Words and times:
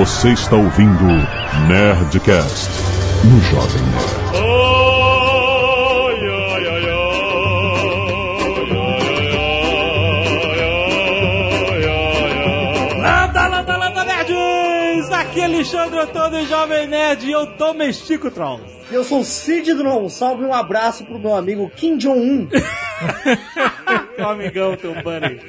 Você 0.00 0.30
está 0.30 0.56
ouvindo 0.56 1.04
Nerdcast 1.68 2.70
no 3.22 3.38
Jovem 3.42 3.82
Nerd. 3.82 4.30
Landa, 12.98 13.46
landa, 13.46 13.76
landa, 13.76 14.04
nerds! 14.06 15.12
Aqui 15.12 15.42
é 15.42 15.44
Alexandre 15.44 15.98
Antônio, 15.98 16.46
Jovem 16.46 16.86
Nerd, 16.86 17.26
e 17.26 17.32
eu 17.32 17.44
domestico 17.58 18.30
trolls. 18.30 18.64
Eu 18.90 19.04
sou 19.04 19.20
o 19.20 19.24
Cid 19.24 19.74
do 19.74 19.84
Não 19.84 20.08
Salve 20.08 20.46
um 20.46 20.54
abraço 20.54 21.04
pro 21.04 21.18
meu 21.18 21.36
amigo 21.36 21.70
Kim 21.76 21.98
Jong-un. 21.98 22.48
Teu 24.16 24.28
amigão, 24.28 24.76
teu 24.76 24.94
buddy. 24.94 25.40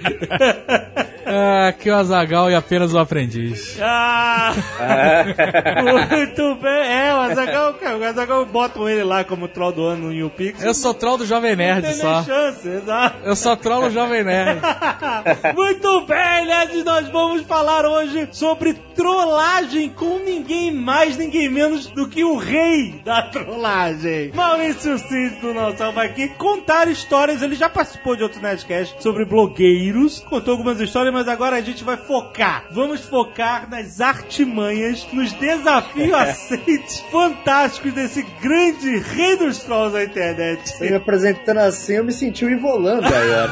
Aqui 1.68 1.90
é 1.90 1.94
o 1.94 1.98
Azagal 1.98 2.52
e 2.52 2.56
apenas 2.56 2.94
o 2.94 3.00
aprendiz. 3.00 3.78
Ah, 3.82 4.54
muito 5.84 6.56
bem. 6.56 6.72
É, 6.72 7.14
o 7.14 7.18
Azagal, 7.18 7.76
o 8.00 8.04
Azagal 8.04 8.46
botam 8.46 8.90
ele 8.90 9.04
lá 9.04 9.24
como 9.24 9.48
troll 9.48 9.72
do 9.72 9.84
ano 9.84 10.08
no 10.08 10.12
New 10.12 10.30
Pix. 10.30 10.64
Eu 10.64 10.74
sou 10.74 10.94
troll 10.94 11.18
do 11.18 11.26
Jovem 11.26 11.52
Não 11.52 11.58
Nerd 11.58 11.88
tem 11.88 11.94
só. 11.94 12.16
nem 12.16 12.26
chance, 12.26 12.68
exato. 12.68 13.18
Eu 13.24 13.36
só 13.36 13.56
trollo 13.56 13.88
o 13.88 13.92
Jovem 13.92 14.24
Nerd. 14.24 14.60
Muito 15.56 16.06
bem, 16.06 16.46
nerds, 16.46 16.84
nós 16.84 17.08
vamos 17.10 17.44
falar 17.44 17.86
hoje 17.86 18.28
sobre 18.32 18.74
trollagem 18.96 19.90
com 19.90 20.20
ninguém 20.20 20.72
mais, 20.72 21.18
ninguém 21.18 21.50
menos 21.50 21.88
do 21.88 22.08
que 22.08 22.24
o 22.24 22.38
rei 22.38 23.02
da 23.04 23.24
trollagem. 23.24 24.32
Maurício 24.34 24.98
Cid 24.98 25.40
do 25.42 25.54
vai 25.94 26.08
aqui 26.08 26.30
contar 26.30 26.88
histórias. 26.88 27.42
Ele 27.42 27.56
já 27.56 27.70
participou 27.70 28.16
de 28.16 28.24
outro 28.24 28.42
Nerdcast 28.42 29.02
sobre 29.02 29.26
blogueiros, 29.26 30.20
contou 30.22 30.54
algumas 30.54 30.80
histórias, 30.80 31.11
mas 31.12 31.28
agora 31.28 31.58
a 31.58 31.62
gente 31.62 31.84
vai 31.84 31.98
focar. 31.98 32.66
Vamos 32.72 33.02
focar 33.02 33.70
nas 33.70 34.00
artimanhas, 34.02 35.08
nos 35.12 35.32
desafios 35.34 36.14
aceitos 36.14 37.00
fantásticos 37.12 37.94
desse 37.94 38.24
grande 38.42 38.98
rei 38.98 39.36
dos 39.36 39.60
trolls 39.60 39.94
da 39.94 40.04
internet. 40.04 40.70
Você 40.70 40.90
me 40.90 40.96
apresentando 40.96 41.60
assim, 41.60 41.94
eu 41.94 42.04
me 42.04 42.12
senti 42.12 42.46
o 42.46 42.50
Ivolando 42.50 43.06
agora. 43.06 43.52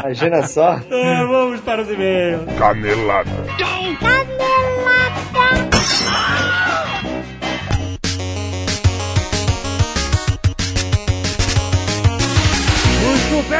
Imagina 0.04 0.46
só. 0.46 0.72
Ah, 0.72 1.26
vamos 1.26 1.60
para 1.60 1.82
os 1.82 1.90
e-mails. 1.90 2.42
Canelada. 2.58 3.30
Muito 3.80 5.69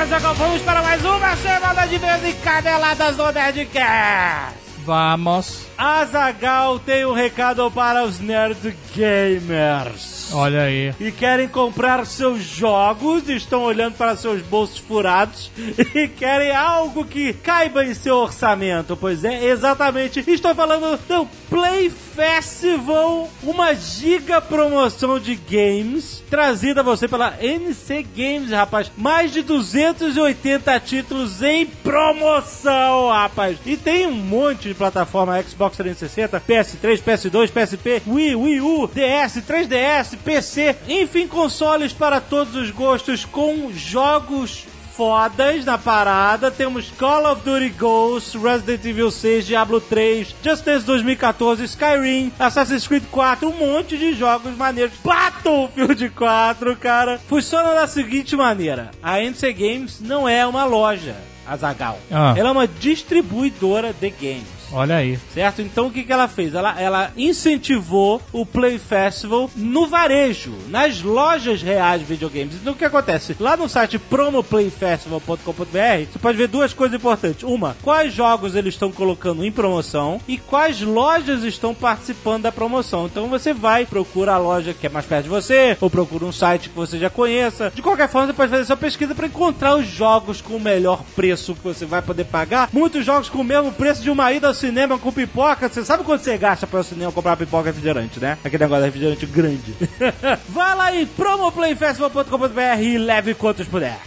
Zagal, 0.08 0.34
vamos 0.34 0.62
para 0.62 0.82
mais 0.82 1.04
uma 1.04 1.36
semana 1.36 1.86
de 1.86 1.96
vez 1.96 2.24
em 2.24 2.34
caneladas 2.40 3.16
do 3.16 3.30
Nerdcast. 3.30 4.56
Vamos. 4.84 5.69
Azagal 5.80 6.78
tem 6.78 7.06
um 7.06 7.14
recado 7.14 7.70
para 7.70 8.04
os 8.04 8.20
Nerd 8.20 8.76
Gamers. 8.94 10.30
Olha 10.30 10.64
aí. 10.64 10.94
E 11.00 11.10
querem 11.10 11.48
comprar 11.48 12.04
seus 12.04 12.42
jogos, 12.42 13.26
estão 13.30 13.62
olhando 13.62 13.94
para 13.94 14.14
seus 14.14 14.42
bolsos 14.42 14.76
furados 14.76 15.50
e 15.94 16.06
querem 16.06 16.54
algo 16.54 17.02
que 17.06 17.32
caiba 17.32 17.82
em 17.82 17.94
seu 17.94 18.16
orçamento. 18.16 18.94
Pois 18.94 19.24
é, 19.24 19.46
exatamente. 19.46 20.22
Estou 20.26 20.54
falando 20.54 20.98
do 21.08 21.26
Play 21.48 21.88
Festival, 21.88 23.30
uma 23.42 23.74
giga 23.74 24.38
promoção 24.38 25.18
de 25.18 25.34
games 25.34 26.22
trazida 26.30 26.80
a 26.80 26.84
você 26.84 27.08
pela 27.08 27.34
NC 27.42 28.06
Games, 28.14 28.50
rapaz. 28.50 28.90
Mais 28.96 29.32
de 29.32 29.42
280 29.42 30.80
títulos 30.80 31.42
em 31.42 31.66
promoção, 31.66 33.08
rapaz. 33.08 33.58
E 33.66 33.76
tem 33.76 34.06
um 34.06 34.12
monte 34.12 34.68
de 34.68 34.74
plataforma 34.74 35.42
Xbox 35.42 35.69
360, 35.76 36.40
PS3, 36.40 37.02
PS2, 37.02 37.50
PSP, 37.50 38.02
Wii, 38.06 38.36
Wii 38.36 38.60
U, 38.60 38.86
DS, 38.86 39.42
3DS, 39.42 40.16
PC, 40.24 40.76
enfim, 40.88 41.26
consoles 41.26 41.92
para 41.92 42.20
todos 42.20 42.54
os 42.54 42.70
gostos 42.70 43.24
com 43.24 43.70
jogos 43.72 44.66
fodas 45.00 45.64
na 45.64 45.78
parada. 45.78 46.50
Temos 46.50 46.90
Call 46.90 47.32
of 47.32 47.42
Duty 47.42 47.70
Ghosts, 47.70 48.34
Resident 48.34 48.84
Evil 48.84 49.10
6, 49.10 49.46
Diablo 49.46 49.80
3, 49.80 50.36
Just 50.42 50.62
Dance 50.62 50.84
2014, 50.84 51.64
Skyrim, 51.64 52.30
Assassin's 52.38 52.86
Creed 52.86 53.04
4, 53.10 53.48
um 53.48 53.56
monte 53.56 53.96
de 53.96 54.12
jogos 54.12 54.54
maneiros. 54.58 54.92
Battlefield 55.02 56.10
4, 56.10 56.76
cara. 56.76 57.18
Funciona 57.26 57.72
da 57.72 57.86
seguinte 57.86 58.36
maneira: 58.36 58.90
a 59.02 59.22
NC 59.22 59.54
Games 59.54 60.00
não 60.00 60.28
é 60.28 60.46
uma 60.46 60.64
loja, 60.64 61.16
Azagal. 61.46 61.98
Ah. 62.10 62.34
Ela 62.36 62.50
é 62.50 62.52
uma 62.52 62.68
distribuidora 62.68 63.94
de 63.94 64.10
games. 64.10 64.59
Olha 64.72 64.96
aí. 64.96 65.18
Certo? 65.32 65.62
Então 65.62 65.86
o 65.86 65.90
que, 65.90 66.02
que 66.02 66.12
ela 66.12 66.28
fez? 66.28 66.54
Ela, 66.54 66.80
ela 66.80 67.12
incentivou 67.16 68.20
o 68.32 68.46
Play 68.46 68.78
Festival 68.78 69.50
no 69.56 69.86
varejo, 69.86 70.52
nas 70.68 71.02
lojas 71.02 71.62
reais 71.62 72.00
de 72.00 72.06
videogames. 72.06 72.54
Então 72.54 72.72
o 72.72 72.76
que 72.76 72.84
acontece? 72.84 73.36
Lá 73.38 73.56
no 73.56 73.68
site 73.68 73.98
promoplayfestival.com.br 73.98 76.10
você 76.10 76.18
pode 76.20 76.38
ver 76.38 76.48
duas 76.48 76.72
coisas 76.72 76.96
importantes. 76.96 77.42
Uma, 77.42 77.76
quais 77.82 78.12
jogos 78.12 78.54
eles 78.54 78.74
estão 78.74 78.92
colocando 78.92 79.44
em 79.44 79.52
promoção 79.52 80.20
e 80.26 80.38
quais 80.38 80.80
lojas 80.80 81.44
estão 81.44 81.74
participando 81.74 82.42
da 82.42 82.52
promoção. 82.52 83.06
Então 83.06 83.28
você 83.28 83.52
vai, 83.52 83.86
procura 83.86 84.34
a 84.34 84.38
loja 84.38 84.74
que 84.74 84.86
é 84.86 84.90
mais 84.90 85.06
perto 85.06 85.24
de 85.24 85.28
você, 85.28 85.76
ou 85.80 85.90
procura 85.90 86.24
um 86.24 86.32
site 86.32 86.68
que 86.68 86.76
você 86.76 86.98
já 86.98 87.10
conheça. 87.10 87.72
De 87.74 87.82
qualquer 87.82 88.08
forma, 88.08 88.28
você 88.28 88.32
pode 88.32 88.50
fazer 88.50 88.64
sua 88.64 88.76
pesquisa 88.76 89.14
para 89.14 89.26
encontrar 89.26 89.76
os 89.76 89.86
jogos 89.86 90.40
com 90.40 90.56
o 90.56 90.60
melhor 90.60 91.02
preço 91.16 91.54
que 91.54 91.62
você 91.62 91.84
vai 91.84 92.02
poder 92.02 92.24
pagar. 92.24 92.68
Muitos 92.72 93.04
jogos 93.04 93.28
com 93.28 93.38
o 93.38 93.44
mesmo 93.44 93.72
preço 93.72 94.02
de 94.02 94.10
uma 94.10 94.32
ida 94.32 94.52
cinema 94.60 94.98
com 94.98 95.10
pipoca. 95.10 95.68
Você 95.68 95.84
sabe 95.84 96.04
quanto 96.04 96.22
você 96.22 96.36
gasta 96.36 96.66
para 96.66 96.78
ir 96.78 96.80
ao 96.80 96.84
cinema 96.84 97.12
comprar 97.12 97.36
pipoca 97.36 97.68
e 97.68 97.72
refrigerante, 97.72 98.20
né? 98.20 98.38
Aquele 98.44 98.64
negócio 98.64 98.82
de 98.82 98.88
refrigerante 98.88 99.26
grande. 99.26 99.74
vai 100.48 100.76
lá 100.76 100.94
em 100.94 101.06
promoplayfestival.com.br 101.06 102.82
e 102.82 102.98
leve 102.98 103.34
quantos 103.34 103.66
puder. 103.66 103.98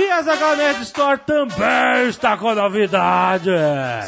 E 0.00 0.10
a 0.10 0.22
Zagal 0.22 0.56
Nerd 0.56 0.82
Store 0.84 1.20
também 1.26 2.08
está 2.08 2.34
com 2.34 2.54
novidade. 2.54 3.50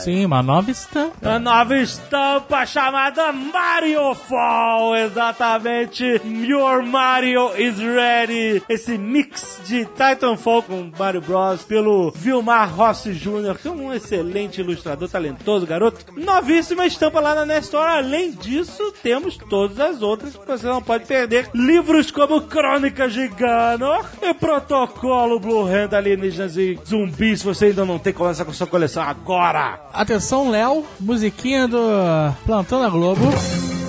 Sim, 0.03 0.25
uma 0.25 0.43
nova 0.43 0.71
estampa. 0.71 1.29
A 1.29 1.39
nova 1.39 1.77
estampa 1.77 2.65
chamada 2.65 3.31
Mario 3.31 4.15
Fall, 4.15 4.97
exatamente. 4.97 6.03
Your 6.25 6.83
Mario 6.83 7.51
is 7.59 7.79
ready. 7.79 8.63
Esse 8.71 8.97
mix 8.97 9.61
de 9.67 9.85
Titanfall 9.85 10.63
com 10.63 10.91
Mario 10.99 11.21
Bros. 11.21 11.63
pelo 11.63 12.11
Vilmar 12.13 12.75
Rossi 12.75 13.13
Jr., 13.13 13.59
que 13.61 13.69
é 13.69 13.71
um 13.71 13.93
excelente 13.93 14.63
ilustrador, 14.63 15.11
talentoso 15.11 15.67
garoto. 15.67 16.07
Novíssima 16.17 16.87
estampa 16.87 17.21
lá 17.21 17.35
na 17.35 17.45
Nerd 17.45 17.65
Store. 17.65 17.99
Além 17.99 18.31
disso, 18.31 18.95
temos 19.03 19.37
todas 19.37 19.79
as 19.79 20.01
outras 20.01 20.35
que 20.35 20.47
você 20.47 20.67
não 20.67 20.81
pode 20.81 21.05
perder. 21.05 21.51
Livros 21.53 22.11
como 22.11 22.41
Crônicas 22.41 23.13
de 23.13 23.29
Ganor 23.29 24.07
e 24.23 24.33
Protocolo 24.33 25.39
Blue 25.39 25.82
Hand 25.83 25.95
Alienígenas 25.95 26.57
e 26.57 26.79
Zumbis. 26.87 27.41
Se 27.41 27.45
você 27.45 27.67
ainda 27.67 27.85
não 27.85 27.99
tem, 27.99 28.13
começa 28.13 28.45
com 28.45 28.53
sua 28.53 28.67
coleção 28.67 29.03
agora. 29.03 29.81
Atenção, 29.93 30.51
Léo. 30.51 30.85
Musiquinha 31.01 31.67
do 31.67 31.79
Plantão 32.47 32.81
da 32.81 32.89
Globo. 32.89 33.23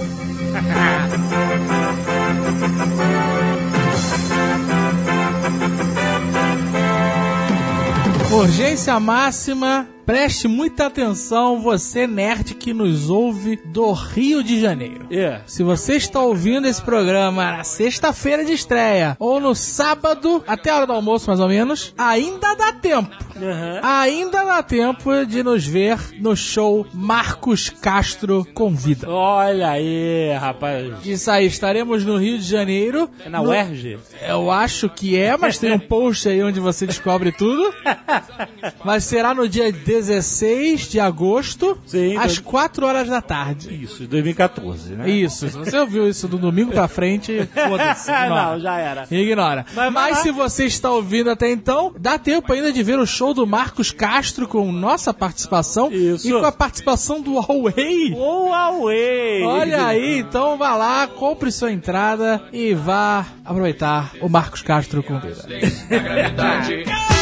Urgência 8.34 9.00
máxima. 9.00 9.88
Preste 10.06 10.47
muita 10.50 10.88
atenção, 10.88 11.62
você 11.62 12.06
nerd 12.06 12.56
que 12.56 12.74
nos 12.74 13.09
ouve 13.09 13.58
do 13.66 13.91
Rio 13.94 14.44
de 14.44 14.59
Janeiro. 14.59 15.08
É. 15.09 15.40
Se 15.46 15.64
você 15.64 15.96
está 15.96 16.19
ouvindo 16.22 16.68
esse 16.68 16.81
programa 16.81 17.52
na 17.58 17.64
sexta-feira 17.64 18.44
de 18.44 18.52
estreia 18.52 19.16
ou 19.18 19.40
no 19.40 19.56
sábado, 19.56 20.44
até 20.46 20.69
a 20.72 20.75
hora 20.78 20.88
do 20.88 20.94
almoço 20.94 21.28
mais 21.30 21.40
ou 21.40 21.47
menos, 21.47 21.94
ainda 21.97 22.53
dá 22.53 22.74
tempo. 22.74 23.16
Aham. 23.36 23.80
Ainda 23.81 24.44
dá 24.44 24.62
tempo 24.62 25.26
de 25.26 25.41
nos 25.41 25.66
ver 25.66 25.97
no 26.20 26.35
show 26.35 26.85
Marcos 26.94 27.70
Castro 27.70 28.46
Convida. 28.53 29.09
Olha 29.09 29.70
aí, 29.70 30.34
rapaz. 30.34 30.94
Isso 31.05 31.32
aí, 31.32 31.46
estaremos 31.47 32.03
no 32.03 32.17
Rio 32.17 32.38
de 32.38 32.44
Janeiro. 32.44 33.09
É 33.26 33.29
na 33.29 33.41
no- 33.41 33.50
UERJ? 33.50 33.97
Eu 34.28 34.52
acho 34.52 34.90
que 34.90 35.17
é, 35.17 35.35
mas 35.38 35.58
tem 35.58 35.72
um 35.72 35.79
post 35.79 36.28
aí 36.28 36.44
onde 36.44 36.59
você 36.59 36.85
descobre 36.85 37.32
tudo. 37.32 37.73
Mas 38.84 39.03
será 39.05 39.34
no 39.34 39.47
dia 39.47 39.72
16 39.93 40.81
de 40.90 40.99
agosto, 40.99 41.78
Sim, 41.85 42.17
às 42.17 42.35
do- 42.37 42.43
4 42.43 42.85
horas 42.85 43.07
da 43.07 43.22
tarde. 43.22 43.73
Isso, 43.84 44.03
2014, 44.07 44.93
né? 44.93 45.09
Isso, 45.09 45.47
se 45.49 45.57
você 45.57 45.78
ouviu 45.78 46.07
isso 46.09 46.28
do 46.28 46.37
domingo 46.37 46.72
pra 46.72 46.87
frente, 46.87 47.47
foda-se. 47.53 48.11
ignora. 48.11 48.51
Não, 48.53 48.59
já 48.59 48.78
era. 48.78 49.07
Ignora. 49.09 49.66
Mas 49.73 49.93
Mas, 49.93 50.17
se 50.19 50.31
você 50.31 50.66
está 50.66 50.91
ouvindo 50.91 51.29
até 51.29 51.51
então, 51.51 51.93
dá 51.99 52.17
tempo 52.17 52.51
ainda 52.51 52.72
de 52.73 52.81
ver 52.84 52.97
o 52.99 53.05
show 53.05 53.34
do 53.34 53.45
Marcos 53.45 53.91
Castro 53.91 54.47
com 54.47 54.72
nossa 54.72 55.13
participação 55.13 55.91
Isso. 55.91 56.28
e 56.28 56.31
com 56.31 56.45
a 56.45 56.51
participação 56.51 57.22
do 57.22 57.35
Huawei. 57.35 58.13
O 58.13 58.49
Huawei! 58.49 59.43
Olha 59.43 59.85
aí, 59.87 60.19
então 60.19 60.57
vá 60.57 60.75
lá, 60.75 61.07
compre 61.07 61.51
sua 61.51 61.72
entrada 61.72 62.41
e 62.51 62.73
vá 62.73 63.25
aproveitar 63.45 64.11
o 64.22 64.28
Marcos 64.29 64.61
Castro 64.61 65.01
convida. 65.03 65.43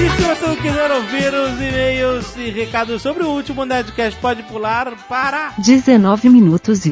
E 0.00 0.10
se 0.10 0.22
você 0.22 0.56
quiser 0.62 0.92
ouvir 0.92 1.34
os 1.34 1.60
e-mails 1.60 2.36
e 2.36 2.50
recados 2.50 3.02
sobre 3.02 3.24
o 3.24 3.30
último 3.30 3.64
Nerdcast, 3.64 4.20
pode 4.20 4.44
pular 4.44 4.94
para 5.08 5.52
19 5.58 6.28
minutos 6.28 6.86
e 6.86 6.90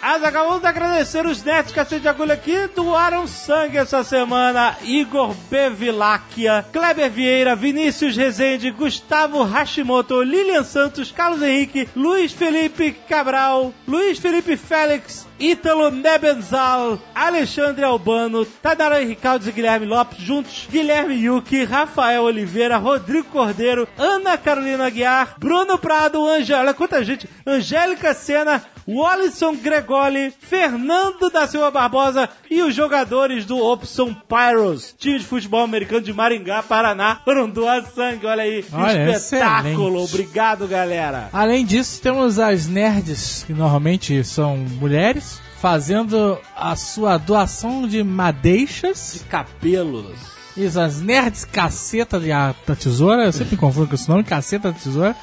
Mas 0.00 0.24
acabamos 0.24 0.62
de 0.62 0.66
agradecer 0.66 1.26
os 1.26 1.44
nerds 1.44 1.72
cacete 1.74 2.00
de 2.00 2.08
agulha 2.08 2.34
que 2.34 2.68
doaram 2.68 3.26
sangue 3.26 3.76
essa 3.76 4.02
semana. 4.02 4.74
Igor 4.82 5.34
Beviláquia, 5.50 6.64
Kleber 6.72 7.10
Vieira, 7.10 7.54
Vinícius 7.54 8.16
Rezende, 8.16 8.70
Gustavo 8.70 9.42
Hashimoto, 9.42 10.22
Lilian 10.22 10.64
Santos, 10.64 11.12
Carlos 11.12 11.42
Henrique, 11.42 11.90
Luiz 11.94 12.32
Felipe 12.32 12.92
Cabral, 13.06 13.74
Luiz 13.86 14.18
Felipe 14.18 14.56
Félix, 14.56 15.26
Ítalo 15.38 15.90
Nebenzal, 15.90 16.98
Alexandre 17.14 17.84
Albano, 17.84 18.44
Tadaro 18.44 18.96
Henrique 18.96 19.26
e 19.26 19.52
Guilherme 19.52 19.84
Lopes 19.86 20.18
juntos, 20.18 20.66
Guilherme 20.70 21.14
Yuki, 21.14 21.64
Rafael 21.64 22.22
Oliveira, 22.22 22.78
Rodrigo 22.78 23.28
Cordeiro, 23.28 23.86
Ana 23.98 24.38
Carolina 24.38 24.86
Aguiar, 24.86 25.34
Bruno 25.38 25.76
Prado, 25.78 26.22
olha 26.22 26.74
quanta 26.74 27.04
gente, 27.04 27.28
Angélica 27.46 28.14
Sena, 28.14 28.62
Wallison 28.88 29.56
Gregoli, 29.56 30.32
Fernando 30.38 31.28
da 31.30 31.46
Silva 31.46 31.70
Barbosa 31.70 32.28
e 32.50 32.62
os 32.62 32.74
jogadores 32.74 33.44
do 33.44 33.58
Opson 33.58 34.14
Pyros, 34.14 34.94
time 34.98 35.18
de 35.18 35.24
futebol 35.24 35.62
americano 35.64 36.02
de 36.02 36.12
Maringá, 36.12 36.62
Paraná, 36.62 37.20
foram 37.24 37.48
doar 37.50 37.82
sangue, 37.84 38.26
olha 38.26 38.42
aí, 38.44 38.64
Olha, 38.72 39.10
espetáculo, 39.16 40.02
excelente. 40.02 40.14
obrigado 40.14 40.68
galera. 40.68 41.28
Além 41.32 41.64
disso, 41.64 42.00
temos 42.00 42.38
as 42.38 42.66
nerds, 42.68 43.42
que 43.44 43.52
normalmente 43.52 44.22
são 44.22 44.56
mulheres, 44.56 45.40
fazendo 45.60 46.38
a 46.54 46.76
sua 46.76 47.18
doação 47.18 47.88
de 47.88 48.04
madeixas. 48.04 49.24
Capelos. 49.28 50.35
Isso, 50.56 50.80
as 50.80 51.00
nerds 51.02 51.44
caceta 51.44 52.18
de 52.18 52.32
a- 52.32 52.54
da 52.66 52.74
tesoura, 52.74 53.24
eu 53.26 53.32
sempre 53.32 53.56
confundo 53.56 53.88
com 53.88 53.94
esse 53.94 54.08
nome, 54.08 54.24
caceta 54.24 54.72
da 54.72 54.78
tesoura. 54.78 55.14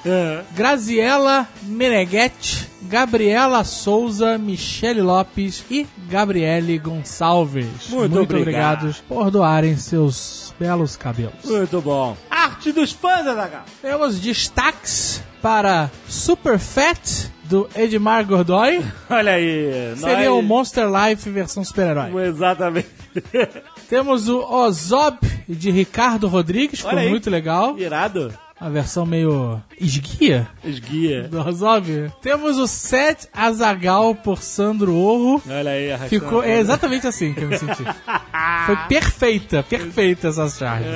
Graziela 0.56 1.48
Meneghetti, 1.64 2.70
Gabriela 2.84 3.64
Souza, 3.64 4.38
Michele 4.38 5.02
Lopes 5.02 5.64
e 5.72 5.88
Gabriele 6.10 6.78
Gonçalves. 6.78 7.90
Muito 7.90 8.20
obrigado. 8.20 8.42
obrigados 8.42 8.98
por 9.08 9.32
doarem 9.32 9.76
seus 9.76 10.54
belos 10.60 10.96
cabelos. 10.96 11.44
Muito 11.46 11.82
bom. 11.82 12.16
Arte 12.30 12.72
dos 12.72 12.92
fãs, 12.92 13.26
Azaghal. 13.26 13.64
Temos 13.82 14.20
destaques 14.20 15.22
para 15.42 15.90
Super 16.08 16.60
Fat, 16.60 17.00
do 17.46 17.68
Edmar 17.76 18.26
Gordoy. 18.26 18.82
Olha 19.10 19.34
aí. 19.34 19.94
Seria 19.98 20.30
nós- 20.30 20.40
o 20.40 20.42
Monster 20.42 20.88
Life 20.90 21.30
versão 21.30 21.64
super-herói. 21.64 22.28
Exatamente. 22.28 22.88
Temos 23.90 24.28
o 24.28 24.40
Ozob, 24.40 25.18
de 25.48 25.72
Ricardo 25.72 26.28
Rodrigues, 26.28 26.80
ficou 26.80 26.98
aí. 26.98 27.10
muito 27.10 27.30
legal. 27.30 27.78
Irado. 27.78 28.34
A 28.60 28.70
versão 28.70 29.06
meio 29.06 29.62
esguia 29.78 30.48
Esguia. 30.64 31.24
do 31.28 31.38
Ozob. 31.46 32.10
Temos 32.22 32.58
o 32.58 32.66
Seth 32.66 33.28
Azagal 33.34 34.16
por 34.16 34.42
Sandro 34.42 34.96
Orro. 34.96 35.42
Olha 35.50 35.72
aí, 35.72 35.92
arrastando. 35.92 36.22
Ficou 36.22 36.42
é 36.44 36.60
exatamente 36.60 37.06
assim 37.06 37.34
que 37.34 37.42
eu 37.42 37.50
me 37.50 37.58
senti. 37.58 37.84
Foi 38.66 38.78
perfeita, 38.88 39.64
perfeita 39.64 40.30
essa 40.30 40.48
charge. 40.48 40.88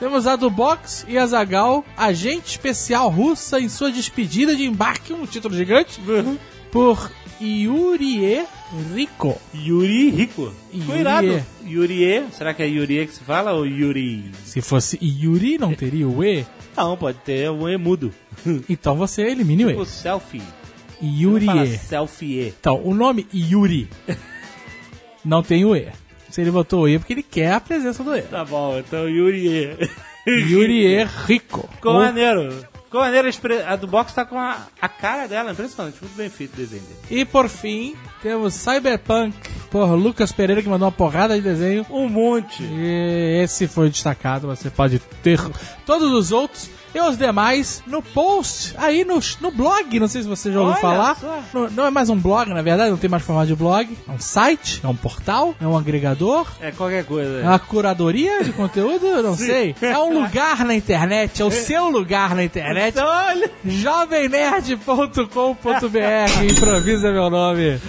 Temos 0.00 0.26
a 0.26 0.34
do 0.34 0.50
Box 0.50 1.06
e 1.08 1.16
a 1.16 1.24
Zagal, 1.26 1.84
agente 1.96 2.48
especial 2.48 3.08
russa 3.08 3.60
em 3.60 3.68
sua 3.68 3.92
despedida 3.92 4.56
de 4.56 4.64
embarque, 4.64 5.12
um 5.12 5.26
título 5.26 5.54
gigante, 5.54 6.00
por 6.72 7.08
Yurie 7.40 8.44
Rico. 8.94 9.40
Yuri 9.54 10.10
Rico. 10.10 10.52
Ficou 10.72 11.42
Yurie. 11.66 12.24
Será 12.32 12.52
que 12.54 12.62
é 12.62 12.66
Yurie 12.66 13.06
que 13.06 13.14
se 13.14 13.20
fala 13.24 13.52
ou 13.52 13.66
Yuri? 13.66 14.30
Se 14.44 14.60
fosse 14.60 14.98
Yuri, 15.02 15.56
não 15.58 15.72
teria 15.74 16.06
o 16.06 16.22
E. 16.22 16.44
Não, 16.76 16.96
pode 16.96 17.18
ter 17.18 17.50
um 17.50 17.68
E 17.68 17.76
mudo. 17.76 18.12
Então 18.68 18.94
você 18.96 19.22
elimine 19.22 19.64
o 19.64 19.78
O 19.80 19.82
E. 19.82 19.86
selfie. 19.86 20.42
Não 21.02 21.40
fala 21.46 21.62
Yurie. 21.62 21.78
selfie. 21.78 22.54
Então, 22.60 22.80
o 22.84 22.94
nome 22.94 23.26
Yuri 23.34 23.88
não 25.24 25.42
tem 25.42 25.64
o 25.64 25.74
E. 25.74 25.88
Se 26.30 26.40
ele 26.40 26.50
botou 26.50 26.82
o 26.82 26.88
E 26.88 26.94
é 26.94 26.98
porque 26.98 27.12
ele 27.12 27.22
quer 27.22 27.52
a 27.52 27.60
presença 27.60 28.04
do 28.04 28.14
E. 28.14 28.22
Tá 28.22 28.44
bom, 28.44 28.78
então 28.78 29.08
Yurie. 29.08 29.76
Yurie 30.26 31.04
Rico. 31.26 31.68
Ficou 31.74 31.94
Ou- 31.94 32.00
maneiro. 32.00 32.54
Ficou 32.90 33.02
maneiro. 33.02 33.28
a 33.28 33.30
expre- 33.30 33.62
A 33.62 33.76
do 33.76 33.86
box 33.86 34.12
tá 34.12 34.24
com 34.24 34.36
a, 34.36 34.66
a 34.82 34.88
cara 34.88 35.28
dela. 35.28 35.52
Impressionante. 35.52 35.98
Muito 36.02 36.16
bem 36.16 36.28
feito 36.28 36.54
o 36.54 36.56
desenho 36.56 36.82
dele. 36.82 36.98
E 37.20 37.24
por 37.24 37.48
fim, 37.48 37.94
temos 38.20 38.52
Cyberpunk 38.54 39.32
por 39.70 39.86
Lucas 39.94 40.32
Pereira, 40.32 40.60
que 40.60 40.68
mandou 40.68 40.86
uma 40.86 40.92
porrada 40.92 41.36
de 41.36 41.40
desenho. 41.40 41.86
Um 41.88 42.08
monte. 42.08 42.64
E 42.64 43.42
esse 43.44 43.68
foi 43.68 43.88
destacado. 43.90 44.48
Você 44.48 44.70
pode 44.70 44.98
ter 45.22 45.38
todos 45.86 46.10
os 46.10 46.32
outros 46.32 46.68
e 46.94 47.00
os 47.00 47.16
demais 47.16 47.82
no 47.86 48.02
post 48.02 48.74
aí 48.76 49.04
no, 49.04 49.20
no 49.40 49.50
blog. 49.50 50.00
Não 50.00 50.08
sei 50.08 50.22
se 50.22 50.28
você 50.28 50.52
já 50.52 50.60
ouviu 50.60 50.74
Olha 50.74 50.80
falar. 50.80 51.16
Não, 51.72 51.86
é 51.86 51.90
mais 51.90 52.08
um 52.08 52.16
blog, 52.16 52.48
na 52.50 52.62
verdade, 52.62 52.90
não 52.90 52.96
tem 52.96 53.10
mais 53.10 53.22
formato 53.22 53.48
de 53.48 53.54
blog. 53.54 53.96
É 54.08 54.10
um 54.10 54.18
site, 54.18 54.80
é 54.82 54.88
um 54.88 54.96
portal, 54.96 55.54
é 55.60 55.66
um 55.66 55.76
agregador. 55.76 56.46
É 56.60 56.70
qualquer 56.70 57.04
coisa. 57.04 57.40
É 57.40 57.44
uma 57.44 57.58
curadoria 57.58 58.44
de 58.44 58.52
conteúdo? 58.52 59.06
Eu 59.06 59.22
Não 59.22 59.36
sei. 59.36 59.74
É 59.80 59.98
um 59.98 60.22
lugar 60.22 60.64
na 60.64 60.74
internet, 60.74 61.40
é 61.40 61.44
o 61.44 61.50
seu 61.50 61.88
lugar 61.88 62.34
na 62.34 62.44
internet. 62.44 62.94
Então, 62.94 63.06
olha. 63.06 63.50
jovemnerd.com.br 63.64 66.44
Improvisa 66.50 67.12
meu 67.12 67.30
nome. 67.30 67.80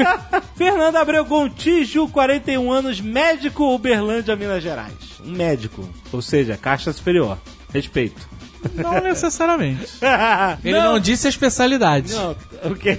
Fernando 0.56 0.96
Abreu 0.96 1.24
Gontijo, 1.24 2.08
41 2.08 2.72
anos, 2.72 3.00
médico 3.00 3.74
Uberlândia, 3.74 4.36
Minas 4.36 4.62
Gerais. 4.62 4.94
Um 5.24 5.32
médico, 5.32 5.88
ou 6.12 6.22
seja, 6.22 6.56
caixa 6.56 6.92
superior. 6.92 7.38
Respeito. 7.72 8.35
Não 8.74 9.00
necessariamente. 9.00 9.86
Ele 10.64 10.78
não, 10.78 10.98
disse 10.98 11.26
a 11.26 11.30
especialidade. 11.30 12.12
Não, 12.12 12.36
o 12.64 12.74
que 12.74 12.90
é? 12.90 12.98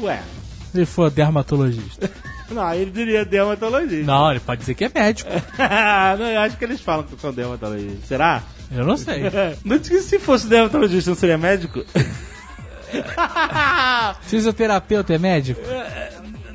Ué, 0.00 0.22
Se 0.72 0.84
for 0.84 1.10
dermatologista. 1.10 2.10
não, 2.50 2.72
ele 2.74 2.90
diria 2.90 3.24
dermatologista. 3.24 4.04
Não, 4.04 4.30
ele 4.30 4.40
pode 4.40 4.60
dizer 4.60 4.74
que 4.74 4.84
é 4.84 4.90
médico. 4.94 5.30
não, 6.18 6.26
eu 6.26 6.40
acho 6.40 6.56
que 6.56 6.64
eles 6.64 6.80
falam 6.80 7.04
que 7.04 7.20
são 7.20 7.32
dermatologistas. 7.32 8.06
Será? 8.06 8.42
Eu 8.70 8.84
não 8.84 8.96
sei. 8.96 9.22
Não 9.64 9.78
disse 9.78 9.90
que 9.90 10.02
se 10.02 10.18
fosse 10.18 10.46
dermatologista 10.46 11.10
não 11.10 11.16
seria 11.16 11.38
médico? 11.38 11.84
Fisioterapeuta 14.22 15.14
é 15.14 15.18
médico? 15.18 15.60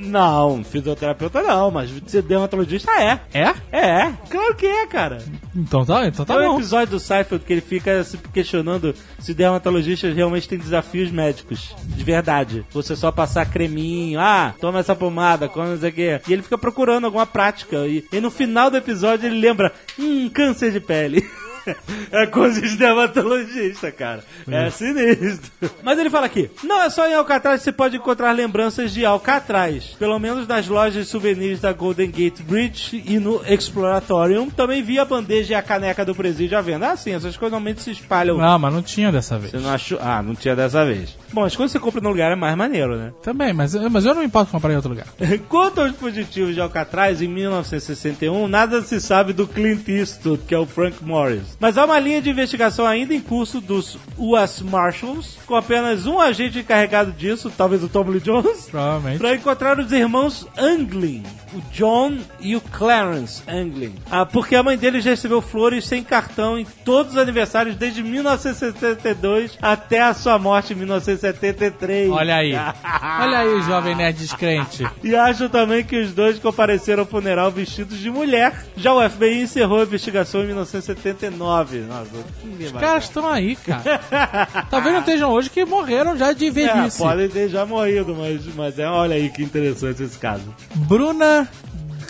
Não, 0.02 0.64
fisioterapeuta 0.64 1.42
não, 1.42 1.72
mas 1.72 1.92
ser 2.08 2.22
dermatologista 2.22 2.92
é. 2.92 3.20
É? 3.34 3.54
É, 3.72 4.14
claro 4.30 4.56
que 4.56 4.66
é, 4.66 4.88
cara. 4.88 5.20
Então 5.56 5.86
tá, 5.86 6.08
então 6.08 6.26
tá 6.26 6.38
um 6.38 6.48
bom. 6.48 6.56
episódio 6.58 6.92
do 6.92 7.00
Seinfeld 7.00 7.46
que 7.46 7.54
ele 7.54 7.62
fica 7.62 8.04
se 8.04 8.18
questionando 8.18 8.96
se 9.20 9.34
dermatologistas 9.34 10.16
realmente 10.16 10.48
têm 10.48 10.58
desafios 10.58 11.12
médicos. 11.12 11.76
De 11.86 12.04
verdade. 12.04 12.66
Você 12.72 12.96
só 12.96 13.12
passar 13.12 13.46
creminho, 13.50 14.20
ah, 14.20 14.54
toma 14.60 14.80
essa 14.80 14.96
pomada, 14.96 15.48
come 15.48 15.70
não 15.70 15.78
sei 15.78 15.90
o 15.90 15.94
quê. 15.94 16.22
E 16.28 16.34
ele 16.34 16.42
fica 16.42 16.58
procurando 16.58 17.06
alguma 17.06 17.26
prática. 17.26 17.88
E, 17.88 18.06
e 18.12 18.20
no 18.20 18.32
final 18.32 18.72
do 18.72 18.78
episódio 18.78 19.28
ele 19.28 19.40
lembra, 19.40 19.72
hum, 20.00 20.30
câncer 20.30 20.72
de 20.72 20.80
pele. 20.80 21.24
É 22.12 22.26
coisa 22.28 22.62
de 22.62 22.76
dermatologista, 22.76 23.92
cara. 23.92 24.24
É 24.50 24.70
sinistro. 24.70 25.52
Mas 25.84 25.98
ele 25.98 26.10
fala 26.10 26.26
aqui: 26.26 26.50
não 26.64 26.82
é 26.82 26.90
só 26.90 27.08
em 27.08 27.14
Alcatraz 27.14 27.60
que 27.60 27.66
você 27.66 27.72
pode 27.72 27.98
encontrar 27.98 28.32
lembranças 28.32 28.94
de 28.94 29.06
Alcatraz. 29.06 29.96
Pelo 29.98 30.20
menos 30.20 30.48
nas 30.48 30.68
lojas 30.68 31.06
de 31.06 31.12
souvenirs 31.12 31.60
da 31.60 31.72
Golden 31.72 32.12
Gate 32.12 32.42
Bridge 32.42 33.04
e 33.06 33.20
no 33.20 33.42
Exploratorium. 33.46 34.50
Também 34.50 34.84
vi 34.84 35.00
a 35.00 35.06
bandeja 35.06 35.54
e 35.54 35.56
a 35.56 35.62
caneca 35.62 36.04
do 36.04 36.16
presídio 36.16 36.58
à 36.58 36.62
venda. 36.62 36.92
Ah, 36.92 36.98
sim, 36.98 37.12
essas 37.12 37.38
coisas 37.38 37.52
normalmente 37.52 37.82
se 37.82 37.92
espalham. 37.92 38.38
Não, 38.38 38.60
mas 38.60 38.74
não 38.74 38.82
tinha 38.82 39.12
dessa 39.12 39.38
vez. 39.38 39.52
Você 39.52 39.58
não 39.58 39.70
achou? 39.70 40.00
Ah, 40.02 40.22
não 40.22 40.36
tinha 40.36 40.56
dessa 40.56 40.86
vez. 40.86 41.16
Bom, 41.34 41.44
as 41.44 41.56
coisas 41.56 41.72
que 41.72 41.80
você 41.80 41.84
compra 41.84 42.02
no 42.02 42.10
lugar 42.10 42.32
é 42.32 42.36
mais 42.36 42.56
maneiro, 42.56 42.98
né? 42.98 43.14
Também, 43.24 43.54
mas, 43.54 43.74
mas 43.90 44.06
eu 44.06 44.14
não 44.14 44.22
me 44.22 44.28
importo 44.28 44.52
comprar 44.52 44.72
em 44.74 44.76
outro 44.76 44.90
lugar. 44.90 45.08
Quanto 45.48 45.82
aos 45.82 45.92
fugitivos 45.96 46.54
de 46.54 46.62
Alcatraz, 46.62 47.22
em 47.22 47.28
1961, 47.28 48.48
nada 48.48 48.82
se 48.82 49.00
sabe 49.00 49.34
do 49.34 49.48
Clint 49.48 49.88
Eastwood, 49.88 50.44
que 50.48 50.54
é 50.54 50.58
o 50.58 50.66
Frank 50.66 51.04
Morris. 51.04 51.58
Mas 51.60 51.78
há 51.78 51.86
uma 51.86 52.00
linha 52.00 52.22
de 52.22 52.30
investigação 52.30 52.86
ainda 52.86 53.14
em 53.14 53.20
curso 53.22 53.62
dos 53.62 53.98
US 54.18 54.62
Marshals, 54.62 55.38
com 55.46 55.56
apenas 55.56 56.06
um 56.06 56.20
agente 56.20 56.60
encarregado 56.60 57.12
disso, 57.12 57.52
talvez 57.56 57.84
o 57.84 57.90
Tom 57.90 58.04
Lee 58.04 58.20
Jones, 58.20 58.68
Provavelmente. 58.70 59.20
para 59.20 59.36
encontrar 59.36 59.80
os 59.80 59.92
irmãos 59.92 60.48
Anglin, 60.58 61.24
o 61.54 61.62
John 61.72 62.18
e 62.40 62.56
o 62.56 62.62
Clarence 62.62 63.42
Anglin. 63.48 63.96
Ah, 64.10 64.26
porque 64.26 64.56
a 64.56 64.64
mãe 64.64 64.78
deles 64.78 65.06
recebeu 65.06 65.42
flores 65.42 65.86
sem 65.86 66.04
cartão 66.04 66.58
em 66.58 66.66
todos 66.86 67.14
os 67.14 67.18
aniversários 67.18 67.76
desde 67.76 68.04
1972 68.04 69.58
até 69.62 70.02
a 70.02 70.14
sua 70.14 70.38
morte 70.38 70.74
em 70.74 70.76
1973. 71.22 72.10
Olha 72.10 72.36
aí. 72.36 72.54
Olha 72.54 73.40
aí, 73.40 73.62
jovem 73.62 73.96
nerd 73.96 74.18
descrente. 74.18 74.86
E 75.04 75.16
acho 75.16 75.48
também 75.50 75.84
que 75.84 76.00
os 76.02 76.12
dois 76.14 76.40
compareceram 76.40 77.02
ao 77.02 77.06
funeral 77.08 77.52
vestidos 77.52 77.98
de 78.00 78.10
mulher. 78.10 78.66
Já 78.76 78.94
o 78.94 79.10
FBI 79.10 79.44
encerrou 79.44 79.80
a 79.80 79.84
investigação 79.84 80.42
em 80.42 80.48
1979. 80.48 81.80
Nossa, 81.82 82.10
que 82.42 82.66
Os 82.66 82.72
caras 82.72 83.04
estão 83.06 83.28
aí, 83.28 83.56
cara. 83.56 84.00
Talvez 84.70 84.94
não 84.94 85.02
estejam 85.02 85.32
hoje 85.32 85.50
que 85.50 85.64
morreram 85.64 86.18
já 86.18 86.34
de 86.34 86.48
é, 86.48 86.52
velhice. 86.52 86.98
podem 86.98 87.30
ter 87.30 87.50
já 87.50 87.66
morrido, 87.66 88.16
mas, 88.16 88.42
mas 88.56 88.80
é, 88.80 88.88
olha 88.88 89.16
aí 89.16 89.30
que 89.30 89.44
interessante 89.44 90.04
esse 90.04 90.18
caso. 90.18 90.54
Bruna 90.76 91.48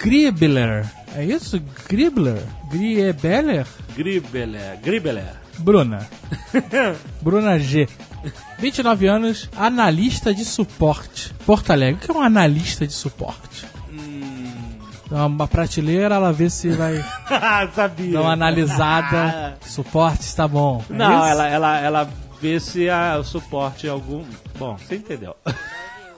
Gribler, 0.01 0.85
É 1.15 1.23
isso? 1.23 1.61
Gribler? 1.87 2.41
Griebeler? 2.71 3.67
Gribeler, 3.95 4.79
Gribeler. 4.81 5.41
Bruna. 5.59 6.07
Bruna 7.21 7.59
G. 7.59 7.87
29 8.59 9.07
anos, 9.07 9.49
analista 9.57 10.33
de 10.33 10.45
suporte. 10.45 11.33
Porto 11.45 11.71
Alegre. 11.71 11.95
O 11.95 12.05
que 12.05 12.11
é 12.11 12.13
um 12.13 12.21
analista 12.21 12.85
de 12.85 12.93
suporte? 12.93 13.65
Dá 15.09 15.25
uma 15.25 15.45
prateleira, 15.47 16.15
ela 16.15 16.31
vê 16.31 16.49
se 16.49 16.69
vai 16.69 17.03
Sabia. 17.75 18.13
dar 18.13 18.21
uma 18.21 18.31
analisada. 18.33 19.57
Suporte 19.65 20.21
está 20.21 20.47
bom. 20.47 20.83
É 20.89 20.93
Não, 20.93 21.17
isso? 21.19 21.27
ela, 21.27 21.47
ela, 21.47 21.79
ela 21.79 22.09
vê 22.41 22.59
se 22.61 22.89
há 22.89 23.17
o 23.19 23.23
suporte 23.23 23.89
algum. 23.89 24.23
Bom, 24.57 24.77
você 24.77 24.95
entendeu. 24.95 25.35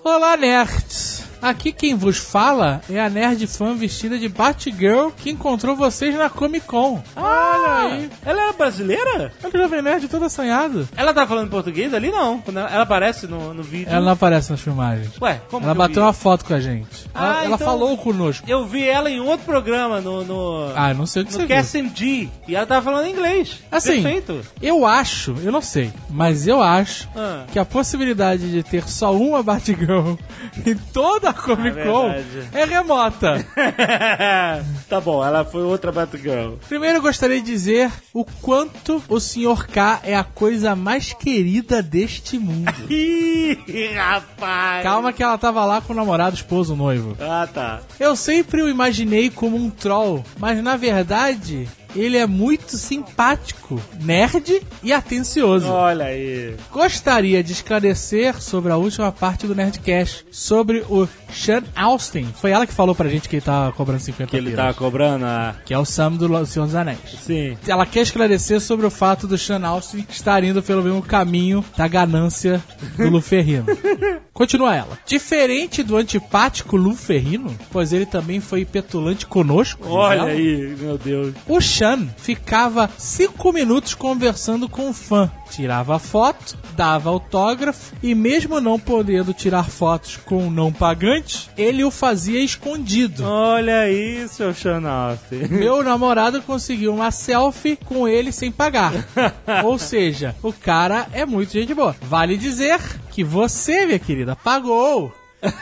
Olá, 0.03 0.37
nerds! 0.37 1.12
Aqui 1.43 1.73
quem 1.73 1.93
vos 1.95 2.17
fala 2.17 2.81
é 2.89 3.01
a 3.01 3.09
nerd 3.09 3.45
fã 3.47 3.75
vestida 3.75 4.17
de 4.17 4.29
Batgirl 4.29 5.09
que 5.09 5.29
encontrou 5.29 5.75
vocês 5.75 6.15
na 6.15 6.29
Comic 6.29 6.65
Con. 6.65 7.03
Olha 7.17 7.79
aí. 7.95 8.09
Ela 8.25 8.49
é 8.49 8.53
brasileira? 8.53 9.33
Olha 9.43 9.53
o 9.53 9.57
Jovem 9.57 9.81
Nerd 9.81 10.07
todo 10.07 10.23
assanhado. 10.23 10.87
Ela 10.95 11.13
tá 11.13 11.27
falando 11.27 11.49
português 11.49 11.93
ali? 11.93 12.09
Não. 12.11 12.39
Quando 12.39 12.59
ela, 12.59 12.69
ela 12.69 12.83
aparece 12.83 13.27
no, 13.27 13.53
no 13.53 13.61
vídeo. 13.61 13.89
Ela 13.91 14.05
não 14.05 14.11
aparece 14.13 14.51
nas 14.51 14.61
filmagens. 14.61 15.09
Ué, 15.21 15.41
como 15.49 15.65
Ela 15.65 15.75
bateu 15.75 15.95
vi? 15.95 15.99
uma 16.01 16.13
foto 16.13 16.45
com 16.45 16.53
a 16.53 16.61
gente. 16.61 17.09
Ah, 17.13 17.25
ela 17.25 17.35
ela 17.43 17.55
então- 17.55 17.67
falou 17.67 17.97
conosco. 17.97 18.45
Eu 18.49 18.65
vi 18.65 18.87
ela 18.87 19.09
em 19.09 19.19
outro 19.19 19.45
programa 19.45 19.99
no. 19.99 20.23
no... 20.23 20.71
Ah, 20.75 20.93
não 20.93 21.05
sei 21.05 21.23
o 21.23 21.25
que 21.25 21.33
No 21.33 21.39
você. 21.39 21.47
KSMG. 21.47 22.29
E 22.47 22.55
ela 22.55 22.65
tava 22.65 22.81
falando 22.81 23.07
inglês. 23.07 23.59
Assim, 23.69 24.01
Perfeito. 24.01 24.39
eu 24.61 24.85
acho, 24.85 25.35
eu 25.43 25.51
não 25.51 25.61
sei, 25.61 25.91
mas 26.09 26.47
eu 26.47 26.61
acho 26.61 27.09
Ah. 27.17 27.43
que 27.51 27.59
a 27.59 27.65
possibilidade 27.65 28.49
de 28.49 28.63
ter 28.63 28.87
só 28.87 29.13
uma 29.13 29.43
Batgirl 29.43 30.13
em 30.65 30.75
toda 30.93 31.32
Comic 31.43 31.77
É 31.79 31.83
Con 31.85 32.09
verdade. 32.11 32.49
é 32.53 32.65
remota. 32.65 33.45
tá 34.89 34.99
bom, 35.01 35.23
ela 35.25 35.43
foi 35.45 35.63
outra 35.63 35.91
Batgirl. 35.91 36.53
Primeiro 36.67 36.97
eu 36.97 37.01
gostaria 37.01 37.39
de 37.39 37.45
dizer 37.45 37.91
o 38.13 38.23
quanto 38.25 39.01
o 39.07 39.19
Sr. 39.19 39.67
K 39.67 39.99
é 40.03 40.15
a 40.15 40.23
coisa 40.23 40.75
mais 40.75 41.13
querida 41.13 41.81
deste 41.81 42.37
mundo. 42.37 42.71
Ih, 42.89 43.93
rapaz. 43.95 44.83
Calma 44.83 45.11
que 45.13 45.23
ela 45.23 45.37
tava 45.37 45.63
lá 45.65 45.81
com 45.81 45.93
o 45.93 45.95
namorado, 45.95 46.35
esposo, 46.35 46.75
noivo. 46.75 47.17
Ah, 47.19 47.47
tá. 47.51 47.81
Eu 47.99 48.15
sempre 48.15 48.61
o 48.61 48.69
imaginei 48.69 49.29
como 49.29 49.57
um 49.57 49.69
troll, 49.69 50.23
mas 50.37 50.61
na 50.63 50.75
verdade 50.75 51.67
ele 51.95 52.17
é 52.17 52.25
muito 52.25 52.77
simpático, 52.77 53.81
nerd 54.01 54.61
e 54.81 54.91
atencioso. 54.91 55.67
Olha 55.69 56.05
aí. 56.05 56.55
Gostaria 56.71 57.43
de 57.43 57.53
esclarecer 57.53 58.41
sobre 58.41 58.71
a 58.71 58.77
última 58.77 59.11
parte 59.11 59.47
do 59.47 59.55
Nerdcast, 59.55 60.25
sobre 60.31 60.83
o 60.89 61.07
Sean 61.31 61.63
Austin. 61.75 62.27
Foi 62.35 62.51
ela 62.51 62.65
que 62.65 62.73
falou 62.73 62.95
pra 62.95 63.09
gente 63.09 63.29
que 63.29 63.35
ele 63.35 63.45
tava 63.45 63.71
cobrando 63.71 64.01
50 64.01 64.29
Que 64.29 64.37
ele 64.37 64.51
tava 64.51 64.73
cobrando 64.73 65.25
a. 65.25 65.55
Que 65.65 65.73
é 65.73 65.77
o 65.77 65.85
Sam 65.85 66.13
do 66.13 66.45
Senhor 66.45 66.65
dos 66.65 66.75
Anéis. 66.75 66.99
Sim. 67.21 67.57
Ela 67.67 67.85
quer 67.85 68.01
esclarecer 68.01 68.59
sobre 68.59 68.85
o 68.85 68.89
fato 68.89 69.27
do 69.27 69.37
Sean 69.37 69.65
Austin 69.65 70.05
estar 70.09 70.43
indo 70.43 70.61
pelo 70.61 70.83
mesmo 70.83 71.01
caminho 71.01 71.63
da 71.77 71.87
ganância 71.87 72.63
do 72.97 73.09
Luferrino. 73.09 73.65
Continua 74.33 74.75
ela. 74.75 74.97
Diferente 75.05 75.83
do 75.83 75.95
antipático 75.95 76.75
Luferrino, 76.75 77.55
pois 77.71 77.93
ele 77.93 78.05
também 78.05 78.39
foi 78.39 78.65
petulante 78.65 79.27
conosco. 79.27 79.87
Olha 79.87 80.23
aí, 80.23 80.75
meu 80.79 80.97
Deus. 80.97 81.35
O 81.47 81.61
Sean 81.61 81.82
ficava 82.17 82.89
cinco 82.97 83.51
minutos 83.51 83.93
conversando 83.93 84.69
com 84.69 84.89
o 84.89 84.93
fã. 84.93 85.29
Tirava 85.51 85.99
foto, 85.99 86.57
dava 86.75 87.09
autógrafo 87.09 87.95
e 88.01 88.15
mesmo 88.15 88.59
não 88.59 88.79
podendo 88.79 89.33
tirar 89.33 89.69
fotos 89.69 90.17
com 90.17 90.47
o 90.47 90.51
não 90.51 90.71
pagante, 90.73 91.49
ele 91.55 91.83
o 91.83 91.91
fazia 91.91 92.43
escondido. 92.43 93.23
Olha 93.23 93.83
seu 94.27 94.53
Sean 94.53 94.87
Austin. 94.87 95.47
Meu 95.49 95.83
namorado 95.83 96.41
conseguiu 96.41 96.93
uma 96.93 97.11
selfie 97.11 97.75
com 97.75 98.07
ele 98.07 98.31
sem 98.31 98.51
pagar. 98.51 98.93
Ou 99.63 99.77
seja, 99.77 100.35
o 100.41 100.51
cara 100.51 101.07
é 101.11 101.25
muito 101.25 101.53
gente 101.53 101.73
boa. 101.73 101.95
Vale 102.01 102.37
dizer 102.37 102.79
que 103.11 103.23
você, 103.23 103.85
minha 103.85 103.99
querida, 103.99 104.35
pagou. 104.35 105.13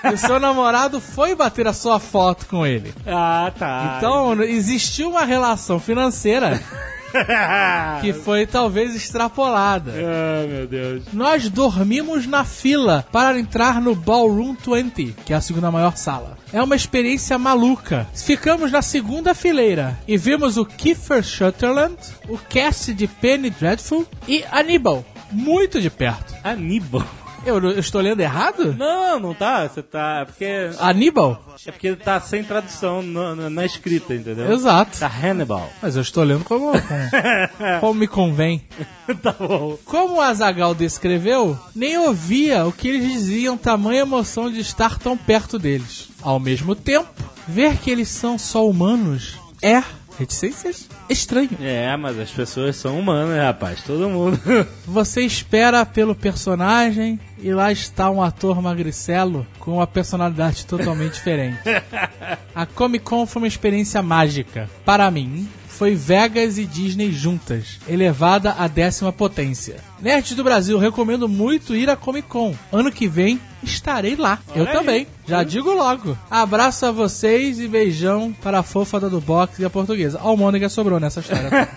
E 0.03 0.07
o 0.13 0.17
seu 0.17 0.39
namorado 0.39 1.00
foi 1.00 1.35
bater 1.35 1.67
a 1.67 1.73
sua 1.73 2.00
foto 2.00 2.45
com 2.47 2.65
ele. 2.65 2.93
Ah, 3.05 3.51
tá. 3.57 3.95
Então, 3.97 4.41
existiu 4.43 5.09
uma 5.09 5.25
relação 5.25 5.79
financeira 5.79 6.61
que 8.01 8.13
foi 8.13 8.45
talvez 8.45 8.95
extrapolada. 8.95 9.91
Ah, 9.91 10.47
meu 10.47 10.67
Deus. 10.67 11.03
Nós 11.13 11.50
dormimos 11.50 12.25
na 12.25 12.43
fila 12.43 13.05
para 13.11 13.39
entrar 13.39 13.81
no 13.81 13.95
Ballroom 13.95 14.55
20, 14.55 15.15
que 15.25 15.33
é 15.33 15.35
a 15.35 15.41
segunda 15.41 15.71
maior 15.71 15.97
sala. 15.97 16.38
É 16.53 16.61
uma 16.61 16.75
experiência 16.75 17.38
maluca. 17.38 18.07
Ficamos 18.13 18.71
na 18.71 18.81
segunda 18.81 19.33
fileira 19.33 19.97
e 20.07 20.17
vimos 20.17 20.57
o 20.57 20.65
Kiefer 20.65 21.23
Sutherland, 21.23 21.97
o 22.27 22.38
cast 22.38 22.93
de 22.93 23.07
Penny 23.07 23.50
Dreadful 23.50 24.05
e 24.27 24.43
Aníbal, 24.51 25.05
muito 25.31 25.81
de 25.81 25.89
perto. 25.89 26.33
Aníbal. 26.43 27.20
Eu, 27.45 27.60
eu 27.60 27.79
estou 27.79 28.01
lendo 28.01 28.19
errado? 28.19 28.74
Não, 28.77 29.19
não 29.19 29.33
tá. 29.33 29.67
Você 29.67 29.81
tá. 29.81 30.19
É 30.21 30.25
porque. 30.25 30.69
Aníbal? 30.79 31.43
É 31.65 31.71
porque 31.71 31.95
tá 31.95 32.19
sem 32.19 32.43
tradução 32.43 33.01
na, 33.01 33.65
escrita, 33.65 34.13
entendeu? 34.13 34.51
Exato. 34.51 35.00
Tá 35.00 35.07
Hannibal. 35.07 35.69
Mas 35.81 35.95
eu 35.95 36.01
estou 36.01 36.24
lendo 36.24 36.43
como, 36.43 36.71
como, 36.71 36.81
como 37.81 37.93
me 37.95 38.07
convém. 38.07 38.63
tá 39.21 39.33
bom. 39.38 39.77
Como 39.86 40.15
o 40.15 40.21
Azagal 40.21 40.75
descreveu, 40.75 41.57
nem 41.75 41.98
ouvia 41.98 42.65
o 42.65 42.71
que 42.71 42.88
eles 42.88 43.12
diziam, 43.12 43.57
tamanha 43.57 44.01
emoção 44.01 44.51
de 44.51 44.60
estar 44.60 45.00
tão 45.00 45.17
perto 45.17 45.57
deles. 45.57 46.10
Ao 46.21 46.39
mesmo 46.39 46.75
tempo, 46.75 47.10
ver 47.48 47.77
que 47.77 47.89
eles 47.89 48.10
são 48.10 48.38
só 48.38 48.67
humanos 48.67 49.39
é 49.62 49.83
reticências 50.21 50.87
estranho. 51.09 51.49
É, 51.59 51.95
mas 51.97 52.17
as 52.19 52.31
pessoas 52.31 52.75
são 52.75 52.99
humanas, 52.99 53.37
rapaz. 53.37 53.81
Todo 53.83 54.09
mundo. 54.09 54.39
Você 54.85 55.21
espera 55.21 55.85
pelo 55.85 56.15
personagem 56.15 57.19
e 57.39 57.51
lá 57.53 57.71
está 57.71 58.09
um 58.09 58.21
ator 58.21 58.61
magricelo 58.61 59.45
com 59.59 59.75
uma 59.75 59.87
personalidade 59.87 60.65
totalmente 60.65 61.13
diferente. 61.13 61.59
A 62.53 62.65
Comic 62.65 63.03
Con 63.03 63.25
foi 63.25 63.41
uma 63.41 63.47
experiência 63.47 64.01
mágica. 64.01 64.69
Para 64.85 65.09
mim, 65.09 65.47
foi 65.81 65.95
Vegas 65.95 66.59
e 66.59 66.65
Disney 66.67 67.11
juntas, 67.11 67.79
elevada 67.88 68.51
à 68.51 68.67
décima 68.67 69.11
potência. 69.11 69.77
Nerds 70.00 70.35
do 70.35 70.43
Brasil, 70.43 70.77
recomendo 70.77 71.27
muito 71.27 71.75
ir 71.75 71.89
à 71.89 71.95
Comic 71.95 72.27
Con. 72.27 72.53
Ano 72.71 72.91
que 72.91 73.07
vem 73.07 73.41
estarei 73.63 74.15
lá. 74.15 74.38
Eu 74.55 74.67
aí. 74.67 74.71
também. 74.71 75.07
Já 75.27 75.43
digo 75.43 75.73
logo. 75.73 76.15
Abraço 76.29 76.85
a 76.85 76.91
vocês 76.91 77.59
e 77.59 77.67
beijão 77.67 78.31
para 78.43 78.59
a 78.59 78.63
fofa 78.63 79.00
da 79.00 79.07
do 79.07 79.19
box 79.19 79.57
e 79.57 79.65
a 79.65 79.71
portuguesa. 79.71 80.19
A 80.19 80.21
Almônica 80.21 80.69
sobrou 80.69 81.00
nessa 81.00 81.19
história. 81.19 81.50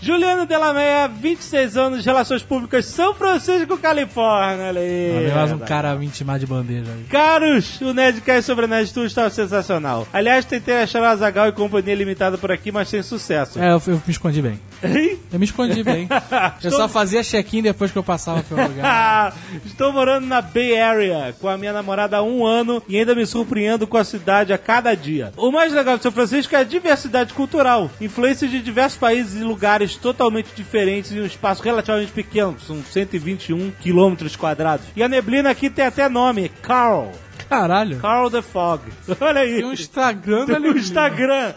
Juliano 0.00 0.46
Delameia, 0.46 1.08
26 1.08 1.76
anos, 1.76 2.04
Relações 2.04 2.42
Públicas, 2.42 2.84
São 2.86 3.14
Francisco, 3.14 3.78
Califórnia. 3.78 4.66
Olha 4.68 4.80
aí. 4.80 5.32
mais 5.34 5.52
um 5.52 5.58
cara 5.58 5.92
a 5.92 5.96
me 5.96 6.06
intimar 6.06 6.38
de 6.38 6.46
bandeja 6.46 6.90
aí. 6.92 7.04
Caros, 7.04 7.80
o 7.80 7.92
Nerdcast 7.94 8.44
sobre 8.44 8.66
a 8.66 8.68
Nerd 8.68 8.92
Tour 8.92 9.06
estava 9.06 9.30
sensacional. 9.30 10.06
Aliás, 10.12 10.44
tentei 10.44 10.76
achar 10.82 11.00
o 11.02 11.04
Azagal 11.04 11.48
e 11.48 11.52
companhia 11.52 11.94
limitada 11.94 12.36
por 12.38 12.52
aqui, 12.52 12.70
mas 12.70 12.88
sem 12.88 13.02
sucesso. 13.02 13.58
É, 13.58 13.70
eu, 13.72 13.82
eu 13.86 13.94
me 14.06 14.12
escondi 14.12 14.42
bem. 14.42 14.60
Hein? 14.82 15.18
Eu 15.32 15.38
me 15.38 15.44
escondi 15.46 15.82
bem. 15.82 16.06
Eu 16.62 16.70
só 16.70 16.88
fazia 16.88 17.22
check-in 17.22 17.62
depois 17.62 17.90
que 17.90 17.96
eu 17.98 18.02
passava 18.02 18.42
pelo 18.42 18.62
lugar. 18.68 19.34
Estou 19.64 19.92
morando 19.92 20.26
na 20.26 20.40
Bay 20.42 20.78
Area 20.78 21.34
com 21.40 21.48
a 21.48 21.56
minha 21.56 21.72
namorada 21.72 22.18
há 22.18 22.22
um 22.22 22.44
ano 22.44 22.82
e 22.88 22.98
ainda 22.98 23.14
me 23.14 23.24
surpreendo 23.26 23.86
com 23.86 23.96
a 23.96 24.04
cidade 24.04 24.52
a 24.52 24.58
cada 24.58 24.94
dia. 24.94 25.32
O 25.36 25.50
mais 25.50 25.72
legal 25.72 25.96
de 25.96 26.02
São 26.02 26.12
Francisco 26.12 26.54
é 26.54 26.58
a 26.58 26.64
diversidade 26.64 27.32
cultural, 27.32 27.90
influência 28.00 28.46
de 28.48 28.60
diversos 28.60 28.98
países 28.98 29.40
e 29.40 29.44
lugares 29.44 29.85
totalmente 29.94 30.54
diferentes 30.54 31.12
em 31.12 31.20
um 31.20 31.26
espaço 31.26 31.62
relativamente 31.62 32.12
pequeno, 32.12 32.56
são 32.58 32.82
121 32.82 33.70
quilômetros 33.80 34.34
quadrados. 34.34 34.86
E 34.96 35.02
a 35.02 35.08
neblina 35.08 35.50
aqui 35.50 35.70
tem 35.70 35.84
até 35.84 36.08
nome, 36.08 36.48
Carl. 36.62 37.12
Caralho. 37.48 37.98
Carl 38.00 38.30
the 38.30 38.42
Fog. 38.42 38.82
Olha 39.20 39.42
aí. 39.42 39.56
Tem 39.56 39.64
um 39.64 39.72
Instagram 39.72 40.46
Tem 40.46 40.58
no 40.58 40.76
Instagram. 40.76 41.54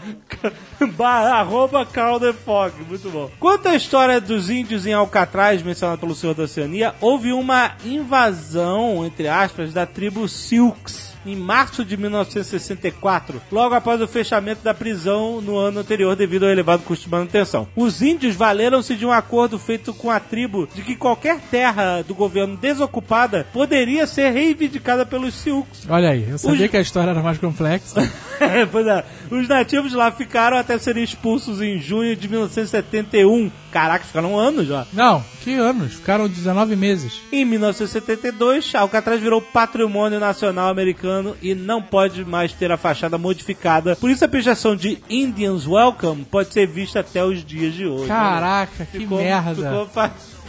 Ba- 0.98 1.40
arroba 1.40 1.86
the 1.86 2.34
Fog. 2.34 2.74
Muito 2.88 3.10
bom. 3.10 3.30
Quanto 3.40 3.68
à 3.70 3.76
história 3.76 4.20
dos 4.22 4.50
índios 4.50 4.86
em 4.86 4.94
Alcatraz, 4.94 5.62
mencionada 5.62 5.98
pelo 6.00 6.16
Senhor 6.16 6.34
da 6.34 6.44
Oceania, 6.44 6.94
houve 7.02 7.32
uma 7.34 7.72
invasão, 7.86 9.06
entre 9.06 9.28
aspas, 9.28 9.74
da 9.74 9.86
tribo 9.86 10.28
Silks. 10.28 11.10
Em 11.26 11.36
março 11.36 11.84
de 11.84 11.98
1964, 11.98 13.42
logo 13.52 13.76
após 13.76 14.00
o 14.02 14.08
fechamento 14.08 14.64
da 14.64 14.74
prisão 14.74 15.42
no 15.42 15.58
ano 15.58 15.82
anterior 15.82 16.16
devido 16.16 16.46
ao 16.46 16.50
elevado 16.50 16.82
custo 16.84 17.06
de 17.06 17.12
manutenção. 17.12 17.68
Os 17.76 18.02
índios 18.02 18.36
valeram-se 18.36 18.96
de 18.96 19.06
um 19.06 19.12
acordo 19.12 19.60
feito 19.60 19.94
com 19.94 20.10
a 20.10 20.18
tribo 20.20 20.68
de 20.74 20.82
que 20.82 20.96
qualquer 20.96 21.40
terra 21.52 22.02
do 22.02 22.16
governo 22.16 22.56
desocupada 22.56 23.46
poderia 23.52 24.08
ser 24.08 24.30
reivindicada 24.32 25.06
pelos 25.06 25.34
Silks. 25.36 25.86
Olha 25.90 26.12
aí, 26.12 26.26
eu 26.30 26.38
sabia 26.38 26.66
Os- 26.66 26.72
que 26.72 26.78
a 26.78 26.82
história 26.82 27.12
era 27.12 27.22
mais 27.22 27.38
complexa. 27.38 27.96
pois 28.72 28.88
é, 28.88 29.04
os 29.30 29.46
nativos 29.48 29.94
lá 29.94 30.10
ficaram 30.12 30.58
até 30.70 30.78
serem 30.78 31.04
expulsos 31.04 31.62
em 31.62 31.80
junho 31.80 32.16
de 32.16 32.28
1971 32.28 33.50
Caraca, 33.72 34.04
ficaram 34.04 34.38
anos 34.38 34.68
já. 34.68 34.86
Não, 34.92 35.24
que 35.44 35.54
anos? 35.54 35.94
Ficaram 35.94 36.28
19 36.28 36.76
meses. 36.76 37.22
Em 37.32 37.46
1972, 37.46 38.74
Alcatraz 38.74 39.22
virou 39.22 39.40
patrimônio 39.42 40.20
nacional 40.20 40.70
americano 40.70 41.36
e 41.40 41.54
não 41.54 41.80
pode 41.80 42.26
mais 42.26 42.52
ter 42.52 42.72
a 42.72 42.78
fachada 42.78 43.16
modificada. 43.18 43.96
Por 43.96 44.10
isso 44.10 44.26
a 44.26 44.28
pichação 44.28 44.76
de 44.76 44.98
Indians 45.08 45.68
Welcome 45.68 46.26
pode 46.26 46.52
ser 46.52 46.68
vista 46.68 47.02
até 47.02 47.24
os 47.24 47.46
dias 47.46 47.74
de 47.76 47.86
hoje. 47.86 48.08
Caraca, 48.08 48.86
que 48.86 49.00
Ficou- 49.00 49.20
merda. 49.20 49.54
Ficou 49.56 49.88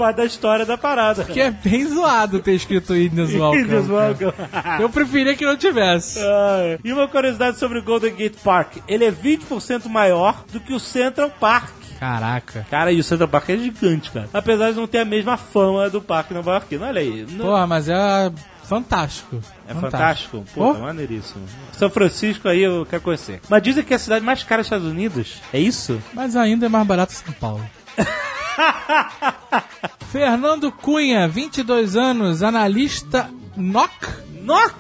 fa- 0.00 0.12
da 0.12 0.25
história 0.25 0.64
da 0.66 0.76
parada. 0.78 1.25
Que 1.25 1.40
é 1.40 1.50
bem 1.50 1.87
zoado 1.87 2.40
ter 2.40 2.52
escrito 2.54 2.97
Indians 2.97 3.33
Welcome. 3.33 3.62
Indians. 3.62 3.88
Welcome. 3.88 4.33
Eu 4.80 4.88
preferia 4.90 5.37
que 5.37 5.45
não 5.45 5.57
tivesse. 5.57 6.19
Ah, 6.21 6.78
e 6.83 6.92
uma 6.92 7.07
curiosidade 7.07 7.59
sobre 7.59 7.78
o 7.78 7.83
Golden 7.83 8.14
Gate 8.14 8.37
Park. 8.42 8.76
Ele 8.88 9.04
é 9.04 9.11
20% 9.12 9.87
maior 9.88 10.45
do 10.52 10.59
que 10.61 10.73
o 10.73 10.80
Central 10.80 11.30
Park. 11.30 11.71
Caraca. 11.99 12.66
Cara, 12.71 12.90
e 12.90 12.99
o 12.99 13.04
Central 13.04 13.28
Park 13.28 13.50
é 13.50 13.57
gigante, 13.59 14.11
cara. 14.11 14.28
Apesar 14.33 14.71
de 14.71 14.76
não 14.78 14.87
ter 14.87 14.99
a 15.00 15.04
mesma 15.04 15.37
fama 15.37 15.90
do 15.90 16.00
parque 16.00 16.33
nova-iorquino. 16.33 16.85
Olha 16.87 17.00
aí. 17.00 17.26
Não- 17.30 17.45
Porra, 17.45 17.66
mas 17.66 17.88
é 17.90 18.33
fantástico. 18.64 19.38
É 19.69 19.75
fantástico? 19.75 20.42
Pô, 20.54 20.69
Pô. 20.69 20.75
tá 20.75 20.80
maneiríssimo. 20.80 21.45
São 21.73 21.90
Francisco 21.90 22.49
aí 22.49 22.62
eu 22.62 22.87
quero 22.88 23.02
conhecer. 23.02 23.40
Mas 23.50 23.62
dizem 23.62 23.85
que 23.85 23.92
é 23.92 23.97
a 23.97 23.99
cidade 23.99 24.25
mais 24.25 24.42
cara 24.42 24.62
dos 24.62 24.66
Estados 24.69 24.87
Unidos. 24.87 25.42
É 25.52 25.59
isso? 25.61 26.00
Mas 26.14 26.37
ainda 26.37 26.64
é 26.66 26.69
mais 26.71 26.87
barato 26.87 27.12
São 27.12 27.35
Paulo. 27.35 27.64
Fernando 30.11 30.73
Cunha, 30.73 31.28
22 31.28 31.97
anos, 31.97 32.42
analista 32.42 33.30
NOC? 33.57 33.90
NOC? 34.42 34.75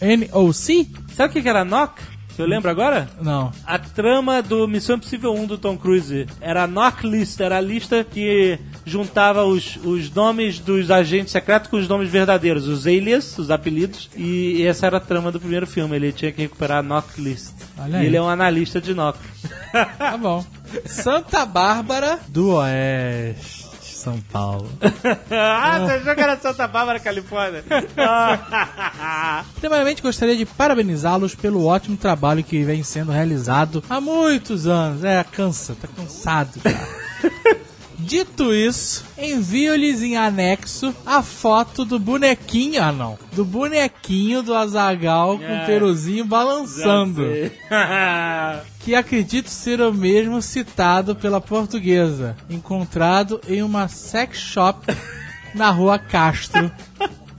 N-O-C? 0.00 0.88
Sabe 1.14 1.30
o 1.30 1.32
que 1.32 1.42
que 1.42 1.48
era 1.48 1.64
NOC? 1.64 2.14
Você 2.34 2.44
lembra 2.44 2.72
agora? 2.72 3.08
Não. 3.22 3.52
A 3.64 3.78
trama 3.78 4.42
do 4.42 4.66
Missão 4.66 4.96
Impossível 4.96 5.32
1 5.34 5.46
do 5.46 5.56
Tom 5.56 5.78
Cruise 5.78 6.26
era 6.40 6.64
a 6.64 6.66
knock 6.66 7.06
list, 7.06 7.38
era 7.40 7.58
a 7.58 7.60
lista 7.60 8.02
que 8.02 8.58
juntava 8.84 9.44
os, 9.44 9.78
os 9.82 10.10
nomes 10.10 10.58
dos 10.58 10.90
agentes 10.90 11.32
secretos 11.32 11.70
com 11.70 11.76
os 11.76 11.88
nomes 11.88 12.10
verdadeiros, 12.10 12.68
os 12.68 12.86
alias, 12.86 13.38
os 13.38 13.50
apelidos, 13.50 14.10
e 14.16 14.62
essa 14.66 14.86
era 14.86 14.98
a 14.98 15.00
trama 15.00 15.32
do 15.32 15.40
primeiro 15.40 15.66
filme. 15.66 15.96
Ele 15.96 16.12
tinha 16.12 16.32
que 16.32 16.42
recuperar 16.42 16.78
a 16.78 16.82
knock 16.82 17.20
list. 17.20 17.54
Olha 17.78 17.96
e 17.96 18.00
aí. 18.00 18.06
ele 18.06 18.16
é 18.16 18.22
um 18.22 18.28
analista 18.28 18.80
de 18.80 18.94
knock. 18.94 19.18
Tá 19.98 20.16
bom. 20.16 20.44
Santa 20.84 21.44
Bárbara 21.46 22.18
do 22.28 22.54
Oeste, 22.56 23.66
São 23.80 24.20
Paulo. 24.32 24.70
ah, 25.30 25.80
você 25.80 25.92
achou 25.92 26.14
que 26.14 26.20
era 26.20 26.36
Santa 26.36 26.66
Bárbara, 26.66 27.00
Califórnia? 27.00 27.64
Ah. 27.96 29.44
Primeiramente, 29.58 30.02
gostaria 30.02 30.36
de 30.36 30.44
parabenizá-los 30.44 31.34
pelo 31.34 31.64
ótimo 31.64 31.96
trabalho 31.96 32.44
que 32.44 32.62
vem 32.62 32.82
sendo 32.82 33.12
realizado 33.12 33.82
há 33.88 34.00
muitos 34.00 34.66
anos. 34.66 35.04
É, 35.04 35.24
cansa, 35.24 35.76
tá 35.80 35.88
cansado, 35.88 36.60
cara. 36.60 37.04
Dito 37.98 38.52
isso, 38.52 39.04
envio-lhes 39.16 40.02
em 40.02 40.16
anexo 40.16 40.94
a 41.06 41.22
foto 41.22 41.84
do 41.84 41.98
bonequinho, 41.98 42.82
ah 42.82 42.92
não, 42.92 43.18
do 43.32 43.44
bonequinho 43.44 44.42
do 44.42 44.54
Azagal 44.54 45.38
com 45.38 45.44
É. 45.44 45.62
o 45.62 45.66
peruzinho 45.66 46.24
balançando. 46.24 47.22
Que 48.80 48.94
acredito 48.94 49.48
ser 49.48 49.80
o 49.80 49.92
mesmo 49.94 50.42
citado 50.42 51.14
pela 51.16 51.40
portuguesa, 51.40 52.36
encontrado 52.50 53.40
em 53.48 53.62
uma 53.62 53.88
sex 53.88 54.38
shop 54.38 54.86
na 55.54 55.70
rua 55.70 55.98
Castro, 55.98 56.70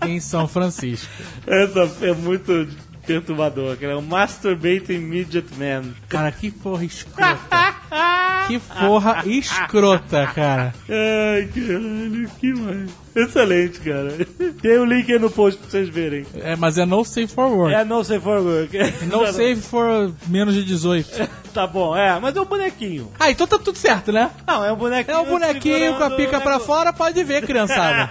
em 0.08 0.20
São 0.20 0.48
Francisco. 0.48 1.08
Essa 1.46 1.88
é 2.06 2.14
muito 2.14 2.68
perturbador. 3.06 3.78
que 3.78 3.86
é 3.86 3.96
um 3.96 4.02
Masturbating 4.02 4.98
Midget 4.98 5.46
Man. 5.60 5.94
Cara, 6.10 6.32
que 6.32 6.50
porra 6.50 6.84
escrota. 6.86 7.76
Que 8.48 8.60
porra 8.60 9.24
escrota, 9.26 10.28
cara. 10.28 10.72
Ai, 10.88 11.48
caralho, 11.48 12.30
que 12.40 12.54
mais. 12.54 12.92
Excelente, 13.16 13.80
cara. 13.80 14.14
Tem 14.62 14.78
o 14.78 14.86
link 14.86 15.12
aí 15.12 15.18
no 15.18 15.32
post 15.32 15.60
pra 15.60 15.70
vocês 15.70 15.90
verem. 15.90 16.26
É, 16.36 16.56
mas 16.56 16.78
é 16.78 16.86
no 16.86 17.04
safe 17.06 17.28
for 17.28 17.48
work. 17.50 17.74
É 17.74 17.84
No 17.86 18.04
Safe 18.04 18.20
for 18.20 18.42
Work. 18.42 18.78
No 19.10 19.26
safe 19.28 19.56
for 19.62 20.14
menos 20.28 20.54
de 20.54 20.64
18. 20.64 21.10
Tá 21.56 21.66
bom, 21.66 21.96
é, 21.96 22.20
mas 22.20 22.36
é 22.36 22.42
um 22.42 22.46
bonequinho. 22.46 23.10
Ah, 23.18 23.32
então 23.32 23.48
tá 23.48 23.58
tudo 23.58 23.78
certo, 23.78 24.12
né? 24.12 24.30
Não, 24.46 24.66
é 24.66 24.74
um 24.74 24.76
bonequinho. 24.76 25.16
É 25.16 25.22
um 25.22 25.26
bonequinho 25.26 25.96
com 25.96 26.04
a 26.04 26.12
pica 26.12 26.42
pra 26.42 26.60
fora, 26.60 26.92
pode 26.92 27.24
ver, 27.24 27.46
criançada. 27.46 28.10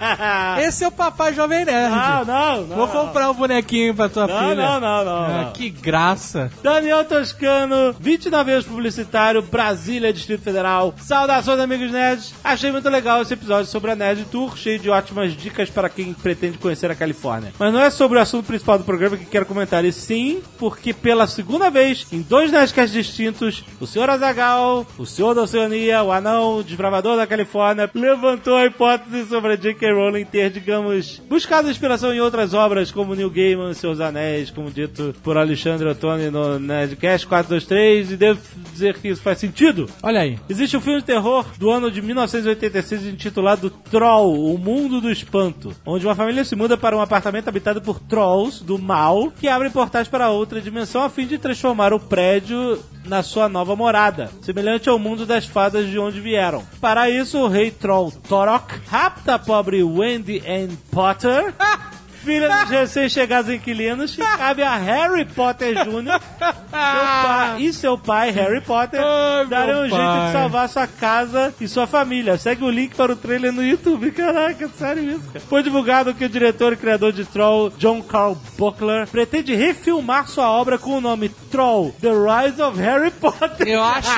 Esse 0.63 0.83
é 0.83 0.87
o 0.87 0.91
papai 0.91 1.31
jovem 1.35 1.63
nerd. 1.63 1.91
Não, 1.93 2.25
não, 2.25 2.61
não. 2.63 2.75
Vou 2.75 2.87
comprar 2.87 3.29
um 3.29 3.35
bonequinho 3.35 3.93
pra 3.93 4.09
tua 4.09 4.25
Não, 4.25 4.39
filha. 4.39 4.55
não, 4.55 4.79
não, 4.79 5.05
não, 5.05 5.15
Ah, 5.25 5.43
não. 5.43 5.51
Que 5.53 5.69
graça. 5.69 6.51
Daniel 6.63 7.05
Toscano, 7.05 7.95
29 7.99 8.51
anos 8.51 8.65
publicitário, 8.65 9.43
Brasília, 9.65 10.13
Distrito 10.13 10.43
Federal. 10.43 10.93
Saudações, 10.99 11.59
amigos 11.59 11.91
nerds. 11.91 12.35
Achei 12.43 12.71
muito 12.71 12.87
legal 12.87 13.23
esse 13.23 13.33
episódio 13.33 13.65
sobre 13.65 13.89
a 13.89 13.95
Nerd 13.95 14.23
Tour, 14.25 14.55
cheio 14.55 14.77
de 14.77 14.91
ótimas 14.91 15.35
dicas 15.35 15.71
para 15.71 15.89
quem 15.89 16.13
pretende 16.13 16.59
conhecer 16.59 16.91
a 16.91 16.95
Califórnia. 16.95 17.51
Mas 17.57 17.73
não 17.73 17.81
é 17.81 17.89
sobre 17.89 18.19
o 18.19 18.21
assunto 18.21 18.45
principal 18.45 18.77
do 18.77 18.83
programa 18.83 19.17
que 19.17 19.25
quero 19.25 19.47
comentar, 19.47 19.83
e 19.83 19.91
sim 19.91 20.39
porque 20.59 20.93
pela 20.93 21.25
segunda 21.25 21.71
vez, 21.71 22.05
em 22.11 22.21
dois 22.21 22.51
Nerdcasts 22.51 22.93
distintos, 22.93 23.63
o 23.79 23.87
Sr. 23.87 24.11
Azagal, 24.11 24.85
o 24.99 25.05
Senhor 25.05 25.33
da 25.33 25.41
Oceania, 25.41 26.03
o 26.03 26.11
anão, 26.11 26.57
o 26.57 26.63
desbravador 26.63 27.17
da 27.17 27.25
Califórnia, 27.25 27.89
levantou 27.95 28.57
a 28.57 28.67
hipótese 28.67 29.27
sobre 29.27 29.53
a 29.53 29.55
J.K. 29.55 29.93
Rowling 29.93 30.25
ter, 30.25 30.51
digamos, 30.51 31.19
buscado 31.27 31.71
inspiração 31.71 32.13
em 32.13 32.21
outras 32.21 32.53
obras, 32.53 32.91
como 32.91 33.15
Neil 33.15 33.31
Gaiman, 33.31 33.73
Seus 33.73 33.99
Anéis, 33.99 34.51
como 34.51 34.69
dito 34.69 35.15
por 35.23 35.37
Alexandre 35.37 35.87
Ottoni 35.87 36.29
no 36.29 36.59
Nerdcast 36.59 37.25
423, 37.25 38.11
e 38.11 38.15
devo 38.15 38.39
dizer 38.71 38.99
que 38.99 39.07
isso 39.07 39.23
faz 39.23 39.39
sentido. 39.39 39.54
Olha 40.03 40.19
aí. 40.19 40.37
Existe 40.49 40.75
um 40.75 40.81
filme 40.81 40.99
de 40.99 41.05
terror 41.05 41.45
do 41.57 41.71
ano 41.71 41.89
de 41.89 42.01
1986 42.01 43.05
intitulado 43.07 43.69
Troll, 43.69 44.53
o 44.53 44.57
Mundo 44.57 44.99
do 44.99 45.09
Espanto, 45.09 45.73
onde 45.85 46.05
uma 46.05 46.13
família 46.13 46.43
se 46.43 46.55
muda 46.55 46.77
para 46.77 46.95
um 46.95 47.01
apartamento 47.01 47.47
habitado 47.47 47.81
por 47.81 47.99
trolls 47.99 48.63
do 48.63 48.77
mal 48.77 49.31
que 49.31 49.47
abrem 49.47 49.71
portais 49.71 50.07
para 50.07 50.29
outra 50.29 50.61
dimensão 50.61 51.03
a 51.03 51.09
fim 51.09 51.25
de 51.25 51.37
transformar 51.37 51.93
o 51.93 51.99
prédio 51.99 52.79
na 53.05 53.23
sua 53.23 53.47
nova 53.47 53.75
morada, 53.75 54.29
semelhante 54.41 54.89
ao 54.89 54.99
mundo 54.99 55.25
das 55.25 55.45
fadas 55.45 55.87
de 55.87 55.97
onde 55.97 56.19
vieram. 56.19 56.63
Para 56.81 57.09
isso, 57.09 57.37
o 57.37 57.47
rei 57.47 57.71
troll 57.71 58.11
Torok 58.27 58.73
rapta 58.87 59.35
a 59.35 59.39
pobre 59.39 59.83
Wendy 59.83 60.41
Ann 60.45 60.75
Potter. 60.91 61.53
Filha 62.25 62.49
dos 62.61 62.69
recém-chegados 62.69 63.51
inquilinos, 63.51 64.15
que 64.15 64.21
cabe 64.37 64.63
a 64.63 64.75
Harry 64.75 65.25
Potter 65.25 65.75
Jr. 65.83 66.19
seu 66.39 66.53
pai- 66.71 67.61
e 67.61 67.73
seu 67.73 67.97
pai, 67.97 68.31
Harry 68.31 68.61
Potter, 68.61 68.99
Ai, 69.01 69.45
darem 69.45 69.75
um 69.75 69.81
jeito 69.89 69.95
pai. 69.95 70.25
de 70.27 70.31
salvar 70.33 70.69
sua 70.69 70.87
casa 70.87 71.53
e 71.61 71.67
sua 71.67 71.85
família. 71.87 72.37
Segue 72.37 72.63
o 72.63 72.69
link 72.69 72.95
para 72.95 73.13
o 73.13 73.15
trailer 73.15 73.51
no 73.53 73.63
YouTube. 73.63 74.11
Caraca, 74.11 74.67
sério 74.69 75.03
isso, 75.03 75.27
cara. 75.31 75.39
Foi 75.47 75.61
divulgado 75.63 76.13
que 76.13 76.25
o 76.25 76.29
diretor 76.29 76.73
e 76.73 76.77
criador 76.77 77.11
de 77.13 77.23
Troll, 77.25 77.69
John 77.77 78.01
Carl 78.01 78.35
Buckler, 78.57 79.07
pretende 79.07 79.53
refilmar 79.55 80.27
sua 80.27 80.49
obra 80.49 80.77
com 80.79 80.97
o 80.97 81.01
nome 81.01 81.29
Troll, 81.29 81.95
The 82.01 82.09
Rise 82.09 82.61
of 82.61 82.79
Harry 82.81 83.11
Potter. 83.11 83.67
Eu 83.67 83.83
acho 83.83 84.09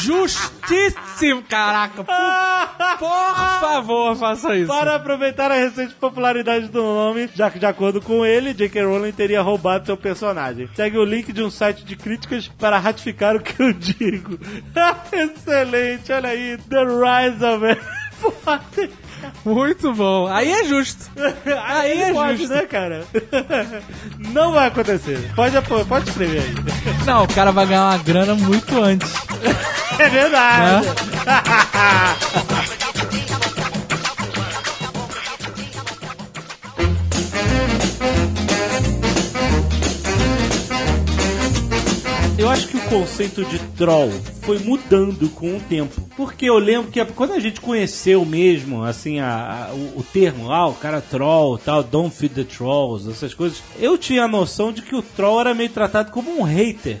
justíssimo, 0.00 1.42
caraca. 1.48 2.04
Por, 2.04 2.98
por 2.98 3.60
favor, 3.60 4.16
faça 4.16 4.54
isso. 4.56 4.68
Para 4.68 4.96
aproveitar 4.96 5.50
a 5.50 5.54
recente 5.54 5.94
popularidade 5.94 6.68
do 6.68 6.82
nome, 6.82 7.28
já 7.34 7.50
que 7.50 7.58
de 7.58 7.66
acordo 7.66 8.00
com 8.00 8.24
ele, 8.24 8.54
J.K. 8.54 8.84
Rowling 8.84 9.12
teria 9.12 9.42
roubado 9.42 9.86
seu 9.86 9.96
personagem. 9.96 10.68
Segue 10.74 10.98
o 10.98 11.04
link 11.04 11.32
de 11.32 11.42
um 11.42 11.50
site 11.50 11.84
de 11.84 11.96
críticas 11.96 12.48
para 12.58 12.78
ratificar 12.78 13.36
o 13.36 13.40
que 13.40 13.60
eu 13.62 13.72
digo. 13.72 14.38
Excelente, 15.12 16.12
olha 16.12 16.28
aí, 16.28 16.58
The 16.68 16.84
Rise 16.84 17.44
of 17.44 17.80
Potter. 18.44 18.90
Muito 19.44 19.92
bom. 19.92 20.26
Aí 20.26 20.50
é 20.50 20.64
justo. 20.64 21.10
Aí 21.64 22.02
é 22.02 22.12
pode, 22.12 22.38
justo. 22.38 22.54
né, 22.54 22.62
cara? 22.62 23.04
Não 24.18 24.52
vai 24.52 24.68
acontecer. 24.68 25.30
Pode, 25.34 25.56
pode 25.88 26.08
escrever 26.08 26.40
aí. 26.40 26.54
Não, 27.04 27.24
o 27.24 27.28
cara 27.28 27.52
vai 27.52 27.66
ganhar 27.66 27.84
uma 27.84 27.98
grana 27.98 28.34
muito 28.34 28.82
antes. 28.82 29.12
É 29.98 30.08
verdade. 30.08 30.86
Eu 42.42 42.50
acho 42.50 42.66
que 42.66 42.76
o 42.76 42.80
conceito 42.88 43.44
de 43.44 43.56
troll 43.76 44.10
foi 44.42 44.58
mudando 44.58 45.28
com 45.30 45.56
o 45.56 45.60
tempo. 45.60 46.02
Porque 46.16 46.46
eu 46.46 46.58
lembro 46.58 46.90
que 46.90 47.02
quando 47.04 47.34
a 47.34 47.38
gente 47.38 47.60
conheceu 47.60 48.24
mesmo, 48.24 48.82
assim, 48.82 49.20
a, 49.20 49.68
a- 49.70 49.72
o, 49.72 50.00
o 50.00 50.02
termo, 50.12 50.50
ah, 50.50 50.66
o 50.66 50.74
cara 50.74 51.00
troll, 51.00 51.56
tal, 51.56 51.84
don't 51.84 52.12
feed 52.14 52.34
the 52.34 52.42
trolls, 52.42 53.08
essas 53.08 53.32
coisas, 53.32 53.62
eu 53.78 53.96
tinha 53.96 54.24
a 54.24 54.28
noção 54.28 54.72
de 54.72 54.82
que 54.82 54.94
o 54.96 55.00
troll 55.02 55.40
era 55.40 55.54
meio 55.54 55.70
tratado 55.70 56.10
como 56.10 56.36
um 56.36 56.42
hater. 56.42 57.00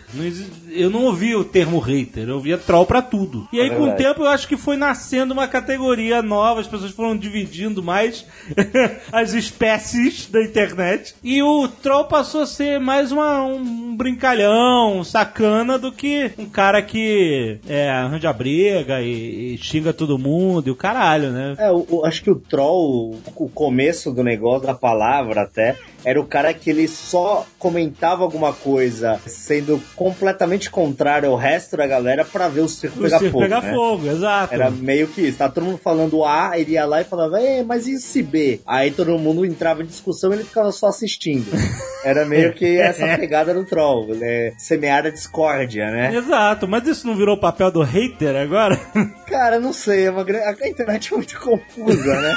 Eu 0.70 0.88
não 0.90 1.04
ouvia 1.06 1.36
o 1.36 1.44
termo 1.44 1.80
hater, 1.80 2.28
eu 2.28 2.36
ouvia 2.36 2.56
troll 2.56 2.86
pra 2.86 3.02
tudo. 3.02 3.48
E 3.52 3.60
aí, 3.60 3.68
com 3.70 3.82
o 3.82 3.92
tempo, 3.96 4.22
eu 4.22 4.28
acho 4.28 4.46
que 4.46 4.56
foi 4.56 4.76
nascendo 4.76 5.32
uma 5.34 5.48
categoria 5.48 6.22
nova, 6.22 6.60
as 6.60 6.68
pessoas 6.68 6.92
foram 6.92 7.16
dividindo 7.16 7.82
mais 7.82 8.24
as 9.10 9.34
espécies 9.34 10.28
da 10.30 10.40
internet. 10.40 11.14
E 11.22 11.42
o 11.42 11.66
troll 11.66 12.04
passou 12.04 12.42
a 12.42 12.46
ser 12.46 12.78
mais 12.78 13.10
uma- 13.10 13.42
um 13.42 13.96
brincalhão, 13.96 14.98
um 15.00 15.04
sacana, 15.32 15.78
do 15.78 15.90
que 15.90 16.30
um 16.38 16.46
cara 16.46 16.82
que 16.82 17.58
é, 17.66 17.90
arranja 17.90 18.32
briga 18.32 19.00
e, 19.00 19.54
e 19.54 19.58
xinga 19.58 19.92
todo 19.92 20.18
mundo 20.18 20.68
e 20.68 20.70
o 20.70 20.76
caralho, 20.76 21.30
né? 21.30 21.56
É, 21.58 21.70
acho 22.06 22.22
que 22.22 22.30
o 22.30 22.36
troll, 22.36 23.18
o 23.34 23.48
começo 23.48 24.12
do 24.12 24.22
negócio, 24.22 24.66
da 24.66 24.74
palavra 24.74 25.42
até, 25.42 25.76
era 26.04 26.20
o 26.20 26.26
cara 26.26 26.52
que 26.54 26.70
ele 26.70 26.88
só 26.88 27.46
comentava 27.58 28.22
alguma 28.22 28.52
coisa 28.52 29.20
sendo 29.26 29.80
completamente 29.94 30.70
contrário 30.70 31.28
ao 31.28 31.36
resto 31.36 31.76
da 31.76 31.86
galera 31.86 32.24
pra 32.24 32.48
ver 32.48 32.60
o 32.60 32.68
circo 32.68 32.98
O 32.98 33.02
pegar 33.02 33.18
circo 33.18 33.32
fogo. 33.32 33.44
pegar 33.44 33.62
né? 33.62 33.72
fogo, 33.72 34.06
exato. 34.08 34.54
Era 34.54 34.70
meio 34.70 35.08
que 35.08 35.20
isso. 35.22 35.38
Tá 35.38 35.48
todo 35.48 35.64
mundo 35.64 35.78
falando 35.78 36.24
A, 36.24 36.58
ele 36.58 36.72
ia 36.72 36.84
lá 36.84 37.00
e 37.00 37.04
falava, 37.04 37.40
Ei, 37.40 37.62
mas 37.62 37.86
e 37.86 37.98
se 37.98 38.22
B? 38.22 38.60
Aí 38.66 38.90
todo 38.90 39.18
mundo 39.18 39.44
entrava 39.44 39.82
em 39.82 39.86
discussão 39.86 40.30
e 40.30 40.36
ele 40.36 40.44
ficava 40.44 40.72
só 40.72 40.86
assistindo. 40.86 41.46
Era 42.04 42.24
meio 42.24 42.52
que 42.52 42.78
essa 42.80 43.16
pegada 43.16 43.54
do 43.54 43.64
troll, 43.64 44.14
né? 44.14 44.52
Semear 44.58 45.06
a 45.06 45.10
discórdia, 45.10 45.90
né? 45.90 46.14
Exato, 46.14 46.66
mas 46.66 46.86
isso 46.86 47.06
não 47.06 47.14
virou 47.16 47.36
o 47.36 47.40
papel 47.40 47.70
do 47.70 47.82
hater 47.82 48.34
agora? 48.34 48.76
Cara, 49.26 49.60
não 49.60 49.72
sei, 49.72 50.06
é 50.06 50.10
uma 50.10 50.22
a 50.22 50.68
internet 50.68 51.12
é 51.12 51.16
muito 51.16 51.38
confusa, 51.40 52.20
né? 52.20 52.34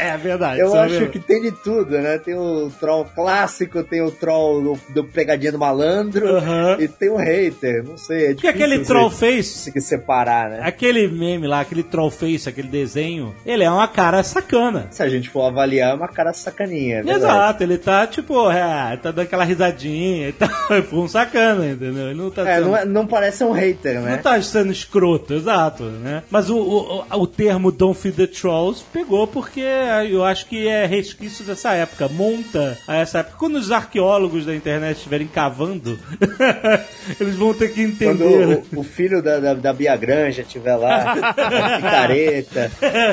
é 0.00 0.16
verdade. 0.16 0.60
Eu 0.60 0.74
é 0.74 0.80
acho 0.80 0.90
verdade. 0.90 1.12
que 1.12 1.18
tem 1.20 1.40
de 1.40 1.52
tudo, 1.52 1.98
né? 1.98 2.18
Tem 2.18 2.34
o 2.34 2.70
troll 2.80 3.04
clássico, 3.14 3.84
tem 3.84 4.00
o 4.02 4.10
troll 4.10 4.62
do, 4.62 4.80
do 4.94 5.04
pegadinha 5.04 5.52
do 5.52 5.58
malandro 5.58 6.36
Aham. 6.36 6.76
e 6.80 6.88
tem 6.88 7.10
o 7.10 7.16
hater, 7.16 7.84
não 7.84 7.96
sei. 7.98 8.28
É 8.28 8.34
Que 8.34 8.48
aquele 8.48 8.72
difícil 8.78 8.94
troll 8.94 9.10
face, 9.10 9.52
conseguir 9.54 9.80
separar, 9.82 10.50
né? 10.50 10.60
aquele 10.62 11.06
meme 11.08 11.46
lá, 11.46 11.60
aquele 11.60 11.82
troll 11.82 12.10
face, 12.10 12.48
aquele 12.48 12.68
desenho, 12.68 13.34
ele 13.44 13.62
é 13.64 13.70
uma 13.70 13.86
cara 13.86 14.22
sacana. 14.22 14.88
Se 14.90 15.02
a 15.02 15.08
gente 15.08 15.28
for 15.28 15.42
avaliar, 15.44 15.90
é 15.92 15.94
uma 15.94 16.08
cara 16.08 16.32
sacaninha. 16.32 17.02
é. 17.06 17.10
Exato, 17.10 17.62
ele 17.62 17.76
tá 17.78 18.06
tipo, 18.06 18.50
é, 18.50 18.96
tá 18.96 19.10
dando 19.10 19.20
aquela 19.20 19.44
risadinha 19.44 20.28
e 20.28 20.32
tal. 20.34 20.48
Foi 20.82 20.98
um 20.98 21.08
sacana, 21.08 21.66
entendeu? 21.66 22.06
Ele 22.10 22.14
não 22.18 22.30
tá 22.30 22.48
É, 22.48 22.56
sendo- 22.56 22.66
não, 22.68 22.76
é- 22.76 22.84
não 22.84 23.06
parece 23.06 23.44
um 23.44 23.52
hater, 23.52 24.00
né? 24.00 24.12
Não 24.16 24.22
tá 24.22 24.40
sendo 24.42 24.72
escroto, 24.72 25.34
exato, 25.34 25.82
né? 25.84 26.22
Mas 26.30 26.48
o, 26.48 26.56
o, 26.58 27.04
o 27.18 27.26
termo 27.26 27.70
Don't 27.70 27.98
Feed 27.98 28.16
the 28.16 28.26
Trolls 28.26 28.82
pegou 28.92 29.26
porque 29.26 29.62
eu 30.10 30.24
acho 30.24 30.46
que 30.46 30.66
é 30.66 30.86
resquício 30.86 31.44
dessa 31.44 31.72
época, 31.72 32.08
monta 32.08 32.69
a 32.86 32.96
essa 32.96 33.18
época. 33.20 33.36
Quando 33.38 33.56
os 33.56 33.70
arqueólogos 33.70 34.46
da 34.46 34.54
internet 34.54 34.96
estiverem 34.96 35.26
cavando, 35.26 35.98
eles 37.20 37.36
vão 37.36 37.54
ter 37.54 37.72
que 37.72 37.86
Quando 37.96 38.24
entender. 38.24 38.62
o, 38.72 38.80
o 38.80 38.82
filho 38.82 39.22
da, 39.22 39.38
da, 39.38 39.54
da 39.54 39.72
Bia 39.72 39.96
Granja 39.96 40.42
estiver 40.42 40.76
lá, 40.76 41.14
picareta, 41.76 42.70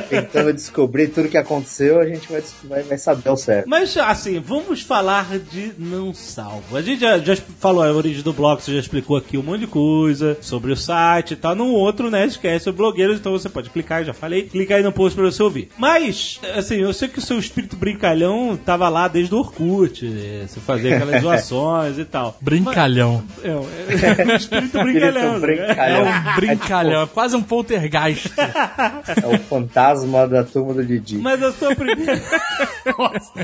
tentando 0.10 0.54
descobrir 0.54 1.08
tudo 1.10 1.30
que 1.30 1.38
aconteceu, 1.38 2.00
a 2.00 2.06
gente 2.06 2.32
vai, 2.32 2.43
vai, 2.63 2.84
vai 2.84 2.98
saber 2.98 3.30
o 3.30 3.38
certo. 3.38 3.67
Mas, 3.67 3.96
assim, 3.98 4.39
vamos 4.39 4.82
falar 4.82 5.38
de 5.39 5.74
Não 5.78 6.13
Salvo. 6.13 6.76
A 6.78 6.82
gente 6.82 7.02
já, 7.02 7.17
já 7.20 7.36
falou 7.60 7.84
a 7.84 7.91
origem 7.91 8.24
do 8.24 8.34
blog, 8.34 8.62
você 8.62 8.74
já 8.74 8.80
explicou 8.80 9.17
aqui 9.17 9.38
um 9.38 9.43
monte 9.43 9.62
de 9.62 9.67
coisa 9.67 10.38
sobre 10.41 10.72
o 10.72 10.76
site 10.76 11.32
e 11.34 11.36
tal. 11.36 11.56
Num 11.56 11.72
outro 11.72 12.10
Nerdcast 12.10 12.63
sobre 12.63 12.78
blogueiros, 12.78 13.17
então 13.20 13.32
você 13.32 13.50
pode 13.50 13.70
clicar, 13.70 14.04
já 14.04 14.13
falei. 14.13 14.43
Clica 14.43 14.76
aí 14.76 14.84
no 14.84 14.91
post 14.91 15.15
pra 15.15 15.26
você 15.26 15.41
ouvir. 15.41 15.70
Mas, 15.78 16.39
assim, 16.56 16.76
eu 16.76 16.93
sei 16.93 17.08
que 17.08 17.20
o 17.20 17.22
seu 17.22 17.38
espírito 17.39 17.76
brincalhão 17.76 18.58
tava 18.58 18.88
lá 18.89 19.08
desde 19.08 19.34
o 19.34 19.38
Orkut, 19.47 20.05
né? 20.05 20.45
você 20.47 20.60
fazia 20.60 20.95
aquelas 20.95 21.21
zoações 21.21 21.97
e 21.97 22.05
tal. 22.05 22.38
Brincalhão. 22.41 23.23
É, 23.43 23.47
é, 23.47 23.51
é, 23.51 24.25
o 24.25 24.36
espírito 24.36 24.79
brincalhão. 24.79 25.36
Espírito 25.36 25.62
né? 25.62 25.67
É 25.67 25.75
brincalhão. 25.75 26.05
um 26.05 26.36
brincalhão, 26.36 27.01
é 27.03 27.07
quase 27.07 27.36
um 27.36 27.43
poltergeist. 27.43 28.31
É 28.38 29.25
o 29.25 29.39
fantasma 29.39 30.27
da 30.27 30.43
turma 30.43 30.73
do 30.73 30.86
Didi. 30.86 31.17
Mas 31.17 31.41
a 31.41 31.51
sua 31.51 31.75
primeira. 31.75 32.21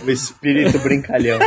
O 0.03 0.09
espírito 0.11 0.79
brincalhão. 0.79 1.39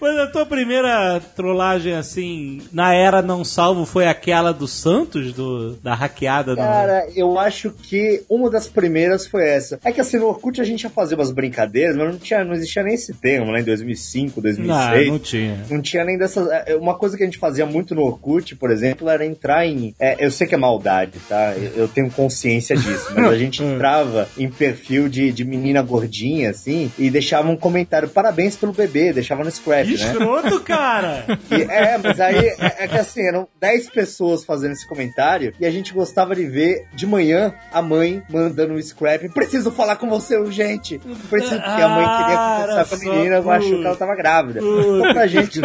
Mas 0.00 0.18
a 0.18 0.26
tua 0.28 0.46
primeira 0.46 1.20
trollagem, 1.34 1.94
assim, 1.94 2.60
na 2.72 2.94
era 2.94 3.20
não 3.20 3.44
salvo, 3.44 3.84
foi 3.84 4.06
aquela 4.06 4.52
do 4.52 4.68
Santos, 4.68 5.32
do, 5.32 5.74
da 5.76 5.94
hackeada 5.94 6.54
do. 6.54 6.58
Cara, 6.60 7.08
eu 7.14 7.38
acho 7.38 7.70
que 7.70 8.22
uma 8.28 8.48
das 8.48 8.68
primeiras 8.68 9.26
foi 9.26 9.48
essa. 9.48 9.78
É 9.84 9.90
que 9.90 10.00
assim, 10.00 10.18
no 10.18 10.26
Orkut 10.26 10.60
a 10.60 10.64
gente 10.64 10.82
ia 10.82 10.90
fazer 10.90 11.16
umas 11.16 11.32
brincadeiras, 11.32 11.96
mas 11.96 12.12
não, 12.12 12.18
tinha, 12.18 12.44
não 12.44 12.54
existia 12.54 12.82
nem 12.82 12.94
esse 12.94 13.12
termo, 13.14 13.52
né? 13.52 13.60
Em 13.60 13.64
2005, 13.98 14.40
2006. 14.40 15.06
Não, 15.06 15.12
não 15.12 15.18
tinha. 15.18 15.64
Não 15.70 15.82
tinha 15.82 16.04
nem 16.04 16.18
dessas. 16.18 16.48
é, 16.50 16.76
Uma 16.76 16.94
coisa 16.96 17.16
que 17.16 17.22
a 17.22 17.26
gente 17.26 17.38
fazia 17.38 17.66
muito 17.66 17.94
no 17.94 18.02
Orkut, 18.02 18.54
por 18.56 18.70
exemplo, 18.70 19.08
era 19.08 19.24
entrar 19.24 19.66
em. 19.66 19.94
é, 19.98 20.16
eu 20.24 20.30
sei 20.30 20.46
que 20.46 20.54
é 20.54 20.58
maldade, 20.58 21.18
tá? 21.28 21.54
Eu, 21.56 21.82
eu 21.82 21.88
tenho 21.88 22.10
consciência 22.10 22.76
disso, 22.76 23.12
mas 23.14 23.26
a 23.30 23.36
gente 23.38 23.62
entrava 23.64 24.28
em 24.36 24.48
perfil 24.50 25.08
de, 25.08 25.32
de 25.32 25.44
menina 25.44 25.82
gordinha, 25.82 26.50
assim, 26.50 26.90
e 26.98 27.10
deixava 27.10 27.48
um 27.48 27.56
comentário: 27.56 28.08
parabéns 28.08 28.56
pelo 28.56 28.72
bebê, 28.72 29.12
deixava 29.12 29.44
no 29.44 29.50
scrap, 29.50 29.86
Que 29.86 29.96
né? 29.96 30.10
escroto, 30.12 30.60
cara! 30.60 31.24
E- 31.50 31.62
é, 31.62 31.96
mas 31.98 32.20
aí 32.20 32.36
é, 32.36 32.84
é 32.84 32.88
que 32.88 32.96
assim, 32.96 33.22
eram 33.26 33.48
10 33.60 33.90
pessoas 33.90 34.44
fazendo 34.44 34.72
esse 34.72 34.86
comentário 34.86 35.52
e 35.58 35.64
a 35.66 35.70
gente 35.70 35.92
gostava 35.94 36.34
de 36.34 36.44
ver 36.44 36.86
de 36.94 37.06
manhã 37.06 37.54
a 37.72 37.80
mãe 37.80 38.22
mandando 38.28 38.74
um 38.74 38.82
scrap. 38.82 39.28
Preciso 39.30 39.70
falar 39.70 39.96
com 39.96 40.08
você 40.08 40.36
urgente. 40.36 40.98
Preciso, 41.30 41.56
porque 41.60 41.82
a 41.82 41.88
mãe 41.88 42.04
queria 42.18 42.36
Ah, 42.38 42.56
conversar 42.60 42.84
com 42.88 42.94
a 42.94 42.98
menina, 43.14 43.36
eu 43.36 43.42
putz. 43.42 43.54
Que 43.80 43.86
ela 43.86 43.96
tava 43.96 44.14
grávida. 44.14 44.60
Então, 44.60 45.12
pra 45.12 45.26
gente, 45.26 45.60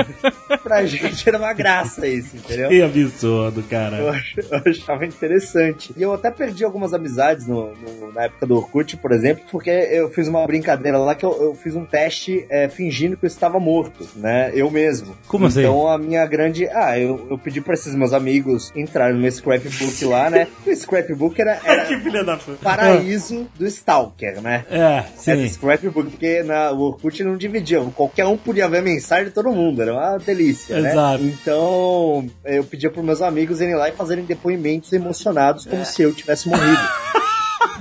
pra 0.63 0.85
gente 0.85 1.27
era 1.27 1.37
uma 1.37 1.53
graça 1.53 2.07
isso, 2.07 2.35
entendeu? 2.35 2.69
Que 2.69 2.81
absurdo, 2.81 3.59
Eu, 3.61 3.63
cara. 3.69 4.09
ach- 4.11 4.37
eu 4.37 4.71
achava 4.71 5.05
interessante. 5.05 5.93
E 5.97 6.01
eu 6.01 6.13
até 6.13 6.29
perdi 6.31 6.63
algumas 6.63 6.93
amizades 6.93 7.47
no- 7.47 7.73
no- 7.75 8.11
na 8.13 8.23
época 8.23 8.45
do 8.45 8.55
Orkut, 8.57 8.97
por 8.97 9.11
exemplo, 9.11 9.43
porque 9.51 9.69
eu 9.69 10.09
fiz 10.11 10.27
uma 10.27 10.45
brincadeira 10.45 10.97
lá 10.97 11.15
que 11.15 11.25
eu, 11.25 11.31
eu 11.41 11.55
fiz 11.55 11.75
um 11.75 11.85
teste 11.85 12.45
é, 12.49 12.69
fingindo 12.69 13.17
que 13.17 13.25
eu 13.25 13.27
estava 13.27 13.59
morto, 13.59 14.07
né? 14.15 14.51
Eu 14.53 14.69
mesmo. 14.69 15.15
Como 15.27 15.45
assim? 15.45 15.61
Então 15.61 15.87
a 15.87 15.97
minha 15.97 16.25
grande. 16.25 16.67
Ah, 16.69 16.97
eu, 16.99 17.27
eu 17.29 17.37
pedi 17.37 17.61
pra 17.61 17.73
esses 17.73 17.95
meus 17.95 18.13
amigos 18.13 18.71
entrarem 18.75 19.15
no 19.15 19.21
meu 19.21 19.31
scrapbook 19.31 20.05
lá, 20.05 20.29
né? 20.29 20.47
O 20.65 20.75
scrapbook 20.75 21.39
era, 21.41 21.59
era 21.65 21.85
que 21.85 21.97
filha 21.99 22.23
da 22.23 22.37
puta. 22.37 22.57
paraíso 22.61 23.47
do 23.57 23.65
Stalker, 23.65 24.41
né? 24.41 24.65
É, 24.69 24.77
Era 24.77 25.05
sim. 25.15 25.47
scrapbook, 25.49 26.09
porque 26.11 26.43
na, 26.43 26.71
o 26.71 26.79
Orkut 26.81 27.23
não 27.23 27.35
dividia. 27.37 27.81
Qualquer 27.95 28.25
um 28.25 28.37
podia 28.37 28.67
ver 28.67 28.79
a 28.79 28.81
mensagem 28.81 29.25
de 29.25 29.31
todo 29.31 29.51
mundo. 29.51 29.81
Era 29.81 29.93
uma 29.93 30.17
delícia, 30.17 30.79
né? 30.81 30.91
Exato. 30.91 31.23
Então, 31.23 32.25
eu 32.45 32.63
pedia 32.63 32.89
pros 32.89 33.05
meus 33.05 33.21
amigos 33.21 33.61
irem 33.61 33.75
lá 33.75 33.89
e 33.89 33.93
fazerem 33.93 34.23
depoimentos 34.25 34.91
emocionados, 34.93 35.65
É. 35.67 35.69
como 35.69 35.85
se 35.85 36.01
eu 36.01 36.13
tivesse 36.13 36.47
morrido. 36.49 36.81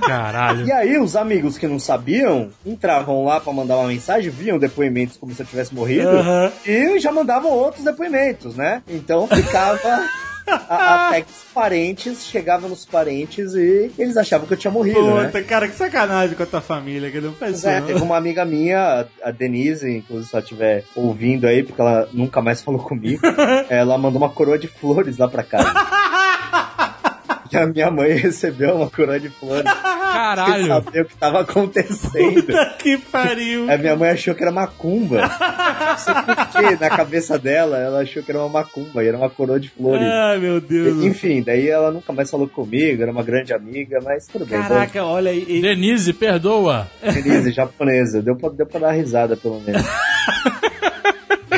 Caralho. 0.05 0.65
E 0.67 0.71
aí, 0.71 0.97
os 0.97 1.15
amigos 1.15 1.57
que 1.57 1.67
não 1.67 1.79
sabiam, 1.79 2.49
entravam 2.65 3.23
lá 3.25 3.39
pra 3.39 3.53
mandar 3.53 3.77
uma 3.77 3.87
mensagem, 3.87 4.29
viam 4.29 4.57
depoimentos 4.59 5.17
como 5.17 5.33
se 5.33 5.41
eu 5.41 5.45
tivesse 5.45 5.73
morrido, 5.73 6.09
Aham. 6.09 6.51
e 6.65 6.99
já 6.99 7.11
mandavam 7.11 7.51
outros 7.51 7.83
depoimentos, 7.85 8.55
né? 8.55 8.81
Então 8.87 9.27
ficava. 9.27 9.79
a- 10.47 11.07
até 11.09 11.21
que 11.21 11.31
os 11.31 11.43
parentes 11.53 12.25
chegavam 12.25 12.69
nos 12.69 12.85
parentes 12.85 13.53
e 13.53 13.91
eles 13.97 14.17
achavam 14.17 14.47
que 14.47 14.53
eu 14.53 14.57
tinha 14.57 14.71
morrido, 14.71 15.01
né? 15.15 15.25
Puta, 15.25 15.43
cara, 15.43 15.67
que 15.67 15.75
sacanagem 15.75 16.35
com 16.35 16.43
a 16.43 16.47
tua 16.47 16.61
família, 16.61 17.09
que 17.11 17.21
não 17.21 17.33
faz 17.33 17.57
isso. 17.59 17.67
é, 17.69 17.81
teve 17.81 18.01
uma 18.01 18.17
amiga 18.17 18.43
minha, 18.45 19.05
a 19.23 19.31
Denise, 19.31 19.89
inclusive 19.97 20.29
se 20.29 20.35
ela 20.35 20.43
estiver 20.43 20.83
ouvindo 20.95 21.47
aí, 21.47 21.63
porque 21.63 21.79
ela 21.81 22.07
nunca 22.13 22.41
mais 22.41 22.61
falou 22.61 22.81
comigo, 22.81 23.21
ela 23.69 23.97
mandou 23.97 24.21
uma 24.21 24.29
coroa 24.29 24.57
de 24.59 24.67
flores 24.67 25.17
lá 25.17 25.27
pra 25.27 25.43
casa. 25.43 25.71
E 27.53 27.57
a 27.57 27.65
minha 27.67 27.91
mãe 27.91 28.11
recebeu 28.17 28.75
uma 28.75 28.89
coroa 28.89 29.19
de 29.19 29.29
flores 29.29 29.63
sem 29.63 29.81
Caralho. 29.81 30.67
saber 30.67 31.01
o 31.01 31.05
que 31.05 31.15
tava 31.17 31.41
acontecendo. 31.41 32.41
Puta 32.43 32.75
que 32.79 32.97
pariu. 32.97 33.69
A 33.71 33.77
minha 33.77 33.95
mãe 33.95 34.09
achou 34.09 34.33
que 34.33 34.41
era 34.41 34.51
macumba. 34.51 35.21
Não 35.21 36.51
sei 36.51 36.77
na 36.79 36.89
cabeça 36.89 37.37
dela, 37.37 37.77
ela 37.77 38.01
achou 38.01 38.23
que 38.23 38.31
era 38.31 38.39
uma 38.39 38.49
macumba, 38.49 39.03
e 39.03 39.07
era 39.07 39.17
uma 39.17 39.29
coroa 39.29 39.59
de 39.59 39.69
flores. 39.69 40.05
Ai, 40.05 40.39
meu 40.39 40.59
Deus. 40.59 41.03
Enfim, 41.03 41.41
daí 41.43 41.67
ela 41.69 41.91
nunca 41.91 42.11
mais 42.11 42.29
falou 42.29 42.47
comigo, 42.47 43.01
era 43.01 43.11
uma 43.11 43.23
grande 43.23 43.53
amiga, 43.53 43.99
mas 44.03 44.27
tudo 44.27 44.45
bem. 44.45 44.59
Caraca, 44.61 45.03
olha 45.03 45.31
aí. 45.31 45.45
e- 45.47 45.61
Denise, 45.61 46.11
perdoa. 46.13 46.87
Denise, 47.01 47.51
japonesa, 47.51 48.21
deu 48.21 48.35
pra, 48.35 48.49
deu 48.49 48.65
pra 48.65 48.79
dar 48.79 48.91
risada 48.91 49.35
pelo 49.37 49.59
menos. 49.61 49.83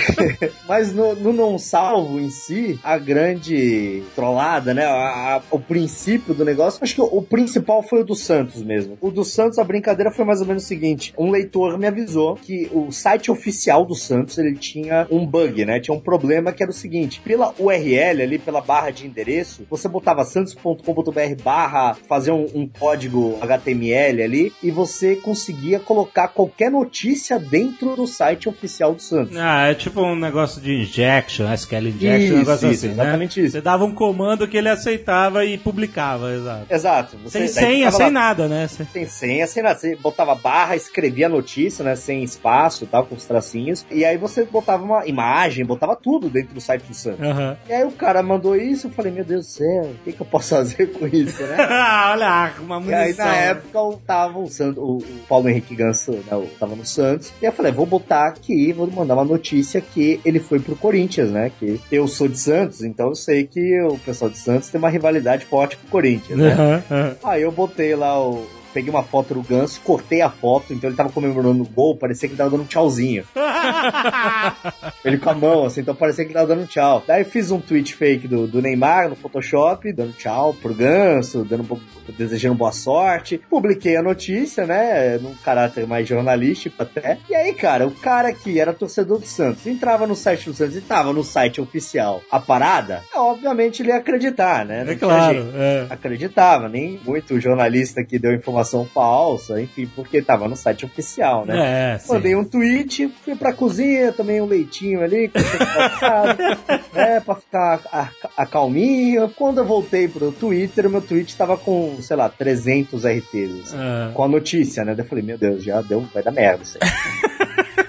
Mas 0.68 0.94
no, 0.94 1.16
no 1.16 1.34
não 1.34 1.58
salvo 1.58 2.20
em 2.20 2.30
si, 2.30 2.80
a 2.84 2.98
grande 2.98 4.04
trollada, 4.16 4.74
né? 4.74 4.86
a- 4.86 5.36
a- 5.38 5.42
o 5.52 5.60
princípio 5.60 6.34
do 6.34 6.44
negócio, 6.46 6.80
acho 6.82 6.96
que 6.96 7.02
o, 7.02 7.06
o 7.06 7.22
principal 7.22 7.84
foi 7.84 8.02
o 8.02 8.06
do 8.06 8.16
Santos 8.16 8.62
mesmo. 8.64 8.98
O 9.02 9.12
do 9.12 9.24
Santos, 9.24 9.60
a 9.60 9.64
brincadeira 9.64 10.12
foi 10.12 10.26
mais 10.26 10.42
ou 10.42 10.48
menos 10.48 10.64
o 10.64 10.68
seguinte: 10.68 11.14
um 11.18 11.30
leitor 11.32 11.78
me 11.78 11.88
avisou 11.88 12.36
que 12.36 12.70
o 12.74 12.92
site 12.92 13.32
oficial 13.32 13.86
do 13.86 13.96
Santos 13.96 14.38
ele 14.38 14.56
tinha 14.56 15.08
um 15.12 15.26
bug, 15.26 15.66
né? 15.66 15.80
Tinha 15.80 15.96
um 15.96 16.00
problema 16.00 16.52
que 16.52 16.62
era 16.64 16.72
o 16.72 16.76
seguinte: 16.76 17.22
pela 17.22 17.54
URL 17.60 18.22
ali, 18.22 18.40
pela 18.40 18.62
barra 18.62 18.92
de 18.92 19.06
endereço, 19.06 19.66
você 19.70 19.88
botava 19.88 20.24
santos.com.br 20.26 21.44
barra 21.44 21.96
fazer 22.08 22.32
um, 22.32 22.46
um 22.54 22.68
código 22.68 23.38
HTML 23.42 24.24
ali 24.24 24.54
e 24.64 24.72
você 24.72 25.16
conseguia 25.16 25.80
colocar 25.80 26.28
qualquer 26.30 26.72
notícia 26.72 27.40
dentro 27.40 27.96
do 27.96 28.08
site 28.08 28.48
oficial 28.50 28.94
do 28.94 29.02
Santos. 29.02 29.36
Ah, 29.38 29.68
é 29.68 29.74
tipo 29.76 29.95
um 30.04 30.12
um 30.12 30.16
negócio 30.16 30.62
de 30.62 30.74
injection, 30.82 31.52
SQL 31.54 31.88
injection, 31.90 32.36
um 32.36 32.40
negócio 32.40 32.54
Isso, 32.56 32.66
assim, 32.66 32.70
isso, 32.74 32.86
né? 32.88 32.94
exatamente 32.94 33.42
isso. 33.42 33.52
Você 33.52 33.62
dava 33.62 33.84
um 33.86 33.92
comando 33.94 34.48
que 34.48 34.58
ele 34.58 34.70
aceitava 34.70 35.44
e 35.46 35.58
publicava, 35.58 36.32
exato. 36.34 36.66
Exato. 36.70 37.18
Você, 37.24 37.40
Sem 37.40 37.48
senha, 37.48 37.92
sem 37.92 38.06
lá- 38.06 38.12
nada, 38.12 38.48
né? 38.48 38.68
Sem- 38.68 39.06
senha, 39.08 39.48
sem 39.48 39.62
nada. 39.64 39.78
Você 39.80 39.96
botava 39.96 40.34
barra, 40.36 40.76
escrevia 40.76 41.26
a 41.26 41.30
notícia, 41.30 41.84
né? 41.84 41.96
Sem 41.96 42.24
espaço 42.24 42.84
e 42.84 42.88
tal, 42.88 43.06
com 43.06 43.16
os 43.16 43.26
tracinhos. 43.26 43.86
E 43.92 44.04
aí 44.06 44.18
você 44.18 44.46
botava 44.46 44.84
uma 44.84 45.08
imagem, 45.08 45.66
botava 45.66 45.96
tudo 45.96 46.30
dentro 46.30 46.54
do 46.54 46.62
site 46.62 46.84
do 46.84 46.94
Santos. 46.94 47.22
Aham. 47.26 47.58
E 47.70 47.74
aí 47.74 47.84
o 47.84 47.92
cara 47.92 48.22
mandou 48.24 48.56
isso, 48.56 48.88
eu 48.88 48.92
falei, 48.92 49.12
meu 49.12 49.26
Deus 49.26 49.46
do 49.48 49.50
céu, 49.52 49.84
o 49.84 49.96
que, 50.04 50.14
que 50.14 50.22
eu 50.22 50.26
posso 50.26 50.50
fazer 50.56 50.88
com 50.88 51.08
isso, 51.08 51.42
né? 51.44 51.58
Olha, 52.12 52.54
uma 52.60 52.82
E 52.82 52.94
aí, 52.94 53.02
munição. 53.04 53.26
na 53.26 53.36
época, 53.36 53.78
eu 53.78 54.02
tava 54.06 54.40
o, 54.40 54.48
Santos, 54.50 54.78
o, 54.82 54.98
o 54.98 55.04
Paulo 55.28 55.50
Henrique 55.50 55.76
Ganso, 55.76 56.12
né, 56.12 56.22
eu 56.32 56.50
tava 56.60 56.76
no 56.76 56.86
Santos, 56.86 57.32
e 57.42 57.46
eu 57.46 57.52
falei, 57.52 57.72
vou 57.72 57.86
botar 57.86 58.28
aqui, 58.28 58.72
vou 58.74 58.90
mandar 58.90 59.16
uma 59.16 59.26
notícia 59.26 59.82
que 59.94 60.20
ele 60.26 60.40
foi 60.40 60.60
pro 60.60 60.76
Corinthians, 60.76 61.32
né? 61.32 61.52
Que 61.60 61.80
eu 61.92 62.08
sou 62.08 62.28
de 62.28 62.40
Santos, 62.40 62.82
então 62.84 63.10
eu 63.10 63.16
sei 63.16 63.46
que 63.46 63.80
o 63.82 63.98
pessoal 64.00 64.30
de 64.30 64.38
Santos 64.38 64.70
tem 64.70 64.80
uma 64.80 64.90
rivalidade 64.90 65.46
forte 65.46 65.78
com 65.78 65.88
o 65.88 65.90
Corinthians, 65.92 66.38
né? 66.40 66.54
Aham. 66.92 67.16
Aí 67.24 67.42
eu 67.44 67.52
botei 67.52 67.96
lá 67.96 68.20
o. 68.22 68.46
Peguei 68.74 68.90
uma 68.90 69.04
foto 69.04 69.34
do 69.34 69.42
Ganso, 69.42 69.80
cortei 69.86 70.20
a 70.22 70.30
foto, 70.30 70.74
então 70.74 70.90
ele 70.90 70.98
tava 70.98 71.10
comemorando 71.10 71.64
o 71.64 71.66
gol, 71.66 71.96
parecia 71.96 72.28
que 72.28 72.34
ele 72.34 72.38
tava 72.38 72.50
dando 72.50 72.64
um 72.64 72.66
tchauzinho. 72.66 73.24
Ele 75.04 75.18
com 75.18 75.30
a 75.30 75.34
mão, 75.34 75.66
assim, 75.66 75.80
então 75.82 75.96
parecia 75.96 76.26
que 76.26 76.32
ele 76.32 76.40
tava 76.40 76.54
dando 76.54 76.68
tchau. 76.68 77.02
Daí 77.08 77.24
fiz 77.24 77.52
um 77.52 77.60
tweet 77.62 77.94
fake 77.96 78.28
do, 78.28 78.48
do 78.48 78.62
Neymar 78.62 79.08
no 79.10 79.16
Photoshop, 79.16 79.92
dando 79.94 80.12
tchau 80.14 80.54
pro 80.62 80.74
Ganso, 80.74 81.46
dando, 81.46 81.62
um 81.64 81.66
pouco- 81.68 81.84
desejando 82.12 82.56
boa 82.56 82.72
sorte. 82.72 83.42
Publiquei 83.50 83.96
a 83.98 84.02
notícia, 84.04 84.66
né, 84.66 85.18
num 85.18 85.34
caráter 85.36 85.86
mais 85.88 86.08
jornalístico 86.08 86.82
até. 86.82 87.18
E 87.30 87.36
aí, 87.36 87.54
cara, 87.54 87.88
o 87.88 87.92
cara 87.92 88.32
que 88.34 88.60
era 88.60 88.74
torcedor 88.74 89.20
do 89.20 89.26
Santos, 89.26 89.66
entrava 89.68 90.06
no 90.08 90.16
site 90.16 90.50
do 90.50 90.56
Santos 90.56 90.76
e 90.76 90.82
tava 90.82 91.12
no 91.14 91.24
site 91.24 91.60
oficial 91.62 92.22
a 92.32 92.40
parada, 92.40 93.02
é, 93.14 93.18
obviamente 93.18 93.82
ele 93.82 93.90
ia 93.90 93.98
acreditar, 93.98 94.66
né? 94.66 94.84
Não 94.84 94.92
É 94.92 94.96
claro. 94.96 95.48
é. 95.56 95.88
acreditava, 95.90 96.68
nem 96.70 97.00
muito 97.06 97.40
jornalista 97.40 98.04
que 98.04 98.18
deu 98.20 98.34
informação 98.34 98.86
falsa, 98.86 99.62
enfim, 99.62 99.90
porque 99.96 100.22
tava 100.22 100.48
no 100.48 100.56
site 100.56 100.86
oficial, 100.86 101.46
né? 101.46 101.94
É, 101.96 101.98
sim. 101.98 102.14
Mandei 102.14 102.36
um 102.36 102.44
tweet, 102.44 103.08
fui 103.24 103.36
pra 103.36 103.54
cozinha, 103.54 104.12
tomei 104.12 104.40
um 104.42 104.46
leitinho 104.46 105.02
ali, 105.04 105.32
né, 106.94 107.20
pra 107.20 107.36
ficar 107.36 107.80
a- 107.92 108.10
a- 108.38 108.46
calminho. 108.46 109.30
Quando 109.36 109.60
eu 109.60 109.66
voltei 109.66 110.08
pro 110.08 110.32
Twitter, 110.32 110.88
o 110.88 110.90
meu 110.90 111.02
tweet 111.02 111.36
tava 111.36 111.58
com, 111.58 111.95
sei 112.02 112.16
lá, 112.18 112.30
300 112.30 113.04
RTs, 113.06 113.62
assim, 113.64 113.78
É. 113.78 114.12
com 114.14 114.24
a 114.24 114.28
notícia, 114.28 114.84
né? 114.86 114.94
Daí 114.96 115.06
eu 115.06 115.10
falei, 115.10 115.24
meu 115.24 115.38
Deus, 115.38 115.64
já 115.64 115.82
deu, 115.82 116.02
vai 116.14 116.24
dar 116.24 116.32
merda 116.32 116.64
isso 116.64 116.78
aí. 116.82 116.90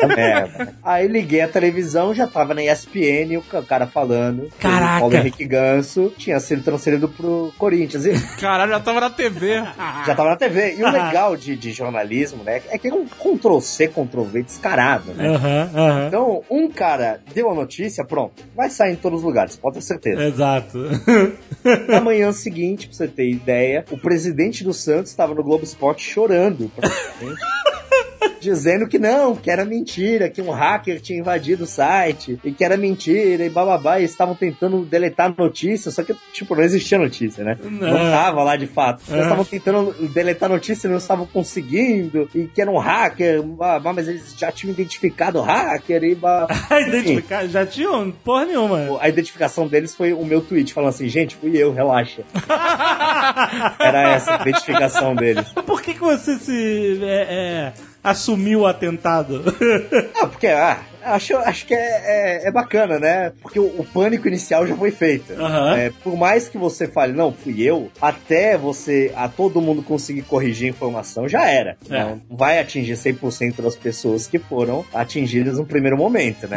Merda. 0.06 0.64
né? 0.64 0.74
Aí 0.82 1.06
liguei 1.08 1.40
a 1.40 1.48
televisão, 1.48 2.14
já 2.14 2.26
tava 2.26 2.54
na 2.54 2.62
ESPN, 2.62 3.36
o 3.38 3.42
ca- 3.42 3.62
cara 3.62 3.86
falando. 3.86 4.48
Caraca. 4.58 4.96
O 4.96 5.00
Paulo 5.00 5.16
Henrique 5.16 5.44
Ganso 5.46 6.12
tinha 6.18 6.38
sido 6.40 6.62
transferido 6.62 7.08
pro 7.08 7.52
Corinthians. 7.58 8.04
E 8.06 8.12
Caralho, 8.40 8.72
já 8.72 8.80
tava 8.80 9.00
na 9.00 9.10
TV. 9.10 9.62
já 10.06 10.14
tava 10.14 10.30
na 10.30 10.36
TV. 10.36 10.74
E 10.76 10.82
o 10.84 10.90
legal 10.90 11.36
de, 11.36 11.54
de 11.56 11.72
jornalismo, 11.72 12.42
né, 12.44 12.60
é 12.70 12.78
que 12.78 12.88
é 12.88 12.94
um 12.94 13.06
Ctrl-C, 13.06 13.88
Ctrl-V 13.88 14.42
descarado, 14.42 15.12
né? 15.14 15.26
Então, 16.08 16.42
um 16.50 16.68
cara 16.70 17.20
deu 17.34 17.50
a 17.50 17.54
notícia, 17.54 18.04
pronto, 18.04 18.42
vai 18.54 18.68
sair 18.70 18.92
em 18.92 18.96
todos 18.96 19.20
os 19.20 19.24
lugares, 19.24 19.56
pode 19.56 19.76
ter 19.76 19.82
certeza. 19.82 20.22
Exato. 20.24 20.78
Na 21.88 22.00
manhã 22.00 22.32
seguinte, 22.32 22.86
pra 22.88 22.96
você 22.96 23.08
ter 23.08 23.28
ideia, 23.30 23.84
o 23.90 23.98
presidente 23.98 24.62
do 24.64 24.72
Santos 24.72 25.10
estava 25.10 25.34
no 25.34 25.42
Globo 25.42 25.64
Esporte 25.64 26.02
chorando, 26.02 26.70
praticamente, 26.74 27.40
dizendo 28.40 28.86
que 28.88 28.98
não, 28.98 29.34
que 29.36 29.50
era 29.50 29.64
mentira, 29.64 30.28
que 30.28 30.40
um 30.42 30.50
hacker 30.50 31.00
tinha 31.00 31.18
invadido 31.18 31.64
o 31.64 31.66
site, 31.66 32.38
e 32.44 32.52
que 32.52 32.64
era 32.64 32.76
mentira, 32.76 33.44
e 33.44 33.50
bababá, 33.50 34.00
e 34.00 34.04
estavam 34.04 34.34
tentando 34.34 34.84
deletar 34.84 35.34
notícia, 35.36 35.90
só 35.90 36.02
que, 36.02 36.14
tipo, 36.32 36.54
não 36.54 36.62
existia 36.62 36.98
notícia, 36.98 37.44
né? 37.44 37.56
Não 37.62 37.90
Não. 37.92 38.10
tava 38.10 38.42
lá 38.42 38.56
de 38.56 38.66
fato. 38.66 39.02
Eles 39.08 39.20
É. 39.20 39.22
estavam 39.24 39.44
tentando 39.44 39.92
deletar 40.08 40.48
notícia 40.48 40.86
e 40.86 40.90
não 40.90 40.98
estavam 40.98 41.26
conseguindo, 41.26 42.28
e 42.34 42.46
que 42.46 42.60
era 42.60 42.70
um 42.70 42.78
hacker, 42.78 43.42
babá, 43.42 43.92
mas 43.92 44.08
eles 44.08 44.34
já 44.36 44.50
tinham 44.52 44.72
identificado 44.72 45.38
o 45.38 45.42
hacker, 45.42 46.02
e 46.04 46.14
babá. 46.14 46.46
Identificar, 46.86 47.46
já 47.48 47.64
tinham 47.66 48.10
porra 48.24 48.44
nenhuma. 48.46 48.98
A 49.00 49.08
identificação 49.08 49.66
deles 49.66 49.94
foi 49.94 50.12
o 50.12 50.24
meu 50.24 50.40
tweet, 50.40 50.72
falando 50.72 50.90
assim, 50.90 51.08
gente, 51.08 51.34
fui 51.36 51.56
eu, 51.56 51.72
relaxa. 51.72 52.22
Era 53.78 54.14
essa 54.14 54.36
a 54.36 54.42
identificação 54.42 55.14
deles. 55.14 55.46
Por 55.66 55.80
que, 55.82 55.94
que 55.94 56.00
você 56.00 56.36
se 56.38 56.98
é, 57.02 57.26
é, 57.28 57.72
assumiu 58.06 58.60
o 58.60 58.66
atentado? 58.66 59.42
Ah, 60.14 60.26
porque, 60.26 60.46
ah, 60.46 60.78
acho, 61.06 61.36
acho 61.36 61.66
que 61.66 61.74
é, 61.74 61.78
é, 61.78 62.48
é 62.48 62.50
bacana, 62.50 62.98
né? 62.98 63.32
Porque 63.42 63.58
o, 63.58 63.64
o 63.64 63.84
pânico 63.84 64.28
inicial 64.28 64.66
já 64.66 64.76
foi 64.76 64.90
feito. 64.90 65.32
Aham. 65.32 65.76
É, 65.76 65.92
por 66.02 66.16
mais 66.16 66.48
que 66.48 66.58
você 66.58 66.86
fale, 66.86 67.12
não, 67.12 67.32
fui 67.32 67.62
eu, 67.62 67.90
até 68.00 68.56
você, 68.56 69.12
a 69.16 69.28
todo 69.28 69.60
mundo 69.60 69.82
conseguir 69.82 70.22
corrigir 70.22 70.66
a 70.66 70.70
informação, 70.70 71.28
já 71.28 71.48
era. 71.48 71.76
É. 71.90 72.04
Não 72.04 72.20
vai 72.30 72.58
atingir 72.58 72.94
100% 72.94 73.62
das 73.62 73.76
pessoas 73.76 74.26
que 74.26 74.38
foram 74.38 74.84
atingidas 74.92 75.58
no 75.58 75.64
primeiro 75.64 75.96
momento, 75.96 76.46
né? 76.46 76.56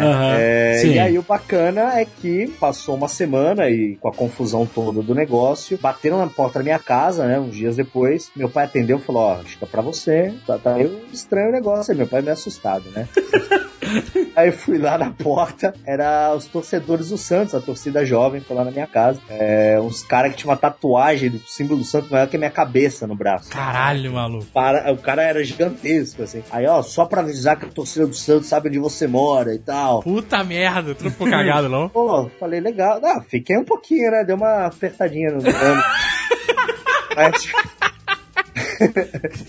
Sim. 0.81 0.93
e 0.93 0.99
aí 0.99 1.17
o 1.17 1.21
bacana 1.21 1.99
é 1.99 2.05
que 2.05 2.47
passou 2.59 2.95
uma 2.95 3.07
semana 3.07 3.69
e 3.69 3.95
com 3.95 4.07
a 4.07 4.13
confusão 4.13 4.65
toda 4.65 5.01
do 5.01 5.15
negócio, 5.15 5.77
bateram 5.77 6.17
na 6.17 6.27
porta 6.27 6.59
da 6.59 6.63
minha 6.63 6.79
casa, 6.79 7.25
né? 7.25 7.39
Uns 7.39 7.55
dias 7.55 7.75
depois, 7.75 8.31
meu 8.35 8.49
pai 8.49 8.65
atendeu 8.65 8.97
e 8.97 9.01
falou, 9.01 9.23
ó, 9.23 9.33
acho 9.35 9.57
que 9.57 9.63
é 9.63 9.67
pra 9.67 9.81
você, 9.81 10.33
tá, 10.45 10.57
tá 10.57 10.73
meio 10.73 11.01
estranho 11.11 11.49
o 11.49 11.51
negócio 11.51 11.91
aí, 11.91 11.97
meu 11.97 12.07
pai 12.07 12.19
é 12.19 12.23
meio 12.23 12.33
assustado, 12.33 12.85
né? 12.91 13.07
Aí 14.35 14.51
fui 14.51 14.77
lá 14.77 14.97
na 14.97 15.11
porta, 15.11 15.73
era 15.85 16.33
os 16.35 16.45
torcedores 16.45 17.09
do 17.09 17.17
Santos, 17.17 17.55
a 17.55 17.59
torcida 17.59 18.05
jovem, 18.05 18.41
foi 18.41 18.55
lá 18.55 18.63
na 18.63 18.71
minha 18.71 18.87
casa. 18.87 19.19
É, 19.29 19.79
uns 19.81 20.03
caras 20.03 20.31
que 20.31 20.37
tinham 20.37 20.51
uma 20.51 20.57
tatuagem 20.57 21.29
do 21.29 21.39
símbolo 21.39 21.79
do 21.79 21.85
Santos 21.85 22.09
maior 22.09 22.27
que 22.27 22.35
a 22.35 22.39
minha 22.39 22.51
cabeça 22.51 23.07
no 23.07 23.15
braço. 23.15 23.49
Caralho, 23.49 24.13
maluco. 24.13 24.45
Para, 24.45 24.91
o 24.91 24.97
cara 24.97 25.23
era 25.23 25.43
gigantesco, 25.43 26.23
assim. 26.23 26.43
Aí, 26.51 26.65
ó, 26.65 26.81
só 26.81 27.05
pra 27.05 27.21
avisar 27.21 27.57
que 27.57 27.65
a 27.65 27.69
torcida 27.69 28.07
do 28.07 28.15
Santos 28.15 28.47
sabe 28.47 28.69
onde 28.69 28.79
você 28.79 29.07
mora 29.07 29.53
e 29.53 29.59
tal. 29.59 30.01
Puta 30.01 30.43
merda, 30.43 30.95
tu 30.95 31.03
não 31.03 31.11
ficou 31.11 31.29
cagado, 31.29 31.69
não? 31.69 31.89
Pô, 31.89 32.29
falei, 32.39 32.59
legal. 32.59 32.99
Não, 33.01 33.21
fiquei 33.21 33.57
um 33.57 33.65
pouquinho, 33.65 34.11
né? 34.11 34.23
Deu 34.23 34.35
uma 34.35 34.65
apertadinha 34.65 35.31
no 35.31 35.37
ano. 35.37 35.83
Mas, 37.15 37.51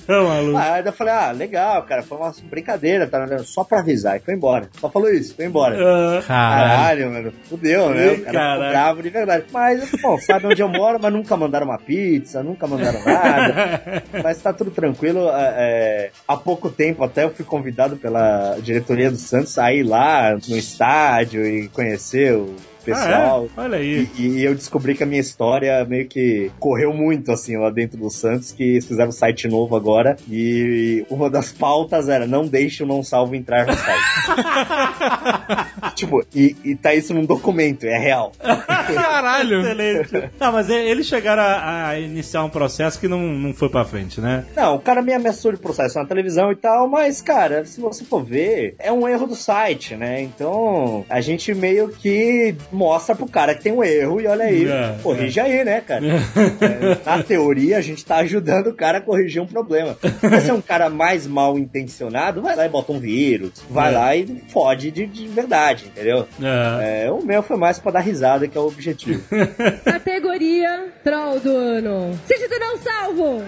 Não, 0.08 0.26
maluco. 0.28 0.58
aí 0.58 0.84
eu 0.84 0.92
falei, 0.92 1.12
ah, 1.14 1.30
legal, 1.32 1.82
cara, 1.84 2.02
foi 2.02 2.18
uma 2.18 2.32
brincadeira, 2.44 3.06
tá? 3.06 3.26
Só 3.44 3.64
pra 3.64 3.78
avisar. 3.80 4.16
E 4.16 4.20
foi 4.20 4.34
embora. 4.34 4.68
Só 4.80 4.90
falou 4.90 5.10
isso, 5.10 5.34
foi 5.34 5.44
embora. 5.46 5.76
Caralho. 5.76 6.22
Caralho, 6.26 7.10
mano. 7.10 7.32
Fudeu, 7.48 7.90
né? 7.90 8.12
O 8.12 8.20
cara 8.22 8.32
Caralho. 8.32 8.58
ficou 8.60 8.70
bravo 8.70 9.02
de 9.02 9.10
verdade. 9.10 9.44
Mas, 9.52 9.90
bom, 10.02 10.18
sabe 10.18 10.46
onde 10.46 10.62
eu 10.62 10.68
moro, 10.68 10.98
mas 11.00 11.12
nunca 11.12 11.36
mandaram 11.36 11.66
uma 11.66 11.78
pizza, 11.78 12.42
nunca 12.42 12.66
mandaram 12.66 13.02
nada. 13.04 14.02
mas 14.22 14.40
tá 14.40 14.52
tudo 14.52 14.70
tranquilo. 14.70 15.28
é, 15.30 15.54
é, 15.56 16.10
há 16.26 16.36
pouco 16.36 16.70
tempo 16.70 17.04
até 17.04 17.24
eu 17.24 17.30
fui 17.30 17.44
convidado 17.44 17.96
pela 17.96 18.56
diretoria 18.60 19.10
do 19.10 19.16
Santos 19.16 19.58
a 19.58 19.72
ir 19.72 19.82
lá 19.82 20.32
no 20.48 20.56
estádio 20.56 21.46
e 21.46 21.68
conhecer 21.68 22.34
o 22.34 22.54
pessoal. 22.84 23.48
Ah, 23.56 23.62
é? 23.62 23.64
Olha 23.64 23.78
aí. 23.78 24.08
E, 24.16 24.28
e 24.28 24.44
eu 24.44 24.54
descobri 24.54 24.94
que 24.94 25.02
a 25.02 25.06
minha 25.06 25.20
história 25.20 25.84
meio 25.84 26.06
que 26.06 26.50
correu 26.58 26.92
muito, 26.92 27.32
assim, 27.32 27.56
lá 27.56 27.70
dentro 27.70 27.98
do 27.98 28.10
Santos, 28.10 28.52
que 28.52 28.62
eles 28.62 28.86
fizeram 28.86 29.08
um 29.10 29.12
site 29.12 29.48
novo 29.48 29.76
agora, 29.76 30.16
e 30.28 31.04
uma 31.10 31.30
das 31.30 31.52
pautas 31.52 32.08
era, 32.08 32.26
não 32.26 32.46
deixe 32.46 32.82
o 32.82 32.86
não 32.86 33.02
salvo 33.02 33.34
entrar 33.34 33.66
no 33.66 33.74
site. 33.74 34.00
tipo, 35.94 36.24
e, 36.34 36.56
e 36.64 36.74
tá 36.74 36.94
isso 36.94 37.12
num 37.14 37.24
documento, 37.24 37.84
é 37.84 37.98
real. 37.98 38.32
Caralho. 38.40 39.60
Excelente. 39.60 40.30
Não, 40.38 40.52
mas 40.52 40.68
eles 40.68 41.06
chegaram 41.06 41.42
a, 41.42 41.88
a 41.88 42.00
iniciar 42.00 42.44
um 42.44 42.50
processo 42.50 42.98
que 42.98 43.08
não, 43.08 43.20
não 43.20 43.52
foi 43.54 43.68
pra 43.68 43.84
frente, 43.84 44.20
né? 44.20 44.44
Não, 44.56 44.76
o 44.76 44.80
cara 44.80 45.02
me 45.02 45.12
ameaçou 45.12 45.52
de 45.52 45.58
processo 45.58 45.98
na 45.98 46.04
televisão 46.04 46.50
e 46.52 46.56
tal, 46.56 46.88
mas, 46.88 47.20
cara, 47.20 47.64
se 47.64 47.80
você 47.80 48.04
for 48.04 48.24
ver, 48.24 48.74
é 48.78 48.92
um 48.92 49.08
erro 49.08 49.26
do 49.26 49.34
site, 49.34 49.96
né? 49.96 50.22
Então, 50.22 51.04
a 51.08 51.20
gente 51.20 51.54
meio 51.54 51.88
que 51.88 52.54
mostra 52.72 53.14
pro 53.14 53.26
cara 53.26 53.54
que 53.54 53.62
tem 53.62 53.72
um 53.72 53.83
erro 53.83 54.20
e 54.20 54.26
olha 54.26 54.44
aí, 54.44 54.66
É, 54.68 54.96
corrige 55.02 55.40
aí, 55.40 55.64
né, 55.64 55.80
cara? 55.80 56.02
É, 56.06 56.98
na 57.04 57.22
teoria, 57.22 57.78
a 57.78 57.80
gente 57.80 58.04
tá 58.04 58.16
ajudando 58.16 58.68
o 58.68 58.74
cara 58.74 58.98
a 58.98 59.00
corrigir 59.00 59.40
um 59.42 59.46
problema. 59.46 59.96
Mas 60.22 60.44
se 60.44 60.50
é 60.50 60.54
um 60.54 60.61
cara 60.61 60.88
mais 60.90 61.26
mal 61.26 61.59
intencionado, 61.59 62.42
vai 62.42 62.54
lá 62.56 62.66
e 62.66 62.68
bota 62.68 62.92
um 62.92 63.00
vírus, 63.00 63.52
vai 63.70 63.92
É. 63.92 63.96
lá 63.96 64.16
e 64.16 64.42
fode 64.48 64.90
de, 64.90 65.06
de 65.06 65.28
verdade, 65.28 65.87
entendeu? 65.87 66.26
É. 66.42 67.04
É, 67.06 67.11
o 67.11 67.22
meu 67.24 67.42
foi 67.42 67.56
mais 67.56 67.78
pra 67.78 67.92
dar 67.92 68.00
risada, 68.00 68.46
que 68.48 68.56
é 68.56 68.61
o 68.61 68.66
objetivo. 68.66 69.22
Categoria 69.85 70.88
Troll 71.04 71.40
do 71.40 71.50
ano. 71.56 72.18
Seja 72.26 72.48
não 72.59 72.76
salvo. 72.78 73.42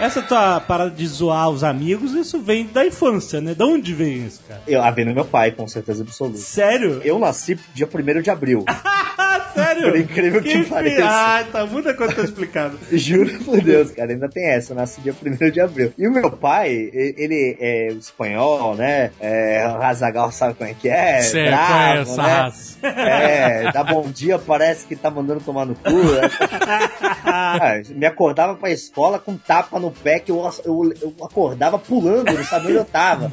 Essa 0.00 0.22
tua 0.22 0.60
parada 0.60 0.90
de 0.90 1.06
zoar 1.06 1.50
os 1.50 1.64
amigos, 1.64 2.12
isso 2.12 2.38
vem 2.40 2.66
da 2.66 2.86
infância, 2.86 3.40
né? 3.40 3.52
De 3.52 3.64
onde 3.64 3.92
vem 3.92 4.26
isso, 4.26 4.40
cara? 4.46 4.62
Eu, 4.66 4.82
a 4.82 4.90
vendo 4.90 5.12
meu 5.12 5.24
pai, 5.24 5.50
com 5.50 5.66
certeza 5.66 6.04
absoluta. 6.04 6.38
Sério? 6.38 7.00
Eu 7.04 7.18
nasci 7.18 7.58
dia 7.74 7.88
1 7.92 8.22
de 8.22 8.30
abril. 8.30 8.64
Sério 9.54 9.82
Por 9.90 9.96
incrível 9.98 10.42
que 10.42 10.62
fi- 10.62 10.70
pareça. 10.70 11.04
Ah, 11.04 11.44
tá 11.50 11.66
muita 11.66 11.94
coisa 11.94 12.14
tá 12.14 12.22
explicado. 12.22 12.78
Juro 12.92 13.30
por 13.44 13.60
Deus, 13.60 13.90
cara, 13.90 14.12
ainda 14.12 14.28
tem 14.28 14.48
essa. 14.50 14.72
Eu 14.72 14.76
nasci 14.76 15.00
dia 15.00 15.14
1 15.24 15.50
de 15.50 15.60
abril. 15.60 15.92
E 15.96 16.06
o 16.06 16.10
meu 16.12 16.30
pai, 16.30 16.90
ele 16.92 17.56
é 17.60 17.88
espanhol, 17.92 18.74
né? 18.74 19.10
É, 19.20 19.66
o 19.68 19.78
Razagal 19.78 20.30
sabe 20.32 20.54
como 20.54 20.70
é 20.70 20.74
que 20.74 20.88
é? 20.88 21.20
Sei, 21.22 21.46
bravo, 21.46 22.16
né? 22.16 22.22
raça. 22.22 22.78
É, 22.82 23.72
dá 23.72 23.82
bom 23.84 24.02
dia, 24.10 24.38
parece 24.38 24.86
que 24.86 24.94
tá 24.96 25.10
mandando 25.10 25.40
tomar 25.40 25.64
no 25.66 25.74
cu. 25.74 25.90
né? 25.90 26.20
Ah, 27.30 27.80
me 27.90 28.06
acordava 28.06 28.54
pra 28.54 28.70
escola 28.70 29.18
com 29.18 29.36
tapa 29.36 29.78
no 29.78 29.90
pé 29.90 30.18
que 30.18 30.30
eu, 30.30 30.50
eu, 30.64 30.92
eu 31.02 31.14
acordava 31.24 31.78
pulando, 31.78 32.32
não 32.32 32.44
sabia 32.44 32.68
onde 32.70 32.78
eu 32.78 32.84
tava. 32.84 33.28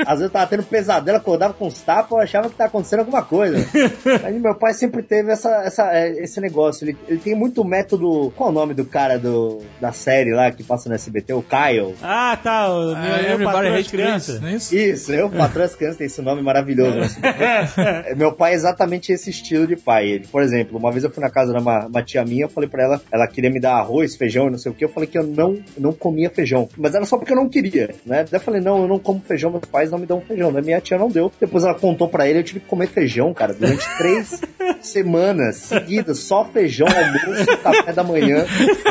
Às 0.00 0.18
vezes 0.18 0.22
eu 0.24 0.30
tava 0.30 0.46
tendo 0.46 0.62
pesadelo, 0.62 1.16
acordava 1.16 1.54
com 1.54 1.66
os 1.66 1.80
tapas, 1.80 2.10
eu 2.12 2.18
achava 2.18 2.48
que 2.50 2.56
tava 2.56 2.68
acontecendo 2.68 3.00
alguma 3.00 3.22
coisa. 3.22 3.56
Aí 4.24 4.38
meu 4.38 4.54
pai 4.54 4.74
sempre 4.74 5.02
teve 5.02 5.31
essa, 5.32 5.50
essa, 5.64 5.92
é, 5.96 6.10
esse 6.22 6.40
negócio. 6.40 6.84
Ele, 6.84 6.96
ele 7.08 7.18
tem 7.18 7.34
muito 7.34 7.64
método. 7.64 8.32
Qual 8.36 8.48
é 8.48 8.52
o 8.52 8.54
nome 8.54 8.74
do 8.74 8.84
cara 8.84 9.18
do, 9.18 9.60
da 9.80 9.92
série 9.92 10.32
lá 10.32 10.50
que 10.50 10.62
passa 10.62 10.88
no 10.88 10.94
SBT? 10.94 11.32
O 11.34 11.42
Kyle. 11.42 11.94
Ah, 12.02 12.38
tá. 12.42 12.68
O 12.70 12.86
meu, 12.86 12.96
Ah, 12.96 13.38
meu 13.38 13.46
patrão 13.50 13.72
Hates 13.72 13.84
de 13.84 13.90
criança. 13.90 14.40
É 14.44 14.52
isso? 14.52 14.74
Isso, 14.74 15.12
eu, 15.12 15.28
patrão 15.30 15.62
das 15.62 15.74
crianças, 15.74 15.96
tem 15.98 16.06
esse 16.06 16.20
nome 16.22 16.42
maravilhoso. 16.42 16.98
né? 17.20 17.68
É, 18.06 18.14
Meu 18.14 18.32
pai 18.32 18.52
é 18.52 18.54
exatamente 18.54 19.12
esse 19.12 19.30
estilo 19.30 19.66
de 19.66 19.76
pai. 19.76 20.06
Ele, 20.08 20.26
por 20.26 20.42
exemplo, 20.42 20.78
uma 20.78 20.90
vez 20.90 21.04
eu 21.04 21.10
fui 21.10 21.22
na 21.22 21.30
casa 21.30 21.52
de 21.52 21.58
uma, 21.60 21.86
uma 21.86 22.02
tia 22.02 22.24
minha, 22.24 22.44
eu 22.44 22.48
falei 22.48 22.68
pra 22.68 22.82
ela, 22.82 23.00
ela 23.10 23.26
queria 23.26 23.50
me 23.50 23.60
dar 23.60 23.74
arroz, 23.74 24.14
feijão 24.16 24.48
e 24.48 24.50
não 24.50 24.58
sei 24.58 24.70
o 24.70 24.74
que, 24.74 24.84
eu 24.84 24.88
falei 24.88 25.08
que 25.08 25.18
eu 25.18 25.22
não, 25.22 25.58
não 25.78 25.92
comia 25.92 26.30
feijão. 26.30 26.68
Mas 26.76 26.94
era 26.94 27.04
só 27.04 27.16
porque 27.16 27.32
eu 27.32 27.36
não 27.36 27.48
queria, 27.48 27.90
né? 28.06 28.24
Daí 28.30 28.40
eu 28.40 28.40
falei, 28.40 28.60
não, 28.60 28.82
eu 28.82 28.88
não 28.88 28.98
como 28.98 29.20
feijão, 29.20 29.50
meus 29.50 29.64
pais 29.64 29.90
não 29.90 29.98
me 29.98 30.06
dão 30.06 30.20
feijão. 30.20 30.52
Daí 30.52 30.62
minha 30.62 30.80
tia 30.80 30.98
não 30.98 31.08
deu. 31.08 31.32
Depois 31.40 31.64
ela 31.64 31.74
contou 31.74 32.08
pra 32.08 32.28
ele, 32.28 32.38
eu 32.40 32.44
tive 32.44 32.60
que 32.60 32.66
comer 32.66 32.88
feijão, 32.88 33.32
cara, 33.32 33.52
durante 33.54 33.84
três 33.98 34.40
semanas 34.80 35.21
seguidas, 35.52 36.18
só 36.20 36.44
feijão, 36.44 36.86
almoço, 36.88 37.46
café 37.62 37.92
da 37.92 38.02
manhã, 38.04 38.44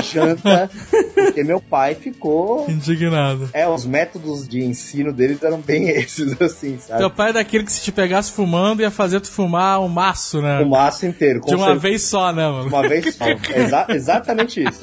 janta, 0.03 0.69
porque 1.13 1.43
meu 1.43 1.59
pai 1.59 1.95
ficou... 1.95 2.69
Indignado. 2.69 3.49
É, 3.53 3.67
os 3.67 3.85
métodos 3.85 4.47
de 4.47 4.63
ensino 4.63 5.11
deles 5.11 5.41
eram 5.43 5.59
bem 5.59 5.89
esses, 5.89 6.39
assim, 6.41 6.77
sabe? 6.79 6.99
Teu 6.99 7.09
pai 7.09 7.29
é 7.29 7.33
daquele 7.33 7.63
que 7.63 7.71
se 7.71 7.81
te 7.81 7.91
pegasse 7.91 8.31
fumando 8.31 8.81
ia 8.81 8.91
fazer 8.91 9.19
tu 9.19 9.29
fumar 9.29 9.79
um 9.81 9.87
maço, 9.87 10.41
né? 10.41 10.59
O 10.59 10.69
maço 10.69 11.05
inteiro, 11.05 11.41
De 11.41 11.55
uma 11.55 11.65
certeza. 11.65 11.79
vez 11.79 12.03
só, 12.03 12.31
né, 12.33 12.47
mano? 12.47 12.67
Uma 12.67 12.87
vez 12.87 13.15
só. 13.15 13.25
Exa- 13.55 13.85
exatamente 13.89 14.63
isso. 14.63 14.81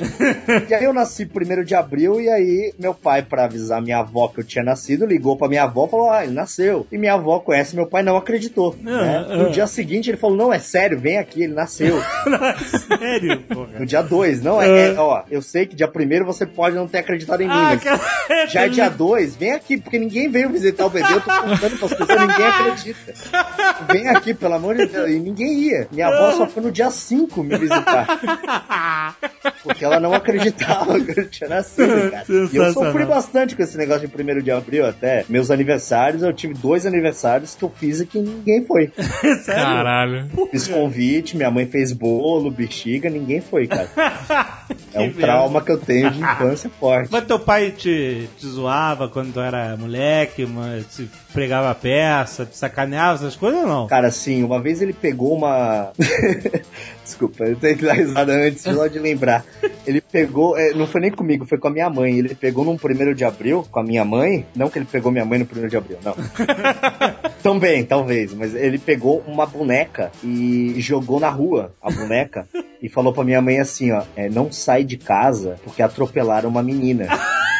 E 0.69 0.75
aí 0.75 0.85
eu 0.85 0.93
nasci 0.93 1.27
primeiro 1.27 1.65
de 1.65 1.75
abril 1.75 2.21
e 2.21 2.29
aí 2.29 2.73
meu 2.79 2.95
pai, 2.95 3.23
pra 3.23 3.45
avisar 3.45 3.81
minha 3.83 3.99
avó 3.99 4.29
que 4.29 4.41
eu 4.41 4.45
tinha 4.45 4.65
nascido, 4.65 5.07
ligou 5.07 5.37
pra 5.37 5.49
minha 5.49 5.65
avó 5.65 5.87
e 5.87 5.91
falou, 5.91 6.11
ah, 6.11 6.25
ele 6.25 6.33
nasceu. 6.33 6.87
E 6.91 6.99
minha 6.99 7.15
avó 7.15 7.39
conhece 7.41 7.75
meu 7.77 7.87
pai, 7.87 8.03
não 8.03 8.17
acreditou. 8.17 8.77
né? 8.81 9.27
ah. 9.29 9.37
No 9.37 9.51
dia 9.51 9.67
seguinte 9.67 10.11
ele 10.11 10.17
falou, 10.17 10.37
não, 10.37 10.53
é 10.53 10.59
sério, 10.59 10.99
vem 10.99 11.19
aqui, 11.19 11.38
ele 11.45 11.55
nasceu. 11.55 12.01
Sério, 12.89 13.41
porra. 13.43 13.79
No 13.79 13.87
dia 13.87 14.03
2, 14.03 14.43
não, 14.43 14.61
é, 14.61 14.89
é, 14.89 14.95
ó, 14.99 15.23
eu 15.31 15.41
sei 15.43 15.67
que 15.67 15.75
dia 15.77 15.89
primeiro 15.89 16.25
você 16.25 16.47
pode 16.47 16.75
não 16.77 16.87
ter 16.89 16.99
acreditado 16.99 17.41
em 17.41 17.47
mim, 17.49 17.53
Ah, 17.55 17.71
mas 17.75 17.83
cara. 17.83 18.47
já 18.49 18.63
é 18.67 18.69
dia 18.69 18.89
2, 18.89 19.37
vem 19.37 19.53
aqui, 19.53 19.77
porque 19.77 19.99
ninguém 19.99 20.29
veio 20.31 20.49
visitar 20.51 20.87
o 20.87 20.91
bebê, 20.91 21.13
eu 21.13 21.21
tô 21.21 21.31
contando 21.31 21.79
pras 21.79 21.95
pessoas, 21.95 22.21
ninguém 22.21 22.47
acredita. 22.47 23.15
Vem 23.93 24.09
aqui, 24.09 24.35
pelo 24.35 24.55
amor 24.55 24.75
de 24.77 24.87
Deus, 24.87 25.11
e 25.11 25.19
ninguém 25.19 25.53
ia. 25.61 25.89
Minha 25.93 26.09
avó 26.09 26.33
só 26.33 26.47
foi 26.47 26.63
no 26.63 26.71
dia 26.73 26.91
5 26.91 27.43
me 27.43 27.57
visitar. 27.57 28.07
Porque 29.63 29.85
ela 29.85 30.01
não 30.01 30.15
acreditava 30.15 30.99
que 31.01 31.19
eu 31.21 31.29
tinha 31.29 31.49
nascido, 31.51 32.11
cara. 32.11 32.25
E 32.53 32.57
eu 32.57 32.73
sofri 32.73 33.05
bastante 33.05 33.55
com 33.57 33.63
esse 33.63 33.77
negócio 33.77 34.07
de 34.09 34.23
1 34.23 34.41
de 34.43 34.51
abril 34.51 34.87
até. 34.87 35.25
Meus 35.29 35.51
aniversários, 35.51 36.23
eu 36.23 36.33
tive 36.33 36.55
dois 36.55 36.87
aniversários 36.87 37.55
que 37.55 37.63
eu 37.65 37.69
fiz 37.71 38.01
e 38.01 38.07
que 38.07 38.19
ninguém 38.19 38.65
foi. 38.65 38.91
Caralho. 39.47 40.29
Fiz 40.51 40.67
convite, 40.69 41.18
minha 41.37 41.51
mãe 41.51 41.67
fez 41.67 41.93
bolo, 41.93 42.51
bexiga, 42.51 43.09
ninguém 43.11 43.41
foi, 43.41 43.67
cara. 43.67 43.89
É 44.93 45.01
um 45.01 45.13
trauma 45.13 45.61
que 45.61 45.71
eu 45.71 45.79
tenho 45.79 46.11
de 46.11 46.21
infância 46.21 46.71
forte. 46.81 47.11
Mas 47.13 47.25
teu 47.25 47.39
pai 47.39 47.71
te, 47.71 48.29
te 48.39 48.47
zoava 48.47 49.09
quando 49.09 49.33
tu 49.33 49.41
era 49.41 49.77
moleque, 49.77 50.47
mas 50.47 50.87
te 50.87 51.09
pregava 51.33 51.75
peça, 51.75 52.47
te 52.47 52.57
sacaneava, 52.57 53.15
essas 53.15 53.37
coisas 53.37 53.61
ou 53.61 53.67
não? 53.67 53.87
Cara, 53.87 54.09
assim, 54.09 54.43
uma 54.43 54.61
vez 54.61 54.81
ele 54.81 54.93
pegou 54.93 55.35
uma. 55.35 55.93
Desculpa, 57.09 57.45
eu 57.45 57.57
tenho 57.57 57.75
que 57.75 57.87
dar 57.87 57.95
risada 57.95 58.35
antes 58.35 58.63
só 58.63 58.87
de 58.87 58.99
lembrar. 58.99 59.43
Ele 59.87 59.99
pegou, 59.99 60.59
é, 60.59 60.75
não 60.75 60.87
foi 60.87 61.01
nem 61.01 61.11
comigo, 61.11 61.47
foi 61.47 61.57
com 61.57 61.69
a 61.69 61.71
minha 61.71 61.89
mãe. 61.89 62.19
Ele 62.19 62.35
pegou 62.35 62.67
num 62.67 62.77
primeiro 62.77 63.15
de 63.15 63.25
abril 63.25 63.67
com 63.71 63.81
a 63.81 63.83
minha 63.83 64.05
mãe. 64.05 64.45
Não 64.55 64.69
que 64.69 64.79
ele 64.79 64.85
pegou 64.85 65.11
minha 65.11 65.25
mãe 65.25 65.39
no 65.39 65.47
primeiro 65.47 65.71
de 65.71 65.77
abril, 65.79 65.97
não. 66.05 66.15
Também, 67.43 67.83
talvez, 67.83 68.35
mas 68.35 68.55
ele 68.55 68.79
pegou 68.79 69.25
uma 69.27 69.47
boneca 69.47 70.13
e 70.23 70.75
jogou 70.81 71.19
na 71.19 71.31
rua 71.31 71.73
a 71.81 71.91
boneca 71.91 72.47
e 72.83 72.91
falou 72.91 73.11
pra 73.11 73.25
minha 73.25 73.41
mãe 73.41 73.59
assim: 73.59 73.91
ó, 73.91 74.03
é, 74.15 74.29
não 74.29 74.53
sai 74.53 74.85
de 74.85 74.99
casa 74.99 75.57
porque 75.65 75.83
atropelaram 75.83 76.51
uma 76.51 76.63
menina. 76.63 77.07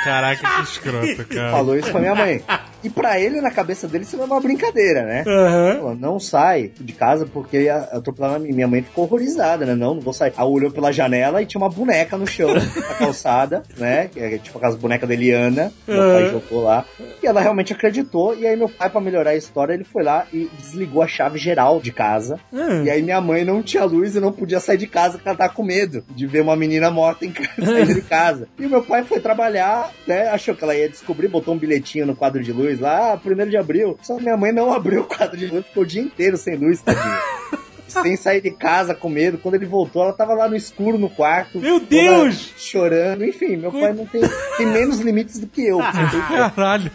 Caraca, 0.05 0.47
que 0.57 0.63
escroto, 0.63 1.25
cara. 1.25 1.53
Falou 1.53 1.75
isso 1.75 1.91
pra 1.91 2.01
minha 2.01 2.15
mãe. 2.15 2.43
E 2.83 2.91
pra 2.91 3.19
ele, 3.19 3.41
na 3.41 3.51
cabeça 3.51 3.89
dele, 3.89 4.05
isso 4.05 4.21
é 4.21 4.25
uma 4.25 4.41
brincadeira, 4.41 5.03
né? 5.05 5.25
Falou, 5.25 5.95
não 5.95 6.21
sai 6.21 6.71
de 6.79 6.93
casa 6.93 7.27
porque 7.27 7.69
atropelaram 7.69 8.37
a 8.37 8.39
minha 8.39 8.59
minha 8.59 8.69
mãe 8.69 8.83
ficou 8.83 9.05
horrorizada, 9.05 9.65
né? 9.65 9.75
Não, 9.75 9.95
não 9.95 10.01
vou 10.01 10.13
sair. 10.13 10.33
Aí 10.37 10.45
olhou 10.45 10.71
pela 10.71 10.93
janela 10.93 11.41
e 11.41 11.47
tinha 11.47 11.61
uma 11.61 11.69
boneca 11.69 12.17
no 12.19 12.27
chão, 12.27 12.53
na 12.53 12.95
calçada, 12.95 13.63
né? 13.79 14.09
Que 14.13 14.21
é 14.21 14.39
tipo 14.39 14.59
aquelas 14.59 14.77
bonecas 14.77 15.09
da 15.09 15.15
Eliana. 15.15 15.73
Meu 15.87 15.97
pai 15.97 16.31
jogou 16.31 16.63
lá. 16.65 16.85
E 17.23 17.27
ela 17.27 17.41
realmente 17.41 17.73
acreditou. 17.73 18.37
E 18.37 18.47
aí 18.47 18.57
meu 18.57 18.69
pai, 18.69 18.91
pra 18.91 19.01
melhorar 19.01 19.31
a 19.31 19.37
história, 19.37 19.73
ele 19.75 19.85
foi 19.85 20.03
lá 20.03 20.27
e 20.33 20.51
desligou 20.59 21.03
a 21.03 21.07
chave 21.07 21.39
geral 21.39 21.81
de 21.81 21.93
casa. 21.93 22.39
Hum. 22.53 22.85
E 22.85 22.91
aí 22.91 23.01
minha 23.03 23.21
mãe 23.21 23.45
não 23.45 23.63
tinha 23.63 23.85
luz 23.85 24.17
e 24.17 24.21
não 24.21 24.33
podia 24.33 24.61
sair 24.61 24.79
de 24.79 24.87
casa 24.87 25.19
porque 25.19 25.29
ela 25.29 25.39
tava 25.39 25.53
com 25.53 25.63
medo 25.63 26.05
de 26.11 26.27
ver 26.27 26.41
uma 26.41 26.57
menina 26.57 26.91
morta 26.91 27.25
em 27.25 27.31
casa, 27.33 27.65
saindo 27.65 27.95
de 27.95 28.03
casa. 28.09 28.49
E 28.59 28.67
meu 28.67 28.83
pai 28.83 29.05
foi 29.05 29.21
trabalhar, 29.21 29.93
né? 30.07 30.29
Achou 30.29 30.55
que 30.55 30.65
ela 30.65 30.75
ia 30.75 30.89
descobrir, 30.89 31.29
botou 31.29 31.55
um 31.55 31.59
bilhetinho 31.59 32.07
no 32.07 32.17
quadro 32.17 32.43
de 32.43 32.53
luz 32.53 32.68
lá, 32.77 33.13
ah, 33.13 33.17
primeiro 33.17 33.51
de 33.51 33.57
abril. 33.57 33.99
Só 34.03 34.19
minha 34.19 34.37
mãe 34.37 34.53
não 34.53 34.73
abriu 34.75 35.03
o 35.03 35.05
quadro 35.05 35.37
de 35.37 35.47
luz, 35.47 35.65
ficou 35.67 35.83
o 35.83 35.87
dia 35.87 36.03
inteiro 36.03 36.37
sem 36.37 36.57
luz, 36.57 36.83
tadinha. 36.83 37.19
Sem 37.89 38.17
sair 38.19 38.43
de 38.43 38.51
casa 38.51 38.95
com 38.95 39.09
medo. 39.09 39.39
Quando 39.39 39.55
ele 39.55 39.65
voltou, 39.65 40.03
ela 40.03 40.13
tava 40.13 40.35
lá 40.35 40.47
no 40.47 40.55
escuro 40.55 40.99
no 40.99 41.09
quarto. 41.09 41.59
Meu 41.59 41.81
Deus! 41.81 42.53
Chorando. 42.59 43.25
Enfim, 43.25 43.57
meu 43.57 43.73
pai 43.73 43.95
não 43.95 44.05
tem, 44.05 44.21
tem 44.59 44.67
menos 44.67 45.01
limites 45.01 45.39
do 45.41 45.47
que 45.47 45.67
eu. 45.67 45.79
Caralho. 46.55 46.91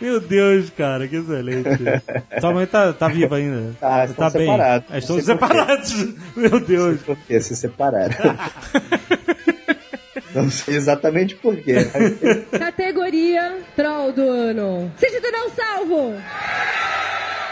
Meu 0.00 0.18
Deus, 0.18 0.70
cara, 0.70 1.06
que 1.06 1.16
excelente. 1.16 1.68
Tua 2.40 2.54
mãe 2.54 2.66
tá, 2.66 2.90
tá 2.94 3.06
viva 3.08 3.36
ainda. 3.36 3.74
Tá, 3.78 4.06
Você 4.06 4.12
estão 4.12 4.30
tá 4.30 4.38
bem. 4.38 4.46
separados. 4.46 4.88
Ah, 4.90 4.98
Estão 4.98 5.20
separados. 5.20 6.14
Meu 6.34 6.58
Deus. 6.58 7.02
Por 7.02 7.16
que 7.18 7.38
se 7.42 7.54
separaram? 7.54 8.16
Não 10.34 10.50
sei 10.50 10.76
exatamente 10.76 11.34
por 11.36 11.56
quê. 11.56 11.74
Categoria 12.58 13.58
Troll 13.76 14.12
do 14.12 14.28
Ano. 14.28 14.92
Sentido 14.96 15.30
não 15.32 15.50
salvo. 15.50 16.14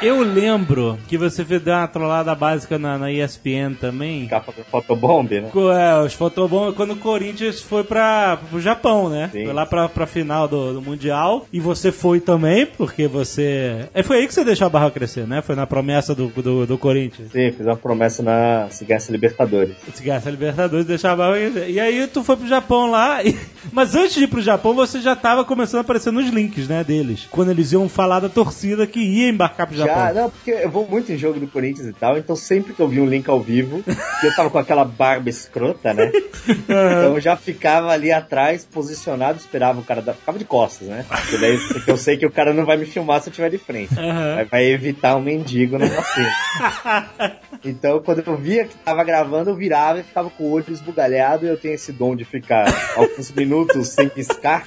Eu 0.00 0.22
lembro 0.22 0.96
que 1.08 1.18
você 1.18 1.44
fez 1.44 1.60
uma 1.66 1.86
trollada 1.88 2.32
básica 2.32 2.78
na, 2.78 2.96
na 2.96 3.10
ESPN 3.10 3.74
também. 3.80 4.28
Capa 4.28 4.52
do 4.52 4.62
Fotobomb, 4.62 5.28
né? 5.40 5.50
É, 5.76 6.00
os 6.04 6.14
fotobom 6.14 6.72
quando 6.72 6.92
o 6.92 6.96
Corinthians 6.96 7.60
foi 7.60 7.82
pra, 7.82 8.38
pro 8.48 8.60
Japão, 8.60 9.08
né? 9.08 9.28
Sim. 9.32 9.44
Foi 9.44 9.52
lá 9.52 9.66
pra, 9.66 9.88
pra 9.88 10.06
final 10.06 10.46
do, 10.46 10.74
do 10.74 10.82
Mundial. 10.82 11.46
E 11.52 11.58
você 11.58 11.90
foi 11.90 12.20
também, 12.20 12.64
porque 12.64 13.08
você. 13.08 13.88
É, 13.92 14.04
foi 14.04 14.18
aí 14.18 14.28
que 14.28 14.34
você 14.34 14.44
deixou 14.44 14.68
a 14.68 14.70
barra 14.70 14.88
crescer, 14.90 15.26
né? 15.26 15.42
Foi 15.42 15.56
na 15.56 15.66
promessa 15.66 16.14
do, 16.14 16.28
do, 16.28 16.64
do 16.64 16.78
Corinthians. 16.78 17.32
Sim, 17.32 17.50
fiz 17.50 17.66
uma 17.66 17.76
promessa 17.76 18.22
na 18.22 18.68
ganhasse 18.86 19.10
Libertadores. 19.10 19.74
Se 19.92 20.02
ganhasse 20.04 20.28
a 20.28 20.30
Libertadores, 20.30 20.86
deixar 20.86 21.12
a 21.12 21.16
barra 21.16 21.32
crescer. 21.38 21.70
E 21.70 21.80
aí 21.80 22.06
tu 22.06 22.22
foi 22.22 22.36
pro 22.36 22.46
Japão 22.46 22.88
lá. 22.88 23.24
e- 23.24 23.36
Mas 23.72 23.96
antes 23.96 24.14
de 24.14 24.24
ir 24.24 24.28
pro 24.28 24.40
Japão, 24.40 24.74
você 24.74 25.00
já 25.00 25.16
tava 25.16 25.44
começando 25.44 25.78
a 25.78 25.80
aparecer 25.80 26.12
nos 26.12 26.28
links, 26.28 26.68
né? 26.68 26.84
Deles. 26.84 27.26
Quando 27.32 27.50
eles 27.50 27.72
iam 27.72 27.88
falar 27.88 28.20
da 28.20 28.28
torcida 28.28 28.86
que 28.86 29.00
ia 29.00 29.28
embarcar 29.28 29.66
pro 29.66 29.76
Japão. 29.76 29.87
Já, 29.88 30.12
não, 30.12 30.30
porque 30.30 30.50
eu 30.50 30.70
vou 30.70 30.86
muito 30.86 31.12
em 31.12 31.16
jogo 31.16 31.40
do 31.40 31.46
Corinthians 31.46 31.86
e 31.86 31.92
tal, 31.92 32.18
então 32.18 32.36
sempre 32.36 32.72
que 32.72 32.80
eu 32.80 32.88
vi 32.88 33.00
um 33.00 33.06
link 33.06 33.28
ao 33.28 33.40
vivo, 33.40 33.82
eu 34.22 34.34
tava 34.34 34.50
com 34.50 34.58
aquela 34.58 34.84
barba 34.84 35.28
escrota, 35.28 35.92
né? 35.94 36.10
Então 36.48 37.14
eu 37.14 37.20
já 37.20 37.36
ficava 37.36 37.90
ali 37.90 38.10
atrás, 38.10 38.64
posicionado, 38.64 39.38
esperava 39.38 39.80
o 39.80 39.84
cara 39.84 40.00
dar. 40.00 40.14
Ficava 40.14 40.38
de 40.38 40.44
costas, 40.44 40.88
né? 40.88 41.04
Porque 41.08 41.36
daí 41.36 41.58
eu 41.86 41.96
sei 41.96 42.16
que 42.16 42.26
o 42.26 42.30
cara 42.30 42.52
não 42.52 42.64
vai 42.64 42.76
me 42.76 42.86
filmar 42.86 43.20
se 43.20 43.28
eu 43.28 43.30
estiver 43.30 43.50
de 43.50 43.58
frente. 43.58 43.94
Vai, 43.94 44.44
vai 44.44 44.64
evitar 44.64 45.16
um 45.16 45.20
mendigo 45.20 45.78
na 45.78 45.86
vacina. 45.86 47.38
Então, 47.64 48.00
quando 48.00 48.22
eu 48.24 48.36
via 48.36 48.64
que 48.64 48.76
tava 48.76 49.02
gravando, 49.02 49.50
eu 49.50 49.54
virava 49.56 49.98
e 49.98 50.04
ficava 50.04 50.30
com 50.30 50.44
o 50.44 50.50
olho 50.52 50.64
esbugalhado. 50.68 51.44
E 51.44 51.48
eu 51.48 51.56
tenho 51.56 51.74
esse 51.74 51.92
dom 51.92 52.14
de 52.14 52.24
ficar 52.24 52.66
alguns 52.96 53.32
minutos 53.32 53.88
sem 53.88 54.08
piscar. 54.08 54.64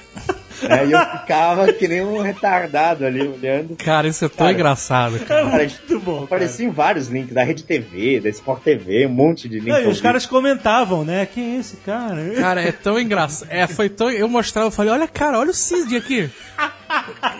né? 0.68 0.86
E 0.86 0.92
eu 0.92 1.00
ficava 1.00 1.72
que 1.72 1.88
nem 1.88 2.02
um 2.02 2.20
retardado 2.20 3.04
ali 3.04 3.26
olhando. 3.26 3.76
Cara, 3.76 4.08
isso 4.08 4.24
é 4.24 4.28
tão 4.28 4.38
Cara. 4.38 4.52
engraçado, 4.52 5.18
cara. 5.20 5.50
Cara, 5.50 5.64
Muito 5.64 6.00
bom. 6.00 6.12
cara. 6.14 6.24
Aparecia 6.24 6.66
em 6.66 6.70
vários 6.70 7.08
links 7.08 7.34
da 7.34 7.42
Rede 7.42 7.64
TV, 7.64 8.20
da 8.20 8.28
Sport 8.28 8.62
TV, 8.62 9.06
um 9.06 9.10
monte 9.10 9.48
de 9.48 9.58
links. 9.60 9.74
Não, 9.74 9.82
e 9.82 9.92
os 9.92 10.00
caras 10.00 10.26
comentavam, 10.26 11.04
né? 11.04 11.26
Quem 11.26 11.56
é 11.56 11.60
esse 11.60 11.76
cara? 11.78 12.30
Cara, 12.34 12.62
é 12.62 12.72
tão 12.72 12.98
engraçado. 12.98 13.48
É, 13.50 13.66
foi 13.66 13.88
tão. 13.88 14.10
Eu 14.10 14.28
mostrava, 14.28 14.68
eu 14.68 14.72
falei, 14.72 14.92
olha, 14.92 15.08
cara, 15.08 15.38
olha 15.38 15.50
o 15.50 15.54
Cid 15.54 15.96
aqui. 15.96 16.30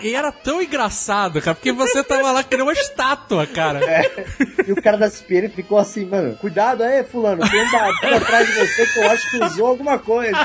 E 0.01 0.13
era 0.15 0.31
tão 0.31 0.61
engraçado, 0.61 1.41
cara, 1.41 1.55
porque 1.55 1.71
você 1.71 2.03
tava 2.03 2.31
lá 2.31 2.43
que 2.43 2.55
nem 2.55 2.63
uma 2.63 2.73
estátua, 2.73 3.45
cara. 3.47 3.79
E 4.67 4.71
o 4.71 4.81
cara 4.81 4.97
da 4.97 5.09
CPN 5.09 5.49
ficou 5.49 5.77
assim, 5.77 6.05
mano, 6.05 6.35
cuidado 6.37 6.83
aí, 6.83 7.03
fulano, 7.03 7.41
tem 7.49 7.61
um 7.61 8.15
atrás 8.15 8.47
de 8.47 8.53
você 8.53 8.85
que 8.85 8.99
eu 8.99 9.09
acho 9.11 9.31
que 9.31 9.43
usou 9.43 9.67
alguma 9.67 9.99
coisa. 9.99 10.37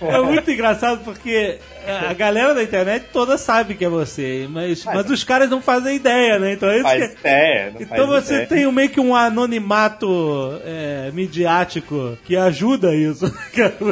É 0.00 0.20
muito 0.20 0.50
engraçado 0.50 1.02
porque 1.04 1.58
a 1.90 2.12
galera 2.14 2.54
da 2.54 2.62
internet 2.62 3.06
toda 3.12 3.36
sabe 3.38 3.74
que 3.74 3.84
é 3.84 3.88
você, 3.88 4.46
mas, 4.50 4.84
mas 4.84 5.08
os 5.10 5.24
caras 5.24 5.48
não 5.50 5.60
fazem 5.60 5.96
ideia, 5.96 6.38
né? 6.38 6.52
Então 6.52 6.68
é 6.68 6.74
isso 6.76 6.82
Faz 6.84 7.06
que... 7.14 7.18
ideia, 7.20 7.70
não 7.74 7.80
Então 7.82 8.08
faz 8.08 8.24
você 8.24 8.34
ideia. 8.34 8.46
tem 8.48 8.66
meio 8.72 8.88
que 8.88 9.00
um 9.00 9.14
anonimato 9.14 10.60
é, 10.64 11.10
midiático 11.12 12.16
que 12.24 12.36
ajuda 12.36 12.94
isso. 12.94 13.32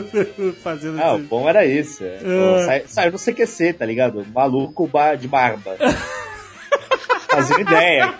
Fazendo 0.63 1.01
Ah, 1.01 1.15
o 1.15 1.19
bom 1.19 1.49
era 1.49 1.65
isso. 1.65 2.05
é. 2.05 2.19
Sai- 2.67 2.83
Saiu 2.87 3.13
no 3.13 3.19
CQC, 3.19 3.73
tá 3.75 3.85
ligado? 3.87 4.27
Maluco 4.35 4.89
de 5.19 5.29
barba. 5.29 5.77
Fazia 7.31 7.61
ideia 7.61 8.15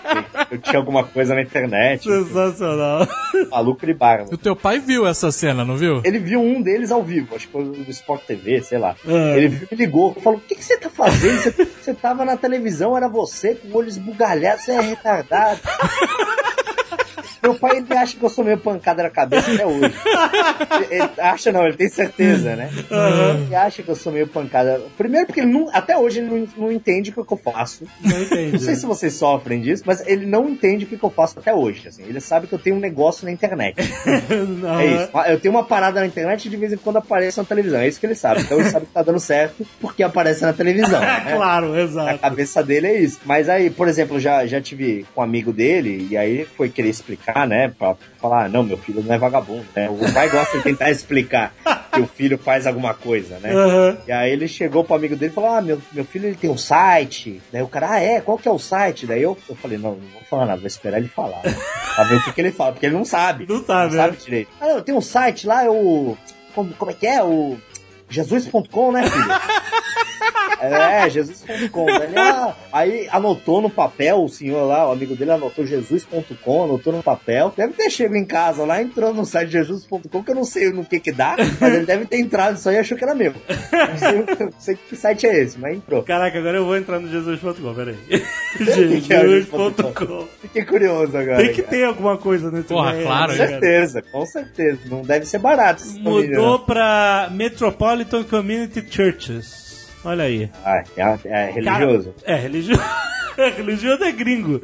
que 0.47 0.55
eu 0.55 0.59
tinha 0.59 0.77
alguma 0.77 1.03
coisa 1.03 1.33
na 1.33 1.41
internet. 1.41 2.03
Sensacional. 2.03 3.07
Maluco 3.49 3.85
de 3.85 3.93
barba. 3.93 4.29
O 4.31 4.37
teu 4.37 4.55
pai 4.55 4.79
viu 4.79 5.07
essa 5.07 5.31
cena, 5.31 5.65
não 5.65 5.75
viu? 5.77 6.01
Ele 6.03 6.19
viu 6.19 6.41
um 6.41 6.61
deles 6.61 6.91
ao 6.91 7.03
vivo, 7.03 7.35
acho 7.35 7.47
que 7.47 7.51
foi 7.51 7.63
do 7.63 7.91
Sport 7.91 8.23
TV, 8.23 8.61
sei 8.61 8.77
lá. 8.77 8.95
Ah. 9.07 9.37
Ele 9.37 9.47
viu, 9.49 9.67
me 9.71 9.77
ligou, 9.77 10.13
falou: 10.15 10.39
O 10.39 10.41
que, 10.41 10.55
que 10.55 10.63
você 10.63 10.77
tá 10.77 10.89
fazendo? 10.89 11.39
Você, 11.41 11.65
você 11.65 11.93
tava 11.93 12.23
na 12.23 12.37
televisão, 12.37 12.95
era 12.95 13.07
você, 13.07 13.55
com 13.55 13.69
o 13.69 13.77
olho 13.77 13.87
esbugalhado, 13.87 14.61
você 14.61 14.71
é 14.71 14.81
retardado. 14.81 15.59
Meu 17.41 17.55
pai, 17.55 17.77
ele 17.77 17.93
acha 17.93 18.17
que 18.17 18.23
eu 18.23 18.29
sou 18.29 18.43
meio 18.43 18.57
pancada 18.57 19.03
na 19.03 19.09
cabeça 19.09 19.51
até 19.51 19.65
hoje. 19.65 19.93
Ele, 20.75 21.03
ele 21.03 21.09
acha 21.17 21.51
não, 21.51 21.65
ele 21.65 21.77
tem 21.77 21.89
certeza, 21.89 22.55
né? 22.55 22.69
Ele 23.45 23.55
acha 23.55 23.81
que 23.81 23.89
eu 23.89 23.95
sou 23.95 24.11
meio 24.11 24.27
pancada. 24.27 24.81
Primeiro 24.97 25.27
porque 25.27 25.41
ele 25.41 25.51
não, 25.51 25.69
até 25.73 25.97
hoje 25.97 26.19
ele 26.19 26.27
não, 26.29 26.65
não 26.65 26.71
entende 26.71 27.11
o 27.15 27.25
que 27.25 27.33
eu 27.33 27.37
faço. 27.37 27.85
Não 28.03 28.21
entendi. 28.21 28.51
Não 28.53 28.59
sei 28.59 28.75
se 28.75 28.85
vocês 28.85 29.13
sofrem 29.13 29.61
disso, 29.61 29.83
mas 29.85 30.05
ele 30.05 30.25
não 30.25 30.49
entende 30.49 30.85
o 30.85 30.87
que 30.87 31.03
eu 31.03 31.09
faço 31.09 31.39
até 31.39 31.53
hoje. 31.53 31.87
Assim. 31.87 32.03
Ele 32.03 32.19
sabe 32.19 32.47
que 32.47 32.53
eu 32.53 32.59
tenho 32.59 32.75
um 32.75 32.79
negócio 32.79 33.25
na 33.25 33.31
internet. 33.31 33.75
Não, 34.61 34.79
É 34.79 34.85
isso. 34.85 35.09
Eu 35.27 35.39
tenho 35.39 35.53
uma 35.53 35.63
parada 35.63 35.99
na 35.99 36.05
internet 36.05 36.45
e 36.45 36.49
de 36.49 36.57
vez 36.57 36.73
em 36.73 36.77
quando 36.77 36.97
aparece 36.97 37.37
na 37.37 37.43
televisão. 37.43 37.79
É 37.79 37.87
isso 37.87 37.99
que 37.99 38.05
ele 38.05 38.15
sabe. 38.15 38.41
Então 38.41 38.59
ele 38.59 38.69
sabe 38.69 38.85
que 38.85 38.93
tá 38.93 39.01
dando 39.01 39.19
certo 39.19 39.65
porque 39.79 40.03
aparece 40.03 40.41
na 40.41 40.53
televisão. 40.53 40.99
né? 40.99 41.33
Claro, 41.35 41.73
A 41.73 41.81
exato. 41.81 42.19
cabeça 42.19 42.63
dele 42.63 42.87
é 42.87 42.99
isso. 43.01 43.19
Mas 43.25 43.49
aí, 43.49 43.69
por 43.69 43.87
exemplo, 43.87 44.19
já, 44.19 44.45
já 44.45 44.61
tive 44.61 45.05
com 45.13 45.21
um 45.21 45.23
amigo 45.23 45.51
dele, 45.51 46.07
e 46.09 46.17
aí 46.17 46.45
foi 46.45 46.69
querer 46.69 46.89
explicar, 46.89 47.28
né? 47.47 47.71
Pra 47.77 47.95
falar, 48.19 48.45
"Ah, 48.45 48.49
não, 48.49 48.63
meu 48.63 48.77
filho 48.77 49.01
não 49.03 49.13
é 49.13 49.17
vagabundo, 49.17 49.65
né? 49.75 49.89
O 49.89 50.13
pai 50.13 50.29
gosta 50.29 50.57
de 50.57 50.63
tentar 50.63 50.89
explicar 50.91 51.53
que 51.91 51.99
o 52.01 52.07
filho 52.07 52.37
faz 52.37 52.67
alguma 52.67 52.93
coisa, 52.93 53.39
né? 53.39 53.51
Aham. 53.51 53.97
E 54.07 54.11
aí 54.11 54.31
ele 54.31 54.47
chegou 54.47 54.83
pro 54.83 54.95
amigo 54.95 55.15
dele 55.15 55.31
e 55.31 55.35
falou: 55.35 55.49
Ah, 55.51 55.61
meu, 55.61 55.81
meu 55.91 56.05
filho 56.05 56.27
ele 56.27 56.35
tem 56.35 56.49
um 56.49 56.57
site. 56.57 57.41
Daí 57.51 57.61
o 57.61 57.67
cara, 57.67 57.91
ah, 57.91 57.99
é? 57.99 58.21
Qual 58.21 58.37
que 58.37 58.47
é 58.47 58.51
o 58.51 58.59
site? 58.59 59.05
Daí 59.07 59.21
eu, 59.21 59.37
eu 59.49 59.55
falei, 59.55 59.77
não, 59.77 59.91
não 59.91 60.09
vou 60.13 60.21
falar 60.29 60.45
nada, 60.45 60.59
vou 60.59 60.67
esperar 60.67 60.97
ele 60.97 61.07
falar. 61.07 61.41
pra 61.95 62.03
ver 62.03 62.15
o 62.15 62.23
que, 62.23 62.33
que 62.33 62.41
ele 62.41 62.51
fala, 62.51 62.71
porque 62.73 62.85
ele 62.85 62.95
não 62.95 63.05
sabe. 63.05 63.45
Não 63.49 63.63
sabe, 63.65 63.95
Não 63.95 64.01
sabe 64.01 64.11
né? 64.13 64.17
direito. 64.23 64.49
Ah, 64.61 64.67
eu 64.69 64.81
tenho 64.81 64.97
um 64.97 65.01
site 65.01 65.47
lá, 65.47 65.63
é 65.63 65.69
o. 65.69 66.15
Como, 66.53 66.73
como 66.73 66.91
é 66.91 66.93
que 66.93 67.07
é? 67.07 67.23
O. 67.23 67.57
Jesus.com, 68.09 68.91
né, 68.91 69.03
filho? 69.07 69.25
É, 70.61 71.09
Jesus.com. 71.09 71.85
Ah, 72.15 72.55
Aí 72.71 73.07
anotou 73.11 73.61
no 73.61 73.69
papel, 73.69 74.23
o 74.23 74.29
senhor 74.29 74.65
lá, 74.65 74.87
o 74.87 74.91
amigo 74.91 75.15
dele 75.15 75.31
anotou 75.31 75.65
Jesus.com, 75.65 76.63
anotou 76.65 76.93
no 76.93 77.01
papel. 77.01 77.53
Deve 77.55 77.73
ter 77.73 77.89
chego 77.89 78.15
em 78.15 78.25
casa 78.25 78.63
lá, 78.65 78.81
entrou 78.81 79.13
no 79.13 79.25
site 79.25 79.51
Jesus.com, 79.51 80.23
que 80.23 80.31
eu 80.31 80.35
não 80.35 80.43
sei 80.43 80.71
no 80.71 80.85
que 80.85 80.99
que 80.99 81.11
dá, 81.11 81.35
mas 81.59 81.73
ele 81.73 81.85
deve 81.85 82.05
ter 82.05 82.19
entrado 82.19 82.53
nisso 82.53 82.69
aí 82.69 82.75
e 82.75 82.79
achou 82.79 82.97
que 82.97 83.03
era 83.03 83.15
meu. 83.15 83.33
Não 83.33 83.97
sei, 83.97 84.45
não 84.45 84.51
sei 84.59 84.75
que 84.75 84.95
site 84.95 85.25
é 85.27 85.39
esse, 85.41 85.57
mas 85.57 85.77
entrou. 85.77 86.03
Caraca, 86.03 86.37
agora 86.37 86.57
eu 86.57 86.65
vou 86.65 86.77
entrar 86.77 86.99
no 86.99 87.07
Jesus.com, 87.09 87.73
peraí. 87.73 87.97
Jesus.com. 88.59 90.27
Fiquei 90.41 90.65
curioso 90.65 91.17
agora. 91.17 91.37
Tem 91.37 91.53
que 91.53 91.61
cara. 91.63 91.77
ter 91.77 91.83
alguma 91.85 92.17
coisa 92.17 92.51
nesse 92.51 92.67
Porra, 92.67 92.93
meio, 92.93 93.05
claro, 93.05 93.31
Com 93.31 93.37
né, 93.37 93.37
cara? 93.37 93.49
certeza, 93.49 94.01
com 94.01 94.25
certeza. 94.25 94.79
Não 94.85 95.01
deve 95.01 95.25
ser 95.25 95.39
barato. 95.39 95.83
Mudou 95.97 96.57
não. 96.57 96.59
pra 96.59 97.29
Metropolitan 97.31 98.23
Community 98.23 98.85
Churches. 98.89 99.68
Olha 100.03 100.23
aí. 100.23 100.49
Ah, 100.63 100.83
é, 100.95 101.19
é 101.25 101.51
religioso. 101.51 102.13
Cara, 102.23 102.37
é, 102.37 102.41
religioso. 102.41 102.81
religioso 103.55 104.03
é 104.03 104.11
gringo. 104.11 104.61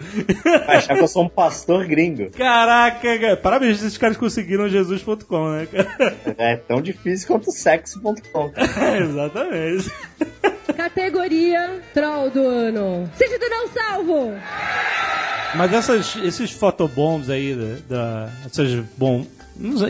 Vai 0.65 0.77
achar 0.77 0.95
que 0.95 1.03
eu 1.03 1.07
sou 1.07 1.23
um 1.23 1.29
pastor 1.29 1.86
gringo. 1.86 2.29
Caraca, 2.31 3.19
cara. 3.19 3.38
parabéns, 3.38 3.77
esses 3.77 3.97
caras 3.97 4.17
conseguiram 4.17 4.67
Jesus.com, 4.67 5.51
né, 5.51 5.67
cara? 5.67 6.15
É 6.38 6.55
tão 6.57 6.81
difícil 6.81 7.27
quanto 7.27 7.51
sexo.com. 7.51 8.51
Exatamente. 9.01 9.91
Categoria 10.75 11.81
Troll 11.93 12.29
do 12.29 12.47
Ano. 12.47 13.09
Sentido 13.15 13.45
não 13.49 13.67
salvo. 13.69 14.33
Mas 15.55 15.71
essas, 15.71 16.15
esses 16.17 16.51
fotobombs 16.51 17.29
aí, 17.29 17.55
da, 17.88 18.25
da, 18.25 18.31
essas 18.45 18.73
bom, 18.97 19.25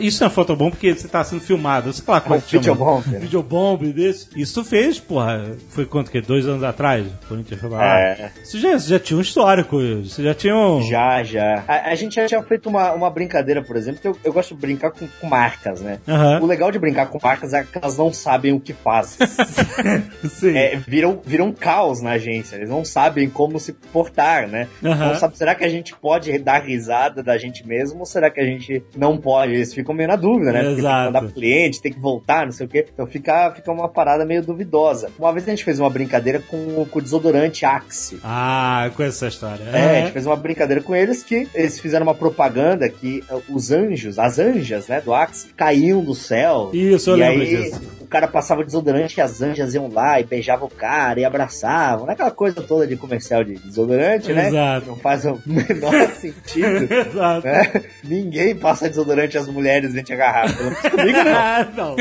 isso 0.01 0.21
não 0.21 0.27
é 0.27 0.29
fotobomb 0.29 0.71
porque 0.71 0.93
você 0.93 1.07
tá 1.07 1.23
sendo 1.23 1.41
filmado, 1.41 1.91
sei 1.91 2.03
lá 2.07 2.21
como 2.21 2.35
É 2.35 2.37
é 2.37 2.41
videobomb, 2.41 3.07
né? 3.07 3.19
Videobomb 3.19 3.93
desse. 3.93 4.27
Isso 4.35 4.63
fez, 4.63 4.99
porra, 4.99 5.51
foi 5.69 5.85
quanto 5.85 6.11
que? 6.11 6.21
Dois 6.21 6.47
anos 6.47 6.63
atrás? 6.63 7.05
O 7.05 7.27
Corinthians 7.27 7.59
foi 7.59 7.69
pra 7.69 7.79
lá. 7.79 7.99
É. 7.99 8.31
Isso 8.43 8.59
já, 8.59 8.77
já 8.77 8.99
tinha 8.99 9.17
um 9.17 9.21
histórico, 9.21 9.81
isso 9.81 10.21
já 10.21 10.33
tinha 10.33 10.55
um... 10.55 10.81
Já, 10.81 11.23
já. 11.23 11.63
A, 11.67 11.89
a 11.91 11.95
gente 11.95 12.15
já 12.15 12.27
tinha 12.27 12.43
feito 12.43 12.69
uma, 12.69 12.93
uma 12.93 13.09
brincadeira, 13.09 13.61
por 13.61 13.75
exemplo, 13.75 14.01
que 14.01 14.07
eu, 14.07 14.17
eu 14.23 14.33
gosto 14.33 14.53
de 14.53 14.61
brincar 14.61 14.91
com, 14.91 15.07
com 15.19 15.27
marcas, 15.27 15.81
né? 15.81 15.99
Aham. 16.07 16.41
O 16.41 16.45
legal 16.45 16.71
de 16.71 16.77
brincar 16.79 17.07
com 17.07 17.19
marcas 17.21 17.53
é 17.53 17.63
que 17.63 17.77
elas 17.77 17.97
não 17.97 18.13
sabem 18.13 18.53
o 18.53 18.59
que 18.59 18.73
fazem. 18.73 19.27
Sim. 20.29 20.55
É, 20.57 20.75
viram, 20.75 21.21
viram 21.25 21.47
um 21.47 21.53
caos 21.53 22.01
na 22.01 22.11
agência. 22.11 22.55
Eles 22.55 22.69
não 22.69 22.85
sabem 22.85 23.29
como 23.29 23.59
se 23.59 23.73
portar, 23.73 24.47
né? 24.47 24.67
Aham. 24.83 25.07
Não 25.07 25.15
sabe, 25.15 25.37
será 25.37 25.55
que 25.55 25.63
a 25.63 25.69
gente 25.69 25.95
pode 25.95 26.37
dar 26.39 26.61
risada 26.61 27.23
da 27.23 27.37
gente 27.37 27.65
mesmo 27.65 27.99
ou 27.99 28.05
será 28.05 28.29
que 28.29 28.39
a 28.39 28.45
gente 28.45 28.83
não 28.95 29.17
pode? 29.17 29.54
Eles 29.55 29.73
ficam 29.73 29.93
meio 29.95 30.07
na 30.07 30.15
dúvida, 30.15 30.51
né? 30.51 30.59
Porque 30.59 30.67
tem 30.67 30.75
que 30.75 30.81
Exato. 30.81 31.05
mandar 31.05 31.21
pro 31.21 31.31
cliente, 31.31 31.81
tem 31.81 31.93
que 31.93 31.99
voltar, 31.99 32.45
não 32.45 32.51
sei 32.51 32.65
o 32.65 32.69
quê. 32.69 32.85
Então 32.93 33.07
fica, 33.07 33.51
fica 33.51 33.71
uma 33.71 33.89
parada 33.89 34.25
meio 34.25 34.41
duvidosa. 34.43 35.09
Uma 35.17 35.31
vez 35.31 35.47
a 35.47 35.49
gente 35.49 35.63
fez 35.63 35.79
uma 35.79 35.89
brincadeira 35.89 36.39
com, 36.39 36.85
com 36.85 36.99
o 36.99 37.01
desodorante 37.01 37.65
Axe. 37.65 38.19
Ah, 38.23 38.89
com 38.95 39.03
essa 39.03 39.27
história. 39.27 39.63
É, 39.63 39.99
a 39.99 40.01
gente 40.01 40.13
fez 40.13 40.25
uma 40.25 40.35
brincadeira 40.35 40.81
com 40.81 40.95
eles 40.95 41.23
que 41.23 41.47
eles 41.53 41.79
fizeram 41.79 42.05
uma 42.05 42.15
propaganda 42.15 42.89
que 42.89 43.23
uh, 43.29 43.41
os 43.49 43.71
anjos, 43.71 44.19
as 44.19 44.39
anjas, 44.39 44.87
né, 44.87 45.01
do 45.01 45.13
Axe, 45.13 45.47
caíam 45.55 46.03
do 46.03 46.13
céu. 46.13 46.69
Isso, 46.73 47.09
eu 47.09 47.15
lembro 47.15 47.41
aí, 47.41 47.63
disso. 47.63 47.94
O 48.15 48.17
cara 48.17 48.29
passava 48.29 48.63
desodorante 48.63 49.19
e 49.19 49.21
as 49.21 49.41
anjas 49.41 49.73
iam 49.73 49.89
lá 49.91 50.21
e 50.21 50.23
beijavam 50.23 50.69
o 50.69 50.71
cara 50.71 51.19
e 51.19 51.25
abraçavam. 51.25 52.05
Não 52.05 52.11
é 52.11 52.13
aquela 52.13 52.31
coisa 52.31 52.61
toda 52.61 52.87
de 52.87 52.95
comercial 52.95 53.43
de 53.43 53.55
desodorante, 53.55 54.31
né? 54.31 54.47
Exato. 54.47 54.87
Não 54.87 54.95
faz 54.95 55.25
o 55.25 55.37
menor 55.45 56.07
sentido. 56.11 56.87
Exato. 56.93 57.45
né? 57.45 57.83
Ninguém 58.01 58.55
passa 58.55 58.87
desodorante 58.87 59.37
às 59.37 59.49
mulheres 59.49 59.91
dentro 59.91 60.15
de 60.15 60.21
menos 60.21 60.79
Comigo 60.79 61.23
não. 61.23 61.35
Ah, 61.35 61.67
não. 61.75 61.95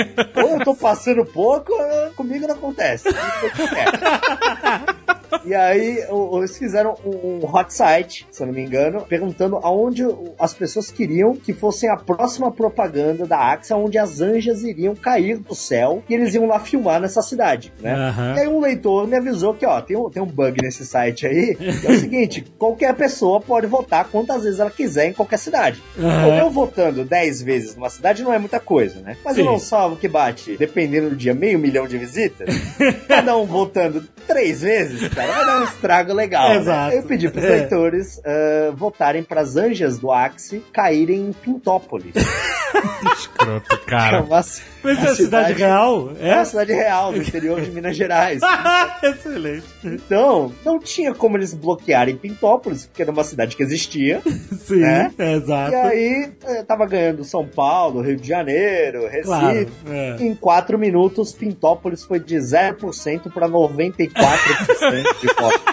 Ou 0.45 0.59
eu 0.59 0.65
tô 0.65 0.77
passando 0.77 1.25
pouco, 1.27 1.73
ou 1.73 2.13
comigo 2.13 2.47
não 2.47 2.55
acontece. 2.55 3.05
Comigo 3.13 3.59
não 3.59 3.67
acontece. 3.67 5.04
E 5.45 5.55
aí, 5.55 6.05
eles 6.37 6.57
fizeram 6.59 6.97
um 7.05 7.45
hot 7.45 7.73
site, 7.73 8.27
se 8.31 8.43
eu 8.43 8.47
não 8.47 8.55
me 8.55 8.63
engano, 8.63 9.03
perguntando 9.03 9.59
aonde 9.63 10.05
as 10.39 10.55
pessoas 10.55 10.91
queriam 10.91 11.35
que 11.35 11.53
fosse 11.53 11.87
a 11.87 11.97
próxima 11.97 12.51
propaganda 12.51 13.27
da 13.27 13.53
Axe, 13.53 13.73
onde 13.75 13.99
as 13.99 14.21
anjas 14.21 14.63
iriam 14.63 14.95
cair 14.95 15.39
do 15.39 15.55
céu 15.55 16.03
e 16.09 16.15
eles 16.15 16.35
iam 16.35 16.47
lá 16.47 16.59
filmar 16.59 17.01
nessa 17.01 17.23
cidade, 17.23 17.73
né? 17.81 17.95
Aham. 17.95 18.35
E 18.37 18.41
aí 18.41 18.49
um 18.49 18.61
leitor 18.61 19.07
me 19.07 19.17
avisou 19.17 19.55
que, 19.55 19.67
ó, 19.67 19.81
tem 19.81 19.97
um, 19.97 20.11
tem 20.11 20.23
um 20.23 20.27
bug 20.27 20.63
nesse 20.63 20.85
site 20.85 21.27
aí, 21.27 21.55
que 21.55 21.87
é 21.87 21.91
o 21.91 21.99
seguinte, 21.99 22.45
qualquer 22.59 22.95
pessoa 22.95 23.41
pode 23.41 23.67
votar 23.67 24.09
quantas 24.09 24.45
vezes 24.45 24.61
ela 24.61 24.71
quiser 24.71 25.09
em 25.09 25.13
qualquer 25.13 25.39
cidade. 25.39 25.83
Aham. 25.99 26.27
Então, 26.27 26.39
eu 26.39 26.51
votando 26.51 27.05
10 27.05 27.43
vezes 27.43 27.77
numa 27.77 27.91
cidade 27.91 28.23
não 28.23 28.33
é 28.33 28.39
muita 28.39 28.61
coisa, 28.61 29.01
né? 29.01 29.17
Mas 29.25 29.37
eu 29.39 29.45
Sim. 29.45 29.51
não 29.51 29.59
salvo 29.59 29.97
que 29.97 30.09
bate, 30.09 30.57
dependendo 30.57 31.11
do 31.11 31.17
dia, 31.17 31.35
meio 31.35 31.59
milhão 31.59 31.87
de 31.87 31.99
visitas. 31.99 32.49
cada 33.09 33.37
um 33.37 33.47
votando 33.47 34.05
três 34.27 34.63
vezes, 34.63 35.09
cara, 35.09 35.24
vai 35.33 35.47
dar 35.47 35.61
um 35.61 35.65
estrago 35.65 36.13
legal. 36.13 36.49
né? 36.49 36.57
Exato. 36.57 36.97
Eu 36.97 37.03
pedi 37.05 37.29
pros 37.29 37.45
É. 37.45 37.49
leitores 37.49 38.21
ah, 38.25 38.71
votarem 38.75 39.23
pras 39.23 39.57
anjas 39.57 39.99
do 39.99 40.11
Axe 40.13 40.63
caírem 40.73 41.29
em 41.29 41.33
Pintópolis. 41.33 42.15
Escroto, 43.17 43.75
É 43.75 43.77
cara. 43.79 44.21
uma, 44.23 44.29
Mas 44.29 44.63
uma 44.83 44.91
é 45.11 45.15
cidade 45.15 45.53
real? 45.55 46.13
É 46.19 46.31
É? 46.31 46.35
uma 46.37 46.45
cidade 46.45 46.73
real, 46.73 47.13
do 47.13 47.19
interior 47.23 47.61
de 47.61 47.71
Minas 47.71 47.97
Gerais. 47.97 48.41
Excelente. 49.03 49.65
Então, 49.85 50.53
não 50.65 50.79
tinha 50.79 51.15
como 51.15 51.37
eles 51.37 51.55
bloquearem 51.55 52.17
Pintópolis, 52.17 52.87
porque 52.87 53.03
era 53.03 53.11
uma 53.11 53.25
cidade 53.25 53.57
que 53.57 53.63
existia. 53.63 54.21
Sim, 54.65 54.85
É? 54.85 55.11
exato. 55.35 55.73
E 55.73 55.75
aí, 55.77 56.33
eh, 56.45 56.63
tava 56.65 56.87
ganhando 56.87 57.25
São 57.25 57.47
Paulo, 57.47 58.01
Rio 58.03 58.17
de 58.17 58.27
Janeiro, 58.29 59.03
Recife. 59.09 59.25
Claro. 59.25 59.69
é. 59.91 60.17
Em 60.21 60.35
4 60.35 60.79
minutos, 60.79 61.33
Pintópolis 61.33 62.03
foi 62.05 62.19
de 62.21 62.37
0% 62.37 63.33
para 63.33 63.49
94% 63.49 64.09
de 65.21 65.27
voto. 65.41 65.65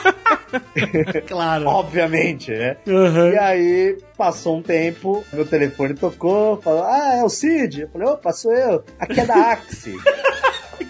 Claro. 1.27 1.65
Obviamente, 1.67 2.51
né? 2.51 2.77
Aham. 2.87 3.29
E 3.31 3.37
aí, 3.37 3.97
passou 4.17 4.57
um 4.57 4.61
tempo, 4.61 5.23
meu 5.31 5.45
telefone 5.45 5.93
tocou, 5.93 6.61
falou, 6.61 6.83
ah, 6.83 7.15
é 7.17 7.23
o 7.23 7.29
Cid. 7.29 7.81
Eu 7.81 7.89
falei, 7.89 8.07
opa, 8.07 8.31
sou 8.31 8.51
eu. 8.53 8.83
Aqui 8.99 9.19
é 9.19 9.25
da 9.25 9.51
Axe. 9.51 9.95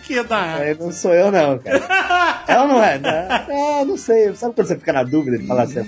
Que 0.01 0.21
da 0.23 0.55
Aí 0.55 0.75
não 0.79 0.91
sou 0.91 1.13
eu, 1.13 1.31
não, 1.31 1.57
cara. 1.59 1.81
É 2.47 2.59
ou 2.59 2.67
não 2.67 2.83
é? 2.83 2.97
Não, 2.99 3.09
é, 3.09 3.85
não 3.85 3.95
sei. 3.97 4.33
Sabe 4.35 4.53
quando 4.55 4.67
você 4.67 4.75
fica 4.75 4.91
na 4.91 5.03
dúvida 5.03 5.37
de 5.37 5.47
falar 5.47 5.63
assim? 5.63 5.83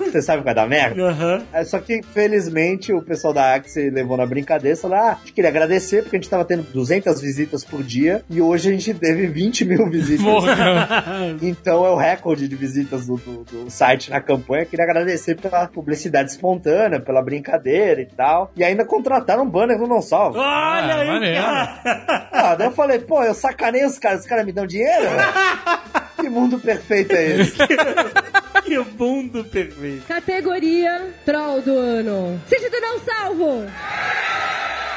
Você 0.00 0.20
sabe 0.22 0.38
que 0.38 0.44
vai 0.44 0.54
dar 0.54 0.66
merda? 0.68 1.00
Aham. 1.00 1.42
É, 1.52 1.62
só 1.64 1.78
que, 1.78 2.02
felizmente, 2.02 2.92
o 2.92 3.00
pessoal 3.00 3.32
da 3.32 3.54
Axie 3.54 3.88
levou 3.90 4.16
na 4.16 4.26
brincadeira 4.26 4.76
e 4.76 4.80
falou: 4.80 4.96
ah, 4.96 5.10
a 5.12 5.14
gente 5.14 5.32
queria 5.32 5.50
agradecer 5.50 6.02
porque 6.02 6.16
a 6.16 6.18
gente 6.18 6.28
tava 6.30 6.44
tendo 6.44 6.62
200 6.64 7.20
visitas 7.20 7.62
por 7.64 7.82
dia 7.84 8.24
e 8.28 8.40
hoje 8.40 8.70
a 8.70 8.72
gente 8.72 8.92
teve 8.94 9.26
20 9.28 9.64
mil 9.64 9.88
visitas. 9.88 10.24
Porra, 10.24 10.56
cara. 10.56 11.36
Então 11.40 11.84
é 11.86 11.90
o 11.90 11.96
recorde 11.96 12.48
de 12.48 12.56
visitas 12.56 13.06
do, 13.06 13.16
do- 13.16 13.44
do 13.44 13.70
site 13.70 14.10
na 14.10 14.20
campanha. 14.20 14.64
Queria 14.64 14.84
agradecer 14.84 15.36
pela 15.36 15.68
publicidade 15.68 16.30
espontânea, 16.30 16.98
pela 16.98 17.22
brincadeira 17.22 18.00
e 18.00 18.06
tal. 18.06 18.50
E 18.56 18.64
ainda 18.64 18.84
contrataram 18.84 19.44
um 19.44 19.48
banner 19.48 19.78
no 19.78 19.86
Não 19.86 20.02
Salvo. 20.02 20.38
Olha 20.38 20.44
Ah, 20.46 20.96
aí, 21.00 21.06
maneiro. 21.06 21.40
cara. 21.42 22.28
Ah, 22.32 22.54
daí 22.56 22.66
eu 22.66 22.72
falei, 22.72 22.98
pô, 23.02 23.22
eu 23.22 23.34
sacanei 23.34 23.84
os 23.84 23.98
caras, 23.98 24.20
os 24.20 24.26
caras 24.26 24.44
me 24.44 24.52
dão 24.52 24.66
dinheiro? 24.66 25.06
que 26.20 26.28
mundo 26.28 26.58
perfeito 26.58 27.14
é 27.14 27.40
esse? 27.40 27.56
Que 28.64 28.78
mundo 28.78 29.44
perfeito. 29.44 30.06
Categoria 30.06 31.10
Troll 31.24 31.60
do 31.62 31.76
Ano. 31.76 32.40
Sentido 32.46 32.80
não 32.80 33.00
salvo. 33.00 33.66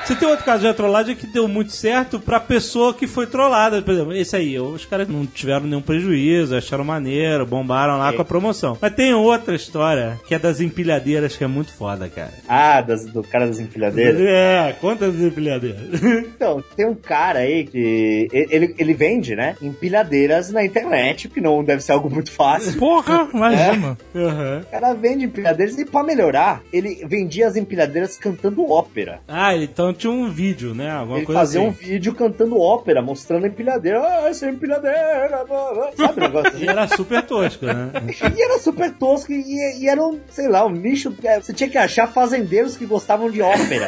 Você 0.06 0.16
tem 0.16 0.28
outro 0.28 0.46
caso 0.46 0.68
de 0.68 0.74
trollagem 0.74 1.16
que 1.16 1.26
deu 1.26 1.48
muito 1.48 1.72
certo 1.72 2.20
pra 2.20 2.40
pessoa 2.40 2.94
que 2.94 3.08
foi 3.08 3.26
trollada. 3.26 3.82
Por 3.82 3.94
exemplo, 3.94 4.14
esse 4.14 4.36
aí, 4.36 4.60
os 4.60 4.86
caras 4.86 5.08
não 5.08 5.26
tiveram 5.26 5.66
nenhum 5.66 5.82
prejuízo, 5.82 6.56
acharam 6.56 6.84
maneiro, 6.84 7.46
bombaram 7.46 7.98
lá 7.98 8.14
com 8.14 8.22
a 8.22 8.26
promoção. 8.26 8.78
Mas 8.80 8.94
tem 8.94 9.14
outra 9.16 9.56
história, 9.56 10.20
que 10.28 10.36
é 10.36 10.40
das 10.40 10.62
empilhadeiras, 10.62 11.36
que 11.36 11.44
é 11.44 11.48
muito 11.48 11.74
foda, 11.74 12.08
cara. 12.08 12.32
Ah, 12.48 12.82
das- 12.82 13.06
do 13.06 13.24
cara 13.24 13.48
das 13.48 13.60
empilhadeiras. 13.60 14.22
É, 14.22 14.76
conta 14.80 15.12
das 15.12 15.22
empilhadeiras. 15.22 15.82
Então, 16.36 16.64
tem 16.76 16.86
um 16.86 16.94
cara 16.96 17.40
aí 17.40 17.66
que 17.66 18.28
ele, 18.32 18.76
ele 18.78 18.94
vende, 18.94 19.36
né? 19.36 19.56
Empilhadeiras 19.62 20.52
na 20.52 20.64
internet, 20.66 21.30
que 21.30 21.40
não 21.42 21.64
deve 21.64 21.82
ser 21.82 21.94
algo 21.94 22.10
muito 22.10 22.32
fácil. 22.32 22.78
Porra, 22.78 23.28
imagina. 23.34 23.98
Aham. 24.16 24.62
O 24.62 24.72
cara 24.72 24.94
vende 24.94 25.26
empilhadeiras 25.26 25.78
e 25.80 25.86
pra 25.86 26.04
melhorar, 26.04 26.62
ele 26.72 27.04
vendia 27.08 27.48
as 27.48 27.56
empilhadeiras 27.56 28.18
cantando 28.18 28.70
ópera. 28.70 29.20
Ah, 29.28 29.56
então 29.56 29.94
tinha 29.96 30.12
um 30.12 30.30
vídeo, 30.30 30.74
né? 30.74 30.92
Alguma 30.92 31.18
Ele 31.20 31.26
coisa 31.26 31.40
fazia 31.42 31.62
assim. 31.62 31.70
um 31.70 31.72
vídeo 31.72 32.14
cantando 32.14 32.60
ópera, 32.60 33.02
mostrando 33.02 33.46
a 33.46 33.48
empilhadeira. 33.48 34.02
Ah, 34.02 34.30
essa 34.30 34.46
é 34.46 34.50
empilhadeira. 34.50 35.46
Sabe 35.98 36.18
o 36.18 36.22
negócio 36.22 36.48
assim? 36.54 36.66
E 36.66 36.70
era 36.70 36.88
super 36.88 37.22
tosco, 37.24 37.66
né? 37.66 37.92
E 38.36 38.42
era 38.42 38.60
super 38.60 38.92
tosco 38.92 39.32
e, 39.32 39.82
e 39.82 39.88
era 39.90 40.02
um, 40.02 40.20
sei 40.30 40.48
lá, 40.48 40.66
um 40.66 40.70
nicho. 40.72 41.16
Você 41.42 41.54
tinha 41.54 41.70
que 41.70 41.78
achar 41.78 42.08
fazendeiros 42.08 42.76
que 42.78 42.86
gostavam 42.86 43.30
de 43.30 43.42
ópera 43.42 43.88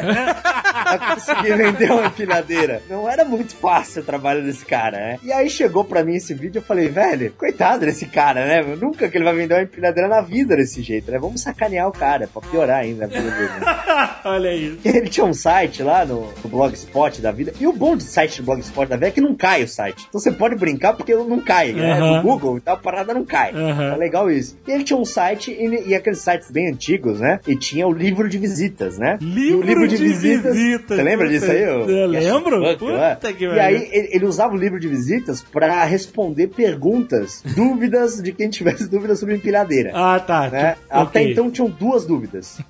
pra 0.72 1.14
conseguir 1.14 1.56
vender 1.56 1.90
uma 1.92 2.06
empilhadeira. 2.06 2.82
Não 2.88 3.08
era 3.08 3.24
muito 3.24 3.54
fácil 3.56 4.02
o 4.02 4.04
trabalho 4.04 4.42
desse 4.42 4.64
cara, 4.64 4.96
né? 4.98 5.18
E 5.22 5.32
aí 5.32 5.48
chegou 5.50 5.84
pra 5.84 6.02
mim 6.04 6.14
esse 6.16 6.34
vídeo 6.34 6.58
eu 6.58 6.62
falei, 6.62 6.88
velho, 6.88 7.32
coitado 7.36 7.84
desse 7.86 8.06
cara, 8.06 8.44
né? 8.46 8.62
Nunca 8.80 9.08
que 9.08 9.16
ele 9.16 9.24
vai 9.24 9.34
vender 9.34 9.54
uma 9.54 9.62
empilhadeira 9.62 10.08
na 10.08 10.20
vida 10.20 10.56
desse 10.56 10.82
jeito, 10.82 11.10
né? 11.10 11.18
Vamos 11.18 11.40
sacanear 11.42 11.88
o 11.88 11.92
cara, 11.92 12.26
pra 12.28 12.42
piorar 12.42 12.80
ainda 12.80 13.04
a 13.04 13.08
vida 13.08 13.30
dele. 13.30 13.50
Olha 14.24 14.50
aí. 14.50 14.78
E 14.84 14.88
ele 14.88 15.08
tinha 15.08 15.26
um 15.26 15.34
site 15.34 15.82
lá 15.82 15.97
no, 16.04 16.32
no 16.42 16.50
Blogspot 16.50 17.20
da 17.20 17.30
vida. 17.32 17.52
E 17.60 17.66
o 17.66 17.72
bom 17.72 17.96
do 17.96 18.02
site 18.02 18.40
do 18.40 18.44
Blogspot 18.44 18.88
da 18.88 18.96
vida 18.96 19.08
é 19.08 19.10
que 19.10 19.20
não 19.20 19.34
cai 19.34 19.62
o 19.62 19.68
site. 19.68 20.06
Então 20.08 20.20
você 20.20 20.30
pode 20.32 20.56
brincar 20.56 20.94
porque 20.94 21.14
não 21.14 21.40
cai. 21.40 21.72
Né? 21.72 21.98
No 21.98 22.22
Google 22.22 22.58
e 22.58 22.60
tal, 22.60 22.74
a 22.74 22.78
parada 22.78 23.14
não 23.14 23.24
cai. 23.24 23.52
Aham. 23.52 23.94
É 23.94 23.96
legal 23.96 24.30
isso. 24.30 24.56
E 24.66 24.72
ele 24.72 24.84
tinha 24.84 24.98
um 24.98 25.04
site, 25.04 25.50
e, 25.50 25.88
e 25.88 25.94
aqueles 25.94 26.20
sites 26.20 26.50
bem 26.50 26.68
antigos, 26.68 27.20
né? 27.20 27.40
E 27.46 27.56
tinha 27.56 27.86
o 27.86 27.92
livro 27.92 28.28
de 28.28 28.38
visitas, 28.38 28.98
né? 28.98 29.18
e 29.20 29.52
o 29.52 29.62
livro 29.62 29.86
de, 29.86 29.96
visitas. 29.96 30.56
Você 30.56 31.02
lembra 31.02 31.28
disso 31.28 31.50
aí? 31.50 31.64
ô? 31.64 31.84
Eu 31.88 32.06
lembro. 32.06 32.60
Facebook, 32.62 32.78
Puta 32.78 33.28
né? 33.28 33.32
que 33.36 33.44
E 33.44 33.60
aí 33.60 33.88
ele, 33.92 34.08
ele 34.12 34.24
usava 34.26 34.54
o 34.54 34.56
livro 34.56 34.78
de 34.78 34.88
visitas 34.88 35.42
pra 35.42 35.84
responder 35.84 36.48
perguntas, 36.48 37.42
dúvidas 37.54 38.22
de 38.22 38.32
quem 38.32 38.48
tivesse 38.48 38.88
dúvidas 38.88 39.18
sobre 39.18 39.34
empilhadeira. 39.36 39.92
Ah, 39.94 40.20
tá. 40.20 40.48
né? 40.48 40.72
Tipo, 40.72 40.86
Até 40.90 41.20
ok. 41.20 41.32
então 41.32 41.50
tinham 41.50 41.68
duas 41.68 42.04
dúvidas. 42.04 42.60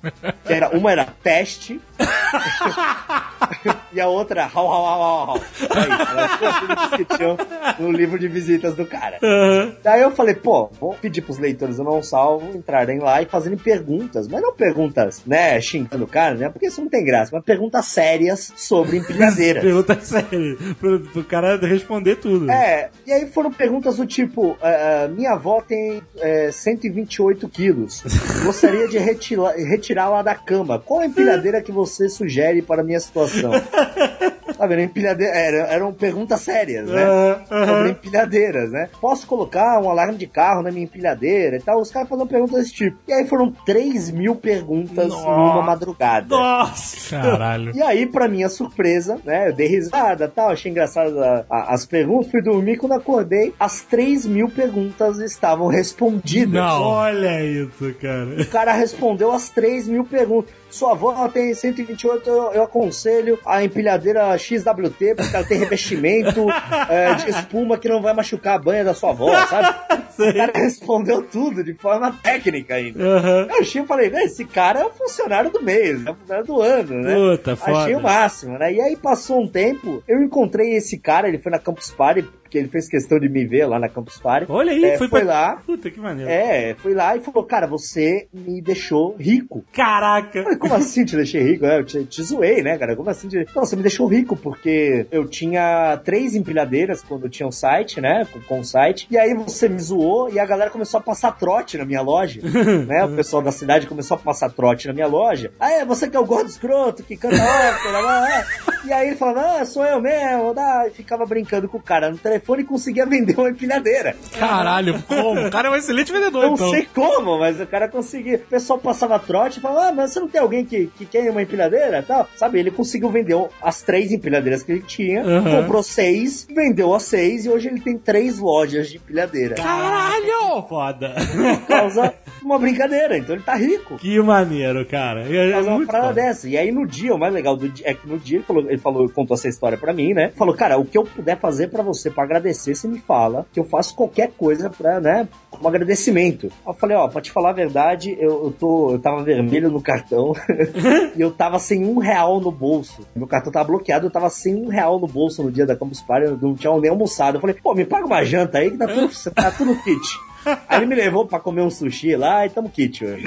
Que 0.45 0.53
era, 0.53 0.69
uma 0.69 0.91
era 0.91 1.05
teste 1.23 1.79
e 3.93 3.99
a 3.99 4.07
outra 4.07 4.49
hau, 4.53 4.67
hau, 4.67 4.85
hau, 4.85 5.01
hau, 5.01 5.29
hau. 5.29 5.41
Aí, 5.69 5.83
eram 5.83 6.23
as 6.23 6.39
duas 6.39 6.59
dúvidas 6.59 6.89
que 6.89 7.05
tinham 7.05 7.37
no 7.79 7.91
livro 7.91 8.19
de 8.19 8.27
visitas 8.27 8.75
do 8.75 8.85
cara. 8.85 9.17
Aham. 9.23 9.75
Daí 9.83 10.01
eu 10.01 10.11
falei, 10.11 10.35
pô, 10.35 10.69
vou 10.79 10.93
pedir 10.93 11.21
pros 11.21 11.37
leitores 11.37 11.77
do 11.77 11.83
Não 11.83 12.01
Salvo 12.01 12.55
entrarem 12.55 12.99
lá 12.99 13.21
e 13.21 13.25
fazerem 13.25 13.57
perguntas, 13.57 14.27
mas 14.27 14.41
não 14.41 14.53
perguntas, 14.53 15.23
né, 15.25 15.59
xingando 15.61 16.03
o 16.03 16.07
cara, 16.07 16.35
né, 16.35 16.49
porque 16.49 16.67
isso 16.67 16.81
não 16.81 16.89
tem 16.89 17.03
graça, 17.03 17.31
mas 17.33 17.43
perguntas 17.43 17.85
sérias 17.85 18.53
sobre 18.55 18.97
empilhadeiras. 18.99 19.63
Pergunta 19.63 19.99
séria. 20.01 20.57
Pro, 20.79 20.99
pro 20.99 21.23
cara 21.23 21.57
responder 21.57 22.17
tudo. 22.17 22.49
É, 22.51 22.89
e 23.05 23.11
aí 23.11 23.27
foram 23.27 23.51
perguntas 23.51 23.97
do 23.97 24.05
tipo: 24.05 24.57
ah, 24.61 25.07
minha 25.07 25.31
avó 25.31 25.61
tem 25.61 26.01
é, 26.17 26.51
128 26.51 27.47
quilos. 27.49 28.03
Gostaria 28.43 28.87
de 28.87 28.97
retirá-la 28.97 30.21
da 30.21 30.35
cama. 30.35 30.79
Qual 30.79 31.01
a 31.01 31.05
empilhadeira 31.05 31.61
que 31.61 31.71
você 31.71 32.09
sugere 32.09 32.61
para 32.61 32.81
a 32.81 32.83
minha 32.83 32.99
situação? 33.09 33.51
Tá 34.59 34.67
vendo? 34.67 34.81
Empilhadeira, 34.81 35.33
era- 35.33 35.67
eram 35.73 35.93
perguntas 35.93 36.41
sérias, 36.41 36.89
né? 36.89 37.01
Aham. 37.03 37.65
Sobre 37.65 37.89
empilhadeiras, 37.91 38.71
né? 38.71 38.89
Posso 38.99 39.25
colocar 39.25 39.79
um 39.81 39.89
alarme 39.89 40.17
de 40.17 40.27
carro 40.27 40.61
na 40.61 40.69
minha 40.69 40.83
empilhadeira 40.83 41.55
e 41.55 41.61
tal? 41.61 41.79
Os 41.79 41.89
caras 41.89 42.09
faziam 42.09 42.27
perguntas 42.27 42.55
desse 42.57 42.73
tipo. 42.73 42.97
E 43.07 43.13
aí 43.13 43.25
foram 43.25 43.51
3 43.65 44.11
mil 44.11 44.35
perguntas 44.35 45.07
Nossa. 45.07 45.25
numa 45.25 45.61
madrugada. 45.61 46.27
Nossa! 46.27 47.17
Caralho. 47.21 47.71
E 47.73 47.81
aí, 47.81 48.05
pra 48.05 48.27
minha 48.27 48.49
surpresa, 48.49 49.17
né, 49.23 49.47
eu 49.47 49.53
dei 49.53 49.67
risada 49.67 50.25
e 50.25 50.27
tal, 50.27 50.49
achei 50.49 50.69
engraçado 50.69 51.17
a- 51.23 51.45
a- 51.49 51.73
as 51.73 51.85
perguntas, 51.85 52.29
fui 52.29 52.41
dormir, 52.41 52.75
quando 52.77 52.91
acordei, 52.93 53.53
as 53.57 53.79
3 53.81 54.25
mil 54.25 54.49
perguntas 54.49 55.19
estavam 55.19 55.67
respondidas. 55.67 56.51
Não. 56.53 56.81
Olha 56.83 57.41
isso, 57.45 57.93
cara. 58.01 58.41
O 58.41 58.45
cara 58.47 58.73
respondeu 58.73 59.31
as 59.31 59.49
3 59.49 59.87
mil 59.87 60.03
perguntas. 60.03 60.51
Sua 60.69 60.91
avó 60.91 61.13
ela 61.13 61.29
tem 61.29 61.51
128, 61.53 62.29
eu, 62.29 62.51
eu 62.51 62.63
aconselho 62.63 63.39
a 63.45 63.63
empilhadeira 63.63 64.37
XWT, 64.57 65.15
porque 65.15 65.35
ela 65.35 65.45
tem 65.45 65.57
revestimento 65.59 66.45
é, 66.89 67.13
de 67.25 67.29
espuma 67.29 67.77
que 67.77 67.87
não 67.89 68.01
vai 68.01 68.13
machucar 68.13 68.55
a 68.55 68.59
banha 68.59 68.83
da 68.83 68.93
sua 68.93 69.11
avó, 69.11 69.33
sabe? 69.47 69.99
O 70.19 70.33
cara 70.33 70.51
respondeu 70.53 71.21
tudo 71.21 71.63
de 71.63 71.73
forma 71.73 72.11
técnica 72.21 72.75
ainda. 72.75 73.01
Aham. 73.01 73.47
Eu 73.49 73.59
achei, 73.61 73.81
eu 73.81 73.85
falei, 73.85 74.09
"Né, 74.09 74.25
esse 74.25 74.43
cara 74.43 74.81
é 74.81 74.85
o 74.85 74.89
funcionário 74.89 75.49
do 75.49 75.63
mês, 75.63 76.05
é 76.05 76.11
o 76.11 76.13
funcionário 76.13 76.45
do 76.45 76.61
ano, 76.61 76.93
né? 76.95 77.15
Puta, 77.15 77.55
foda. 77.55 77.77
Achei 77.77 77.95
o 77.95 78.01
máximo, 78.01 78.57
né? 78.57 78.73
E 78.73 78.81
aí 78.81 78.97
passou 78.97 79.41
um 79.41 79.47
tempo, 79.47 80.03
eu 80.05 80.21
encontrei 80.21 80.75
esse 80.75 80.97
cara, 80.97 81.29
ele 81.29 81.39
foi 81.39 81.49
na 81.49 81.57
Campus 81.57 81.89
Party, 81.91 82.27
porque 82.49 82.57
ele 82.57 82.67
fez 82.67 82.89
questão 82.89 83.19
de 83.19 83.29
me 83.29 83.45
ver 83.45 83.67
lá 83.67 83.77
na 83.77 83.87
Campus 83.87 84.17
Party. 84.17 84.47
Olha 84.51 84.71
aí, 84.71 84.83
É, 84.83 84.97
foi, 84.97 85.07
foi 85.07 85.21
pra... 85.21 85.29
lá. 85.29 85.61
Puta 85.63 85.91
que 85.91 85.99
maneiro. 85.99 86.31
É, 86.31 86.73
fui 86.79 86.95
lá 86.95 87.15
e 87.15 87.19
falou, 87.19 87.43
cara, 87.43 87.67
você 87.67 88.27
me 88.33 88.59
deixou 88.59 89.15
rico. 89.15 89.63
Caraca! 89.71 90.41
Falei, 90.41 90.57
como 90.57 90.73
assim 90.73 91.05
te 91.05 91.15
deixei 91.15 91.43
rico? 91.43 91.63
É, 91.65 91.77
Eu 91.77 91.85
te, 91.85 92.03
te 92.05 92.23
zoei, 92.23 92.63
né, 92.63 92.75
cara? 92.75 92.95
Como 92.95 93.07
assim? 93.07 93.27
Te... 93.27 93.45
Não, 93.55 93.63
você 93.63 93.75
me 93.75 93.83
deixou 93.83 94.07
rico 94.07 94.35
porque 94.35 95.05
eu 95.11 95.27
tinha 95.27 96.01
três 96.03 96.35
empilhadeiras 96.35 97.03
quando 97.03 97.29
tinha 97.29 97.47
um 97.47 97.51
site, 97.51 98.01
né? 98.01 98.25
Com, 98.33 98.41
com 98.41 98.59
o 98.61 98.65
site. 98.65 99.07
E 99.11 99.17
aí 99.17 99.35
você 99.35 99.69
me 99.69 99.79
zoou 99.79 100.27
e 100.33 100.39
a 100.39 100.45
galera 100.45 100.71
começou 100.71 100.99
a 100.99 101.03
passar 101.03 101.33
trote 101.33 101.77
na 101.77 101.85
minha 101.85 102.01
loja. 102.01 102.41
né? 102.87 103.05
O 103.05 103.15
pessoal 103.15 103.43
da 103.43 103.51
cidade 103.51 103.85
começou 103.85 104.15
a 104.15 104.19
passar 104.19 104.49
trote 104.49 104.87
na 104.87 104.93
minha 104.93 105.07
loja. 105.07 105.51
Ah, 105.59 105.71
é, 105.71 105.85
você 105.85 106.09
que 106.09 106.17
é 106.17 106.19
o 106.19 106.25
gordo 106.25 106.49
escroto, 106.49 107.03
que 107.03 107.15
canta 107.15 107.35
ópera, 107.35 107.99
lá, 107.99 108.19
lá. 108.21 108.45
E 108.85 108.91
aí 108.91 109.07
ele 109.09 109.17
falava, 109.17 109.59
ah, 109.61 109.65
sou 109.65 109.85
eu 109.85 110.01
mesmo, 110.01 110.51
dá. 110.55 110.87
E 110.87 110.91
ficava 110.91 111.25
brincando 111.27 111.69
com 111.69 111.77
o 111.77 111.81
cara 111.81 112.09
no 112.09 112.17
telefone 112.17 112.38
e 112.59 112.63
conseguia 112.63 113.05
vender 113.05 113.37
uma 113.37 113.49
empilhadeira. 113.49 114.15
Caralho, 114.37 115.01
como? 115.07 115.47
O 115.47 115.51
cara 115.51 115.67
é 115.67 115.71
um 115.71 115.75
excelente 115.75 116.11
vendedor, 116.11 116.43
Não 116.45 116.53
então. 116.53 116.69
sei 116.71 116.87
como, 116.93 117.37
mas 117.39 117.59
o 117.59 117.65
cara 117.67 117.87
conseguia. 117.87 118.37
O 118.37 118.49
pessoal 118.49 118.79
passava 118.79 119.17
trote 119.19 119.59
e 119.59 119.61
falava: 119.61 119.87
Ah, 119.87 119.91
mas 119.91 120.11
você 120.11 120.19
não 120.19 120.27
tem 120.27 120.41
alguém 120.41 120.65
que, 120.65 120.87
que 120.97 121.05
quer 121.05 121.29
uma 121.29 121.41
empilhadeira 121.41 122.03
tal? 122.03 122.27
Sabe, 122.35 122.59
ele 122.59 122.71
conseguiu 122.71 123.09
vender 123.09 123.35
as 123.61 123.81
três 123.81 124.11
empilhadeiras 124.11 124.63
que 124.63 124.71
ele 124.71 124.81
tinha, 124.81 125.23
Uhum. 125.23 125.43
comprou 125.61 125.83
seis, 125.83 126.47
vendeu 126.53 126.93
as 126.93 127.03
seis 127.03 127.45
e 127.45 127.49
hoje 127.49 127.67
ele 127.67 127.79
tem 127.79 127.97
três 127.97 128.39
lojas 128.39 128.89
de 128.89 128.97
empilhadeira. 128.97 129.55
Caralho! 129.55 130.61
Foda. 130.67 131.15
Por 131.59 131.67
causa 131.67 132.07
de 132.07 132.13
uma 132.45 132.57
brincadeira. 132.59 133.17
Então 133.17 133.35
ele 133.35 133.43
tá 133.43 133.55
rico. 133.55 133.97
Que 133.97 134.19
maneiro, 134.21 134.85
cara. 134.85 135.21
É, 135.29 135.51
é 135.51 135.57
uma 135.61 135.75
muito 135.77 135.87
parada 135.87 136.07
foda. 136.09 136.21
dessa. 136.21 136.47
E 136.47 136.57
aí 136.57 136.71
no 136.71 136.85
dia, 136.85 137.13
o 137.13 137.17
mais 137.19 137.33
legal 137.33 137.55
do 137.55 137.67
dia 137.69 137.89
é 137.89 137.93
que 137.93 138.07
no 138.07 138.17
dia 138.17 138.37
ele 138.37 138.45
falou, 138.45 138.63
ele 138.69 138.77
falou, 138.77 139.09
contou 139.09 139.35
essa 139.35 139.47
história 139.47 139.77
pra 139.77 139.93
mim, 139.93 140.13
né? 140.13 140.31
Falou, 140.35 140.55
cara, 140.55 140.77
o 140.77 140.85
que 140.85 140.97
eu 140.97 141.03
puder 141.03 141.37
fazer 141.39 141.67
pra 141.69 141.81
você 141.83 142.09
pra 142.09 142.25
agradecer, 142.29 142.75
você 142.75 142.87
me 142.87 142.99
fala, 142.99 143.45
que 143.51 143.59
eu 143.59 143.63
faço 143.63 143.95
qualquer 143.95 144.31
coisa 144.37 144.69
pra, 144.69 144.99
né, 144.99 145.27
como 145.49 145.67
agradecimento. 145.67 146.51
Eu 146.65 146.73
falei, 146.73 146.95
ó, 146.95 147.07
pra 147.07 147.21
te 147.21 147.31
falar 147.31 147.49
a 147.49 147.53
verdade, 147.53 148.15
eu, 148.19 148.45
eu 148.45 148.55
tô, 148.57 148.91
eu 148.91 148.99
tava 148.99 149.23
vermelho 149.23 149.71
no 149.71 149.81
cartão 149.81 150.33
e 151.15 151.21
eu 151.21 151.31
tava 151.31 151.59
sem 151.59 151.85
um 151.85 151.97
real 151.97 152.39
no 152.39 152.51
bolso. 152.51 153.01
Meu 153.15 153.27
cartão 153.27 153.51
tava 153.51 153.67
bloqueado, 153.67 154.07
eu 154.07 154.11
tava 154.11 154.29
sem 154.29 154.55
um 154.55 154.67
real 154.67 154.99
no 154.99 155.07
bolso 155.07 155.43
no 155.43 155.51
dia 155.51 155.65
da 155.65 155.75
Campus 155.75 156.01
Party, 156.01 156.27
eu 156.27 156.37
não 156.37 156.55
tinha 156.55 156.75
nem 156.79 156.89
almoçado. 156.89 157.37
Eu 157.37 157.41
falei, 157.41 157.55
pô, 157.61 157.73
me 157.73 157.85
paga 157.85 158.05
uma 158.05 158.23
janta 158.23 158.59
aí 158.59 158.71
que 158.71 158.77
tá 158.77 158.87
tudo, 158.87 159.09
tá 159.33 159.51
tudo 159.51 159.75
fit. 159.75 160.28
Aí 160.67 160.79
ele 160.79 160.85
me 160.85 160.95
levou 160.95 161.25
pra 161.25 161.39
comer 161.39 161.61
um 161.61 161.69
sushi 161.69 162.15
lá 162.15 162.45
e 162.45 162.49
tamo 162.49 162.69
kit 162.69 163.03
hoje. 163.05 163.25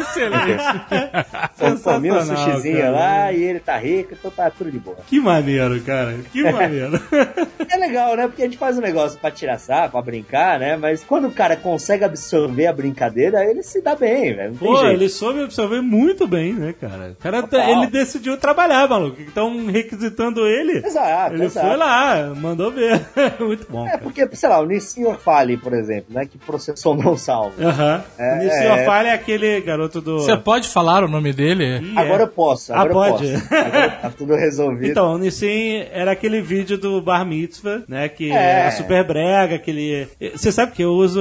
Excelente. 0.00 1.82
Comi 1.82 2.10
um 2.12 2.22
sushizinho 2.22 2.78
cara. 2.78 2.90
lá 2.90 3.32
e 3.32 3.42
ele 3.42 3.60
tá 3.60 3.76
rico, 3.76 4.14
então 4.14 4.30
tá 4.30 4.50
tudo 4.50 4.70
de 4.70 4.78
boa. 4.78 4.96
Que 5.06 5.20
maneiro, 5.20 5.80
cara. 5.82 6.16
Que 6.32 6.42
maneiro. 6.50 7.00
É 7.68 7.78
legal, 7.78 8.16
né? 8.16 8.28
Porque 8.28 8.42
a 8.42 8.44
gente 8.44 8.56
faz 8.56 8.78
um 8.78 8.80
negócio 8.80 9.18
pra 9.18 9.30
tirar 9.30 9.58
sarro, 9.58 9.90
pra 9.90 10.00
brincar, 10.00 10.58
né? 10.58 10.76
Mas 10.76 11.02
quando 11.02 11.26
o 11.26 11.32
cara 11.32 11.56
consegue 11.56 12.04
absorver 12.04 12.66
a 12.68 12.72
brincadeira, 12.72 13.44
ele 13.44 13.62
se 13.62 13.82
dá 13.82 13.96
bem, 13.96 14.34
velho. 14.34 14.54
Pô, 14.54 14.76
jeito. 14.78 14.92
ele 14.92 15.08
soube 15.08 15.42
absorver 15.42 15.80
muito 15.82 16.28
bem, 16.28 16.54
né, 16.54 16.72
cara? 16.80 17.10
O 17.10 17.16
cara, 17.16 17.42
Total. 17.42 17.68
ele 17.68 17.88
decidiu 17.88 18.36
trabalhar, 18.36 18.88
maluco. 18.88 19.20
Estão 19.20 19.66
requisitando 19.66 20.46
ele. 20.46 20.78
Exato, 20.86 21.34
Ele 21.34 21.44
exato. 21.44 21.66
foi 21.66 21.76
lá, 21.76 22.32
mandou 22.36 22.70
ver. 22.70 23.04
muito 23.40 23.66
bom. 23.70 23.84
É, 23.84 23.90
cara. 23.90 24.02
porque, 24.02 24.28
sei 24.34 24.48
lá, 24.48 24.60
o 24.60 24.66
Nissin 24.66 25.04
Orfale, 25.04 25.56
por 25.56 25.72
exemplo, 25.74 26.14
né? 26.14 26.24
Que 26.24 26.38
processou 26.46 26.94
não 26.96 27.16
salvo. 27.16 27.52
Aham. 27.62 28.02
É, 28.18 28.36
Nesse 28.38 28.56
é. 28.64 28.84
Falha 28.84 29.08
é 29.08 29.12
aquele 29.14 29.60
garoto 29.60 30.00
do. 30.00 30.20
Você 30.20 30.36
pode 30.36 30.68
falar 30.68 31.02
o 31.04 31.08
nome 31.08 31.32
dele? 31.32 31.78
Ih, 31.80 31.98
Agora 31.98 32.22
é. 32.22 32.24
eu 32.24 32.28
posso, 32.28 32.72
Ah, 32.72 32.80
agora 32.82 32.88
eu 33.08 33.12
pode. 33.12 33.32
posso. 33.32 33.54
Agora 33.54 33.90
tá 33.90 34.10
tudo 34.10 34.34
resolvido. 34.34 34.90
Então, 34.90 35.14
o 35.14 35.18
Nissin 35.18 35.84
era 35.92 36.12
aquele 36.12 36.40
vídeo 36.40 36.78
do 36.78 37.00
Bar 37.02 37.24
Mitzvah, 37.26 37.82
né? 37.88 38.08
Que 38.08 38.30
É. 38.30 38.70
super 38.70 39.04
brega, 39.04 39.56
aquele. 39.56 40.06
Você 40.34 40.52
sabe 40.52 40.72
que 40.72 40.82
eu 40.82 40.92
uso 40.92 41.20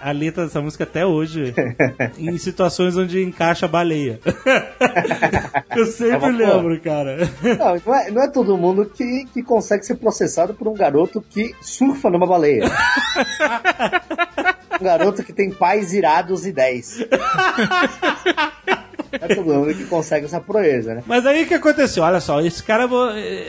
a 0.00 0.10
letra 0.12 0.44
dessa 0.44 0.60
música 0.60 0.84
até 0.84 1.04
hoje 1.04 1.54
em 2.18 2.36
situações 2.38 2.96
onde 2.96 3.22
encaixa 3.22 3.66
a 3.66 3.68
baleia. 3.68 4.18
eu 5.76 5.82
É 5.82 5.86
sempre 5.86 6.16
uma 6.16 6.28
lembro, 6.28 6.80
cara. 6.80 7.18
Não, 7.58 7.76
não 7.86 7.94
é, 7.94 8.10
não 8.10 8.22
é 8.22 8.28
todo 8.30 8.56
mundo 8.56 8.86
que, 8.86 9.26
que 9.34 9.42
consegue 9.42 9.84
ser 9.84 9.96
processado 9.96 10.54
por 10.54 10.68
um 10.68 10.74
garoto 10.74 11.20
que 11.28 11.54
surfa 11.60 12.08
numa 12.08 12.26
baleia. 12.26 12.64
um 14.80 14.84
garoto 14.84 15.22
que 15.22 15.32
tem 15.32 15.50
pais 15.50 15.92
irados 15.92 16.46
e 16.46 16.52
10. 16.52 16.98
Não 16.98 17.06
é 19.20 19.34
todo 19.34 19.44
mundo 19.54 19.74
que 19.74 19.84
consegue 19.84 20.26
essa 20.26 20.40
proeza, 20.40 20.94
né? 20.94 21.02
Mas 21.06 21.24
aí 21.26 21.44
o 21.44 21.46
que 21.46 21.54
aconteceu? 21.54 22.02
Olha 22.02 22.20
só, 22.20 22.40
esse 22.40 22.62
cara, 22.62 22.88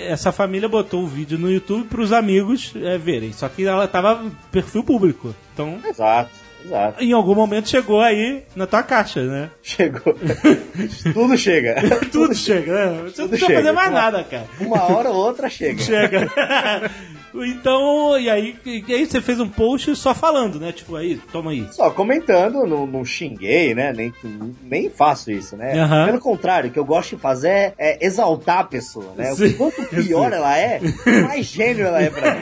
essa 0.08 0.32
família 0.32 0.70
botou 0.70 1.04
o 1.04 1.08
vídeo 1.08 1.38
no 1.38 1.52
YouTube 1.52 1.88
pros 1.88 2.12
amigos 2.14 2.74
é, 2.82 2.98
verem. 2.98 3.34
Só 3.34 3.50
que 3.50 3.66
ela 3.66 3.88
tava 3.88 4.24
perfil 4.52 4.84
público. 4.84 5.36
Então, 5.54 5.80
Exato, 5.88 6.30
exato. 6.64 7.04
em 7.04 7.12
algum 7.12 7.34
momento 7.36 7.68
chegou 7.68 8.00
aí 8.00 8.44
na 8.56 8.66
tua 8.68 8.84
caixa, 8.84 9.22
né? 9.24 9.50
Chegou. 9.64 10.16
Tudo 11.14 11.36
chega. 11.38 11.76
Tudo 12.12 12.36
chega, 12.36 12.74
né? 12.74 12.88
Você 12.88 12.94
não 13.02 13.12
tudo 13.12 13.30
precisa 13.30 13.48
chega. 13.48 13.60
fazer 13.60 13.72
mais 13.74 13.90
Uma- 13.90 14.00
nada, 14.02 14.24
cara. 14.24 14.46
Uma 14.62 14.84
hora 14.84 15.10
ou 15.10 15.16
outra 15.16 15.50
chega. 15.50 15.82
Chega. 15.82 16.32
então, 17.46 18.20
e 18.20 18.30
aí, 18.30 18.56
e 18.66 18.94
aí 18.94 19.06
você 19.06 19.22
fez 19.22 19.40
um 19.40 19.48
post 19.48 19.96
só 19.96 20.14
falando, 20.14 20.60
né? 20.60 20.72
Tipo, 20.72 20.96
aí, 20.96 21.18
toma 21.32 21.52
aí. 21.52 21.68
Só 21.72 21.90
comentando, 21.90 22.66
não, 22.66 22.86
não 22.86 23.06
xinguei, 23.06 23.74
né? 23.74 23.94
Nem, 23.94 24.14
nem 24.64 24.90
faço 24.90 25.32
isso, 25.32 25.56
né? 25.56 25.80
Aham. 25.80 26.06
Pelo 26.08 26.20
contrário, 26.20 26.70
o 26.70 26.74
que 26.74 26.80
eu 26.80 26.86
gosto 26.86 27.16
de 27.16 27.22
fazer 27.22 27.74
é, 27.78 28.06
exaltar 28.06 28.60
a 28.60 28.64
pessoa, 28.64 29.14
né? 29.16 29.34
Sim. 29.36 29.54
Quanto 29.54 29.84
pior 29.90 30.32
ela 30.32 30.58
é, 30.58 30.80
mais 31.28 31.46
gênio 31.46 31.86
ela 31.86 32.02
é 32.02 32.10
pra 32.10 32.36
mim. 32.36 32.42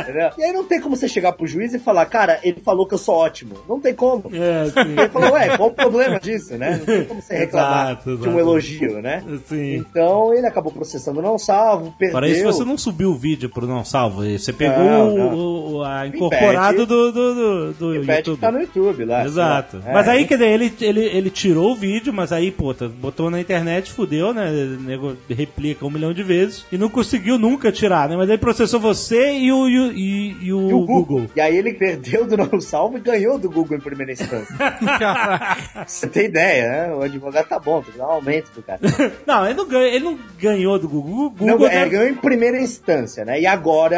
Entendeu? 0.00 0.30
E 0.38 0.44
aí 0.44 0.52
não 0.52 0.64
tem 0.64 0.80
como 0.80 0.96
você 0.96 1.08
chegar 1.08 1.32
pro 1.32 1.46
juiz 1.46 1.74
e 1.74 1.78
falar, 1.78 2.06
cara, 2.06 2.38
ele 2.42 2.60
falou 2.60 2.86
que 2.86 2.94
eu 2.94 2.98
sou 2.98 3.14
ótimo. 3.14 3.56
Não 3.68 3.80
tem 3.80 3.94
como. 3.94 4.30
É, 4.32 4.70
sim. 4.70 4.92
Ele 4.92 5.08
falou, 5.08 5.32
ué, 5.32 5.56
qual 5.56 5.68
o 5.68 5.74
problema 5.74 6.18
disso, 6.20 6.56
né? 6.56 6.78
Não 6.78 6.84
tem 6.84 7.04
como 7.04 7.22
você 7.22 7.36
reclamar 7.38 7.92
Exato, 7.92 8.04
de 8.04 8.14
exato. 8.16 8.30
um 8.30 8.38
elogio, 8.38 9.02
né? 9.02 9.24
Sim. 9.46 9.76
Então 9.76 10.34
ele 10.34 10.46
acabou 10.46 10.72
processando 10.72 11.22
não 11.22 11.38
salvo, 11.38 11.94
perdeu. 11.98 12.18
Para 12.18 12.28
isso 12.28 12.44
você 12.44 12.64
não 12.64 12.76
subiu 12.78 13.10
o 13.10 13.14
vídeo 13.14 13.48
pro 13.48 13.66
não 13.66 13.84
salvo. 13.84 14.11
Você 14.12 14.52
pegou 14.52 14.84
Não, 14.84 15.14
o- 15.14 15.18
não. 15.18 15.34
o- 15.34 15.72
o- 15.78 15.82
a 15.84 16.06
incorporado 16.06 16.86
do, 16.86 17.12
do, 17.12 17.72
do, 17.72 17.94
YouTube. 17.94 18.38
tá 18.40 18.52
no 18.52 18.60
YouTube 18.60 19.04
lá. 19.04 19.24
Exato. 19.24 19.78
sei 19.80 19.86
lá. 19.88 19.92
mas 19.94 20.06
É, 20.08 20.10
aí, 20.10 20.24
quer 20.26 20.34
dizer, 20.38 20.50
ele, 20.50 20.72
ele, 20.80 21.00
ele 21.04 21.30
tirou 21.30 21.72
o 21.72 21.74
vídeo, 21.76 22.12
mas 22.12 22.32
aí, 22.32 22.50
pô, 22.50 22.72
tá- 22.74 22.88
botou 22.88 23.30
na 23.30 23.40
internet, 23.40 23.90
fudeu, 23.92 24.32
né? 24.34 24.50
Nego 24.80 25.16
replica 25.28 25.84
um 25.86 25.90
milhão 25.90 26.12
de 26.12 26.22
vezes 26.22 26.64
e 26.70 26.78
não 26.78 26.88
conseguiu 26.88 27.38
nunca 27.38 27.72
tirar, 27.72 28.08
né? 28.08 28.16
Mas 28.16 28.28
aí 28.30 28.38
processou 28.38 28.78
você 28.80 29.32
e 29.32 29.50
o, 29.52 29.68
e, 29.68 29.78
o- 29.78 29.92
e- 29.92 30.32
o 30.32 30.42
E 30.42 30.52
o 30.52 30.60
Google. 30.80 30.86
Google. 31.02 31.30
E 31.34 31.40
aí 31.40 31.56
ele 31.56 31.72
perdeu 31.74 32.26
do 32.26 32.36
não 32.36 32.60
salvo 32.60 32.96
e 32.98 33.00
ganhou 33.00 33.38
do 33.38 33.50
Google 33.50 33.76
em 33.76 33.80
primeira 33.80 34.12
instância. 34.12 34.54
Você 35.86 36.06
tem 36.06 36.26
ideia, 36.26 36.68
né? 36.88 36.94
O 36.94 37.02
advogado 37.02 37.46
tá 37.46 37.58
bom, 37.58 37.80
tem 37.82 37.92
que 37.92 37.98
dar 37.98 38.06
um 38.08 38.12
aumento 38.12 38.50
pro 38.52 38.62
cara. 38.62 38.80
Não, 39.26 39.44
ele 39.46 39.54
não, 39.54 39.66
ganhou, 39.66 39.86
ele 39.86 40.04
não 40.04 40.18
ganhou 40.38 40.78
do 40.78 40.88
Google. 40.88 41.30
Google 41.30 41.58
Não, 41.58 41.66
é, 41.66 41.88
ganhou 41.88 42.06
em 42.08 42.14
primeira 42.14 42.60
instância, 42.60 43.24
né? 43.24 43.40
E 43.40 43.46
agora 43.46 43.91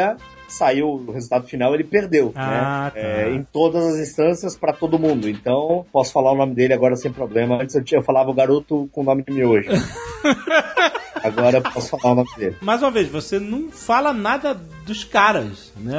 saiu 0.47 0.87
o 0.87 1.11
resultado 1.11 1.47
final, 1.47 1.73
ele 1.73 1.83
perdeu, 1.83 2.31
Ah, 2.35 2.91
né? 2.93 3.01
tá. 3.01 3.07
É, 3.07 3.29
em 3.31 3.43
todas 3.51 3.83
as 3.85 3.95
instâncias 3.99 4.55
pra 4.55 4.71
todo 4.71 4.99
mundo. 4.99 5.27
Então, 5.27 5.85
posso 5.91 6.13
falar 6.13 6.31
o 6.31 6.35
nome 6.37 6.53
dele 6.53 6.73
agora 6.73 6.95
sem 6.95 7.11
problema. 7.11 7.55
Antes 7.61 7.75
eu, 7.75 7.83
tinha, 7.83 7.99
eu 7.99 8.03
falava 8.03 8.29
o 8.29 8.33
garoto 8.33 8.87
com 8.91 9.01
o 9.01 9.03
nome 9.03 9.23
de 9.23 9.33
miojo. 9.33 9.69
agora 11.23 11.57
eu 11.57 11.61
posso 11.61 11.97
falar 11.97 12.13
o 12.13 12.15
nome 12.17 12.29
dele. 12.37 12.55
Mais 12.61 12.81
uma 12.81 12.91
vez, 12.91 13.09
você 13.09 13.39
não 13.39 13.69
fala 13.71 14.13
nada 14.13 14.53
dos 14.85 15.03
caras, 15.03 15.73
né? 15.77 15.95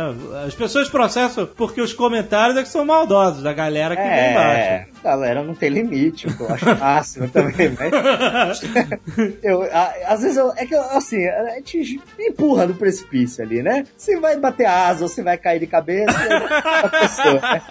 As 0.46 0.54
pessoas 0.54 0.88
processam 0.88 1.44
porque 1.46 1.80
os 1.80 1.92
comentários 1.92 2.56
é 2.56 2.62
que 2.62 2.68
são 2.68 2.84
maldosos, 2.84 3.42
da 3.42 3.52
galera 3.52 3.96
que 3.96 4.02
vem 4.02 4.30
embaixo. 4.30 4.60
É, 4.60 4.86
galera, 5.02 5.42
não 5.42 5.54
tem 5.54 5.68
limite, 5.70 6.26
eu 6.38 6.48
acho 6.54 6.64
máximo 6.78 7.28
também, 7.28 7.70
mas. 7.78 8.60
eu, 9.42 9.62
a- 9.64 9.92
às 10.06 10.22
vezes 10.22 10.36
eu, 10.36 10.52
é 10.56 10.64
que 10.64 10.74
eu, 10.74 10.80
assim, 10.90 11.26
a 11.26 11.54
gente 11.56 12.00
empurra 12.18 12.66
no 12.66 12.74
precipício 12.74 13.42
ali, 13.44 13.62
né? 13.62 13.84
Se 13.96 14.16
vai 14.20 14.36
bater 14.38 14.66
asa 14.66 15.02
ou 15.02 15.08
se 15.08 15.20
vai 15.22 15.36
cair 15.36 15.58
de 15.58 15.66
cabeça, 15.66 16.16
é 16.16 16.84
a 16.86 16.88
pessoa, 16.88 17.40
né? 17.40 17.62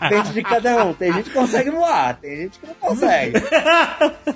Depende 0.00 0.32
de 0.32 0.42
cada 0.42 0.84
um. 0.84 0.92
Tem 0.92 1.12
gente 1.12 1.30
que 1.30 1.36
consegue 1.36 1.70
voar, 1.70 2.16
tem 2.20 2.36
gente 2.36 2.58
que 2.58 2.66
não 2.66 2.74
consegue. 2.74 3.40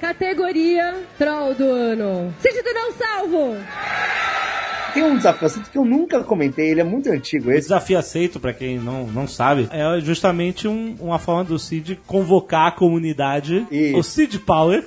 Categoria 0.00 0.94
Troll 1.18 1.54
do 1.54 1.64
Ano. 1.70 2.32
Sítio 2.40 2.62
do 2.62 2.72
Não 2.72 2.92
Salvo. 2.92 3.56
Tem 4.94 5.02
um 5.02 5.16
desafio 5.16 5.46
assunto 5.46 5.70
que 5.70 5.78
eu 5.78 5.84
nunca 5.84 6.22
comentei, 6.22 6.70
ele 6.70 6.80
é 6.80 6.84
muito 6.84 7.08
antigo 7.10 7.48
O 7.48 7.52
esse. 7.52 7.62
desafio 7.62 7.98
aceito, 7.98 8.38
pra 8.40 8.52
quem 8.52 8.78
não, 8.78 9.06
não 9.06 9.26
sabe, 9.26 9.68
é 9.70 10.00
justamente 10.00 10.66
um- 10.68 10.96
uma 11.00 11.18
forma 11.18 11.44
do 11.44 11.58
Cid 11.58 11.98
convocar 12.06 12.68
a 12.68 12.70
comunidade, 12.72 13.66
Isso. 13.70 13.98
o 13.98 14.02
Cid 14.02 14.38
Power, 14.40 14.84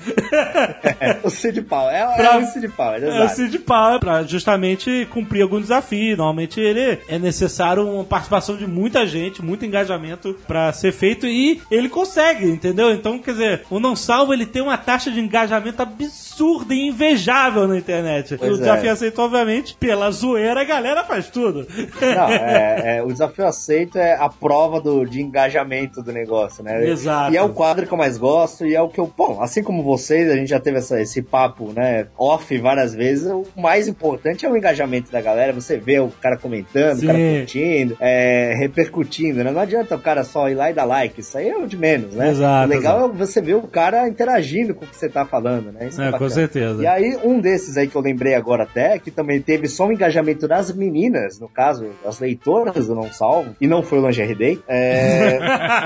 É, 1.00 1.18
o 1.24 1.30
Cid 1.30 1.62
Power. 1.64 1.94
É, 1.94 2.00
é 2.02 2.16
Pra- 2.16 2.38
o 2.40 2.46
Cid 2.46 2.68
Power, 2.70 3.04
é 3.04 3.06
o 3.08 3.10
exato. 3.10 3.36
Cid 3.36 3.60
Power, 3.60 4.00
pra 4.00 4.24
justamente 4.24 5.08
cumprir 5.12 5.42
algum 5.42 5.60
desafio. 5.60 6.18
Normalmente 6.18 6.60
ele 6.60 7.00
é 7.08 7.18
necessário 7.20 7.88
uma 7.88 8.04
participação 8.04 8.56
de 8.58 8.68
muita 8.68 9.06
gente, 9.06 9.42
muito 9.44 9.66
engajamento 9.66 10.36
pra 10.48 10.72
ser 10.74 10.92
feito 10.92 11.26
e 11.28 11.62
ele 11.72 11.90
consegue, 11.90 12.46
entendeu? 12.50 12.92
Então, 12.92 13.18
quer 13.20 13.32
dizer, 13.32 13.62
o 13.70 13.80
Não 13.80 13.96
Salvo 13.96 14.34
ele 14.34 14.46
tem 14.46 14.62
uma 14.62 14.78
taxa 14.78 15.10
de 15.12 15.20
engajamento 15.20 15.82
absurda 15.82 16.74
e 16.74 16.88
invejável 16.88 17.68
na 17.68 17.78
internet. 17.78 18.36
Pois 18.38 18.52
o 18.52 18.56
é. 18.56 18.60
desafio 18.60 18.92
aceito, 18.92 19.20
obviamente, 19.22 19.76
pela 19.80 19.95
zoeira, 20.12 20.62
a 20.62 20.64
galera 20.64 21.04
faz 21.04 21.28
tudo. 21.30 21.66
Não, 22.02 22.30
é, 22.30 22.98
é, 22.98 23.04
o 23.04 23.08
desafio 23.08 23.46
aceito 23.46 23.98
é 23.98 24.14
a 24.16 24.30
prova 24.30 24.80
do, 24.80 25.06
de 25.06 25.22
engajamento 25.22 26.02
do 26.02 26.12
negócio, 26.12 26.64
né? 26.64 26.86
Exato. 26.88 27.34
E 27.34 27.38
é 27.38 27.42
o 27.42 27.50
quadro 27.50 27.86
que 27.88 27.94
eu 27.94 27.98
mais 27.98 28.18
gosto 28.18 28.66
e 28.66 28.76
é 28.76 28.82
o 28.82 28.90
que 28.90 29.00
eu. 29.00 29.12
Bom, 29.16 29.42
assim 29.42 29.64
como 29.64 29.84
vocês, 29.84 30.30
a 30.30 30.36
gente 30.36 30.50
já 30.50 30.60
teve 30.60 30.78
essa- 30.78 31.00
esse 31.02 31.22
papo, 31.22 31.72
né? 31.74 32.08
Off 32.18 32.58
várias 32.58 32.94
vezes. 32.94 33.32
O 33.32 33.46
mais 33.62 33.88
importante 33.88 34.46
é 34.46 34.50
o 34.50 34.56
engajamento 34.58 35.12
da 35.12 35.22
galera. 35.22 35.54
Você 35.54 35.78
vê 35.78 36.00
o 36.00 36.10
cara 36.10 36.38
comentando, 36.38 37.00
o 37.04 37.06
cara 37.06 37.18
Sim. 37.18 37.38
curtindo, 37.40 37.98
é, 38.00 38.54
repercutindo, 38.58 39.44
né? 39.44 39.52
Não 39.52 39.62
adianta 39.62 39.96
o 39.96 40.00
cara 40.00 40.24
só 40.24 40.50
ir 40.50 40.56
lá 40.56 40.70
e 40.70 40.74
dar 40.74 40.86
like. 40.86 41.22
Isso 41.22 41.38
aí 41.38 41.50
é 41.50 41.58
o 41.58 41.66
de 41.68 41.78
menos, 41.78 42.14
né? 42.14 42.30
Exato, 42.30 42.68
O 42.68 42.76
legal 42.76 43.06
é 43.06 43.08
você 43.14 43.42
ver 43.42 43.56
o 43.56 43.64
cara 43.64 44.08
interagindo 44.08 44.74
com 44.76 44.86
o 44.86 44.88
que 44.88 44.96
você 44.96 45.10
tá 45.10 45.26
falando, 45.26 45.72
né? 45.72 45.88
Isso 45.88 46.02
É, 46.02 46.06
com 46.06 46.12
bacana. 46.12 46.30
certeza. 46.30 46.84
E 46.84 46.88
aí, 46.88 47.18
um 47.24 47.40
desses 47.40 47.78
aí 47.78 47.88
que 47.88 47.96
eu 47.96 48.02
lembrei 48.02 48.34
agora 48.36 48.64
até, 48.64 49.00
que 49.00 49.12
também 49.12 49.42
teve 49.42 49.68
só 49.68 49.85
um 49.86 49.92
engajamento 49.92 50.48
das 50.48 50.72
meninas, 50.72 51.40
no 51.40 51.48
caso, 51.48 51.92
as 52.06 52.20
leitoras 52.20 52.88
do 52.88 52.96
Não 52.96 53.12
Salvo, 53.12 53.56
e 53.60 53.68
não 53.68 53.84
foi 53.84 54.00
o 54.00 54.08
Lingerie 54.08 54.36
Day, 54.36 54.64
é, 54.68 55.40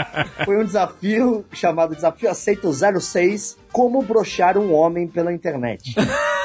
foi 0.45 0.57
um 0.57 0.63
desafio 0.63 1.45
chamado 1.51 1.95
Desafio 1.95 2.29
Aceito 2.29 2.71
06, 2.73 3.57
Como 3.71 4.01
Brochar 4.01 4.57
um 4.57 4.73
Homem 4.73 5.07
pela 5.07 5.33
Internet. 5.33 5.93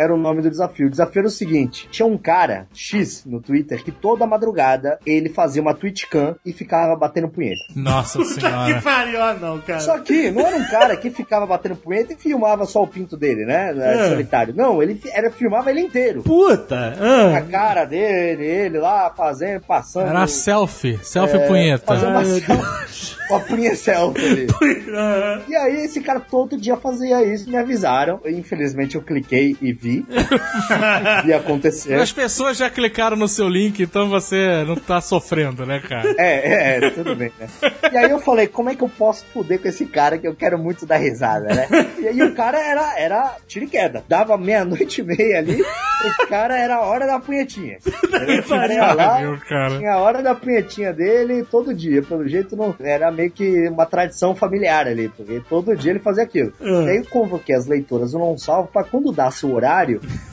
Era 0.00 0.14
o 0.14 0.16
nome 0.16 0.40
do 0.40 0.48
desafio. 0.48 0.86
O 0.86 0.90
desafio 0.90 1.20
era 1.20 1.28
o 1.28 1.30
seguinte: 1.30 1.86
tinha 1.90 2.06
um 2.06 2.16
cara, 2.16 2.66
X, 2.72 3.24
no 3.26 3.38
Twitter, 3.40 3.84
que 3.84 3.90
toda 3.92 4.26
madrugada 4.26 4.98
ele 5.04 5.28
fazia 5.28 5.60
uma 5.60 5.74
Twitchcam 5.74 6.36
e 6.44 6.52
ficava 6.54 6.96
batendo 6.96 7.28
punheta. 7.28 7.60
Nossa 7.76 8.18
que 8.24 8.24
senhora. 8.24 8.80
pariu, 8.80 9.22
ah, 9.22 9.34
não, 9.34 9.58
cara. 9.60 9.80
Só 9.80 9.98
que 9.98 10.30
não 10.30 10.46
era 10.46 10.56
um 10.56 10.64
cara 10.64 10.96
que 10.96 11.10
ficava 11.10 11.46
batendo 11.46 11.76
punheta 11.76 12.14
e 12.14 12.16
filmava 12.16 12.64
só 12.64 12.82
o 12.82 12.86
pinto 12.88 13.14
dele, 13.16 13.44
né? 13.44 13.74
É. 13.76 14.08
Solitário. 14.08 14.54
Não, 14.56 14.82
ele 14.82 14.98
era, 15.12 15.30
filmava 15.30 15.70
ele 15.70 15.80
inteiro. 15.80 16.22
Puta! 16.22 16.94
A 16.98 17.36
Ah. 17.38 17.42
cara 17.42 17.84
dele, 17.84 18.44
ele 18.44 18.78
lá 18.78 19.10
fazendo, 19.10 19.60
passando. 19.62 20.08
Era 20.08 20.26
selfie. 20.26 20.98
Selfie 21.02 21.36
é, 21.36 21.46
punheta. 21.46 21.84
Fazendo 21.86 22.10
uma, 22.10 22.24
selfie, 22.24 23.16
uma 23.28 23.40
punha 23.40 23.74
selfie 23.74 24.24
ali. 24.24 24.46
E 25.48 25.54
aí 25.56 25.84
esse 25.84 26.00
cara 26.00 26.20
todo 26.20 26.56
dia 26.56 26.76
fazia 26.76 27.22
isso, 27.24 27.50
me 27.50 27.56
avisaram. 27.56 28.20
Infelizmente 28.26 28.94
eu 28.96 29.02
cliquei 29.02 29.56
e 29.60 29.72
vi 29.72 29.89
vi. 29.90 30.06
e 31.26 31.32
acontecer. 31.32 31.94
As 31.94 32.12
pessoas 32.12 32.56
já 32.56 32.70
clicaram 32.70 33.16
no 33.16 33.28
seu 33.28 33.48
link, 33.48 33.82
então 33.82 34.08
você 34.08 34.64
não 34.64 34.76
tá 34.76 35.00
sofrendo, 35.00 35.66
né, 35.66 35.80
cara? 35.80 36.14
É, 36.18 36.78
é, 36.78 36.86
é, 36.86 36.90
tudo 36.90 37.16
bem, 37.16 37.32
né? 37.38 37.48
E 37.92 37.96
aí 37.96 38.10
eu 38.10 38.20
falei, 38.20 38.46
como 38.46 38.70
é 38.70 38.74
que 38.74 38.82
eu 38.82 38.88
posso 38.88 39.24
fuder 39.32 39.60
com 39.60 39.68
esse 39.68 39.86
cara 39.86 40.18
que 40.18 40.26
eu 40.26 40.34
quero 40.34 40.58
muito 40.58 40.86
dar 40.86 40.96
risada, 40.96 41.46
né? 41.54 41.68
E 41.98 42.08
aí 42.08 42.22
o 42.22 42.34
cara 42.34 42.58
era, 42.58 42.98
era 42.98 43.36
tiro 43.46 43.64
e 43.64 43.68
queda. 43.68 44.04
Dava 44.08 44.36
meia-noite 44.36 45.00
e 45.00 45.04
meia 45.04 45.38
ali, 45.38 45.60
o 45.60 46.26
cara 46.28 46.58
era 46.58 46.76
a 46.76 46.80
hora 46.80 47.06
da 47.06 47.18
punhetinha. 47.18 47.78
Ele 48.22 48.42
tinha 48.42 48.92
lá, 48.92 49.20
Meu 49.20 49.38
cara. 49.38 49.78
tinha 49.78 49.92
a 49.92 49.98
hora 49.98 50.22
da 50.22 50.34
punhetinha 50.34 50.92
dele 50.92 51.44
todo 51.44 51.74
dia. 51.74 52.02
Pelo 52.02 52.26
jeito, 52.28 52.56
não 52.56 52.74
era 52.80 53.10
meio 53.10 53.30
que 53.30 53.68
uma 53.68 53.86
tradição 53.86 54.34
familiar 54.34 54.86
ali, 54.86 55.08
porque 55.08 55.42
todo 55.48 55.76
dia 55.76 55.90
ele 55.90 56.00
fazia 56.00 56.24
aquilo. 56.24 56.52
E 56.60 56.90
aí 56.90 56.96
eu 56.98 57.04
convoquei 57.04 57.54
as 57.54 57.66
leitoras 57.66 58.12
do 58.12 58.18
Não 58.18 58.38
Salvo 58.38 58.68
pra 58.72 58.84
quando 58.84 59.12
dasse 59.12 59.44
o 59.44 59.54
horário, 59.54 59.70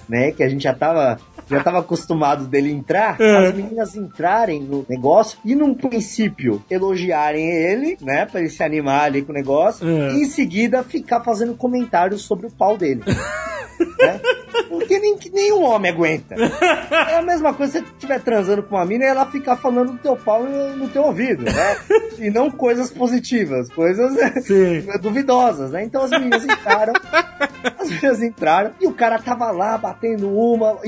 né, 0.07 0.31
que 0.31 0.43
a 0.43 0.49
gente 0.49 0.63
já 0.63 0.73
tava 0.73 1.19
já 1.49 1.63
tava 1.63 1.79
acostumado 1.79 2.45
dele 2.45 2.71
entrar, 2.71 3.17
as 3.21 3.53
meninas 3.55 3.95
entrarem 3.95 4.61
no 4.61 4.85
negócio 4.87 5.37
e 5.45 5.55
num 5.55 5.73
princípio 5.73 6.63
elogiarem 6.69 7.49
ele, 7.49 7.97
né, 8.01 8.25
pra 8.25 8.39
ele 8.39 8.49
se 8.49 8.63
animar 8.63 9.05
ali 9.05 9.21
com 9.21 9.31
o 9.31 9.35
negócio, 9.35 9.87
É. 9.87 10.13
e 10.13 10.21
em 10.21 10.25
seguida 10.25 10.83
ficar 10.83 11.21
fazendo 11.21 11.55
comentários 11.55 12.21
sobre 12.21 12.47
o 12.47 12.51
pau 12.51 12.77
dele. 12.77 13.01
né? 13.99 14.19
Porque 14.69 14.99
nem, 14.99 15.17
nenhum 15.33 15.63
homem 15.63 15.91
aguenta. 15.91 16.35
É 16.35 17.17
a 17.17 17.21
mesma 17.21 17.53
coisa 17.53 17.73
se 17.73 17.79
você 17.79 17.85
estiver 17.93 18.19
transando 18.21 18.63
com 18.63 18.75
uma 18.75 18.85
mina 18.85 19.03
e 19.05 19.07
ela 19.07 19.25
ficar 19.27 19.55
falando 19.55 19.91
do 19.93 19.97
teu 19.99 20.15
pau 20.15 20.43
no, 20.43 20.75
no 20.75 20.89
teu 20.89 21.03
ouvido, 21.03 21.43
né? 21.43 21.77
E 22.19 22.31
não 22.31 22.49
coisas 22.49 22.89
positivas, 22.89 23.69
coisas 23.69 24.11
Sim. 24.43 24.83
duvidosas, 24.99 25.69
né? 25.69 25.83
Então 25.83 26.01
as 26.01 26.09
meninas 26.09 26.43
entraram, 26.43 26.93
as 27.79 27.89
meninas 27.91 28.23
entraram 28.23 28.71
e 28.81 28.87
o 28.87 28.93
cara 28.93 29.19
tava 29.19 29.51
lá 29.51 29.77
batendo 29.77 30.27
uma, 30.35 30.79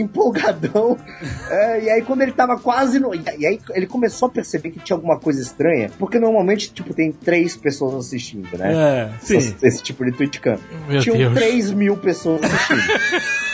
É, 1.49 1.83
e 1.83 1.89
aí 1.89 2.01
quando 2.01 2.21
ele 2.21 2.31
tava 2.31 2.59
quase 2.59 2.99
no. 2.99 3.13
E 3.13 3.45
aí 3.45 3.59
ele 3.71 3.87
começou 3.87 4.27
a 4.27 4.31
perceber 4.31 4.69
que 4.69 4.79
tinha 4.79 4.95
alguma 4.95 5.17
coisa 5.17 5.41
estranha, 5.41 5.89
porque 5.97 6.19
normalmente, 6.19 6.71
tipo, 6.71 6.93
tem 6.93 7.11
três 7.11 7.57
pessoas 7.57 7.95
assistindo, 7.95 8.47
né? 8.57 8.73
É, 8.73 9.09
sim. 9.19 9.37
Esse, 9.37 9.55
esse 9.63 9.83
tipo 9.83 10.05
de 10.05 10.11
Twitch 10.11 10.39
Cam. 10.39 10.57
Tinham 11.01 11.17
Deus. 11.17 11.33
3 11.33 11.71
mil 11.71 11.97
pessoas 11.97 12.41
assistindo. 12.43 12.81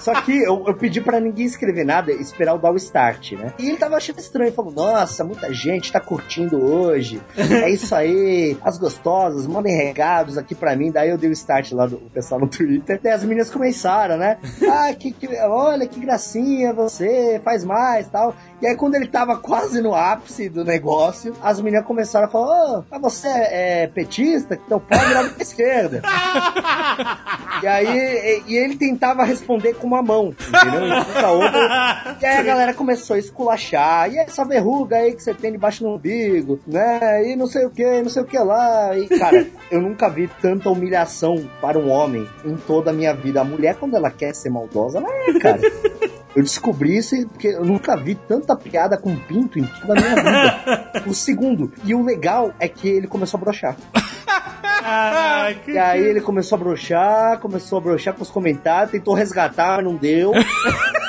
Só 0.00 0.20
que 0.22 0.36
eu, 0.42 0.64
eu 0.66 0.74
pedi 0.74 1.00
pra 1.00 1.20
ninguém 1.20 1.46
escrever 1.46 1.84
nada, 1.84 2.10
esperar 2.12 2.54
o 2.54 2.58
dar 2.58 2.72
o 2.72 2.76
start, 2.76 3.32
né? 3.32 3.52
E 3.58 3.68
ele 3.68 3.76
tava 3.76 3.96
achando 3.96 4.18
estranho, 4.18 4.52
falou: 4.52 4.72
Nossa, 4.72 5.22
muita 5.24 5.52
gente 5.52 5.92
tá 5.92 6.00
curtindo 6.00 6.60
hoje. 6.62 7.20
É 7.36 7.68
isso 7.70 7.94
aí, 7.94 8.56
as 8.62 8.78
gostosas, 8.78 9.46
mandem 9.46 9.76
recados 9.76 10.36
aqui 10.38 10.54
pra 10.54 10.74
mim. 10.74 10.90
Daí 10.90 11.10
eu 11.10 11.18
dei 11.18 11.28
o 11.30 11.32
start 11.32 11.72
lá 11.72 11.86
do 11.86 11.96
pessoal 11.98 12.40
no 12.40 12.48
Twitter. 12.48 12.98
Daí 13.02 13.12
as 13.12 13.22
meninas 13.24 13.50
começaram, 13.50 14.16
né? 14.16 14.38
Ah, 14.70 14.94
que, 14.94 15.10
que- 15.10 15.36
olha 15.42 15.86
que 15.86 15.98
gracinha 16.00 16.72
você, 16.72 17.40
faz 17.44 17.64
mais 17.64 18.08
tal. 18.08 18.34
E 18.62 18.66
aí, 18.66 18.76
quando 18.76 18.94
ele 18.94 19.08
tava 19.08 19.36
quase 19.36 19.80
no 19.82 19.94
ápice 19.94 20.48
do 20.48 20.64
negócio, 20.64 21.34
as 21.42 21.60
meninas 21.60 21.84
começaram 21.86 22.26
a 22.26 22.30
falar: 22.30 22.78
Ô, 22.78 22.84
mas 22.90 23.00
você 23.00 23.28
é 23.28 23.86
petista? 23.92 24.54
Então 24.66 24.78
pode 24.80 25.04
virar 25.06 25.28
pra 25.30 25.42
esquerda. 25.42 26.02
E 27.62 27.66
aí, 27.66 27.86
e, 27.86 28.42
e 28.52 28.56
ele 28.56 28.76
tentava 28.76 29.22
responder 29.22 29.74
com 29.74 29.86
uma 29.90 30.02
mão, 30.02 30.34
entendeu? 30.48 30.86
Enquanto 30.86 31.24
a 31.24 31.30
outra. 31.30 32.16
E 32.20 32.26
aí 32.26 32.36
a 32.36 32.42
galera 32.42 32.74
começou 32.74 33.16
a 33.16 33.18
esculachar. 33.18 34.12
E 34.12 34.18
essa 34.18 34.44
verruga 34.44 34.96
aí 34.96 35.14
que 35.14 35.22
você 35.22 35.34
tem 35.34 35.52
debaixo 35.52 35.82
do 35.82 35.90
umbigo, 35.90 36.60
né? 36.66 37.30
E 37.30 37.36
não 37.36 37.46
sei 37.46 37.66
o 37.66 37.70
que, 37.70 38.02
não 38.02 38.08
sei 38.08 38.22
o 38.22 38.26
que 38.26 38.38
lá. 38.38 38.96
E, 38.96 39.08
cara, 39.08 39.46
eu 39.70 39.80
nunca 39.80 40.08
vi 40.08 40.28
tanta 40.40 40.70
humilhação 40.70 41.48
para 41.60 41.78
um 41.78 41.90
homem 41.90 42.26
em 42.44 42.56
toda 42.56 42.90
a 42.90 42.94
minha 42.94 43.14
vida. 43.14 43.40
A 43.40 43.44
mulher, 43.44 43.76
quando 43.76 43.96
ela 43.96 44.10
quer 44.10 44.34
ser 44.34 44.50
maldosa, 44.50 44.98
ela 44.98 45.08
é, 45.08 45.38
cara. 45.38 45.60
Eu 46.34 46.42
descobri 46.44 46.96
isso 46.96 47.16
porque 47.28 47.48
eu 47.48 47.64
nunca 47.64 47.96
vi 47.96 48.14
tanta 48.14 48.54
piada 48.54 48.96
com 48.96 49.16
pinto 49.16 49.58
em 49.58 49.64
toda 49.64 49.94
a 49.94 49.96
minha 49.96 50.14
vida. 50.14 51.02
O 51.06 51.14
segundo. 51.14 51.72
E 51.84 51.94
o 51.94 52.04
legal 52.04 52.54
é 52.60 52.68
que 52.68 52.88
ele 52.88 53.08
começou 53.08 53.38
a 53.38 53.40
brochar. 53.40 53.76
Caraca. 54.62 55.70
E 55.70 55.78
aí 55.78 56.02
ele 56.02 56.20
começou 56.20 56.56
a 56.56 56.58
broxar, 56.58 57.38
começou 57.38 57.78
a 57.78 57.80
broxar 57.80 58.14
com 58.14 58.22
os 58.22 58.30
comentários, 58.30 58.90
tentou 58.90 59.14
resgatar, 59.14 59.76
mas 59.76 59.84
não 59.84 59.96
deu. 59.96 60.32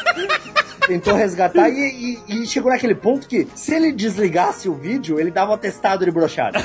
tentou 0.91 1.13
resgatar 1.15 1.69
e, 1.69 2.19
e- 2.27 2.41
e 2.41 2.45
chegou 2.47 2.71
naquele 2.71 2.95
ponto 2.95 3.27
que 3.27 3.47
se 3.55 3.73
ele 3.73 3.91
desligasse 3.91 4.67
o 4.67 4.73
vídeo, 4.73 5.19
ele 5.19 5.31
dava 5.31 5.51
um 5.51 5.53
atestado 5.53 6.03
de 6.03 6.11
brochada. 6.11 6.59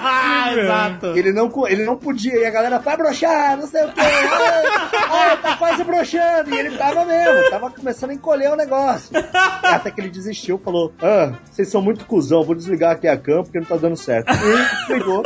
Ah, 0.00 0.52
exato. 0.56 1.06
Ele 1.16 1.32
não, 1.32 1.50
ele 1.66 1.84
não 1.84 1.96
podia, 1.96 2.34
e 2.38 2.46
a 2.46 2.50
galera 2.50 2.78
vai 2.78 2.96
broxar, 2.96 3.56
não 3.56 3.66
sei 3.66 3.84
o 3.84 3.88
que, 3.92 4.00
ah, 4.00 5.36
tá 5.42 5.56
quase 5.56 5.82
broxando, 5.84 6.54
e 6.54 6.58
ele 6.58 6.76
tava 6.76 7.04
mesmo, 7.04 7.50
tava 7.50 7.70
começando 7.70 8.10
a 8.10 8.14
encolher 8.14 8.52
o 8.52 8.56
negócio. 8.56 9.10
Até 9.62 9.90
que 9.90 10.00
ele 10.00 10.10
desistiu, 10.10 10.58
falou, 10.58 10.92
ah, 11.02 11.32
vocês 11.50 11.68
são 11.68 11.82
muito 11.82 12.04
cuzão, 12.06 12.44
vou 12.44 12.54
desligar 12.54 12.92
aqui 12.92 13.08
a 13.08 13.16
cam 13.16 13.42
porque 13.42 13.58
não 13.58 13.66
tá 13.66 13.76
dando 13.76 13.96
certo. 13.96 14.32
E 14.32 14.86
desligou, 14.86 15.22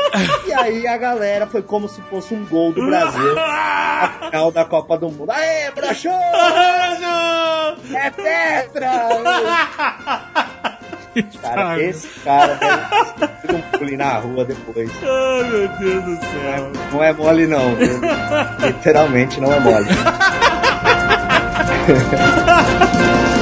e 0.47 0.53
aí 0.53 0.87
a 0.87 0.97
galera 0.97 1.47
foi 1.47 1.62
como 1.62 1.89
se 1.89 2.01
fosse 2.03 2.35
um 2.35 2.45
gol 2.47 2.72
do 2.72 2.85
Brasil, 2.87 3.39
a 3.39 4.11
final 4.31 4.51
da 4.51 4.64
Copa 4.64 4.97
do 4.99 5.11
Mundo. 5.11 5.31
Aê, 5.31 5.70
broxou! 5.70 6.12
É 7.95 8.11
tetra! 8.17 9.09
Cara, 11.41 11.81
esse 11.81 12.09
cara 12.25 12.59
deve 13.17 13.55
um 13.55 13.62
pulinho 13.79 13.99
na 13.99 14.19
rua 14.19 14.45
depois. 14.45 14.91
Ai, 15.01 15.49
meu 15.49 15.69
Deus 15.69 16.05
do 16.05 16.17
céu. 16.17 16.73
Não 16.93 17.05
é 17.05 17.12
mole, 17.12 17.47
não. 17.47 17.77
viu? 17.77 18.01
Literalmente 18.67 19.41
não 19.41 19.53
é 19.53 19.61
mole. 19.61 19.87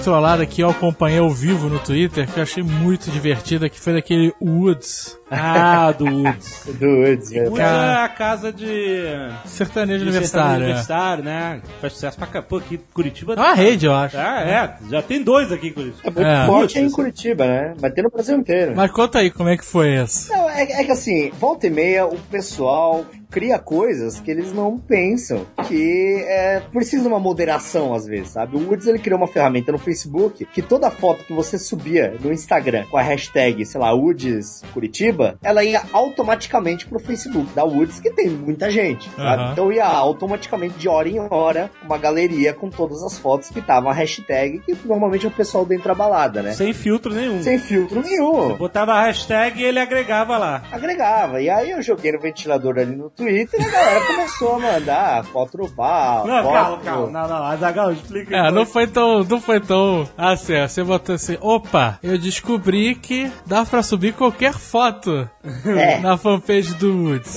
trollada 0.00 0.44
que 0.46 0.62
eu 0.62 0.70
acompanhei 0.70 1.18
ao 1.18 1.30
vivo 1.30 1.68
no 1.68 1.78
Twitter 1.78 2.26
que 2.26 2.38
eu 2.38 2.42
achei 2.42 2.62
muito 2.62 3.10
divertida, 3.10 3.68
que 3.68 3.78
foi 3.78 3.92
daquele 3.94 4.32
Woods, 4.40 5.18
Ah, 5.30 5.92
do 5.92 6.04
Woods. 6.06 6.64
Dudes, 6.78 7.32
é. 7.32 7.42
Woods 7.44 7.58
é 7.60 7.94
a 8.04 8.08
casa 8.08 8.52
de... 8.52 9.04
sertanejo 9.44 9.98
de 9.98 10.04
universitário. 10.10 10.62
é. 10.62 10.66
universitário, 10.66 11.24
né? 11.24 11.60
Faz 11.80 11.92
sucesso 11.92 12.16
pra 12.18 12.26
cá. 12.26 12.42
Pô, 12.42 12.56
aqui 12.56 12.78
Curitiba... 12.92 13.34
É 13.34 13.36
uma 13.36 13.54
rede, 13.54 13.86
eu 13.86 13.94
acho. 13.94 14.16
Ah, 14.18 14.40
é. 14.40 14.76
Já 14.90 15.02
tem 15.02 15.22
dois 15.22 15.52
aqui 15.52 15.68
em 15.68 15.72
Curitiba. 15.72 16.02
É 16.04 16.10
muito 16.10 16.26
É. 16.26 16.46
forte 16.46 16.78
em 16.78 16.90
Curitiba, 16.90 17.46
né? 17.46 17.74
Mas 17.80 17.92
tem 17.92 18.02
no 18.04 18.10
Brasil 18.10 18.36
inteiro. 18.36 18.72
Mas 18.74 18.90
conta 18.90 19.18
aí 19.18 19.30
como 19.30 19.48
é 19.48 19.56
que 19.56 19.64
foi 19.64 19.94
essa. 19.94 20.34
Não, 20.36 20.48
é, 20.50 20.62
é 20.62 20.84
que 20.84 20.92
assim, 20.92 21.30
volta 21.38 21.66
e 21.66 21.70
meia, 21.70 22.06
o 22.06 22.16
pessoal 22.30 23.04
cria 23.30 23.58
coisas 23.58 24.20
que 24.20 24.30
eles 24.30 24.52
não 24.52 24.78
pensam, 24.78 25.46
que 25.66 26.24
é, 26.26 26.60
precisa 26.72 27.02
de 27.02 27.08
uma 27.08 27.20
moderação 27.20 27.94
às 27.94 28.06
vezes, 28.06 28.30
sabe? 28.30 28.56
O 28.56 28.68
Woods, 28.68 28.86
ele 28.86 28.98
criou 28.98 29.18
uma 29.18 29.26
ferramenta 29.28 29.72
no 29.72 29.78
Facebook 29.78 30.44
que 30.46 30.62
toda 30.62 30.90
foto 30.90 31.24
que 31.24 31.32
você 31.32 31.58
subia 31.58 32.14
no 32.20 32.32
Instagram 32.32 32.84
com 32.90 32.96
a 32.96 33.02
hashtag, 33.02 33.64
sei 33.64 33.80
lá, 33.80 33.92
Woods 33.92 34.62
Curitiba, 34.72 35.38
ela 35.42 35.62
ia 35.64 35.82
automaticamente 35.92 36.86
pro 36.86 36.98
Facebook 36.98 37.52
da 37.54 37.64
Woods, 37.64 38.00
que 38.00 38.10
tem 38.10 38.28
muita 38.28 38.70
gente, 38.70 39.08
sabe? 39.10 39.42
Aham. 39.42 39.52
Então 39.52 39.72
ia 39.72 39.86
automaticamente, 39.86 40.78
de 40.78 40.88
hora 40.88 41.08
em 41.08 41.18
hora, 41.18 41.70
uma 41.84 41.98
galeria 41.98 42.52
com 42.52 42.68
todas 42.68 43.02
as 43.02 43.18
fotos 43.18 43.50
que 43.50 43.58
estavam 43.60 43.90
a 43.90 43.94
hashtag, 43.94 44.60
que 44.60 44.76
normalmente 44.84 45.24
é 45.24 45.28
o 45.28 45.32
pessoal 45.32 45.64
dentro 45.64 45.88
da 45.88 45.94
balada, 45.94 46.42
né? 46.42 46.52
Sem 46.52 46.72
filtro 46.72 47.12
nenhum. 47.14 47.42
Sem 47.42 47.58
filtro 47.58 48.02
nenhum 48.02 48.56
Botava 48.56 48.92
a 48.92 49.02
hashtag 49.04 49.60
e 49.60 49.64
ele 49.64 49.78
agregava 49.78 50.36
lá. 50.38 50.62
agregava. 50.70 51.40
E 51.40 51.48
aí 51.48 51.70
eu 51.70 51.82
joguei 51.82 52.12
no 52.12 52.20
ventilador 52.20 52.78
ali 52.78 52.94
no 52.94 53.10
Twitter 53.20 53.60
e 53.60 53.64
a 53.64 53.68
galera 53.70 54.06
começou 54.06 54.54
a 54.54 54.58
mandar 54.58 55.24
foto 55.26 55.58
no 55.58 55.70
pau. 55.70 56.26
Não, 56.26 56.42
foto 56.42 56.52
calma, 56.54 56.78
calma. 56.82 57.06
Não, 57.10 57.28
não. 57.28 57.44
Azaghal, 57.44 57.92
explica. 57.92 58.34
É, 58.36 58.50
não 58.50 58.64
foi 58.66 58.86
tão, 58.86 59.22
não 59.24 59.40
foi 59.40 59.60
tão 59.60 60.08
assim, 60.16 60.56
ó, 60.56 60.66
você 60.66 60.82
botou 60.82 61.14
assim, 61.14 61.36
opa, 61.40 61.98
eu 62.02 62.16
descobri 62.18 62.94
que 62.94 63.30
dá 63.46 63.64
pra 63.64 63.82
subir 63.82 64.14
qualquer 64.14 64.54
foto 64.54 65.28
É. 65.64 65.98
na 65.98 66.16
fanpage 66.16 66.74
do 66.74 66.94
Woods. 66.96 67.36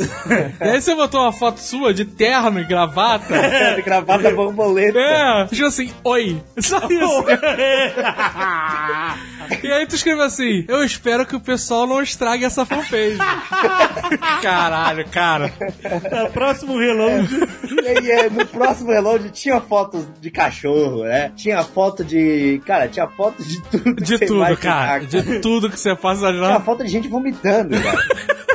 e 0.61 0.63
aí 0.63 0.81
você 0.81 0.95
botou 0.95 1.21
uma 1.21 1.31
foto 1.33 1.57
sua 1.59 1.93
de 1.93 2.05
terno 2.05 2.59
e 2.59 2.63
gravata. 2.63 3.33
de 3.75 3.81
gravata 3.81 4.31
borboleta. 4.31 4.97
É, 4.99 5.45
tipo 5.47 5.65
assim, 5.65 5.91
oi. 6.03 6.41
Só 6.59 6.77
isso. 6.89 6.93
e 9.63 9.71
aí 9.71 9.85
tu 9.85 9.95
escreveu 9.95 10.23
assim, 10.23 10.65
eu 10.67 10.83
espero 10.83 11.25
que 11.25 11.35
o 11.35 11.39
pessoal 11.39 11.85
não 11.87 12.01
estrague 12.01 12.45
essa 12.45 12.65
fanpage. 12.65 13.17
Caralho, 14.41 15.05
cara. 15.09 15.51
É, 15.83 16.29
próximo. 16.29 16.81
E 16.81 17.87
aí, 17.87 18.11
é, 18.11 18.29
no 18.29 18.45
próximo 18.45 18.91
reload 18.91 19.29
tinha 19.31 19.59
fotos 19.61 20.05
de 20.19 20.31
cachorro, 20.31 21.03
né? 21.03 21.31
Tinha 21.35 21.63
foto 21.63 22.03
de. 22.03 22.61
Cara, 22.65 22.87
tinha 22.87 23.07
foto 23.07 23.43
de 23.43 23.61
tudo. 23.63 23.95
De 23.95 24.19
tudo, 24.19 24.57
cara. 24.57 24.99
De 24.99 25.39
tudo 25.39 25.69
que 25.69 25.79
você 25.79 25.95
passa 25.95 26.27
Tinha 26.31 26.41
lá. 26.41 26.59
foto 26.61 26.83
de 26.83 26.89
gente 26.89 27.07
vomitando, 27.07 27.75
cara. 27.81 27.97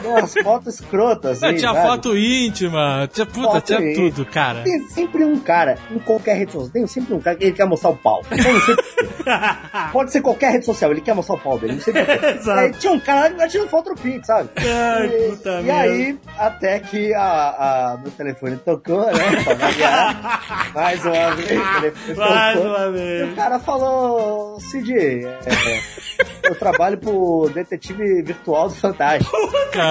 Tinha 0.01 0.11
umas 0.13 0.35
fotos 0.35 0.75
escrotas, 0.81 1.43
assim, 1.43 1.57
tinha 1.57 1.73
sabe? 1.73 1.87
foto 1.87 2.17
íntima, 2.17 3.09
tinha 3.13 3.27
puta, 3.27 3.49
Foto 3.53 3.61
tinha 3.65 3.81
íntima. 3.81 4.11
tudo, 4.11 4.27
cara. 4.27 4.63
Tem 4.63 4.81
sempre 4.89 5.25
um 5.25 5.39
cara, 5.39 5.79
em 5.91 5.99
qualquer 5.99 6.37
rede 6.37 6.53
social, 6.53 6.71
tem 6.73 6.87
sempre 6.87 7.15
um 7.15 7.21
cara 7.21 7.37
que 7.37 7.45
ele 7.45 7.53
quer 7.53 7.67
mostrar 7.67 7.91
o 7.91 7.97
pau. 7.97 8.23
Porquê. 8.23 8.77
Pode 9.93 10.13
ser 10.13 10.21
qualquer 10.21 10.53
rede 10.53 10.65
social, 10.65 10.91
ele 10.91 11.01
quer 11.01 11.15
mostrar 11.15 11.35
o 11.37 11.39
pau 11.41 11.59
dele, 11.59 11.75
não 11.75 11.81
sei 11.81 11.93
porquê. 11.93 12.27
Exato. 12.39 12.59
Aí 12.61 12.73
tinha 12.73 12.93
um 12.93 13.01
cara 13.01 13.35
lá 13.37 13.49
tirando 13.49 13.69
foto 13.69 13.95
do 13.95 14.01
pinto, 14.01 14.27
sabe? 14.27 14.49
Ai, 14.57 15.07
e, 15.07 15.31
puta 15.31 15.61
e 15.63 15.71
aí, 15.71 16.19
até 16.39 16.79
que 16.79 17.13
a, 17.15 17.23
a- 17.23 17.99
meu 18.03 18.11
telefone 18.13 18.57
tocou, 18.59 19.05
né? 19.07 19.13
Mais 20.75 21.05
uma 21.05 21.35
vez, 21.35 22.17
Mais 22.17 22.57
tocou. 22.59 22.71
uma 22.71 22.85
E 22.87 22.89
o 22.89 22.93
vez. 22.93 23.35
cara 23.35 23.59
falou, 23.59 24.61
Cid, 24.61 24.93
é, 24.97 25.39
eu 26.45 26.55
trabalho 26.55 26.99
pro 26.99 27.51
detetive 27.55 28.23
virtual 28.23 28.69
do 28.69 28.75
Fantástico. 28.75 29.37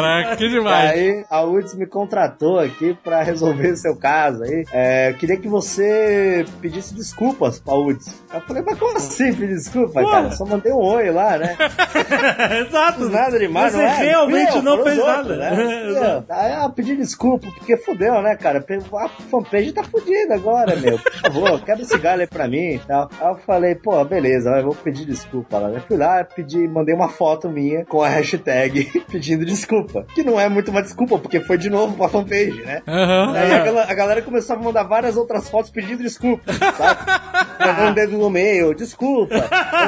Caraca, 0.02 0.36
que 0.36 0.50
demais. 0.50 0.92
Aí 0.92 1.26
a 1.30 1.44
UDS 1.44 1.76
me 1.76 1.86
contratou 1.88 2.60
aqui 2.60 2.98
pra 3.04 3.24
resolver 3.24 3.76
seu 3.76 3.96
caso 3.96 4.44
aí. 4.44 4.64
É, 4.72 5.10
eu 5.10 5.16
queria 5.16 5.38
que 5.38 5.48
você 5.48 6.46
pedisse 6.62 6.94
desculpas 6.94 7.60
pra 7.60 7.74
UDS. 7.76 8.24
Eu 8.34 8.42
falei, 8.42 8.64
mas 8.66 8.78
como 8.78 8.98
assim 8.98 9.34
pedir 9.34 9.56
desculpa, 9.56 10.04
cara? 10.04 10.32
Só 10.32 10.46
mandei 10.46 10.72
um 10.72 10.78
oi 10.78 11.10
lá, 11.12 11.38
né? 11.38 11.58
Exato. 12.68 13.10
Nada 13.10 13.40
demais, 13.40 13.72
Você 13.74 13.78
não 13.78 13.86
é? 13.86 13.96
realmente 13.98 14.56
eu, 14.56 14.62
não 14.62 14.84
fez 14.84 14.98
nada. 14.98 15.18
outros, 15.18 15.38
né? 15.38 16.24
Aí 16.30 16.64
eu 16.64 16.70
pedi 16.70 16.96
desculpa, 16.96 17.48
porque 17.52 17.78
fudeu, 17.78 18.22
né, 18.22 18.36
cara? 18.36 18.64
A 18.94 19.10
fanpage 19.10 19.72
tá 19.72 19.84
fudida 19.84 20.36
agora, 20.36 20.76
meu. 20.76 21.00
Por 21.00 21.14
favor, 21.14 21.62
quebra 21.66 21.84
esse 21.84 21.98
galho 21.98 22.22
aí 22.22 22.28
pra 22.28 22.48
mim 22.48 22.76
e 22.76 22.80
tal. 22.80 23.10
Aí 23.20 23.28
eu 23.30 23.38
falei, 23.38 23.76
pô, 23.76 24.04
beleza, 24.04 24.50
eu 24.52 24.64
vou 24.66 24.76
pedir 24.76 25.06
desculpa 25.06 25.58
lá. 25.58 25.70
Eu 25.70 25.82
fui 25.82 25.98
lá, 25.98 26.24
pedi, 26.24 26.68
mandei 26.68 26.94
uma 26.94 27.10
foto 27.10 27.50
minha 27.50 27.86
com 27.86 28.02
a 28.02 28.10
hashtag 28.10 29.04
pedindo 29.10 29.46
desculpa. 29.46 29.87
Que 30.16 30.24
não 30.24 30.40
é 30.40 30.48
muito 30.50 30.72
uma 30.72 30.82
desculpa, 30.82 31.18
porque 31.18 31.40
foi 31.40 31.58
de 31.58 31.70
novo 31.70 31.96
pra 31.96 32.10
fanpage, 32.10 32.62
né? 32.64 32.82
Aham. 32.88 33.34
Aí 33.36 33.54
a, 33.54 33.94
galera 33.94 34.22
começou 34.22 34.56
a 34.56 34.60
mandar 34.60 34.84
várias 34.84 35.18
outras 35.18 35.50
fotos 35.50 35.70
pedindo 35.72 36.04
desculpa, 36.04 36.52
sabe? 36.54 37.48
Mandando 37.60 37.90
um 37.90 37.94
dedo 37.94 38.18
no 38.18 38.30
meio, 38.30 38.74
desculpa. 38.74 39.34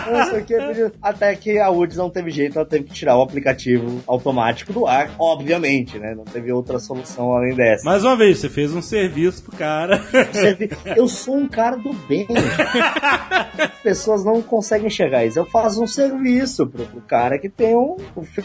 Eu 0.08 0.18
não 0.18 0.26
sei 0.26 0.40
o 0.42 0.46
que, 0.46 0.56
pedindo- 0.58 0.92
Até 1.02 1.36
que 1.36 1.60
a 1.60 1.70
UDS 1.70 1.98
não 1.98 2.10
teve 2.10 2.32
jeito, 2.32 2.58
ela 2.58 2.68
teve 2.68 2.86
que 2.86 2.94
tirar 2.94 3.18
o 3.18 3.22
aplicativo 3.22 4.02
automático 4.08 4.74
do 4.74 4.86
ar, 4.88 5.12
obviamente, 5.20 5.98
né? 6.00 6.14
Não 6.16 6.26
teve 6.26 6.52
outra 6.52 6.80
solução 6.80 7.34
além 7.34 7.54
dessa. 7.56 7.84
Mais 7.86 8.04
uma 8.04 8.16
vez, 8.16 8.40
você 8.40 8.50
fez 8.50 8.74
um 8.74 8.82
serviço 8.82 9.44
pro 9.44 9.56
cara. 9.56 10.02
Eu 10.96 11.08
sou 11.08 11.36
um 11.38 11.48
cara 11.48 11.76
do 11.78 11.94
bem. 11.94 12.28
As 13.58 13.70
pessoas 13.84 14.24
não 14.26 14.42
conseguem 14.42 14.88
enxergar 14.88 15.26
isso. 15.26 15.40
Eu 15.40 15.46
faço 15.46 15.82
um 15.82 15.88
serviço 15.88 16.68
pro, 16.68 16.86
pro 16.86 17.02
cara 17.02 17.38
que 17.38 17.50
tem 17.50 17.76
um, 17.76 17.98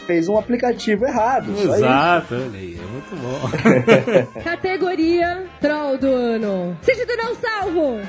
fez 0.05 0.27
um 0.27 0.37
aplicativo 0.37 1.05
errado. 1.05 1.44
Só 1.53 1.61
isso. 1.63 1.73
Exato, 1.75 2.35
olha 2.35 2.59
aí, 2.59 2.79
é 2.79 2.85
muito 2.91 3.15
bom. 3.15 4.41
Categoria 4.43 5.45
Troll 5.61 5.97
do 5.97 6.07
Ano. 6.07 6.77
Cid 6.81 7.05
Não 7.17 7.35
Salvo. 7.35 7.99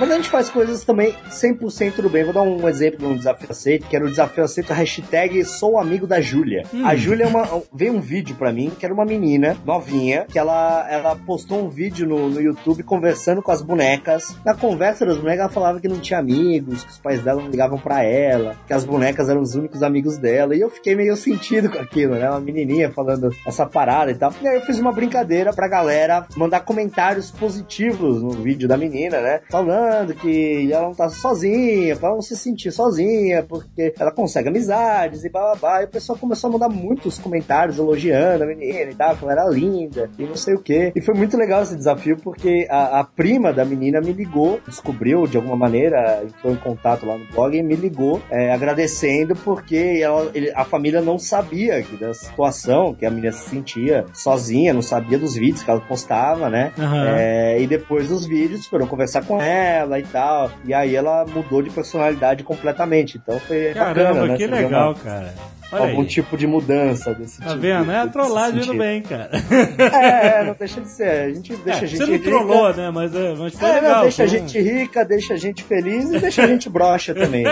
Mas 0.00 0.10
a 0.10 0.14
gente 0.14 0.30
faz 0.30 0.48
coisas 0.48 0.82
também 0.82 1.14
100% 1.28 2.00
do 2.00 2.08
bem. 2.08 2.24
Vou 2.24 2.32
dar 2.32 2.40
um 2.40 2.66
exemplo 2.66 3.00
de 3.00 3.04
um 3.04 3.14
desafio 3.14 3.48
aceito, 3.50 3.86
que 3.86 3.94
era 3.94 4.02
o 4.02 4.08
desafio 4.08 4.42
aceito 4.42 4.72
hashtag 4.72 5.44
sou 5.44 5.78
amigo 5.78 6.06
da 6.06 6.22
Júlia. 6.22 6.62
A 6.86 6.96
Júlia 6.96 7.24
é 7.24 7.26
uma, 7.26 7.62
veio 7.70 7.92
um 7.92 8.00
vídeo 8.00 8.34
pra 8.34 8.50
mim, 8.50 8.70
que 8.70 8.86
era 8.86 8.94
uma 8.94 9.04
menina 9.04 9.58
novinha, 9.62 10.24
que 10.26 10.38
ela, 10.38 10.90
ela 10.90 11.14
postou 11.14 11.62
um 11.62 11.68
vídeo 11.68 12.08
no, 12.08 12.30
no 12.30 12.40
YouTube 12.40 12.82
conversando 12.82 13.42
com 13.42 13.52
as 13.52 13.60
bonecas. 13.60 14.34
Na 14.42 14.54
conversa 14.54 15.04
das 15.04 15.18
bonecas, 15.18 15.40
ela 15.40 15.48
falava 15.50 15.80
que 15.80 15.88
não 15.88 16.00
tinha 16.00 16.18
amigos, 16.18 16.82
que 16.82 16.92
os 16.92 16.98
pais 16.98 17.22
dela 17.22 17.42
não 17.42 17.50
ligavam 17.50 17.78
pra 17.78 18.02
ela, 18.02 18.56
que 18.66 18.72
as 18.72 18.86
bonecas 18.86 19.28
eram 19.28 19.42
os 19.42 19.54
únicos 19.54 19.82
amigos 19.82 20.16
dela. 20.16 20.56
E 20.56 20.60
eu 20.62 20.70
fiquei 20.70 20.94
meio 20.94 21.14
sentido 21.14 21.68
com 21.68 21.78
aquilo, 21.78 22.14
né? 22.14 22.30
Uma 22.30 22.40
menininha 22.40 22.90
falando 22.90 23.28
essa 23.46 23.66
parada 23.66 24.10
e 24.10 24.14
tal. 24.14 24.32
E 24.40 24.48
aí 24.48 24.56
eu 24.56 24.62
fiz 24.62 24.78
uma 24.78 24.92
brincadeira 24.92 25.52
pra 25.52 25.68
galera 25.68 26.24
mandar 26.38 26.60
comentários 26.60 27.30
positivos 27.30 28.22
no 28.22 28.30
vídeo 28.30 28.66
da 28.66 28.78
menina, 28.78 29.20
né? 29.20 29.40
Falando 29.50 29.89
que 30.14 30.70
ela 30.72 30.86
não 30.88 30.94
tá 30.94 31.08
sozinha, 31.08 31.96
pra 31.96 32.08
ela 32.08 32.16
não 32.16 32.22
se 32.22 32.36
sentir 32.36 32.70
sozinha, 32.72 33.42
porque 33.42 33.92
ela 33.98 34.10
consegue 34.12 34.48
amizades 34.48 35.24
e 35.24 35.28
bababá. 35.28 35.82
E 35.82 35.84
o 35.84 35.88
pessoal 35.88 36.18
começou 36.18 36.48
a 36.48 36.52
mandar 36.52 36.68
muitos 36.68 37.18
comentários 37.18 37.78
elogiando 37.78 38.44
a 38.44 38.46
menina 38.46 38.90
e 38.90 38.94
tal, 38.94 39.16
como 39.16 39.30
ela 39.30 39.42
era 39.42 39.50
linda 39.50 40.10
e 40.18 40.24
não 40.24 40.36
sei 40.36 40.54
o 40.54 40.60
que. 40.60 40.92
E 40.94 41.00
foi 41.00 41.14
muito 41.14 41.36
legal 41.36 41.62
esse 41.62 41.76
desafio, 41.76 42.16
porque 42.22 42.66
a, 42.70 43.00
a 43.00 43.04
prima 43.04 43.52
da 43.52 43.64
menina 43.64 44.00
me 44.00 44.12
ligou, 44.12 44.60
descobriu 44.66 45.26
de 45.26 45.36
alguma 45.36 45.56
maneira, 45.56 46.22
entrou 46.24 46.52
em 46.52 46.56
contato 46.56 47.06
lá 47.06 47.16
no 47.16 47.24
blog 47.26 47.56
e 47.56 47.62
me 47.62 47.74
ligou 47.76 48.20
é, 48.30 48.52
agradecendo 48.52 49.34
porque 49.36 50.00
ela- 50.02 50.30
ele- 50.34 50.52
a 50.54 50.64
família 50.64 51.00
não 51.00 51.18
sabia 51.18 51.82
que 51.82 51.96
da 51.96 52.12
situação, 52.14 52.94
que 52.94 53.04
a 53.06 53.10
menina 53.10 53.32
se 53.32 53.48
sentia 53.50 54.04
sozinha, 54.12 54.72
não 54.72 54.82
sabia 54.82 55.18
dos 55.18 55.34
vídeos 55.34 55.62
que 55.62 55.70
ela 55.70 55.80
postava, 55.80 56.48
né? 56.48 56.72
Aham. 56.78 57.16
É, 57.16 57.60
e 57.60 57.66
depois 57.66 58.08
dos 58.08 58.26
vídeos 58.26 58.66
foram 58.66 58.86
conversar 58.86 59.24
com 59.24 59.40
ela 59.40 59.79
e 59.98 60.02
tal. 60.04 60.50
E 60.64 60.74
aí 60.74 60.94
ela 60.96 61.24
mudou 61.26 61.62
de 61.62 61.70
personalidade 61.70 62.42
completamente. 62.44 63.18
Então 63.18 63.38
foi 63.40 63.72
Caramba, 63.74 64.02
bacana, 64.12 64.26
né? 64.28 64.36
que 64.36 64.46
legal, 64.46 64.92
uma- 64.92 64.94
cara. 64.94 65.34
Olha 65.72 65.90
algum 65.90 66.00
aí. 66.02 66.06
tipo 66.06 66.36
de 66.36 66.46
mudança 66.46 67.14
desse 67.14 67.38
Tá 67.40 67.48
tipo. 67.50 67.60
vendo? 67.60 67.90
É 67.90 67.98
a 68.00 68.06
trollagem 68.08 68.62
sentido. 68.62 68.78
bem, 68.78 69.02
cara. 69.02 69.30
É, 69.78 70.44
não 70.44 70.54
deixa 70.58 70.80
de 70.80 70.88
ser. 70.90 71.08
A 71.10 71.32
gente 71.32 71.54
deixa 71.56 71.80
É, 71.80 71.82
a 71.84 71.86
gente 71.86 71.96
você 71.98 72.06
não 72.06 72.12
rica. 72.14 72.24
trollou, 72.30 72.74
né? 72.74 72.90
Mas, 72.90 73.14
é, 73.14 73.34
mas 73.34 73.54
foi 73.54 73.68
É, 73.68 73.72
legal. 73.74 73.92
não, 73.94 74.02
deixa 74.02 74.24
a 74.24 74.28
foi 74.28 74.38
gente 74.38 74.60
rica, 74.60 75.04
deixa 75.04 75.34
a 75.34 75.36
gente 75.36 75.62
feliz 75.64 76.10
e 76.10 76.18
deixa 76.18 76.42
a 76.42 76.46
gente 76.46 76.68
broxa 76.68 77.14
também. 77.14 77.44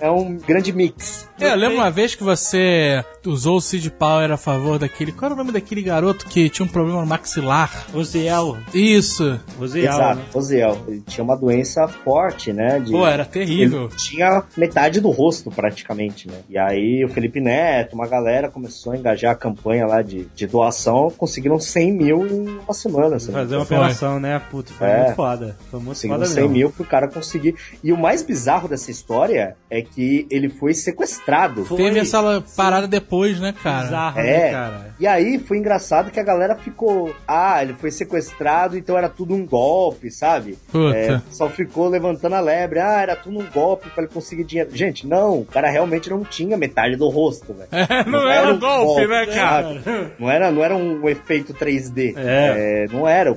É 0.00 0.10
um 0.10 0.36
grande 0.36 0.72
mix. 0.72 1.28
É, 1.40 1.52
eu 1.52 1.56
lembro 1.56 1.76
uma 1.78 1.90
vez 1.90 2.14
que 2.14 2.22
você 2.22 3.04
usou 3.26 3.56
o 3.56 3.60
Seed 3.60 3.88
Power 3.90 4.30
a 4.30 4.36
favor 4.36 4.78
daquele. 4.78 5.12
Qual 5.12 5.26
era 5.26 5.34
o 5.34 5.38
nome 5.38 5.52
daquele 5.52 5.82
garoto 5.82 6.26
que 6.26 6.48
tinha 6.48 6.64
um 6.64 6.68
problema 6.68 7.00
no 7.00 7.06
maxilar? 7.06 7.86
Oziel. 7.94 8.58
Isso. 8.72 9.38
Oziel, 9.60 9.92
Exato, 9.92 10.16
né? 10.16 10.24
Oziel. 10.34 10.78
Ele 10.86 11.02
tinha 11.06 11.24
uma 11.24 11.36
doença 11.36 11.86
forte, 11.88 12.52
né? 12.52 12.78
De... 12.80 12.92
Pô, 12.92 13.06
era 13.06 13.24
terrível. 13.24 13.86
Ele 13.86 13.96
tinha 13.96 14.42
metade 14.56 15.00
do 15.00 15.10
rosto, 15.10 15.50
praticamente, 15.50 16.28
né? 16.28 16.34
E 16.52 16.58
aí 16.58 17.02
o 17.02 17.08
Felipe 17.08 17.40
Neto, 17.40 17.94
uma 17.94 18.06
galera 18.06 18.46
começou 18.50 18.92
a 18.92 18.96
engajar 18.98 19.32
a 19.32 19.34
campanha 19.34 19.86
lá 19.86 20.02
de, 20.02 20.26
de 20.34 20.46
doação, 20.46 21.10
conseguiram 21.16 21.58
100 21.58 21.92
mil 21.92 22.26
em 22.26 22.58
uma 22.58 22.74
semana. 22.74 23.16
assim. 23.16 23.32
Fazer 23.32 23.54
uma 23.56 23.62
operação, 23.62 24.20
né? 24.20 24.38
Puta, 24.50 24.70
foi 24.74 24.86
É. 24.86 25.02
muito 25.04 25.14
foda. 25.16 25.56
Foi 25.70 25.80
muito 25.80 25.88
Conseguiram 25.94 26.18
foda 26.20 26.26
100 26.30 26.42
mesmo. 26.42 26.54
mil 26.56 26.70
pro 26.70 26.84
cara 26.84 27.08
conseguir. 27.08 27.54
E 27.82 27.90
o 27.90 27.96
mais 27.96 28.22
bizarro 28.22 28.68
dessa 28.68 28.90
história 28.90 29.56
é 29.70 29.80
que 29.80 30.26
ele 30.30 30.50
foi 30.50 30.74
sequestrado. 30.74 31.64
Foi 31.64 31.78
Teve 31.78 32.00
essa 32.00 32.42
parada 32.54 32.86
depois, 32.86 33.40
né, 33.40 33.54
cara? 33.62 33.84
bizarro, 33.84 34.20
É. 34.20 34.22
né, 34.24 34.50
cara? 34.50 34.94
E 35.00 35.06
aí 35.06 35.38
foi 35.38 35.56
engraçado 35.56 36.10
que 36.10 36.20
a 36.20 36.24
galera 36.24 36.54
ficou. 36.56 37.14
Ah, 37.26 37.62
ele 37.62 37.72
foi 37.72 37.90
sequestrado, 37.90 38.76
então 38.76 38.98
era 38.98 39.08
tudo 39.08 39.34
um 39.34 39.46
golpe, 39.46 40.10
sabe? 40.10 40.58
Puta. 40.70 40.94
É, 40.94 41.22
só 41.30 41.48
ficou 41.48 41.88
levantando 41.88 42.34
a 42.34 42.40
lebre. 42.40 42.78
Ah, 42.78 43.00
era 43.00 43.16
tudo 43.16 43.38
um 43.38 43.46
golpe 43.50 43.88
pra 43.88 44.04
ele 44.04 44.12
conseguir 44.12 44.44
dinheiro. 44.44 44.70
Gente, 44.76 45.06
não, 45.06 45.38
o 45.40 45.44
cara 45.46 45.70
realmente 45.70 46.10
não 46.10 46.22
tinha 46.22 46.41
metade 46.46 46.96
do 46.96 47.08
rosto, 47.08 47.54
velho. 47.54 47.68
não 48.10 48.28
era 48.28 48.52
um 48.52 48.58
golpe, 48.58 49.06
né, 49.06 49.26
cara? 49.26 49.62
sabe? 49.74 49.80
Não 50.18 50.30
era, 50.30 50.50
não 50.50 50.62
era 50.64 50.76
um 50.76 51.08
efeito 51.08 51.54
3D. 51.54 52.14
É. 52.16 52.84
É, 52.84 52.86
não 52.92 53.06
era. 53.08 53.32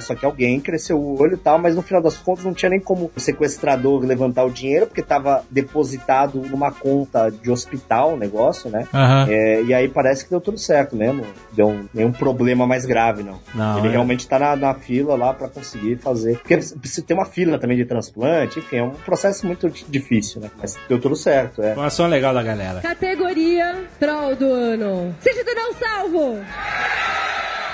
Só 0.00 0.14
que 0.14 0.24
alguém 0.24 0.60
cresceu 0.60 0.98
o 0.98 1.20
olho 1.20 1.34
e 1.34 1.36
tal, 1.38 1.58
mas 1.58 1.74
no 1.74 1.82
final 1.82 2.02
das 2.02 2.16
contas 2.16 2.44
não 2.44 2.54
tinha 2.54 2.70
nem 2.70 2.80
como 2.80 3.10
o 3.14 3.20
sequestrador 3.20 4.04
levantar 4.04 4.44
o 4.44 4.50
dinheiro, 4.50 4.86
porque 4.86 5.02
tava 5.02 5.44
depositado 5.50 6.40
numa 6.50 6.70
conta 6.72 7.30
de 7.30 7.50
hospital 7.50 8.14
o 8.14 8.16
negócio, 8.16 8.70
né? 8.70 8.86
Aham. 8.92 9.26
É, 9.28 9.62
e 9.62 9.74
aí 9.74 9.88
parece 9.88 10.24
que 10.24 10.30
deu 10.30 10.40
tudo 10.40 10.58
certo 10.58 10.96
mesmo. 10.96 11.24
Deu 11.52 11.68
um- 11.68 11.84
nenhum 11.92 12.12
problema 12.12 12.66
mais 12.66 12.84
grave, 12.84 13.22
não. 13.22 13.38
Não, 13.54 13.78
Ele 13.78 13.88
é. 13.88 13.90
realmente 13.92 14.26
tá 14.28 14.38
na, 14.38 14.56
na 14.56 14.74
fila 14.74 15.16
lá 15.16 15.32
pra 15.34 15.48
conseguir 15.48 15.96
fazer. 15.96 16.38
Porque 16.38 16.56
precisa 16.56 17.02
ter 17.06 17.14
uma 17.14 17.24
fila 17.24 17.58
também 17.58 17.76
de 17.76 17.84
transplante, 17.84 18.58
enfim, 18.58 18.76
é 18.76 18.82
um 18.82 18.90
processo 18.90 19.46
muito 19.46 19.68
difícil, 19.88 20.40
né? 20.40 20.50
Mas 20.58 20.78
deu 20.88 21.00
tudo 21.00 21.16
certo, 21.16 21.62
é. 21.62 21.74
Uma 21.74 21.86
ação 21.86 22.06
legal 22.06 22.32
da 22.34 22.42
galera. 22.56 22.80
Categoria 22.80 23.84
Troll 23.98 24.36
do 24.36 24.52
Ano. 24.52 25.14
Cid 25.20 25.42
do 25.44 25.54
Não 25.54 25.74
Salvo. 25.74 26.44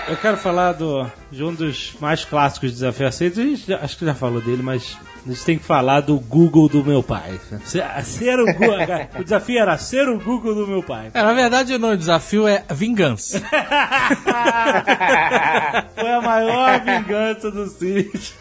Eu 0.08 0.16
quero 0.18 0.36
falar 0.36 0.72
do, 0.72 1.10
de 1.32 1.42
um 1.42 1.52
dos 1.52 1.94
mais 2.00 2.24
clássicos 2.24 2.72
desafios 2.72 3.08
aceitos. 3.08 3.38
A 3.38 3.42
gente 3.42 3.66
já- 3.66 3.78
acho 3.80 3.96
que 3.98 4.04
já 4.04 4.14
falou 4.14 4.40
dele, 4.40 4.62
mas 4.62 4.96
a 5.26 5.32
gente 5.32 5.44
tem 5.44 5.58
que 5.58 5.64
falar 5.64 6.00
do 6.02 6.18
Google 6.20 6.68
do 6.68 6.84
meu 6.84 7.02
pai. 7.02 7.38
Ser, 7.64 8.38
o, 8.38 8.44
Gu- 8.46 8.66
o 9.20 9.24
desafio 9.24 9.58
era 9.60 9.76
ser 9.76 10.08
o 10.08 10.18
Google 10.20 10.54
do 10.54 10.66
meu 10.68 10.82
pai. 10.82 11.10
É, 11.12 11.22
na 11.22 11.32
verdade, 11.32 11.74
o 11.74 11.96
desafio 11.96 12.46
é 12.46 12.62
vingança. 12.70 13.42
Foi 15.94 16.10
a 16.12 16.20
maior 16.20 16.80
vingança 16.80 17.50
do 17.50 17.66
Cid. 17.66 18.34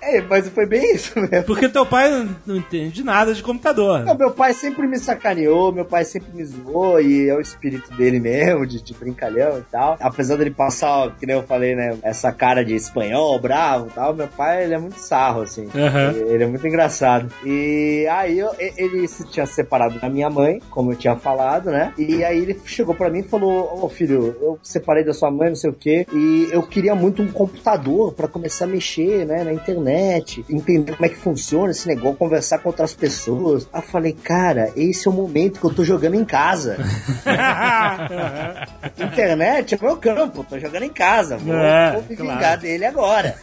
É, 0.00 0.20
mas 0.22 0.48
foi 0.48 0.66
bem 0.66 0.94
isso 0.94 1.18
mesmo. 1.18 1.44
Porque 1.44 1.68
teu 1.68 1.84
pai 1.84 2.28
não, 2.46 2.56
entende 2.56 3.02
nada 3.02 3.34
de 3.34 3.42
computador. 3.42 4.04
Não, 4.04 4.16
meu 4.16 4.30
pai 4.30 4.52
sempre 4.54 4.86
me 4.86 4.98
sacaneou, 4.98 5.72
meu 5.72 5.84
pai 5.84 6.04
sempre 6.04 6.30
me 6.32 6.44
zoou, 6.44 7.00
e 7.00 7.28
é 7.28 7.34
o 7.34 7.40
espírito 7.40 7.92
dele 7.94 8.20
mesmo, 8.20 8.66
de, 8.66 8.80
de 8.82 8.94
brincalhão 8.94 9.58
e 9.58 9.62
tal. 9.62 9.96
Apesar 10.00 10.36
dele 10.36 10.50
passar, 10.50 11.10
que 11.18 11.26
nem 11.26 11.36
eu 11.36 11.42
falei, 11.42 11.74
né, 11.74 11.96
essa 12.02 12.30
cara 12.32 12.64
de 12.64 12.74
espanhol, 12.74 13.38
bravo 13.40 13.86
e 13.88 13.90
tal, 13.90 14.14
meu 14.14 14.28
pai, 14.28 14.64
ele 14.64 14.74
é 14.74 14.78
muito 14.78 14.98
sarro, 14.98 15.42
assim. 15.42 15.68
Aham. 15.74 15.95
Aham. 15.96 16.12
Ele 16.28 16.44
é 16.44 16.46
muito 16.46 16.66
engraçado. 16.66 17.32
E 17.44 18.06
aí 18.10 18.38
eu- 18.38 18.50
ele 18.58 19.06
se 19.08 19.26
tinha 19.28 19.46
separado 19.46 19.98
da 19.98 20.08
minha 20.08 20.28
mãe, 20.30 20.60
como 20.70 20.92
eu 20.92 20.96
tinha 20.96 21.16
falado, 21.16 21.70
né? 21.70 21.92
E 21.98 22.22
aí 22.24 22.38
ele 22.38 22.60
chegou 22.64 22.94
pra 22.94 23.08
mim 23.10 23.20
e 23.20 23.22
falou: 23.22 23.84
Ô 23.84 23.88
filho, 23.88 24.36
eu 24.40 24.58
separei 24.62 25.04
da 25.04 25.12
sua 25.14 25.30
mãe, 25.30 25.48
não 25.48 25.56
sei 25.56 25.70
o 25.70 25.72
quê, 25.72 26.06
e 26.12 26.48
eu 26.52 26.62
queria 26.62 26.94
muito 26.94 27.22
um 27.22 27.28
computador 27.32 28.12
pra 28.12 28.28
começar 28.28 28.64
a 28.64 28.68
mexer, 28.68 29.24
né, 29.26 29.42
na 29.44 29.52
internet, 29.52 30.44
entender 30.48 30.92
como 30.94 31.06
é 31.06 31.08
que 31.08 31.16
funciona 31.16 31.70
esse 31.70 31.86
negócio, 31.88 32.16
conversar 32.16 32.58
com 32.58 32.68
outras 32.68 32.92
pessoas. 32.94 33.68
Aí 33.72 33.80
eu 33.80 33.86
falei, 33.86 34.12
cara, 34.12 34.70
esse 34.76 35.06
é 35.06 35.10
o 35.10 35.14
momento 35.14 35.60
que 35.60 35.66
eu 35.66 35.74
tô 35.74 35.84
jogando 35.84 36.14
em 36.14 36.24
casa. 36.24 36.76
Internet 38.98 39.74
é 39.74 39.78
meu 39.80 39.96
campo, 39.96 40.44
tô 40.48 40.58
jogando 40.58 40.82
em 40.84 40.88
casa. 40.90 41.36
Vou, 41.36 41.54
É, 41.56 41.92
vou 41.92 42.02
me 42.08 42.16
claro. 42.16 42.32
vingar 42.34 42.58
dele 42.58 42.84
agora. 42.84 43.34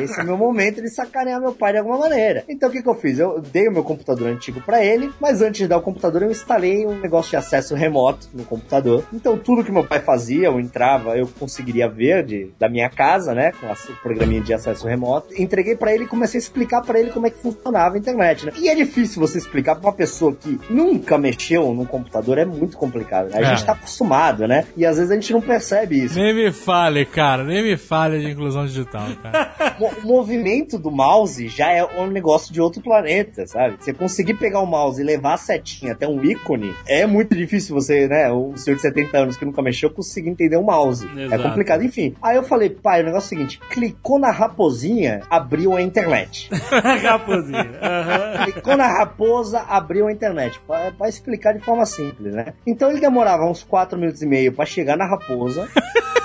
Esse 0.00 0.20
é 0.20 0.22
o 0.22 0.26
meu 0.26 0.36
momento 0.36 0.80
de 0.82 0.88
sacanear 0.88 1.40
meu 1.40 1.52
pai 1.52 1.72
de 1.72 1.78
alguma 1.78 1.98
maneira. 1.98 2.44
Então 2.48 2.68
o 2.68 2.72
que, 2.72 2.82
que 2.82 2.88
eu 2.88 2.94
fiz? 2.94 3.18
Eu 3.18 3.40
dei 3.40 3.68
o 3.68 3.72
meu 3.72 3.82
computador 3.84 4.28
antigo 4.28 4.60
pra 4.60 4.84
ele, 4.84 5.10
mas 5.20 5.40
antes 5.42 5.58
de 5.60 5.68
dar 5.68 5.78
o 5.78 5.82
computador, 5.82 6.22
eu 6.22 6.30
instalei 6.30 6.86
um 6.86 6.98
negócio 7.00 7.30
de 7.30 7.36
acesso 7.36 7.74
remoto 7.74 8.28
no 8.34 8.44
computador. 8.44 9.04
Então 9.12 9.36
tudo 9.38 9.64
que 9.64 9.70
meu 9.72 9.84
pai 9.84 10.00
fazia, 10.00 10.46
eu 10.46 10.58
entrava, 10.60 11.16
eu 11.16 11.26
conseguiria 11.38 11.88
ver 11.88 12.24
de, 12.24 12.50
da 12.58 12.68
minha 12.68 12.88
casa, 12.90 13.34
né? 13.34 13.52
Com 13.52 13.66
o 13.66 13.96
programinha 14.02 14.40
de 14.40 14.52
acesso 14.52 14.86
remoto. 14.86 15.28
Entreguei 15.40 15.76
pra 15.76 15.92
ele 15.94 16.04
e 16.04 16.08
comecei 16.08 16.38
a 16.38 16.42
explicar 16.42 16.82
pra 16.82 16.98
ele 16.98 17.10
como 17.10 17.26
é 17.26 17.30
que 17.30 17.38
funcionava 17.38 17.94
a 17.94 17.98
internet, 17.98 18.46
né? 18.46 18.52
E 18.58 18.68
é 18.68 18.74
difícil 18.74 19.20
você 19.20 19.38
explicar 19.38 19.76
pra 19.76 19.88
uma 19.88 19.92
pessoa 19.96 20.34
que 20.34 20.58
nunca 20.70 21.16
mexeu 21.18 21.72
num 21.74 21.84
computador, 21.84 22.38
é 22.38 22.44
muito 22.44 22.76
complicado. 22.76 23.30
Né? 23.30 23.38
A 23.38 23.40
É. 23.40 23.44
gente 23.44 23.64
tá 23.64 23.72
acostumado, 23.72 24.46
né? 24.46 24.66
E 24.76 24.84
às 24.84 24.96
vezes 24.96 25.10
a 25.10 25.14
gente 25.14 25.32
não 25.32 25.40
percebe 25.40 26.04
isso. 26.04 26.18
Nem 26.18 26.34
me 26.34 26.52
fale, 26.52 27.04
cara, 27.04 27.44
nem 27.44 27.62
me 27.62 27.76
fale 27.76 28.18
de 28.20 28.30
inclusão 28.30 28.64
digital, 28.66 29.06
cara. 29.22 29.52
O 29.78 30.06
movimento 30.06 30.78
do 30.78 30.90
mouse 30.90 31.48
já 31.48 31.70
é 31.70 31.84
um 31.84 32.06
negócio 32.08 32.52
de 32.52 32.60
outro 32.60 32.82
planeta, 32.82 33.46
sabe? 33.46 33.76
Você 33.78 33.92
conseguir 33.92 34.34
pegar 34.34 34.60
o 34.60 34.66
mouse 34.66 35.00
e 35.00 35.04
levar 35.04 35.34
a 35.34 35.36
setinha 35.36 35.92
até 35.92 36.06
um 36.06 36.22
ícone, 36.24 36.74
é 36.86 37.06
muito 37.06 37.34
difícil 37.36 37.74
você, 37.74 38.08
né, 38.08 38.30
um 38.32 38.56
senhor 38.56 38.76
de 38.76 38.82
70 38.82 39.18
anos 39.18 39.36
que 39.36 39.44
nunca 39.44 39.62
mexeu, 39.62 39.90
conseguir 39.90 40.30
entender 40.30 40.56
o 40.56 40.62
mouse. 40.62 41.08
É 41.16 41.24
Exato. 41.26 41.42
complicado. 41.42 41.82
Enfim, 41.84 42.14
aí 42.22 42.36
eu 42.36 42.42
falei, 42.42 42.70
pai, 42.70 43.02
o 43.02 43.04
negócio 43.04 43.26
é 43.26 43.26
o 43.26 43.28
seguinte, 43.28 43.60
clicou 43.70 44.18
na 44.18 44.30
raposinha, 44.30 45.22
abriu 45.30 45.74
a 45.76 45.82
internet. 45.82 46.48
Raposinha. 47.02 47.70
Aham. 47.80 48.44
Clicou 48.44 48.76
na 48.76 48.86
raposa, 48.86 49.60
abriu 49.60 50.06
a 50.06 50.12
internet. 50.12 50.60
Pra 50.66 51.08
explicar 51.08 51.52
de 51.52 51.60
forma 51.60 51.86
simples, 51.86 52.34
né? 52.34 52.54
Então 52.66 52.90
ele 52.90 53.00
demorava 53.00 53.44
uns 53.44 53.62
4 53.62 53.98
minutos 53.98 54.22
e 54.22 54.26
meio 54.26 54.52
pra 54.52 54.64
chegar 54.66 54.96
na 54.96 55.06
raposa. 55.06 55.68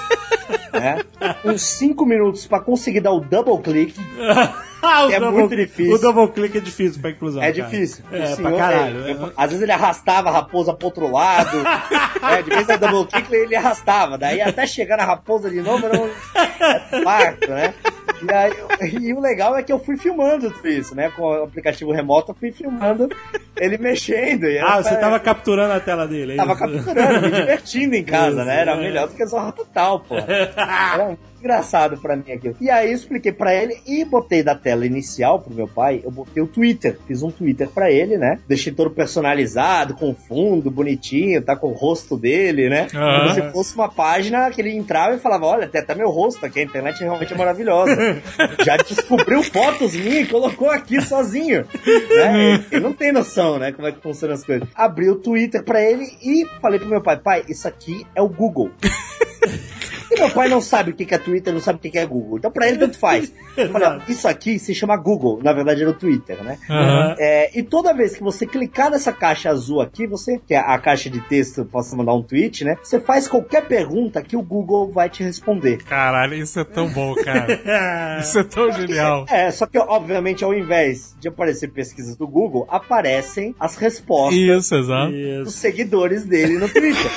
né? 0.74 1.00
Uns 1.46 1.62
5 1.62 2.06
minutos 2.06 2.46
pra 2.48 2.60
conseguir 2.60 3.00
dar 3.02 3.12
o 3.12 3.20
double 3.20 3.60
click. 3.62 3.96
Ah, 4.86 5.08
É 5.10 5.18
double- 5.18 5.40
muito 5.40 5.56
difícil. 5.56 5.96
O 5.96 5.98
double 5.98 6.28
click 6.28 6.58
é 6.58 6.60
difícil 6.60 7.00
pra 7.00 7.12
inclusão. 7.12 7.42
É 7.42 7.54
cara. 7.54 7.70
difícil. 7.70 8.04
É, 8.12 8.36
senhor, 8.36 8.50
pra 8.52 8.58
caralho. 8.60 9.08
é- 9.08 9.12
É- 9.12 9.32
às 9.38 9.46
vezes 9.50 9.62
ele 9.62 9.72
arrastava 9.72 10.28
a 10.28 10.34
raposa 10.34 10.74
pro 10.74 10.88
outro 10.88 11.10
lado. 11.10 11.58
é, 12.22 12.42
de 12.42 12.50
vez 12.50 12.68
em 12.68 12.78
double 12.78 13.06
click 13.10 13.34
ele 13.34 13.56
arrastava. 13.56 14.18
Daí 14.18 14.42
até 14.42 14.68
chegar 14.68 14.98
na 14.98 15.06
raposa 15.06 15.50
de 15.50 15.62
novo 15.62 15.86
era 15.86 15.98
um 16.02 16.10
é 16.36 17.00
parto, 17.02 17.48
né? 17.50 17.74
E, 18.30 18.34
aí, 18.34 18.54
e 19.02 19.14
o 19.14 19.20
legal 19.20 19.56
é 19.58 19.64
que 19.64 19.72
eu 19.74 19.80
fui 19.80 19.98
filmando 19.98 20.50
tudo 20.52 20.68
isso, 20.68 20.96
né? 20.96 21.12
Com 21.16 21.24
o 21.24 21.44
aplicativo 21.44 21.92
remoto 21.92 22.32
eu 22.32 22.36
fui 22.36 22.52
filmando 22.52 23.10
ele 23.58 23.78
mexendo. 23.78 24.46
E 24.46 24.58
Ah, 24.60 24.82
você 24.82 24.96
tava 24.98 25.20
capturando 25.20 25.74
a 25.74 25.80
tela 25.80 26.08
dele. 26.08 26.34
é 26.34 26.36
Tava 26.38 26.56
capturando, 26.56 27.22
me 27.22 27.32
divertindo 27.32 27.96
em 27.96 28.04
casa, 28.04 28.38
Isso, 28.38 28.46
né? 28.46 28.62
Era 28.62 28.76
melhor 28.76 29.08
do 29.08 29.16
que 29.16 29.26
Zorra 29.26 29.52
Total, 29.52 30.00
pô. 30.00 30.16
Era 30.18 31.18
engraçado 31.44 31.98
pra 31.98 32.16
mim 32.16 32.32
aquilo. 32.32 32.56
E 32.62 32.70
aí 32.70 32.88
eu 32.88 32.96
expliquei 32.96 33.34
pra 33.34 33.54
ele 33.54 33.78
e 33.86 34.06
botei 34.06 34.42
da 34.42 34.56
tela 34.56 34.86
inicial 34.86 35.40
pro 35.40 35.54
meu 35.54 35.68
pai, 35.68 36.02
eu 36.04 36.10
botei 36.10 36.42
o 36.42 36.48
Twitter. 36.48 36.98
Fiz 37.06 37.22
um 37.22 37.30
Twitter 37.30 37.68
pra 37.68 37.92
ele, 37.92 38.18
né? 38.18 38.40
Deixei 38.48 38.72
todo 38.72 38.90
personalizado, 38.90 39.94
com 39.96 40.16
fundo 40.16 40.72
bonitinho, 40.72 41.42
tá 41.42 41.56
com 41.56 41.68
o 41.68 41.74
rosto 41.74 42.18
dele, 42.18 42.70
né? 42.70 42.88
Aham. 42.94 43.20
Como 43.20 43.34
se 43.34 43.52
fosse 43.52 43.76
uma 43.76 43.90
página 43.90 44.50
que 44.50 44.62
ele 44.62 44.72
entrava 44.74 45.16
e 45.16 45.20
falava, 45.20 45.46
olha, 45.46 45.68
tem 45.68 45.82
até 45.82 45.94
meu 45.94 46.10
rosto 46.10 46.46
aqui, 46.46 46.62
a 46.62 46.64
internet 46.64 47.00
realmente 47.02 47.34
é 47.34 47.38
maravilhosa. 47.38 47.94
Já 48.64 48.78
descobriu 48.78 49.44
fotos 49.44 49.94
minhas 49.94 50.28
e 50.28 50.32
colocou 50.32 50.70
aqui 50.70 51.02
sozinho. 51.02 51.66
Né? 51.86 52.66
Ele 52.72 52.82
não 52.82 52.94
tem 52.94 53.12
noção, 53.12 53.60
né? 53.60 53.72
Como 53.72 53.88
é 53.88 53.92
que 53.92 54.02
funcionam 54.02 54.36
as 54.36 54.46
coisas. 54.46 54.68
Abri 54.74 55.10
o 55.10 55.16
Twitter 55.16 55.64
pra 55.64 55.82
ele 55.82 56.06
e 56.22 56.46
falei 56.62 56.80
pro 56.80 56.88
meu 56.88 57.02
pai, 57.02 57.18
pai, 57.18 57.44
isso 57.50 57.68
aqui 57.68 58.06
é 58.16 58.22
o 58.22 58.30
Google. 58.30 58.72
E 60.14 60.20
meu 60.20 60.30
pai 60.30 60.48
não 60.48 60.62
sabe 60.62 60.92
o 60.92 60.94
que 60.94 61.12
é 61.14 61.18
Twitter, 61.18 61.52
não 61.52 61.60
sabe 61.60 61.80
o 61.80 61.92
que 61.92 61.98
é 61.98 62.06
Google. 62.06 62.38
Então 62.38 62.52
pra 62.52 62.68
ele 62.68 62.78
tanto 62.78 62.98
faz. 62.98 63.34
Ó, 63.58 64.02
isso 64.08 64.28
aqui 64.28 64.60
se 64.60 64.76
chama 64.76 64.96
Google. 64.96 65.40
Na 65.44 65.52
verdade 65.54 65.82
era 65.82 65.90
o 65.90 65.94
Twitter, 65.94 66.44
né? 66.44 66.60
Aham. 66.70 67.16
É, 67.18 67.58
e 67.58 67.64
toda 67.64 67.94
vez 67.94 68.16
que 68.16 68.22
você 68.22 68.46
clicar 68.46 68.92
nessa 68.92 69.12
caixa 69.12 69.50
azul 69.50 69.82
aqui, 69.82 70.06
você, 70.06 70.40
que 70.46 70.54
é 70.54 70.60
a 70.60 70.78
caixa 70.78 71.10
de 71.10 71.20
texto, 71.22 71.66
possa 71.66 71.96
mandar 71.96 72.14
um 72.14 72.22
tweet, 72.22 72.64
né? 72.64 72.78
Você 72.84 73.00
faz 73.00 73.28
qualquer 73.28 73.66
pergunta 73.66 74.22
que 74.22 74.38
o 74.38 74.42
Google 74.42 74.92
vai 74.92 75.10
te 75.10 75.24
responder. 75.24 75.84
Caralho, 75.84 76.36
isso 76.36 76.60
é 76.60 76.64
tão 76.64 76.88
bom, 76.90 77.16
cara. 77.16 77.44
Isso 78.20 78.40
é 78.40 78.44
tão 78.44 78.72
genial. 78.72 79.26
É, 79.30 79.50
só 79.52 79.66
que 79.66 79.78
obviamente 79.78 80.44
ao 80.44 80.54
invés 80.54 81.16
de 81.20 81.28
aparecer 81.28 81.70
pesquisas 81.70 82.16
do 82.16 82.28
Google, 82.28 82.68
aparecem 82.70 83.56
as 83.60 83.76
respostas 83.76 84.38
Isso, 84.38 84.76
exato. 84.76 85.12
dos 85.44 85.56
seguidores 85.56 86.26
dele 86.26 86.58
no 86.58 86.70
Twitter. 86.70 87.12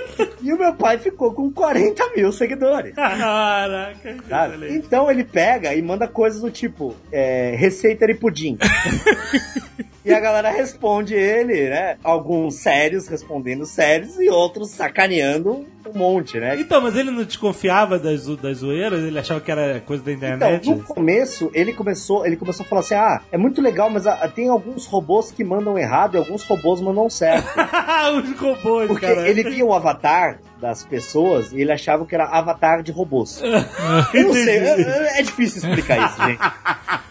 e 0.46 0.52
o 0.52 0.58
meu 0.58 0.72
pai 0.74 0.96
ficou 0.96 1.32
com 1.32 1.50
40 1.50 2.12
mil 2.16 2.30
seguidores. 2.30 2.94
Caraca, 2.96 4.16
sabe? 4.28 4.74
Então 4.74 5.10
ele 5.10 5.24
pega 5.24 5.74
e 5.74 5.82
manda 5.82 6.06
coisas 6.06 6.40
do 6.40 6.50
tipo 6.50 6.94
é, 7.10 7.56
receita 7.56 8.06
de 8.06 8.14
pudim. 8.14 8.56
e 10.06 10.14
a 10.14 10.20
galera 10.20 10.50
responde 10.50 11.14
ele, 11.14 11.68
né? 11.68 11.96
Alguns 12.02 12.56
sérios 12.56 13.08
respondendo 13.08 13.66
sérios 13.66 14.18
e 14.20 14.28
outros 14.28 14.70
sacaneando 14.70 15.66
um 15.86 15.98
monte, 15.98 16.38
né? 16.40 16.56
Então, 16.58 16.80
mas 16.80 16.96
ele 16.96 17.10
não 17.10 17.22
desconfiava 17.24 17.98
das, 17.98 18.26
das 18.38 18.58
zoeiras? 18.58 19.04
Ele 19.04 19.18
achava 19.18 19.40
que 19.40 19.50
era 19.50 19.80
coisa 19.80 20.02
da 20.02 20.12
Então, 20.12 20.28
internet? 20.34 20.68
no 20.70 20.82
começo, 20.82 21.50
ele 21.54 21.72
começou, 21.72 22.26
ele 22.26 22.36
começou 22.36 22.64
a 22.64 22.68
falar 22.68 22.80
assim: 22.80 22.94
ah, 22.94 23.20
é 23.30 23.38
muito 23.38 23.60
legal, 23.62 23.88
mas 23.90 24.06
ah, 24.06 24.26
tem 24.28 24.48
alguns 24.48 24.86
robôs 24.86 25.30
que 25.30 25.44
mandam 25.44 25.78
errado 25.78 26.14
e 26.14 26.18
alguns 26.18 26.42
robôs 26.42 26.80
mandam 26.80 27.08
certo. 27.08 27.46
Os 28.16 28.38
robôs, 28.40 28.88
Porque 28.88 29.06
cara. 29.06 29.28
ele 29.28 29.44
via 29.44 29.64
o 29.64 29.72
avatar 29.72 30.40
das 30.60 30.84
pessoas 30.84 31.52
e 31.52 31.60
ele 31.60 31.72
achava 31.72 32.06
que 32.06 32.14
era 32.14 32.24
avatar 32.26 32.82
de 32.82 32.90
robôs. 32.92 33.40
Eu 34.14 34.24
não 34.24 34.32
sei, 34.34 34.58
é, 34.58 34.80
é- 34.80 35.20
é 35.20 35.22
difícil 35.22 35.58
explicar 35.68 36.06
isso, 36.08 36.22
gente. 36.24 36.40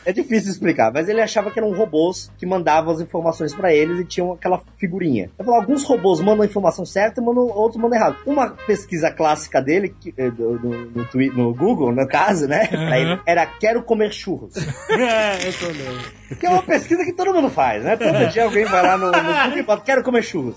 É 0.06 0.12
difícil 0.14 0.52
explicar, 0.52 0.92
mas 0.94 1.10
ele 1.10 1.20
achava 1.20 1.50
que 1.50 1.58
eram 1.58 1.74
robôs 1.74 2.32
que 2.38 2.46
mandavam 2.46 2.94
as 2.94 3.02
informações 3.02 3.56
pra 3.56 3.74
eles 3.74 4.00
e 4.00 4.06
tinham 4.06 4.34
aquela 4.34 4.62
figurinha. 4.78 5.32
Eu 5.38 5.44
falava, 5.44 5.64
alguns 5.64 5.84
robôs 5.84 6.20
mandam 6.22 6.44
a 6.44 6.46
informação 6.46 6.86
certa, 6.86 7.20
mandam, 7.22 7.48
outros 7.48 7.82
mandam 7.82 7.98
errado. 7.98 8.18
Uma 8.26 8.52
pesquisa 8.52 9.10
clássica 9.10 9.60
dele, 9.62 9.96
que, 10.00 10.14
eh, 10.16 10.30
do- 10.30 10.60
do- 10.60 10.70
no, 10.70 11.34
no 11.34 11.54
Google, 11.56 11.92
no 11.92 12.08
caso, 12.08 12.48
né, 12.48 12.68
pra 12.68 13.00
ele, 13.00 13.20
era 13.26 13.46
quero 13.48 13.82
comer 13.84 14.12
churros. 14.12 14.54
É, 14.96 15.48
eu 15.48 15.54
tô 15.54 15.66
lendo. 15.68 16.38
Que 16.40 16.46
é 16.46 16.50
uma 16.50 16.64
pesquisa 16.64 17.04
que 17.04 17.14
todo 17.14 17.34
mundo 17.34 17.50
faz, 17.50 17.84
né? 17.84 17.96
Todo 17.98 18.28
dia 18.32 18.44
alguém 18.46 18.66
vai 18.66 18.82
lá 18.82 18.98
no, 18.98 19.08
no 19.08 19.12
Google 19.12 19.58
e 19.60 19.64
fala, 19.64 19.82
quero 19.82 20.04
comer 20.04 20.24
churros. 20.24 20.56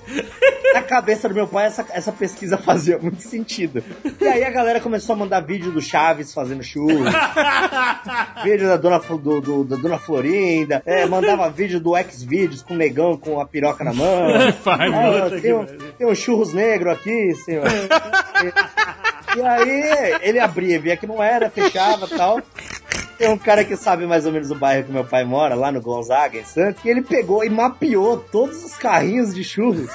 Na 0.75 0.83
cabeça 0.83 1.29
do 1.29 1.35
meu 1.35 1.47
pai, 1.47 1.67
essa, 1.67 1.85
essa 1.93 2.13
pesquisa 2.13 2.57
fazia 2.59 2.99
muito 2.99 3.23
sentido. 3.23 3.83
E 4.21 4.27
aí 4.27 4.45
a 4.45 4.51
galera 4.51 4.81
começou 4.81 5.15
a 5.15 5.19
mandar 5.19 5.41
vídeo 5.41 5.71
do 5.73 5.81
Chaves 5.81 6.33
fazendo 6.35 6.63
churros, 6.63 7.09
vídeo 8.45 8.67
da 8.69 8.77
dona, 8.77 8.99
do, 8.99 9.41
do- 9.41 9.65
da 9.65 9.77
dona 9.77 9.99
Florinda, 9.99 10.83
é, 10.85 11.07
mandava 11.07 11.49
vídeo 11.51 11.81
do 11.81 11.97
X-Videos 11.97 12.63
com 12.63 12.75
o 12.75 12.77
negão 12.77 13.17
com 13.17 13.41
a 13.41 13.47
piroca 13.47 13.83
na 13.85 13.93
mão. 13.93 14.29
Ah, 14.69 15.41
tem, 15.41 15.53
um, 15.55 15.65
tem 15.67 16.07
um 16.07 16.15
churros 16.15 16.53
negro 16.53 16.91
aqui, 16.91 17.35
senhor. 17.45 17.65
E, 19.35 19.39
e 19.39 19.43
aí 19.43 20.19
ele 20.23 20.39
abria, 20.39 20.79
via 20.81 20.97
que 20.97 21.07
não 21.07 21.23
era, 21.23 21.49
fechava 21.51 22.07
e 22.07 22.17
tal. 22.17 22.41
Tem 23.19 23.29
um 23.29 23.39
cara 23.39 23.65
que 23.65 23.77
sabe 23.77 24.07
mais 24.07 24.27
ou 24.27 24.33
menos 24.33 24.51
o 24.51 24.55
bairro 24.55 24.85
que 24.85 24.93
meu 24.93 25.05
pai 25.05 25.25
mora, 25.25 25.55
lá 25.55 25.73
no 25.73 25.81
Gonzaga, 25.81 26.39
em 26.39 26.45
Santos, 26.45 26.85
e 26.85 26.89
ele 26.89 27.03
pegou 27.03 27.45
e 27.45 27.51
mapeou 27.51 28.19
todos 28.19 28.65
os 28.65 28.75
carrinhos 28.77 29.35
de 29.35 29.43
churros 29.43 29.91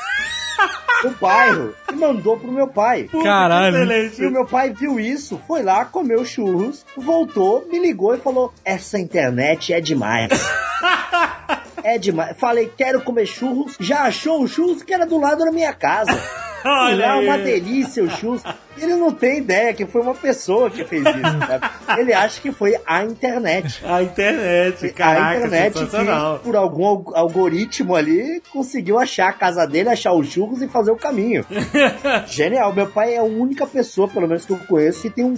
do 1.04 1.12
bairro 1.12 1.76
e 1.92 1.96
mandou 1.96 2.38
pro 2.40 2.52
meu 2.52 2.68
pai. 2.68 3.10
Caralho. 3.22 3.76
E 4.24 4.26
o 4.26 4.32
meu 4.32 4.46
pai 4.46 4.72
viu 4.72 5.00
isso, 5.00 5.40
foi 5.46 5.62
lá, 5.62 5.84
comeu 5.84 6.24
churros, 6.24 6.86
voltou, 6.96 7.68
me 7.70 7.78
ligou 7.78 8.16
e 8.16 8.20
falou: 8.20 8.54
Essa 8.64 8.98
internet 8.98 9.74
é 9.74 9.82
demais. 9.82 10.30
É 11.86 11.98
demais. 11.98 12.38
Falei, 12.38 12.72
quero 12.78 13.02
comer 13.02 13.26
churros. 13.26 13.76
Já 13.78 14.04
achou 14.04 14.42
o 14.42 14.48
churros 14.48 14.82
que 14.82 14.94
era 14.94 15.06
do 15.06 15.20
lado 15.20 15.44
da 15.44 15.52
minha 15.52 15.74
casa. 15.74 16.18
Olha 16.66 17.14
aí. 17.14 17.26
uma 17.26 17.38
delícia 17.38 18.04
o 18.04 18.10
churros. 18.10 18.42
Ele 18.76 18.96
não 18.96 19.12
tem 19.12 19.38
ideia 19.38 19.72
que 19.72 19.86
foi 19.86 20.02
uma 20.02 20.16
pessoa 20.16 20.68
que 20.68 20.84
fez 20.84 21.04
isso, 21.06 21.48
sabe? 21.48 21.70
Ele 22.02 22.12
acha 22.12 22.42
que 22.42 22.52
foi 22.52 22.76
a 22.88 23.04
internet. 23.04 23.84
A 23.86 24.02
internet, 24.02 24.90
caraca, 24.90 25.28
a 25.30 25.36
internet 25.38 25.78
sensacional. 25.78 26.40
que, 26.40 26.44
por 26.46 26.56
algum 26.56 26.86
al- 26.88 27.06
algoritmo 27.16 27.96
ali, 27.96 28.42
conseguiu 28.52 28.98
achar 28.98 29.30
a 29.30 29.34
casa 29.34 29.68
dele, 29.68 29.90
achar 29.90 30.14
os 30.14 30.28
churros 30.28 30.60
e 30.64 30.68
fazer 30.68 30.90
o 30.92 30.96
caminho. 30.96 31.46
Genial. 32.28 32.74
Meu 32.74 32.88
pai 32.88 33.14
é 33.14 33.20
a 33.20 33.24
única 33.24 33.68
pessoa, 33.68 34.08
pelo 34.08 34.28
menos 34.28 34.44
que 34.44 34.54
eu 34.54 34.58
conheço, 34.68 35.04
que 35.04 35.10
tem 35.12 35.24
um, 35.24 35.36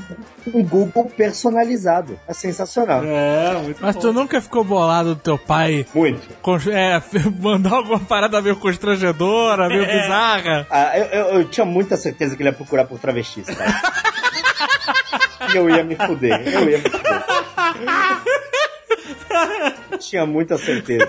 um 0.54 0.64
Google 0.64 1.12
personalizado. 1.18 2.18
É 2.28 2.34
sensacional. 2.34 3.02
É, 3.04 3.54
muito 3.64 3.80
Mas 3.82 3.96
bom. 3.96 4.02
tu 4.02 4.14
nunca 4.14 4.42
ficou 4.42 4.64
bolado 4.64 5.16
do 5.16 5.20
teu 5.22 5.38
pai 5.38 5.86
Muito. 5.94 6.22
é, 6.72 7.02
mandar 7.42 7.74
alguma 7.76 8.00
parada 8.00 8.42
meio 8.42 8.56
constrangedora, 8.56 9.68
meio 9.68 9.86
bizarra? 9.86 10.66
Ah, 10.70 10.98
eu, 10.98 11.06
eu- 11.16 11.26
eu 11.40 11.46
tinha 11.50 11.66
muita 11.66 11.98
certeza 11.98 12.36
que 12.36 12.42
ele 12.42 12.50
ia 12.50 12.54
procurar 12.54 12.86
por 12.86 13.00
travestis, 13.00 13.46
cara. 13.48 13.72
e 15.54 15.58
eu 15.58 15.70
ia 15.70 15.84
me 15.84 15.96
fuder. 15.96 16.42
Eu 16.48 16.70
ia 16.70 16.78
me 16.78 16.90
fuder. 16.90 17.24
tinha 20.00 20.26
muita 20.26 20.58
certeza. 20.58 21.08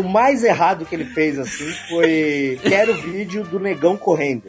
O 0.00 0.08
mais 0.08 0.42
errado 0.44 0.84
que 0.84 0.94
ele 0.94 1.04
fez, 1.04 1.38
assim, 1.38 1.70
foi... 1.88 2.58
Quero 2.62 2.94
vídeo 2.94 3.44
do 3.44 3.58
negão 3.60 3.96
correndo. 3.96 4.44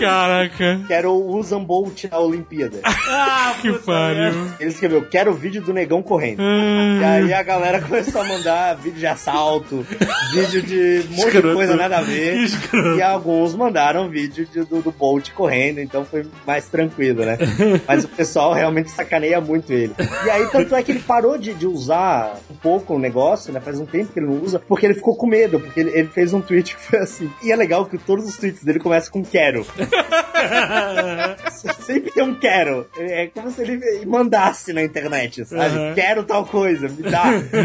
Caraca, 0.00 0.80
Quero 0.86 1.12
o 1.12 1.36
Usain 1.36 1.62
Bolt 1.64 2.04
na 2.10 2.18
Olimpíada. 2.18 2.80
Ah, 2.84 3.54
que 3.60 3.72
pariu. 3.80 4.32
Ele 4.60 4.70
escreveu, 4.70 5.02
quero 5.08 5.32
vídeo 5.34 5.62
do 5.62 5.72
negão 5.72 6.02
correndo. 6.02 6.42
E 6.42 7.04
aí 7.04 7.32
a 7.32 7.42
galera 7.42 7.80
começou 7.80 8.20
a 8.20 8.24
mandar 8.24 8.74
vídeo 8.76 8.98
de 8.98 9.06
assalto, 9.06 9.86
vídeo 10.32 10.62
de 10.62 11.04
um 11.10 11.16
monte 11.16 11.32
de 11.32 11.42
coisa 11.42 11.76
nada 11.76 11.98
a 11.98 12.02
ver. 12.02 12.36
Escroto. 12.42 12.98
E 12.98 13.02
alguns 13.02 13.54
mandaram 13.54 14.08
vídeo 14.08 14.46
de- 14.46 14.64
do, 14.64 14.80
do 14.82 14.90
Bolt 14.92 15.30
correndo, 15.32 15.80
então 15.80 16.04
foi 16.04 16.26
mais 16.46 16.68
tranquilo, 16.68 17.24
né? 17.24 17.38
Mas 17.86 18.04
o 18.04 18.08
pessoal 18.08 18.52
realmente 18.52 18.90
sacaneia 18.90 19.40
muito 19.40 19.72
ele. 19.72 19.94
E 20.24 20.30
aí, 20.30 20.46
tanto 20.48 20.74
é 20.74 20.82
que 20.82 20.92
ele 20.92 21.00
parou 21.00 21.38
de, 21.38 21.54
de 21.54 21.66
usar 21.66 22.34
um 22.50 22.54
pouco 22.54 22.94
o 22.94 22.98
negócio, 22.98 23.52
né? 23.52 23.60
Faz 23.60 23.78
um 23.80 23.86
tempo 23.86 24.12
que 24.12 24.18
ele 24.18 24.26
não 24.26 24.41
usa, 24.42 24.58
porque 24.58 24.86
ele 24.86 24.94
ficou 24.94 25.16
com 25.16 25.26
medo, 25.26 25.60
porque 25.60 25.80
ele, 25.80 25.90
ele 25.90 26.08
fez 26.08 26.32
um 26.32 26.40
tweet 26.40 26.76
que 26.76 26.82
foi 26.82 26.98
assim. 26.98 27.30
E 27.42 27.52
é 27.52 27.56
legal 27.56 27.86
que 27.86 27.98
todos 27.98 28.26
os 28.26 28.36
tweets 28.36 28.64
dele 28.64 28.78
começam 28.78 29.12
com 29.12 29.24
quero. 29.24 29.66
Sempre 31.80 32.10
tem 32.10 32.22
um 32.22 32.34
quero. 32.34 32.86
É 32.96 33.28
como 33.28 33.50
se 33.50 33.62
ele 33.62 34.04
mandasse 34.06 34.72
na 34.72 34.82
internet, 34.82 35.44
sabe? 35.44 35.76
Uhum. 35.76 35.94
Quero 35.94 36.24
tal 36.24 36.44
coisa, 36.44 36.88
me 36.88 37.02
dá. 37.02 37.24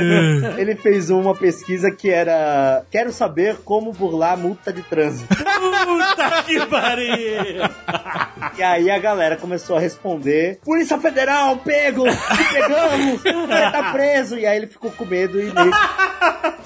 ele 0.57 0.75
fez 0.75 1.09
uma 1.09 1.35
pesquisa 1.35 1.91
que 1.91 2.09
era 2.09 2.83
quero 2.91 3.11
saber 3.11 3.57
como 3.63 3.91
burlar 3.91 4.37
multa 4.37 4.71
de 4.71 4.81
trânsito. 4.83 5.27
Puta 5.35 6.43
que 6.43 6.65
pariu! 6.67 7.63
E 8.57 8.63
aí 8.63 8.89
a 8.89 8.99
galera 8.99 9.35
começou 9.35 9.77
a 9.77 9.79
responder: 9.79 10.59
Polícia 10.63 10.97
Federal, 10.99 11.57
pego! 11.57 12.03
Pegamos! 12.53 13.25
Ele 13.25 13.71
tá 13.71 13.91
preso! 13.91 14.37
E 14.37 14.45
aí 14.45 14.57
ele 14.57 14.67
ficou 14.67 14.91
com 14.91 15.05
medo 15.05 15.39
e 15.39 15.45
meio 15.45 15.71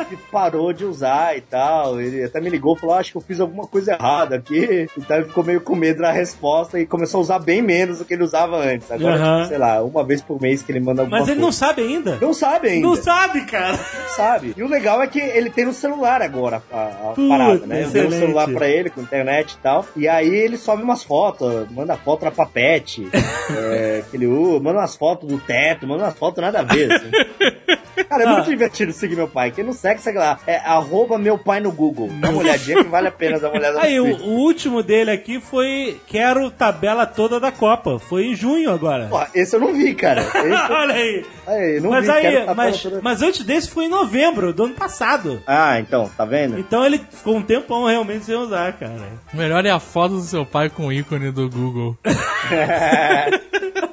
que 0.05 0.15
parou 0.31 0.71
de 0.73 0.85
usar 0.85 1.37
e 1.37 1.41
tal. 1.41 1.99
Ele 2.01 2.23
até 2.23 2.39
me 2.41 2.49
ligou 2.49 2.75
e 2.75 2.79
falou: 2.79 2.95
Acho 2.95 3.11
que 3.11 3.17
eu 3.17 3.21
fiz 3.21 3.39
alguma 3.39 3.65
coisa 3.67 3.93
errada 3.93 4.35
aqui. 4.37 4.87
Então 4.97 5.17
ele 5.17 5.25
ficou 5.27 5.43
meio 5.43 5.61
com 5.61 5.75
medo 5.75 6.01
da 6.01 6.11
resposta 6.11 6.79
e 6.79 6.85
começou 6.85 7.19
a 7.19 7.21
usar 7.21 7.39
bem 7.39 7.61
menos 7.61 7.99
do 7.99 8.05
que 8.05 8.13
ele 8.13 8.23
usava 8.23 8.57
antes. 8.57 8.91
Agora, 8.91 9.15
Aham. 9.15 9.35
tipo, 9.37 9.49
sei 9.49 9.57
lá, 9.57 9.81
uma 9.83 10.03
vez 10.03 10.21
por 10.21 10.41
mês 10.41 10.61
que 10.63 10.71
ele 10.71 10.79
manda 10.79 11.01
alguma 11.01 11.19
Mas 11.19 11.27
ele 11.29 11.39
não 11.39 11.47
coisa. 11.47 11.57
sabe 11.59 11.81
ainda. 11.81 12.17
Não 12.21 12.33
sabe 12.33 12.69
ainda. 12.69 12.87
Não 12.87 12.95
sabe, 12.95 13.41
cara. 13.45 13.73
Não 13.73 14.09
sabe. 14.15 14.53
E 14.57 14.63
o 14.63 14.67
legal 14.67 15.01
é 15.01 15.07
que 15.07 15.19
ele 15.19 15.49
tem 15.49 15.65
no 15.65 15.73
celular 15.73 16.21
agora 16.21 16.61
a, 16.71 16.83
a 16.85 17.13
Puta, 17.13 17.27
parada, 17.29 17.65
né? 17.67 17.83
Eu 17.83 17.89
dei 17.89 18.01
um 18.01 18.05
excelente. 18.05 18.19
celular 18.19 18.47
pra 18.49 18.67
ele 18.69 18.89
com 18.89 19.01
internet 19.01 19.53
e 19.53 19.57
tal. 19.57 19.85
E 19.95 20.07
aí 20.07 20.27
ele 20.29 20.57
sobe 20.57 20.83
umas 20.83 21.03
fotos, 21.03 21.69
manda 21.71 21.95
foto 21.95 22.25
na 22.25 22.31
papete, 22.31 23.07
é, 23.55 24.03
aquele, 24.07 24.27
uh, 24.27 24.59
manda 24.61 24.79
umas 24.79 24.95
fotos 24.95 25.27
do 25.29 25.37
teto, 25.39 25.87
manda 25.87 26.03
umas 26.03 26.17
fotos 26.17 26.41
nada 26.41 26.59
a 26.59 26.63
ver. 26.63 26.91
assim. 26.91 27.11
Cara, 28.11 28.23
é 28.23 28.27
muito 28.27 28.49
divertido 28.49 28.91
seguir 28.91 29.15
meu 29.15 29.27
pai. 29.29 29.51
Quem 29.51 29.63
não 29.63 29.71
segue, 29.71 30.01
segue 30.01 30.17
lá. 30.17 30.37
É 30.45 30.57
arroba 30.57 31.17
meu 31.17 31.37
pai 31.37 31.61
no 31.61 31.71
Google. 31.71 32.09
Dá 32.19 32.29
uma 32.29 32.39
olhadinha 32.39 32.83
que 32.83 32.89
vale 32.89 33.07
a 33.07 33.11
pena 33.11 33.39
dar 33.39 33.47
uma 33.47 33.57
olhada 33.57 33.79
Aí, 33.81 34.01
o, 34.01 34.05
o 34.17 34.29
último 34.39 34.83
dele 34.83 35.11
aqui 35.11 35.39
foi 35.39 35.97
Quero 36.07 36.51
tabela 36.51 37.05
toda 37.05 37.39
da 37.39 37.53
Copa. 37.53 37.97
Foi 37.99 38.25
em 38.25 38.35
junho 38.35 38.69
agora. 38.69 39.07
Porra, 39.07 39.29
esse 39.33 39.55
eu 39.55 39.61
não 39.61 39.73
vi, 39.73 39.95
cara. 39.95 40.21
Esse 40.51 40.71
Olha 40.73 40.93
aí. 40.93 41.25
aí, 41.47 41.79
não 41.79 41.89
Mas 41.91 42.05
vi, 42.05 42.11
aí, 42.11 42.45
mas, 42.53 42.81
toda- 42.81 42.99
mas 43.01 43.21
antes 43.21 43.45
desse 43.45 43.69
foi 43.69 43.85
em 43.85 43.89
novembro 43.89 44.51
do 44.53 44.65
ano 44.65 44.73
passado. 44.73 45.41
Ah, 45.47 45.79
então, 45.79 46.11
tá 46.17 46.25
vendo? 46.25 46.59
Então 46.59 46.85
ele 46.85 46.99
ficou 47.09 47.37
um 47.37 47.41
tempão 47.41 47.85
realmente 47.85 48.25
sem 48.25 48.35
usar, 48.35 48.73
cara. 48.73 48.91
O 49.33 49.37
melhor 49.37 49.65
é 49.65 49.71
a 49.71 49.79
foto 49.79 50.15
do 50.15 50.21
seu 50.21 50.45
pai 50.45 50.69
com 50.69 50.87
o 50.87 50.91
ícone 50.91 51.31
do 51.31 51.49
Google. 51.49 51.97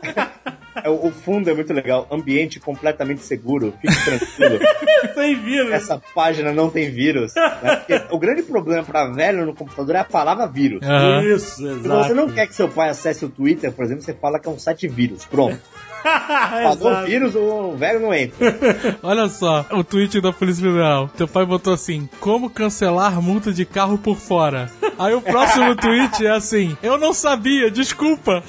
É, 0.84 0.88
o 0.88 1.10
fundo 1.10 1.48
é 1.50 1.54
muito 1.54 1.72
legal. 1.72 2.06
Ambiente 2.10 2.58
completamente 2.60 3.20
seguro. 3.22 3.72
Fique 3.80 4.04
tranquilo. 4.04 4.58
sem 5.14 5.34
vírus. 5.40 5.72
Essa 5.72 6.00
página 6.14 6.52
não 6.52 6.70
tem 6.70 6.90
vírus. 6.90 7.34
né? 7.34 7.82
O 8.10 8.18
grande 8.18 8.42
problema 8.42 8.82
pra 8.82 9.06
velho 9.06 9.46
no 9.46 9.54
computador 9.54 9.96
é 9.96 9.98
a 10.00 10.04
palavra 10.04 10.46
vírus. 10.46 10.80
Aham. 10.82 11.22
Isso, 11.24 11.56
Se 11.56 11.64
exato. 11.66 11.88
você 12.08 12.14
não 12.14 12.28
quer 12.30 12.46
que 12.46 12.54
seu 12.54 12.68
pai 12.68 12.88
acesse 12.88 13.24
o 13.24 13.28
Twitter, 13.28 13.72
por 13.72 13.84
exemplo, 13.84 14.02
você 14.02 14.14
fala 14.14 14.38
que 14.38 14.48
é 14.48 14.50
um 14.50 14.58
site 14.58 14.86
vírus. 14.88 15.24
Pronto. 15.24 15.58
Exato. 16.04 17.06
vírus, 17.06 17.34
o 17.34 17.72
velho 17.76 18.00
não 18.00 18.14
entra. 18.14 18.38
Olha 19.02 19.28
só, 19.28 19.66
o 19.72 19.82
tweet 19.82 20.20
da 20.20 20.32
Polícia 20.32 20.62
Federal. 20.64 21.08
Teu 21.16 21.26
pai 21.26 21.44
botou 21.44 21.72
assim: 21.72 22.08
Como 22.20 22.48
cancelar 22.48 23.20
multa 23.20 23.52
de 23.52 23.64
carro 23.64 23.98
por 23.98 24.16
fora? 24.16 24.70
Aí 24.98 25.14
o 25.14 25.20
próximo 25.22 25.76
tweet 25.76 26.26
é 26.26 26.30
assim: 26.30 26.76
Eu 26.82 26.98
não 26.98 27.12
sabia, 27.12 27.70
desculpa. 27.70 28.42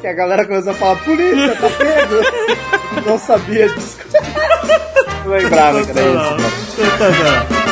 Que 0.00 0.06
a 0.06 0.12
galera 0.12 0.46
começou 0.46 0.72
a 0.72 0.74
falar, 0.74 0.96
polícia, 0.96 1.56
tá 1.56 1.68
pego. 1.70 3.04
não 3.06 3.18
sabia. 3.18 3.66
Não 5.24 5.30
lembrava 5.32 5.84
que 5.84 5.90
era 5.90 6.00
isso. 6.00 6.76
Sensacional. 6.76 7.67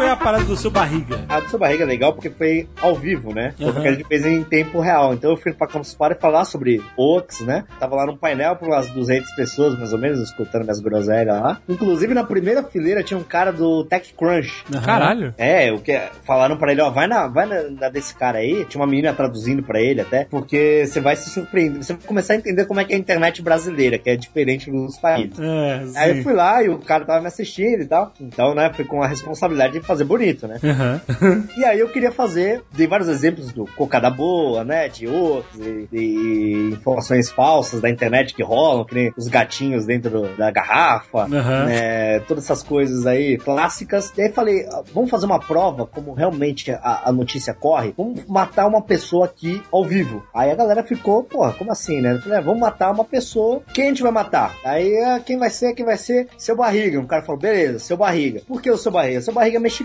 Foi 0.00 0.08
a 0.08 0.16
parada 0.16 0.44
do 0.44 0.56
seu 0.56 0.70
barriga? 0.70 1.20
A 1.28 1.40
do 1.40 1.50
seu 1.50 1.58
barriga 1.58 1.84
é 1.84 1.86
legal 1.86 2.14
porque 2.14 2.30
foi 2.30 2.66
ao 2.80 2.94
vivo, 2.94 3.34
né? 3.34 3.52
Foi 3.58 3.66
Aham. 3.66 3.74
porque 3.74 3.88
a 3.88 3.92
gente 3.92 4.04
fez 4.08 4.24
em 4.24 4.42
tempo 4.42 4.80
real. 4.80 5.12
Então 5.12 5.30
eu 5.32 5.36
fui 5.36 5.52
pra 5.52 5.66
Campus 5.66 5.92
Party 5.92 6.18
falar 6.18 6.46
sobre 6.46 6.82
Ox, 6.96 7.42
né? 7.42 7.64
Tava 7.78 7.96
lá 7.96 8.06
num 8.06 8.16
painel 8.16 8.56
com 8.56 8.64
umas 8.64 8.88
200 8.88 9.30
pessoas, 9.32 9.78
mais 9.78 9.92
ou 9.92 9.98
menos, 9.98 10.18
escutando 10.20 10.62
minhas 10.62 10.80
groselhas 10.80 11.38
lá. 11.38 11.60
Inclusive, 11.68 12.14
na 12.14 12.24
primeira 12.24 12.62
fileira 12.62 13.02
tinha 13.02 13.18
um 13.18 13.22
cara 13.22 13.52
do 13.52 13.84
TechCrunch. 13.84 14.64
Caralho. 14.82 15.34
É, 15.36 15.70
o 15.70 15.80
que 15.80 16.00
falaram 16.24 16.56
pra 16.56 16.72
ele, 16.72 16.80
ó, 16.80 16.88
vai 16.88 17.06
na, 17.06 17.28
vai 17.28 17.44
na, 17.44 17.62
na 17.64 17.88
desse 17.90 18.14
cara 18.14 18.38
aí. 18.38 18.64
Tinha 18.64 18.80
uma 18.80 18.86
menina 18.86 19.12
traduzindo 19.12 19.62
pra 19.62 19.82
ele 19.82 20.00
até, 20.00 20.24
porque 20.30 20.84
você 20.86 20.98
vai 20.98 21.14
se 21.14 21.28
surpreender, 21.28 21.82
você 21.82 21.92
vai 21.92 22.02
começar 22.06 22.32
a 22.32 22.36
entender 22.36 22.64
como 22.64 22.80
é 22.80 22.84
que 22.86 22.94
é 22.94 22.96
a 22.96 22.98
internet 22.98 23.42
brasileira, 23.42 23.98
que 23.98 24.08
é 24.08 24.16
diferente 24.16 24.70
dos 24.70 24.96
países. 24.96 25.38
É, 25.38 25.82
Aí 25.96 26.16
eu 26.16 26.22
fui 26.22 26.32
lá 26.32 26.62
e 26.62 26.70
o 26.70 26.78
cara 26.78 27.04
tava 27.04 27.20
me 27.20 27.26
assistindo 27.26 27.82
e 27.82 27.86
tal. 27.86 28.14
Então, 28.18 28.54
né, 28.54 28.72
fui 28.72 28.86
com 28.86 29.02
a 29.02 29.06
responsabilidade 29.06 29.74
de 29.74 29.89
fazer 29.90 30.04
bonito, 30.04 30.46
né? 30.46 30.58
Aham. 30.62 31.00
E 31.56 31.64
aí 31.64 31.78
eu 31.80 31.88
queria 31.88 32.12
fazer, 32.12 32.62
dei 32.72 32.86
vários 32.86 33.08
exemplos 33.08 33.52
do 33.52 33.66
cocada 33.76 34.08
boa, 34.10 34.64
né, 34.64 34.88
de 34.88 35.06
outros, 35.06 35.58
e, 35.60 35.88
e 35.92 36.70
informações 36.72 37.30
falsas 37.30 37.80
da 37.80 37.90
internet 37.90 38.34
que 38.34 38.42
rolam, 38.42 38.84
que 38.84 38.94
nem 38.94 39.12
os 39.16 39.28
gatinhos 39.28 39.84
dentro 39.84 40.10
do- 40.10 40.36
da 40.36 40.50
garrafa, 40.50 41.24
Aham. 41.24 41.64
né, 41.66 42.20
todas 42.20 42.44
essas 42.44 42.62
coisas 42.62 43.06
aí 43.06 43.36
clássicas. 43.38 44.12
E 44.16 44.22
aí 44.22 44.32
falei, 44.32 44.64
ah, 44.70 44.82
vamos 44.94 45.10
fazer 45.10 45.26
uma 45.26 45.40
prova 45.40 45.86
como 45.86 46.12
realmente 46.14 46.70
a, 46.70 47.02
a 47.08 47.12
notícia 47.12 47.52
corre? 47.52 47.92
Vamos 47.96 48.24
matar 48.26 48.66
uma 48.66 48.80
pessoa 48.82 49.26
aqui 49.26 49.62
ao 49.72 49.84
vivo. 49.84 50.22
Aí 50.34 50.50
a 50.50 50.54
galera 50.54 50.82
ficou, 50.84 51.22
porra, 51.24 51.52
como 51.52 51.72
assim, 51.72 52.00
né? 52.00 52.12
Eu 52.14 52.20
falei, 52.22 52.38
é, 52.38 52.42
vamos 52.42 52.60
matar 52.60 52.90
uma 52.92 53.04
pessoa, 53.04 53.62
quem 53.74 53.84
a 53.84 53.88
gente 53.88 54.02
vai 54.02 54.12
matar? 54.12 54.54
Aí 54.64 54.96
ah, 55.04 55.20
quem 55.24 55.36
vai 55.38 55.50
ser, 55.50 55.74
quem 55.74 55.84
vai 55.84 55.96
ser? 55.96 56.28
Seu 56.38 56.56
Barriga. 56.56 56.98
Um 57.00 57.06
cara 57.06 57.22
falou, 57.22 57.40
beleza, 57.40 57.78
Seu 57.80 57.96
Barriga. 57.96 58.40
Por 58.46 58.62
que 58.62 58.70
o 58.70 58.78
Seu 58.78 58.92
Barriga? 58.92 59.20
Seu 59.20 59.34
Barriga 59.34 59.56
é 59.56 59.60
mexicano, 59.60 59.79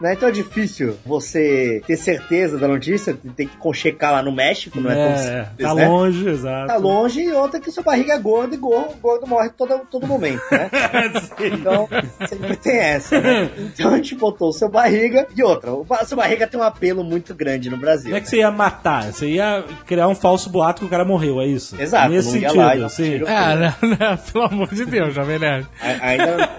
né? 0.00 0.14
Então 0.14 0.28
é 0.28 0.32
difícil 0.32 0.96
você 1.04 1.82
ter 1.86 1.96
certeza 1.96 2.58
da 2.58 2.68
notícia, 2.68 3.16
tem 3.36 3.46
que 3.46 3.56
conchecar 3.56 4.12
lá 4.12 4.22
no 4.22 4.32
México, 4.32 4.80
não 4.80 4.90
é, 4.90 4.94
tão 4.94 5.02
É, 5.04 5.16
simples, 5.44 5.66
tá 5.68 5.74
né? 5.74 5.88
longe, 5.88 6.28
exato. 6.28 6.66
Tá 6.68 6.76
longe 6.76 7.20
e 7.22 7.32
outra 7.32 7.60
que 7.60 7.68
o 7.68 7.72
seu 7.72 7.82
barriga 7.82 8.14
é 8.14 8.18
gordo 8.18 8.54
e 8.54 8.58
gordo, 8.58 8.94
gordo 9.00 9.26
morre 9.26 9.50
todo, 9.50 9.80
todo 9.90 10.06
momento, 10.06 10.42
né? 10.50 10.70
Então, 11.40 11.88
sempre 12.28 12.56
tem 12.56 12.76
essa, 12.78 13.20
né? 13.20 13.50
Então 13.58 13.92
a 13.92 13.96
gente 13.96 14.14
botou 14.14 14.48
o 14.48 14.52
seu 14.52 14.68
barriga 14.68 15.26
e 15.36 15.42
outra. 15.42 15.70
Seu 16.04 16.16
barriga 16.16 16.46
tem 16.46 16.58
um 16.58 16.62
apelo 16.62 17.02
muito 17.02 17.34
grande 17.34 17.68
no 17.70 17.76
Brasil. 17.76 18.10
Não 18.10 18.16
é 18.16 18.20
que 18.20 18.28
você 18.28 18.38
ia 18.38 18.50
matar, 18.50 19.12
você 19.12 19.26
ia 19.28 19.64
criar 19.86 20.08
um 20.08 20.14
falso 20.14 20.48
boato 20.50 20.80
que 20.80 20.86
o 20.86 20.88
cara 20.88 21.04
morreu, 21.04 21.40
é 21.40 21.46
isso? 21.46 21.80
Exato, 21.80 22.10
Nesse 22.10 22.28
não 22.28 22.40
sentido, 22.40 22.56
lá 22.56 22.74
dar 22.74 22.88
sim. 22.88 23.02
tiro. 23.04 23.26
É, 23.26 23.56
né, 23.56 23.74
né, 23.82 24.18
pelo 24.32 24.44
amor 24.44 24.68
de 24.74 24.84
Deus, 24.84 25.14
Jovem 25.14 25.38
Nerd. 25.38 25.66
Ainda 26.00 26.50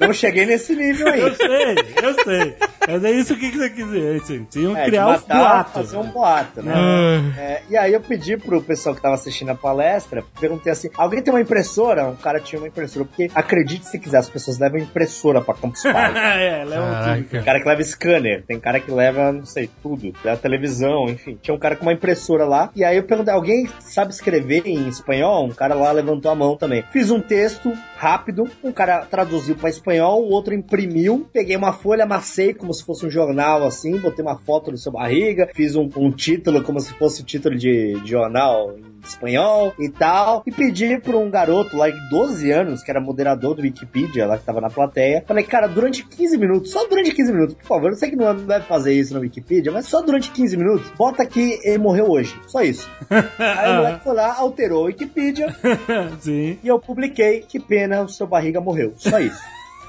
não 0.00 0.12
cheguei 0.12 0.46
nesse 0.46 0.74
nível 0.74 1.08
Eu 1.08 1.26
aí. 1.26 1.34
sei, 1.36 1.74
eu 2.02 2.14
sei. 2.24 2.56
Mas 2.86 3.04
é 3.04 3.10
isso 3.12 3.36
que 3.36 3.50
você 3.50 3.70
quis 3.70 3.84
dizer. 3.86 4.20
Assim, 4.20 4.46
tinham 4.50 4.76
É, 4.76 4.84
criar 4.86 5.06
matar, 5.06 5.38
boato. 5.38 5.70
fazer 5.72 5.96
um 5.96 6.10
boato, 6.10 6.62
né? 6.62 6.72
Ah, 6.76 7.40
É, 7.40 7.62
e 7.70 7.76
aí 7.76 7.92
eu 7.92 8.00
pedi 8.00 8.36
pro 8.36 8.60
pessoal 8.62 8.94
que 8.94 9.00
tava 9.00 9.14
assistindo 9.14 9.50
a 9.50 9.54
palestra, 9.54 10.22
perguntei 10.38 10.70
assim, 10.72 10.90
alguém 10.96 11.22
tem 11.22 11.32
uma 11.32 11.40
impressora? 11.40 12.06
Um 12.06 12.16
cara 12.16 12.40
tinha 12.40 12.60
uma 12.60 12.68
impressora, 12.68 13.04
porque 13.06 13.30
acredite 13.34 13.86
se 13.86 13.98
quiser, 13.98 14.18
as 14.18 14.28
pessoas 14.28 14.58
levam 14.58 14.78
impressora 14.78 15.40
pra 15.40 15.54
Campus 15.54 15.82
Party. 15.90 16.18
é, 16.18 16.64
leva 16.64 17.14
tudo. 17.16 17.28
Tem 17.30 17.42
cara 17.42 17.60
que 17.60 17.68
leva 17.68 17.82
scanner, 17.84 18.44
tem 18.46 18.60
cara 18.60 18.80
que 18.80 18.90
leva, 18.90 19.32
não 19.32 19.46
sei, 19.46 19.70
tudo, 19.82 20.12
a 20.26 20.36
televisão, 20.36 21.06
enfim. 21.08 21.38
Tinha 21.40 21.54
um 21.54 21.58
cara 21.58 21.76
com 21.76 21.86
uma 21.86 21.92
impressora 21.92 22.44
lá, 22.44 22.70
e 22.76 22.84
aí 22.84 22.96
eu 22.96 23.02
perguntei, 23.04 23.32
alguém 23.32 23.68
sabe 23.80 24.12
escrever 24.12 24.62
em 24.66 24.88
espanhol? 24.88 25.46
Um 25.46 25.50
cara 25.54 25.74
lá 25.74 25.90
levantou 25.92 26.30
a 26.30 26.34
mão 26.34 26.56
também. 26.56 26.84
Fiz 26.92 27.10
um 27.10 27.20
texto 27.20 27.72
rápido, 28.04 28.46
um 28.62 28.70
cara 28.70 29.06
traduziu 29.06 29.56
pra 29.56 29.70
espanhol, 29.70 30.22
o 30.22 30.30
outro 30.30 30.52
imprimiu, 30.52 31.26
peguei 31.32 31.56
uma 31.56 31.72
folha, 31.72 32.04
amassei 32.04 32.52
como 32.52 32.74
se 32.74 32.84
fosse 32.84 33.06
um 33.06 33.10
jornal 33.10 33.64
assim, 33.64 33.96
botei 33.98 34.22
uma 34.22 34.36
foto 34.36 34.70
do 34.70 34.76
seu 34.76 34.92
barriga, 34.92 35.48
fiz 35.54 35.74
um, 35.74 35.88
um 35.96 36.10
título 36.10 36.62
como 36.62 36.78
se 36.80 36.92
fosse 36.92 37.22
o 37.22 37.24
título 37.24 37.56
de, 37.56 37.98
de 38.00 38.10
jornal 38.10 38.74
espanhol 39.08 39.74
e 39.78 39.88
tal, 39.88 40.42
e 40.46 40.50
pedi 40.52 40.98
pra 40.98 41.16
um 41.16 41.30
garoto 41.30 41.76
lá 41.76 41.88
de 41.90 42.10
12 42.10 42.50
anos, 42.50 42.82
que 42.82 42.90
era 42.90 43.00
moderador 43.00 43.54
do 43.54 43.62
Wikipedia, 43.62 44.26
lá 44.26 44.38
que 44.38 44.44
tava 44.44 44.60
na 44.60 44.70
plateia, 44.70 45.24
falei, 45.26 45.44
cara, 45.44 45.66
durante 45.66 46.04
15 46.04 46.38
minutos, 46.38 46.70
só 46.70 46.86
durante 46.86 47.14
15 47.14 47.32
minutos, 47.32 47.54
por 47.56 47.66
favor, 47.66 47.90
eu 47.90 47.96
sei 47.96 48.10
que 48.10 48.16
não 48.16 48.34
deve 48.34 48.66
fazer 48.66 48.92
isso 48.92 49.14
no 49.14 49.20
Wikipedia, 49.20 49.72
mas 49.72 49.86
só 49.86 50.02
durante 50.02 50.30
15 50.30 50.56
minutos, 50.56 50.90
bota 50.96 51.24
que 51.26 51.58
ele 51.62 51.78
morreu 51.78 52.10
hoje, 52.10 52.38
só 52.46 52.62
isso. 52.62 52.88
Aí 53.38 53.72
o 53.72 53.76
moleque 53.76 54.04
foi 54.04 54.14
lá, 54.14 54.34
alterou 54.36 54.82
a 54.84 54.86
Wikipedia, 54.86 55.54
Sim. 56.20 56.58
e 56.62 56.68
eu 56.68 56.78
publiquei, 56.78 57.40
que 57.40 57.58
pena, 57.60 58.02
o 58.02 58.08
seu 58.08 58.26
barriga 58.26 58.60
morreu, 58.60 58.92
só 58.96 59.18
isso. 59.18 59.40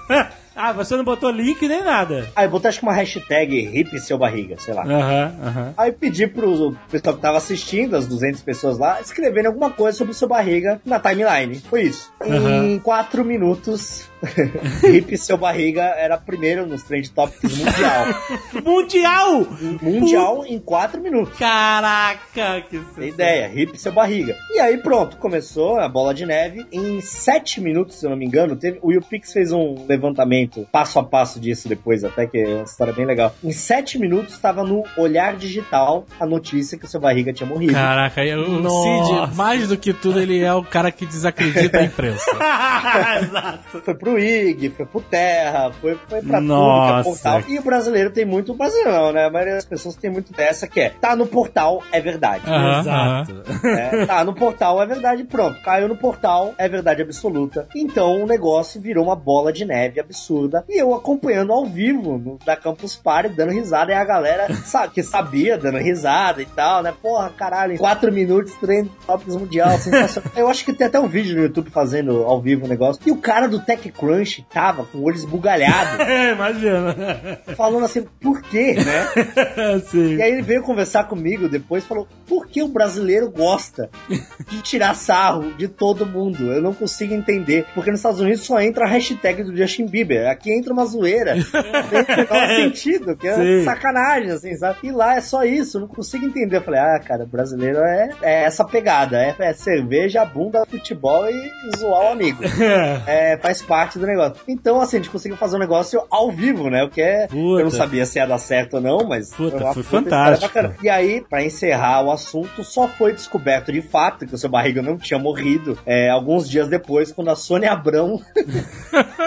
Ah, 0.56 0.72
você 0.72 0.96
não 0.96 1.04
botou 1.04 1.30
link 1.30 1.68
nem 1.68 1.84
nada. 1.84 2.30
Aí 2.36 2.46
eu 2.46 2.50
botei 2.50 2.70
acho 2.70 2.80
que 2.80 2.86
uma 2.86 2.94
hashtag 2.94 3.56
hip 3.78 4.00
seu 4.00 4.18
barriga, 4.18 4.56
sei 4.58 4.74
lá. 4.74 4.84
Aham, 4.84 5.36
aham. 5.44 5.74
Aí 5.78 5.92
pedi 5.92 6.28
pro 6.28 6.76
pessoal 6.90 7.16
que 7.16 7.22
tava 7.22 7.38
assistindo, 7.38 7.96
as 7.96 8.08
200 8.08 8.42
pessoas 8.42 8.78
lá, 8.78 9.02
escreverem 9.02 9.48
alguma 9.48 9.70
coisa 9.70 9.98
sobre 9.98 10.12
o 10.12 10.16
seu 10.16 10.28
barriga 10.28 10.82
na 10.86 11.00
timeline. 11.00 11.60
Foi 11.70 11.84
isso. 11.84 12.12
Em 12.24 12.80
4 12.80 13.26
minutos, 13.26 14.10
hip 14.84 15.18
seu 15.18 15.38
barriga 15.38 15.82
era 15.82 16.18
primeiro 16.18 16.66
nos 16.66 16.84
trend 16.84 17.12
topics 17.12 17.58
mundial. 17.58 18.06
Mundial! 18.66 19.48
mundial 19.82 20.46
em 20.48 20.60
4 20.60 21.02
minutos. 21.02 21.38
Caraca, 21.38 22.62
que 22.70 22.80
Tem 22.96 23.10
ideia, 23.10 23.52
hip 23.54 23.78
seu 23.80 23.92
barriga. 23.92 24.36
E 24.52 24.60
aí 24.60 24.78
pronto, 24.78 25.18
começou 25.18 25.80
a 25.80 25.88
bola 25.88 26.14
de 26.14 26.26
neve. 26.26 26.66
Em 26.72 27.02
7 27.02 27.62
minutos, 27.62 27.98
se 27.98 28.06
eu 28.06 28.10
não 28.10 28.18
me 28.18 28.26
engano, 28.26 28.56
teve, 28.56 28.80
o 28.82 28.92
YouPix 28.92 29.34
fez 29.34 29.52
um 29.52 29.86
levantamento 29.88 30.68
passo 30.72 31.00
a 31.00 31.04
passo 31.04 31.40
disso 31.40 31.68
depois, 31.68 32.04
até 32.04 32.26
que 32.26 32.38
é 32.38 32.48
uma 32.48 32.64
história 32.64 32.94
bem 32.94 33.06
legal. 33.06 33.36
Em 33.44 33.52
7 33.52 34.00
minutos 34.00 34.34
estava 34.34 34.64
no 34.64 34.84
Olhar 34.98 35.36
Digital 35.36 36.06
a 36.20 36.26
notícia 36.26 36.78
que 36.78 36.86
o 36.86 36.88
seu 36.88 37.00
barriga 37.00 37.34
tinha 37.34 37.48
morrido. 37.48 37.74
Caraca, 37.74 38.22
aí 38.22 38.34
o 38.36 38.62
Nossa. 38.62 39.30
Cid, 39.30 39.36
mais 39.36 39.68
do 39.68 39.78
que 39.78 39.94
tudo, 39.94 40.20
ele 40.20 40.42
é 40.42 40.54
o 40.54 40.64
cara 40.64 40.92
que 40.92 41.06
desacredita 41.06 41.80
a 41.80 41.84
imprensa. 41.84 42.26
Exato. 43.22 43.82
Foi 43.82 43.96
pro 44.06 44.20
IG, 44.20 44.70
foi 44.70 44.86
pro 44.86 45.02
Terra, 45.02 45.72
foi, 45.82 45.98
foi 46.08 46.22
pra 46.22 46.40
Nossa. 46.40 46.76
tudo 46.76 46.94
que 46.94 47.00
é 47.00 47.12
portal. 47.12 47.52
E 47.52 47.60
o 47.60 47.64
brasileiro 47.64 48.12
tem 48.12 48.24
muito, 48.24 48.52
o 48.52 48.56
brasileiro 48.56 48.92
não, 48.92 49.12
né? 49.12 49.26
A 49.26 49.32
maioria 49.32 49.56
das 49.56 49.66
pessoas 49.66 49.96
tem 49.96 50.12
muito 50.12 50.32
dessa 50.32 50.68
que 50.68 50.80
é, 50.80 50.90
tá 50.92 51.16
no 51.16 51.26
portal, 51.26 51.82
é 51.92 52.00
verdade. 52.00 52.44
Aham, 52.46 52.80
Exato. 52.82 53.44
É, 53.66 54.06
tá 54.06 54.24
no 54.24 54.36
portal, 54.36 54.82
é 54.82 54.86
verdade, 54.86 55.24
pronto. 55.24 55.60
Caiu 55.64 55.88
no 55.88 55.98
portal, 55.98 56.54
é 56.56 56.70
verdade 56.70 57.02
absoluta. 57.02 57.68
Então 57.76 58.22
o 58.22 58.28
negócio 58.28 58.80
virou 58.80 59.06
uma 59.06 59.16
bola 59.16 59.52
de 59.52 59.66
neve 59.66 60.00
absurda. 60.00 60.64
E 60.70 60.80
eu 60.80 60.94
acompanhando 60.94 61.52
ao 61.52 61.66
vivo 61.66 62.20
no, 62.20 62.38
da 62.46 62.56
Campus 62.56 62.96
Party, 62.96 63.30
dando 63.30 63.54
risada. 63.54 63.92
E 63.92 63.96
a 63.96 64.06
galera 64.06 64.54
sabe, 64.66 64.94
que 64.94 65.02
sabia, 65.02 65.58
dando 65.58 65.80
risada 65.80 66.44
e 66.44 66.46
tal, 66.46 66.84
né? 66.84 66.94
Porra, 67.02 67.32
caralho, 67.32 67.74
em 67.74 67.78
quatro 67.78 68.12
minutos, 68.12 68.54
treino 68.56 68.90
tops 69.08 69.36
mundial, 69.36 69.72
sensacional. 69.80 70.32
eu 70.36 70.48
acho 70.48 70.64
que 70.64 70.74
tem 70.74 70.86
até 70.86 71.00
um 71.00 71.08
vídeo 71.08 71.36
no 71.36 71.42
YouTube 71.42 71.72
fazendo 71.72 72.24
ao 72.24 72.40
vivo 72.40 72.66
o 72.66 72.70
negócio. 72.70 73.02
E 73.04 73.12
o 73.12 73.18
cara 73.18 73.48
do 73.48 73.60
TechCrunch 73.96 74.46
tava 74.54 74.84
com 74.86 75.00
o 75.00 75.04
olho 75.04 75.16
esbugalhado, 75.16 76.02
É, 76.04 76.34
imagina. 76.34 76.96
falando 77.56 77.86
assim, 77.86 78.06
por 78.22 78.42
quê, 78.42 78.74
né? 78.76 79.80
Sim. 79.88 80.16
E 80.18 80.22
aí 80.22 80.32
ele 80.34 80.42
veio 80.42 80.62
conversar 80.62 81.06
comigo 81.06 81.48
depois 81.50 81.84
e 81.84 81.88
falou: 81.88 82.08
por 82.28 82.48
que 82.48 82.62
o 82.62 82.68
brasileiro 82.68 83.30
gosta 83.30 83.90
de 84.50 84.62
tirar 84.62 84.94
sarro 84.96 85.54
de 85.54 85.68
todo 85.68 86.06
mundo? 86.06 86.52
Eu 86.52 86.62
não 86.62 86.74
consigo 86.74 87.14
entender. 87.14 87.66
Porque 87.74 87.92
nos 87.92 88.00
Estados 88.00 88.20
Unidos 88.20 88.42
só 88.42 88.62
entra 88.62 88.86
a 88.86 88.88
hashtag 88.90 89.44
do 89.44 89.56
Justin 89.56 89.88
Bieber. 89.88 90.30
Aqui 90.30 90.52
entra 90.52 90.74
uma 90.74 90.86
zoeira. 90.86 91.36
Tem 91.90 92.56
sentido, 92.56 93.16
que 93.16 93.28
é 93.28 93.36
Sim. 93.36 93.64
sacanagem, 93.66 94.32
assim, 94.32 94.56
sabe? 94.56 94.80
E 94.84 94.92
lá 94.92 95.16
é 95.16 95.22
só 95.22 95.44
isso, 95.44 95.78
eu 95.78 95.82
não 95.82 95.88
consigo 95.88 96.26
entender. 96.26 96.58
Eu 96.58 96.62
falei, 96.62 96.80
ah, 96.80 97.00
cara, 97.00 97.26
brasileiro 97.26 97.80
é, 97.80 98.10
é 98.22 98.44
essa 98.44 98.64
pegada. 98.66 99.18
É, 99.22 99.36
é 99.40 99.54
cerveja, 99.54 100.26
bunda, 100.26 100.66
futebol 100.66 101.28
e 101.30 101.52
zoar 101.78 102.06
o 102.10 102.12
amigo. 102.14 102.44
É, 103.08 103.38
faz 103.38 103.62
parte 103.62 103.85
do 103.94 104.06
negócio. 104.06 104.36
Então, 104.48 104.82
assim, 104.82 104.98
a 104.98 105.00
gente 105.00 105.10
conseguiu 105.10 105.38
fazer 105.38 105.56
um 105.56 105.60
negócio 105.60 106.02
ao 106.10 106.32
vivo, 106.32 106.70
né? 106.70 106.84
O 106.84 106.90
que 106.90 107.02
é. 107.02 107.28
Puta. 107.28 107.62
Eu 107.62 107.66
não 107.66 107.72
sabia 107.72 108.06
se 108.06 108.20
ia 108.20 108.26
dar 108.26 108.38
certo 108.38 108.76
ou 108.76 108.82
não, 108.82 109.06
mas. 109.08 109.34
Puta, 109.34 109.74
foi 109.74 109.84
fantástico. 109.84 110.54
bacana. 110.54 110.76
E 110.82 110.90
aí, 110.90 111.22
pra 111.28 111.44
encerrar 111.44 112.02
o 112.04 112.12
assunto, 112.12 112.64
só 112.64 112.88
foi 112.88 113.14
descoberto 113.14 113.72
de 113.72 113.82
fato 113.82 114.26
que 114.26 114.36
o 114.36 114.38
seu 114.38 114.50
barriga 114.50 114.82
não 114.82 114.98
tinha 114.98 115.20
morrido 115.20 115.78
é, 115.86 116.10
alguns 116.10 116.50
dias 116.50 116.68
depois, 116.68 117.12
quando 117.12 117.30
a 117.30 117.36
Sônia 117.36 117.72
Abrão 117.72 118.22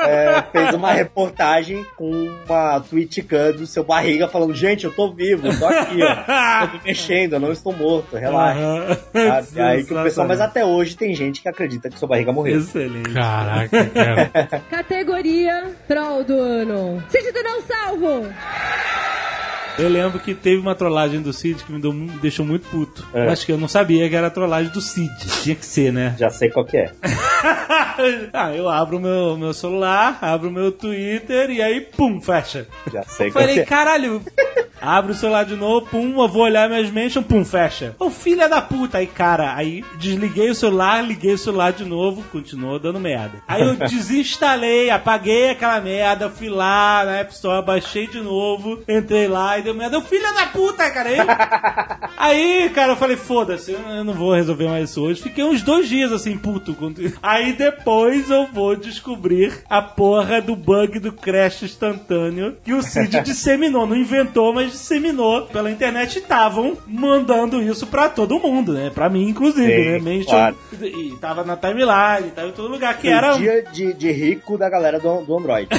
é, 0.06 0.42
fez 0.52 0.74
uma 0.74 0.92
reportagem 0.92 1.84
com 1.96 2.28
uma 2.46 2.80
tweetcam 2.80 3.52
do 3.52 3.66
seu 3.66 3.84
barriga 3.84 4.28
falando: 4.28 4.54
Gente, 4.54 4.84
eu 4.84 4.92
tô 4.92 5.12
vivo, 5.12 5.46
eu 5.46 5.58
tô 5.58 5.66
aqui, 5.66 5.98
ó. 6.02 6.66
Tô 6.66 6.72
me 6.78 6.84
mexendo, 6.84 7.34
eu 7.34 7.40
não 7.40 7.52
estou 7.52 7.72
morto, 7.72 8.16
relaxa. 8.16 9.00
Sabe? 9.12 9.60
Aí 9.60 9.84
que 9.84 9.94
o 9.94 10.02
pessoal, 10.02 10.26
mas 10.26 10.40
até 10.40 10.64
hoje 10.64 10.96
tem 10.96 11.14
gente 11.14 11.40
que 11.40 11.48
acredita 11.48 11.88
que 11.88 11.96
o 11.96 11.98
seu 11.98 12.08
barriga 12.08 12.32
morreu. 12.32 12.58
Excelente. 12.58 13.12
Caraca, 13.12 13.86
cara. 13.86 14.30
Categoria 14.70 15.72
Troll 15.86 16.24
do 16.24 16.38
Ano. 16.38 17.02
Cid 17.08 17.32
do 17.32 17.42
Não 17.42 17.62
Salvo. 17.62 18.26
Eu 19.78 19.88
lembro 19.88 20.18
que 20.18 20.34
teve 20.34 20.56
uma 20.60 20.74
trollagem 20.74 21.22
do 21.22 21.32
Cid 21.32 21.62
que 21.62 21.70
me, 21.70 21.80
deu- 21.80 21.92
me 21.92 22.08
deixou 22.18 22.44
muito 22.44 22.68
puto. 22.68 23.06
É. 23.14 23.28
Acho 23.28 23.46
que 23.46 23.52
eu 23.52 23.56
não 23.58 23.68
sabia 23.68 24.08
que 24.08 24.16
era 24.16 24.26
a 24.26 24.30
trollagem 24.30 24.72
do 24.72 24.80
Cid. 24.80 25.08
Tinha 25.42 25.54
que 25.54 25.64
ser, 25.64 25.92
né? 25.92 26.16
Já 26.18 26.30
sei 26.30 26.50
qual 26.50 26.64
que 26.64 26.78
é. 26.78 26.90
ah, 28.32 28.52
eu 28.56 28.68
abro 28.68 28.96
o 28.96 29.00
meu, 29.00 29.36
meu 29.36 29.52
celular, 29.54 30.18
abro 30.20 30.48
o 30.48 30.52
meu 30.52 30.72
Twitter 30.72 31.50
e 31.50 31.62
aí, 31.62 31.80
pum, 31.80 32.20
fecha. 32.20 32.66
Já 32.92 33.04
sei 33.04 33.30
qual 33.30 33.44
que 33.44 33.48
Falei, 33.50 33.62
é. 33.62 33.64
caralho. 33.64 34.20
Abro 34.80 35.12
o 35.12 35.14
celular 35.14 35.44
de 35.44 35.56
novo, 35.56 35.86
pum, 35.86 36.20
eu 36.20 36.28
vou 36.28 36.42
olhar 36.42 36.68
minhas 36.68 36.90
mentions, 36.90 37.26
pum, 37.26 37.44
fecha. 37.44 37.94
Ô, 37.98 38.10
filha 38.10 38.48
da 38.48 38.60
puta. 38.60 38.98
Aí, 38.98 39.06
cara, 39.06 39.54
aí 39.54 39.84
desliguei 39.98 40.50
o 40.50 40.54
celular, 40.54 41.04
liguei 41.04 41.34
o 41.34 41.38
celular 41.38 41.72
de 41.72 41.84
novo, 41.84 42.24
continuou 42.32 42.78
dando 42.78 43.00
merda. 43.00 43.42
Aí 43.46 43.62
eu 43.62 43.76
desinstalei, 43.88 44.90
apaguei 44.90 45.50
aquela 45.50 45.80
merda, 45.80 46.30
fui 46.30 46.48
lá 46.48 47.04
na 47.04 47.16
App 47.18 47.32
Store, 47.32 47.64
baixei 47.64 48.06
de 48.06 48.20
novo, 48.20 48.82
entrei 48.88 49.28
lá 49.28 49.58
e 49.58 49.62
deu 49.62 49.74
merda. 49.74 49.96
Eu, 49.96 50.02
filha 50.02 50.32
da 50.32 50.46
puta, 50.46 50.90
cara. 50.90 51.08
Aí, 51.10 51.18
aí 52.16 52.70
cara, 52.70 52.92
eu 52.92 52.96
falei, 52.96 53.16
foda-se, 53.16 53.72
eu 53.72 54.04
não 54.04 54.14
vou 54.14 54.34
resolver 54.34 54.68
mais 54.68 54.90
isso 54.90 55.02
hoje. 55.02 55.22
Fiquei 55.22 55.44
uns 55.44 55.62
dois 55.62 55.88
dias 55.88 56.12
assim, 56.12 56.36
puto. 56.36 56.76
Aí 57.22 57.52
depois 57.52 58.30
eu 58.30 58.46
vou 58.46 58.76
descobrir 58.76 59.62
a 59.68 59.80
porra 59.82 60.40
do 60.40 60.54
bug 60.54 60.98
do 60.98 61.12
crash 61.12 61.62
instantâneo 61.62 62.56
que 62.64 62.72
o 62.72 62.82
Cid 62.82 63.20
disseminou. 63.24 63.86
Não 63.86 63.96
inventou, 63.96 64.52
mas 64.52 64.67
disseminou 64.68 65.46
pela 65.46 65.70
internet 65.70 66.16
e 66.16 66.18
estavam 66.18 66.76
mandando 66.86 67.62
isso 67.62 67.86
pra 67.86 68.08
todo 68.08 68.38
mundo, 68.38 68.72
né? 68.72 68.90
Pra 68.94 69.08
mim, 69.08 69.28
inclusive, 69.28 69.66
Sim, 69.66 69.90
né? 69.90 69.98
Mention, 69.98 70.30
claro. 70.30 70.56
E 70.82 71.16
tava 71.20 71.44
na 71.44 71.56
timeline, 71.56 72.30
tava 72.34 72.48
em 72.48 72.52
todo 72.52 72.68
lugar, 72.68 72.96
que 72.98 73.08
O 73.08 73.10
era... 73.12 73.32
dia 73.36 73.62
de, 73.62 73.92
de 73.94 74.10
rico 74.10 74.56
da 74.56 74.68
galera 74.68 74.98
do, 74.98 75.22
do 75.22 75.38
Android. 75.38 75.68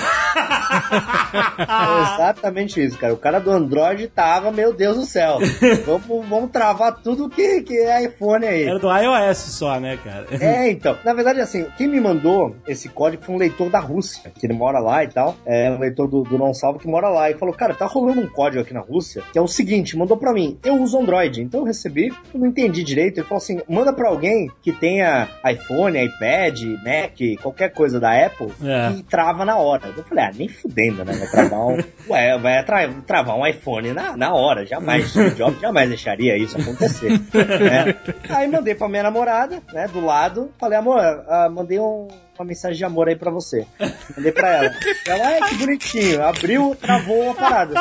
É 1.59 2.13
exatamente 2.13 2.83
isso, 2.83 2.97
cara. 2.97 3.13
O 3.13 3.17
cara 3.17 3.39
do 3.39 3.51
Android 3.51 4.07
tava, 4.07 4.51
meu 4.51 4.73
Deus 4.73 4.97
do 4.97 5.05
céu. 5.05 5.37
Vamos, 5.85 6.27
vamos 6.27 6.51
travar 6.51 6.95
tudo 7.01 7.29
que, 7.29 7.61
que 7.61 7.77
é 7.77 8.05
iPhone 8.05 8.45
aí. 8.45 8.63
Era 8.63 8.79
do 8.79 8.87
iOS 8.91 9.37
só, 9.37 9.79
né, 9.79 9.97
cara? 10.03 10.25
É, 10.31 10.69
então. 10.69 10.97
Na 11.03 11.13
verdade, 11.13 11.41
assim, 11.41 11.65
quem 11.77 11.87
me 11.87 11.99
mandou 11.99 12.55
esse 12.67 12.89
código 12.89 13.23
foi 13.23 13.35
um 13.35 13.37
leitor 13.37 13.69
da 13.69 13.79
Rússia, 13.79 14.31
que 14.37 14.45
ele 14.45 14.53
mora 14.53 14.79
lá 14.79 15.03
e 15.03 15.07
tal. 15.07 15.35
É 15.45 15.69
um 15.71 15.79
leitor 15.79 16.07
do, 16.07 16.23
do 16.23 16.37
Não 16.37 16.53
Salvo 16.53 16.79
que 16.79 16.87
mora 16.87 17.09
lá. 17.09 17.29
E 17.29 17.35
falou, 17.35 17.53
cara, 17.53 17.73
tá 17.73 17.85
rolando 17.85 18.21
um 18.21 18.27
código 18.27 18.61
aqui 18.61 18.73
na 18.73 18.78
Rússia, 18.81 19.23
que 19.31 19.37
é 19.37 19.41
o 19.41 19.47
seguinte, 19.47 19.97
mandou 19.97 20.17
pra 20.17 20.33
mim. 20.33 20.57
Eu 20.63 20.75
uso 20.81 20.99
Android, 20.99 21.41
então 21.41 21.61
eu 21.61 21.65
recebi, 21.65 22.07
eu 22.33 22.39
não 22.39 22.47
entendi 22.47 22.83
direito. 22.83 23.17
Ele 23.19 23.27
falou 23.27 23.37
assim, 23.41 23.61
manda 23.67 23.91
pra 23.93 24.09
alguém 24.09 24.49
que 24.61 24.71
tenha 24.71 25.27
iPhone, 25.49 25.97
iPad, 26.03 26.61
Mac, 26.83 27.41
qualquer 27.41 27.69
coisa 27.73 27.99
da 27.99 28.25
Apple, 28.25 28.49
É. 28.63 28.93
que 28.93 29.03
trava 29.03 29.43
na 29.45 29.57
hora. 29.57 29.93
Eu 29.95 30.03
falei, 30.03 30.23
ah, 30.25 30.31
nem 30.35 30.47
fudendo, 30.47 31.03
né? 31.05 31.13
Vai 31.13 31.27
travar 31.27 31.59
um, 31.67 31.77
ué, 32.09 32.37
vai 32.37 32.63
tra 32.63 32.87
travar 33.05 33.37
um 33.37 33.45
iPhone 33.45 33.93
na, 33.93 34.15
na 34.17 34.33
hora, 34.33 34.65
jamais. 34.65 35.09
Steve 35.09 35.31
Jobs 35.35 35.59
jamais 35.59 35.89
deixaria 35.89 36.37
isso 36.37 36.59
acontecer. 36.59 37.09
né? 37.11 37.95
Aí 38.29 38.47
mandei 38.47 38.75
pra 38.75 38.87
minha 38.89 39.03
namorada, 39.03 39.61
né, 39.73 39.87
do 39.87 40.03
lado, 40.03 40.51
falei, 40.59 40.77
amor, 40.77 40.99
ah, 40.99 41.49
mandei 41.51 41.79
um 41.79 42.07
uma 42.39 42.45
mensagem 42.45 42.77
de 42.77 42.85
amor 42.85 43.09
aí 43.09 43.17
pra 43.17 43.29
você. 43.29 43.67
Mandei 44.15 44.31
pra 44.31 44.49
ela. 44.49 44.75
Ela, 45.05 45.27
ai, 45.27 45.49
que 45.49 45.55
bonitinho. 45.55 46.23
Abriu, 46.23 46.75
travou 46.79 47.31
a 47.31 47.35
parada. 47.35 47.73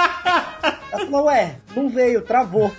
Ela 0.90 1.06
falou, 1.06 1.26
ué, 1.26 1.54
não 1.76 1.88
veio, 1.88 2.22
travou. 2.22 2.72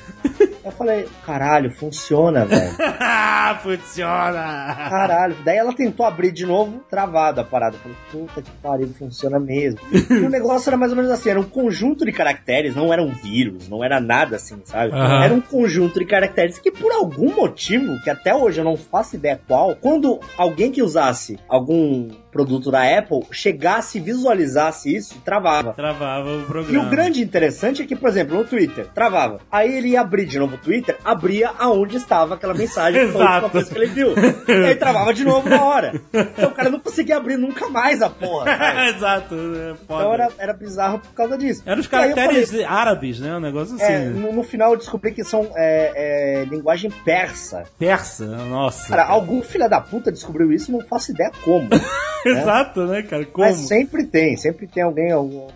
Eu 0.63 0.71
falei, 0.71 1.07
caralho, 1.25 1.71
funciona, 1.71 2.45
velho. 2.45 2.75
Funciona! 3.63 4.75
Caralho. 4.89 5.35
Daí 5.43 5.57
ela 5.57 5.73
tentou 5.73 6.05
abrir 6.05 6.31
de 6.31 6.45
novo, 6.45 6.83
travada 6.89 7.41
a 7.41 7.43
parada. 7.43 7.75
Eu 7.75 7.79
falei, 7.79 7.97
puta 8.11 8.41
que 8.41 8.51
pariu, 8.61 8.87
funciona 8.89 9.39
mesmo. 9.39 9.79
E 9.91 10.13
o 10.13 10.29
negócio 10.29 10.69
era 10.69 10.77
mais 10.77 10.91
ou 10.91 10.95
menos 10.95 11.11
assim, 11.11 11.29
era 11.29 11.39
um 11.39 11.43
conjunto 11.43 12.05
de 12.05 12.11
caracteres, 12.11 12.75
não 12.75 12.93
era 12.93 13.01
um 13.01 13.11
vírus, 13.11 13.67
não 13.67 13.83
era 13.83 13.99
nada 13.99 14.35
assim, 14.35 14.61
sabe? 14.65 14.93
Aham. 14.93 15.23
Era 15.23 15.33
um 15.33 15.41
conjunto 15.41 15.99
de 15.99 16.05
caracteres 16.05 16.59
que 16.59 16.71
por 16.71 16.91
algum 16.91 17.33
motivo, 17.33 17.99
que 18.03 18.09
até 18.09 18.35
hoje 18.35 18.59
eu 18.59 18.65
não 18.65 18.77
faço 18.77 19.15
ideia 19.15 19.39
qual, 19.47 19.75
quando 19.75 20.19
alguém 20.37 20.71
que 20.71 20.83
usasse 20.83 21.39
algum 21.47 21.68
嗯 21.69 22.09
produto 22.31 22.69
da 22.71 22.81
Apple 22.97 23.21
chegasse 23.31 23.97
e 23.97 24.01
visualizasse 24.01 24.95
isso, 24.95 25.19
travava. 25.25 25.73
Travava 25.73 26.29
o 26.29 26.41
E 26.41 26.45
programa. 26.45 26.85
o 26.87 26.89
grande 26.89 27.21
interessante 27.21 27.81
é 27.81 27.85
que, 27.85 27.95
por 27.95 28.09
exemplo, 28.09 28.37
no 28.37 28.45
Twitter, 28.45 28.87
travava. 28.93 29.39
Aí 29.51 29.77
ele 29.77 29.89
ia 29.89 30.01
abrir 30.01 30.25
de 30.25 30.37
novo 30.37 30.55
o 30.55 30.57
Twitter, 30.57 30.97
abria 31.03 31.51
aonde 31.57 31.97
estava 31.97 32.35
aquela 32.35 32.53
mensagem 32.53 33.07
que 33.07 33.11
foi 33.11 33.21
a 33.21 33.25
última 33.25 33.37
Exato. 33.37 33.51
coisa 33.51 33.69
que 33.71 33.77
ele 33.77 33.85
viu. 33.87 34.13
E 34.47 34.65
aí 34.67 34.75
travava 34.75 35.13
de 35.13 35.23
novo 35.23 35.49
na 35.49 35.63
hora. 35.63 36.01
Então 36.13 36.49
o 36.49 36.53
cara 36.53 36.69
não 36.69 36.79
conseguia 36.79 37.17
abrir 37.17 37.37
nunca 37.37 37.67
mais 37.69 38.01
a 38.01 38.09
porra. 38.09 38.49
Exato, 38.89 39.35
é. 39.35 39.75
Então 39.83 40.13
era, 40.13 40.29
era 40.37 40.53
bizarro 40.53 40.99
por 40.99 41.13
causa 41.13 41.37
disso. 41.37 41.63
Eram 41.65 41.79
os 41.79 41.85
E 41.85 41.89
caracteres 41.89 42.49
falei, 42.51 42.65
árabes, 42.65 43.19
né? 43.19 43.35
Um 43.35 43.39
negócio 43.39 43.75
assim. 43.75 43.83
é, 43.85 43.99
né? 43.99 44.19
no, 44.19 44.33
no 44.33 44.43
final 44.43 44.71
eu 44.71 44.77
descobri 44.77 45.11
que 45.11 45.23
são 45.23 45.49
é, 45.55 46.41
é, 46.41 46.45
linguagem 46.45 46.91
persa. 47.03 47.63
Persa, 47.77 48.25
nossa. 48.25 48.87
Cara, 48.89 49.05
algum 49.05 49.41
filho 49.41 49.67
da 49.69 49.81
puta 49.81 50.11
descobriu 50.11 50.51
isso, 50.51 50.71
não 50.71 50.81
faço 50.81 51.11
ideia 51.11 51.31
como. 51.43 51.69
Exato, 52.25 52.85
né, 52.85 53.01
cara? 53.03 53.25
Como? 53.25 53.47
Mas 53.47 53.57
sempre 53.57 54.05
tem, 54.05 54.35
sempre 54.35 54.67
tem 54.67 54.83
alguém, 54.83 55.11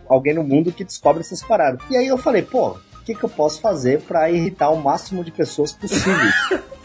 alguém 0.07 0.34
no 0.34 0.44
mundo 0.44 0.72
que 0.72 0.84
descobre 0.84 1.22
essas 1.22 1.44
paradas. 1.44 1.81
E 1.90 1.98
aí 1.98 2.07
eu 2.07 2.18
falei, 2.18 2.41
pô, 2.41 2.69
o 2.69 3.03
que, 3.06 3.14
que 3.14 3.23
eu 3.23 3.30
posso 3.30 3.60
fazer 3.61 4.02
pra 4.02 4.30
irritar 4.30 4.69
o 4.69 4.81
máximo 4.81 5.23
de 5.23 5.31
pessoas 5.31 5.72
possíveis? 5.72 6.34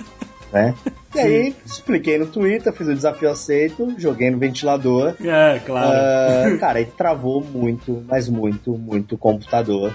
né? 0.53 0.75
E 1.19 1.21
aí, 1.21 1.57
expliquei 1.65 2.19
no 2.19 2.27
Twitter, 2.27 2.73
fiz 2.73 2.87
o 2.89 2.95
desafio 2.95 3.31
aceito, 3.31 3.95
joguei 3.99 4.31
no 4.31 4.39
ventilador. 4.39 5.15
É, 5.23 5.59
claro. 5.65 5.89
Ah, 5.93 6.57
cara, 6.59 6.81
ele 6.81 6.91
travou 6.97 7.43
muito, 7.43 8.05
mas 8.09 8.29
muito, 8.29 8.73
muito 8.79 9.15
o 9.15 9.19
computador. 9.19 9.93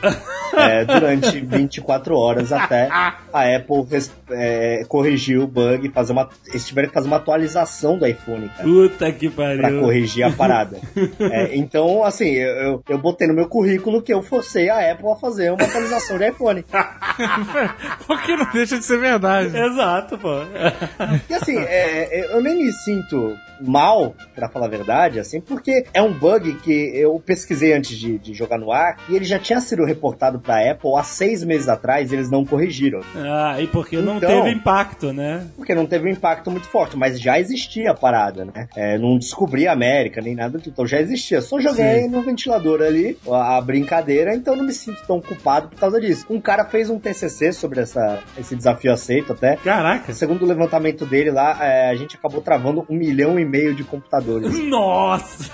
é, 0.55 0.85
durante 0.85 1.39
24 1.45 2.15
horas 2.15 2.51
até 2.51 2.87
a 2.91 3.15
Apple 3.55 3.85
res- 3.89 4.11
é, 4.29 4.83
corrigiu 4.87 5.43
o 5.43 5.47
bug, 5.47 5.89
fazer 5.91 6.13
uma, 6.13 6.29
eles 6.47 6.65
tiveram 6.67 6.87
que 6.89 6.93
fazer 6.93 7.07
uma 7.07 7.17
atualização 7.17 7.97
do 7.97 8.05
iPhone, 8.05 8.49
cara. 8.49 8.63
Puta 8.63 9.11
que 9.11 9.29
Pra 9.29 9.55
pariu. 9.61 9.81
corrigir 9.81 10.23
a 10.23 10.31
parada. 10.31 10.77
É, 11.19 11.55
então, 11.55 12.03
assim, 12.03 12.29
eu, 12.31 12.53
eu, 12.55 12.83
eu 12.89 12.97
botei 12.97 13.27
no 13.27 13.33
meu 13.33 13.47
currículo 13.47 14.01
que 14.01 14.13
eu 14.13 14.21
forcei 14.21 14.69
a 14.69 14.91
Apple 14.91 15.09
a 15.11 15.15
fazer 15.15 15.51
uma 15.51 15.63
atualização 15.63 16.17
de 16.17 16.29
iPhone. 16.29 16.63
Porque 18.05 18.35
não 18.35 18.51
deixa 18.51 18.77
de 18.77 18.85
ser 18.85 18.99
verdade. 18.99 19.55
Exato, 19.57 20.17
pô. 20.17 20.29
E 21.29 21.33
assim, 21.33 21.57
é, 21.57 22.07
é, 22.11 22.33
eu 22.33 22.41
nem 22.41 22.55
me 22.55 22.71
sinto 22.71 23.37
mal, 23.65 24.15
pra 24.35 24.49
falar 24.49 24.65
a 24.67 24.69
verdade, 24.69 25.19
assim, 25.19 25.39
porque 25.41 25.85
é 25.93 26.01
um 26.01 26.13
bug 26.13 26.53
que 26.55 26.91
eu 26.95 27.19
pesquisei 27.19 27.73
antes 27.73 27.97
de, 27.97 28.17
de 28.17 28.33
jogar 28.33 28.57
no 28.57 28.71
ar 28.71 28.97
e 29.09 29.15
ele 29.15 29.25
já 29.25 29.39
tinha 29.39 29.59
sido 29.59 29.83
reportado 29.85 30.39
pra 30.39 30.71
Apple 30.71 30.91
há 30.97 31.03
seis 31.03 31.43
meses 31.43 31.67
atrás 31.69 32.11
e 32.11 32.15
eles 32.15 32.29
não 32.29 32.45
corrigiram. 32.45 33.01
Ah, 33.15 33.55
e 33.59 33.67
porque 33.67 33.97
não 33.97 34.17
Então- 34.17 34.29
teve 34.43 34.55
impacto, 34.55 35.11
né? 35.13 35.45
Porque 35.55 35.73
não 35.75 35.85
teve 35.85 36.07
um 36.07 36.11
impacto 36.11 36.49
muito 36.51 36.67
forte, 36.67 36.97
mas 36.97 37.19
já 37.19 37.39
existia 37.39 37.91
a 37.91 37.93
parada, 37.93 38.45
né? 38.45 38.67
É, 38.75 38.97
não 38.97 39.17
descobri 39.17 39.67
a 39.67 39.73
América 39.73 40.21
nem 40.21 40.35
nada 40.35 40.51
do 40.51 40.57
tipo, 40.59 40.71
então 40.73 40.87
já 40.87 40.99
existia. 40.99 41.41
Só 41.41 41.59
joguei 41.59 42.07
no 42.07 42.21
ventilador 42.21 42.81
ali 42.81 43.17
a, 43.29 43.57
a 43.57 43.61
brincadeira, 43.61 44.35
então 44.35 44.55
não 44.55 44.65
me 44.65 44.73
sinto 44.73 45.01
tão 45.07 45.21
culpado 45.21 45.69
por 45.69 45.79
causa 45.79 45.99
disso. 45.99 46.25
Um 46.29 46.39
cara 46.41 46.65
fez 46.65 46.89
um 46.89 46.99
TCC 46.99 47.51
sobre 47.53 47.81
essa, 47.81 48.19
esse 48.37 48.55
desafio 48.55 48.91
aceito 48.91 49.33
até. 49.33 49.55
Caraca. 49.57 50.13
Segundo 50.13 50.43
o 50.43 50.47
levantamento 50.47 51.05
dele 51.05 51.31
lá, 51.31 51.57
é, 51.63 51.89
a 51.89 51.95
gente 51.95 52.15
acabou 52.15 52.41
travando 52.41 52.85
um 52.89 52.95
milhão 52.95 53.39
e 53.39 53.45
meio 53.53 53.75
de 53.75 53.83
computadores. 53.83 54.57
Nossa! 54.65 55.51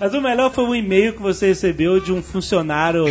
Mas 0.00 0.12
o 0.12 0.20
melhor 0.20 0.50
foi 0.52 0.64
um 0.64 0.74
e-mail 0.74 1.12
que 1.12 1.22
você 1.22 1.46
recebeu 1.46 2.00
de 2.00 2.12
um 2.12 2.20
funcionário 2.20 3.04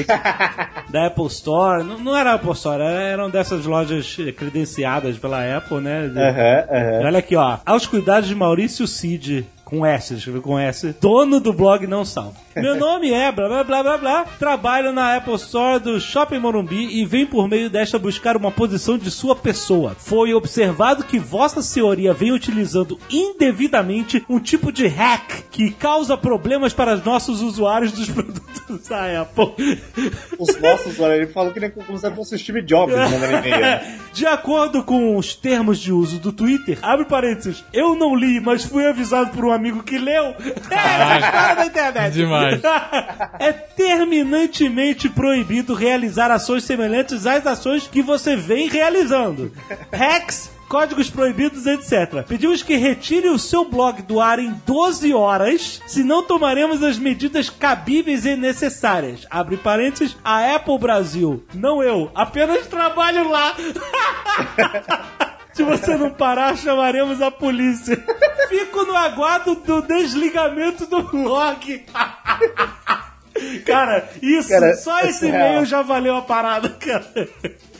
da 0.91 1.07
Apple 1.07 1.27
Store. 1.27 1.81
Não, 1.81 1.97
não 1.97 2.17
era 2.17 2.33
Apple 2.33 2.51
Store, 2.51 2.83
eram 2.83 3.29
dessas 3.29 3.65
lojas 3.65 4.17
credenciadas 4.35 5.17
pela 5.17 5.57
Apple, 5.57 5.79
né? 5.79 6.11
Aham, 6.13 6.77
aham. 6.77 7.05
Olha 7.05 7.19
aqui, 7.19 7.37
ó. 7.37 7.59
Aos 7.65 7.87
cuidados 7.87 8.27
de 8.27 8.35
Maurício 8.35 8.85
Cid, 8.85 9.47
com 9.65 9.83
S, 9.85 10.13
escreveu 10.13 10.41
com 10.41 10.59
S, 10.59 10.95
dono 11.01 11.39
do 11.39 11.51
blog 11.51 11.87
Não 11.87 12.05
Salvo. 12.05 12.35
Meu 12.55 12.75
nome 12.75 13.11
é 13.11 13.31
blá 13.31 13.49
blá 13.49 13.63
blá 13.63 13.83
blá 13.83 13.97
blá, 13.97 14.25
trabalho 14.39 14.93
na 14.93 15.17
Apple 15.17 15.35
Store 15.35 15.79
do 15.79 15.99
Shopping 15.99 16.39
Morumbi 16.39 17.01
e 17.01 17.03
vem 17.03 17.25
por 17.25 17.49
meio 17.49 17.69
desta 17.69 17.99
buscar 17.99 18.37
uma 18.37 18.51
posição 18.51 18.97
de 18.97 19.09
sua 19.11 19.35
pessoa. 19.35 19.95
Foi 19.97 20.33
observado 20.33 21.03
que 21.03 21.19
Vossa 21.19 21.61
Senhoria 21.61 22.13
vem 22.13 22.31
utilizando 22.31 22.97
indevidamente 23.09 24.23
um 24.29 24.39
tipo 24.39 24.71
de 24.71 24.87
hack 24.87 25.43
que 25.51 25.71
causa 25.71 26.15
problemas 26.15 26.71
para 26.71 26.93
os 26.93 27.03
nossos 27.03 27.41
usuários 27.41 27.91
dos 27.91 28.07
produtos 28.11 28.87
da 28.87 29.21
Apple. 29.21 29.81
Os 30.39 30.61
nossos, 30.61 30.99
olha, 30.99 31.15
ele 31.15 31.27
falou 31.27 31.51
que 31.51 31.59
nem 31.59 31.71
como 31.71 31.97
se 31.97 32.11
fosse 32.11 32.35
o 32.35 32.37
Steve 32.37 32.61
Jobs 32.61 32.95
mandando 32.95 33.47
e-mail. 33.47 34.05
De 34.15 34.25
acordo 34.25 34.81
com 34.81 35.17
os 35.17 35.35
termos 35.35 35.77
de 35.77 35.91
uso 35.91 36.19
do 36.19 36.31
Twitter, 36.31 36.79
abre 36.81 37.03
parênteses, 37.03 37.65
eu 37.73 37.95
não 37.95 38.15
li, 38.15 38.39
mas 38.39 38.63
fui 38.63 38.87
avisado 38.87 39.31
por 39.31 39.43
um 39.43 39.51
amigo 39.55 39.83
que 39.83 39.97
leu. 39.97 40.25
É, 40.25 40.75
essa 40.75 41.25
história 41.25 41.55
da 41.55 41.65
internet. 41.65 42.13
Demais. 42.13 42.61
é 43.39 43.51
terminantemente 43.51 45.09
proibido 45.09 45.73
realizar 45.73 46.31
ações 46.31 46.63
semelhantes 46.63 47.25
às 47.25 47.45
ações 47.47 47.87
que 47.87 48.01
você 48.01 48.35
vem 48.35 48.67
realizando. 48.67 49.51
Hacks 49.91 50.55
Códigos 50.67 51.09
proibidos, 51.11 51.67
etc. 51.67 52.23
Pedimos 52.27 52.63
que 52.63 52.75
retire 52.75 53.29
o 53.29 53.37
seu 53.37 53.65
blog 53.65 54.01
do 54.01 54.19
ar 54.19 54.39
em 54.39 54.51
12 54.65 55.13
horas, 55.13 55.81
senão 55.85 56.23
tomaremos 56.23 56.81
as 56.81 56.97
medidas 56.97 57.49
cabíveis 57.49 58.25
e 58.25 58.35
necessárias. 58.35 59.27
Abre 59.29 59.57
parênteses, 59.57 60.17
a 60.23 60.55
Apple 60.55 60.79
Brasil. 60.79 61.45
Não 61.53 61.83
eu, 61.83 62.11
apenas 62.15 62.65
trabalho 62.65 63.29
lá. 63.29 63.55
Se 65.55 65.63
você 65.63 65.95
não 65.95 66.09
parar, 66.09 66.57
chamaremos 66.57 67.21
a 67.21 67.31
polícia. 67.31 67.95
Fico 68.49 68.83
no 68.83 68.93
aguardo 68.93 69.55
do 69.55 69.81
desligamento 69.83 70.85
do 70.85 71.01
blog. 71.03 71.85
Cara, 73.65 74.07
isso, 74.21 74.49
Cara, 74.49 74.75
só 74.75 74.99
é 75.01 75.09
esse 75.09 75.19
surreal. 75.19 75.47
e-mail 75.49 75.65
já 75.65 75.81
valeu 75.81 76.15
a 76.15 76.21
parada, 76.21 76.69
cara. 76.69 77.05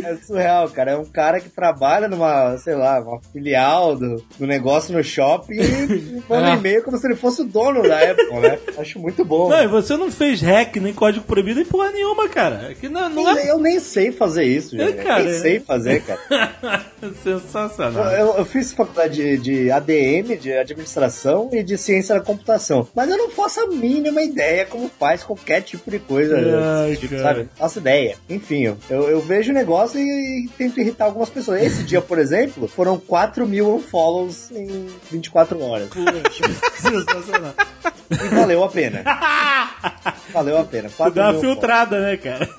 É 0.04 0.16
surreal, 0.18 0.70
cara. 0.70 0.92
É 0.92 0.98
um 0.98 1.06
cara 1.06 1.40
que 1.40 1.48
trabalha 1.50 2.08
numa, 2.08 2.58
sei 2.58 2.76
lá, 2.76 3.00
uma 3.00 3.22
filial 3.32 3.96
do, 3.96 4.18
do 4.38 4.46
negócio 4.46 4.94
no 4.96 5.04
shopping 5.04 5.54
e 5.56 6.24
manda 6.30 6.48
um 6.50 6.52
Ah. 6.54 6.56
e-mail 6.56 6.84
como 6.84 6.98
se 6.98 7.08
ele 7.08 7.16
fosse 7.16 7.42
o 7.42 7.46
dono 7.46 7.82
da 7.84 7.98
Apple, 8.12 8.40
né? 8.40 8.60
Acho 8.78 9.00
muito 9.00 9.24
bom. 9.24 9.48
Não, 9.50 9.64
e 9.64 9.68
você 9.68 9.96
não 9.96 10.12
fez 10.12 10.42
hack 10.42 10.76
nem 10.78 10.94
código 10.94 11.26
proibido 11.26 11.62
em 11.62 11.66
porra 11.66 11.92
nenhuma, 11.92 12.28
cara. 12.28 12.68
É 12.72 12.74
Que 12.74 12.90
não, 12.90 13.10
não 13.10 13.30
é 13.38 13.50
Eu 13.50 13.58
nem 13.60 13.80
sei 13.80 14.12
fazer 14.12 14.44
isso, 14.44 14.76
É, 14.80 14.88
gente. 14.88 15.04
cara, 15.04 15.24
nem 15.24 15.34
é. 15.34 15.40
sei 15.40 15.60
fazer, 15.62 16.02
cara. 16.04 16.86
sensacional. 17.24 18.12
Eu, 18.12 18.34
eu 18.38 18.46
fiz 18.46 18.74
faculdade 18.74 19.16
de, 19.16 19.38
de 19.38 19.72
ADM, 19.72 20.38
de 20.40 20.52
administração 20.54 21.50
e 21.54 21.64
de 21.64 21.78
ciência 21.78 22.16
da 22.16 22.22
computação. 22.22 22.88
Mas 22.96 23.10
eu 23.10 23.18
não 23.18 23.30
faço 23.30 23.62
a 23.62 23.68
mínima 23.68 24.22
ideia 24.22 24.66
como 24.66 24.90
faz 24.90 25.24
qualquer 25.46 25.62
tipo 25.62 25.90
de 25.92 26.00
coisa. 26.00 26.36
Ai, 26.84 26.96
tipo, 26.96 27.18
sabe? 27.20 27.48
Faço 27.56 27.80
ideia. 27.80 28.18
Enfim, 28.28 28.76
eu, 28.90 29.10
eu, 29.10 29.22
vejo 29.22 29.52
o 29.52 29.54
negócio 29.54 30.00
e, 30.00 30.46
e 30.46 30.50
tento 30.58 30.80
irritar 30.80 31.06
algumas 31.06 31.30
pessoas. 31.30 31.62
Esse 31.62 31.84
dia, 31.84 32.02
por 32.02 32.18
exemplo, 32.18 32.68
foram 32.68 32.98
4 32.98 33.48
mil 33.48 33.76
unfollows 33.76 34.50
em 34.52 34.88
24 35.12 35.62
horas. 35.62 35.90
sensacional. 36.76 37.54
E 38.10 38.36
valeu 38.36 38.64
a 38.64 38.70
pena. 38.70 39.04
Valeu 40.32 40.58
a 40.58 40.64
pena. 40.64 40.90
Tu 40.90 40.96
4 40.96 41.14
dá 41.14 41.32
uma 41.32 41.40
filtrada, 41.40 42.00
né, 42.00 42.18
cara? 42.18 42.50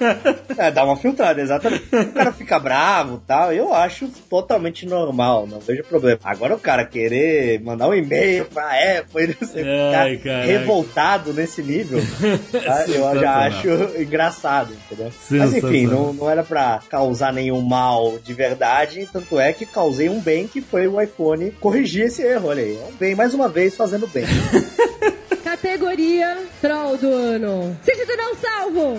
É, 0.57 0.71
dá 0.71 0.85
uma 0.85 0.97
filtrada, 0.97 1.41
exatamente. 1.41 1.85
O 1.95 2.13
cara 2.13 2.33
fica 2.33 2.59
bravo 2.59 3.21
e 3.23 3.27
tal, 3.27 3.53
eu 3.53 3.73
acho 3.73 4.09
totalmente 4.29 4.87
normal, 4.87 5.47
não 5.47 5.61
vejo 5.61 5.85
problema. 5.85 6.19
Agora 6.25 6.55
o 6.55 6.59
cara 6.59 6.85
querer 6.85 7.61
mandar 7.61 7.89
um 7.89 7.95
e-mail 7.95 8.47
pra 8.47 8.71
Apple 8.99 9.25
e 9.25 9.37
não 9.41 9.49
sei, 9.49 9.65
Ai, 9.65 10.17
ficar 10.17 10.31
caraca. 10.31 10.47
revoltado 10.47 11.33
nesse 11.33 11.63
nível, 11.63 12.01
eu 12.87 13.21
já 13.21 13.47
acho 13.47 13.69
engraçado, 14.01 14.73
entendeu? 14.73 15.13
Mas 15.31 15.55
enfim, 15.55 15.87
não, 15.87 16.13
não 16.13 16.31
era 16.31 16.43
pra 16.43 16.81
causar 16.89 17.33
nenhum 17.33 17.61
mal 17.61 18.19
de 18.19 18.35
verdade, 18.35 19.09
tanto 19.13 19.39
é 19.39 19.53
que 19.53 19.65
causei 19.67 20.09
um 20.09 20.21
bem 20.21 20.47
que 20.47 20.61
foi 20.61 20.87
o 20.87 21.01
iPhone 21.01 21.51
corrigir 21.53 22.07
esse 22.07 22.23
erro, 22.23 22.49
olha 22.49 22.63
aí. 22.63 22.77
É 22.77 22.89
um 22.93 22.97
bem, 22.97 23.15
mais 23.15 23.35
uma 23.35 23.49
vez, 23.49 23.75
fazendo 23.75 24.07
bem. 24.07 24.25
Categoria 25.43 26.39
Troll 26.61 26.97
do 26.97 27.13
Ano. 27.13 27.77
Sentido 27.83 28.17
não 28.17 28.35
salvo. 28.35 28.99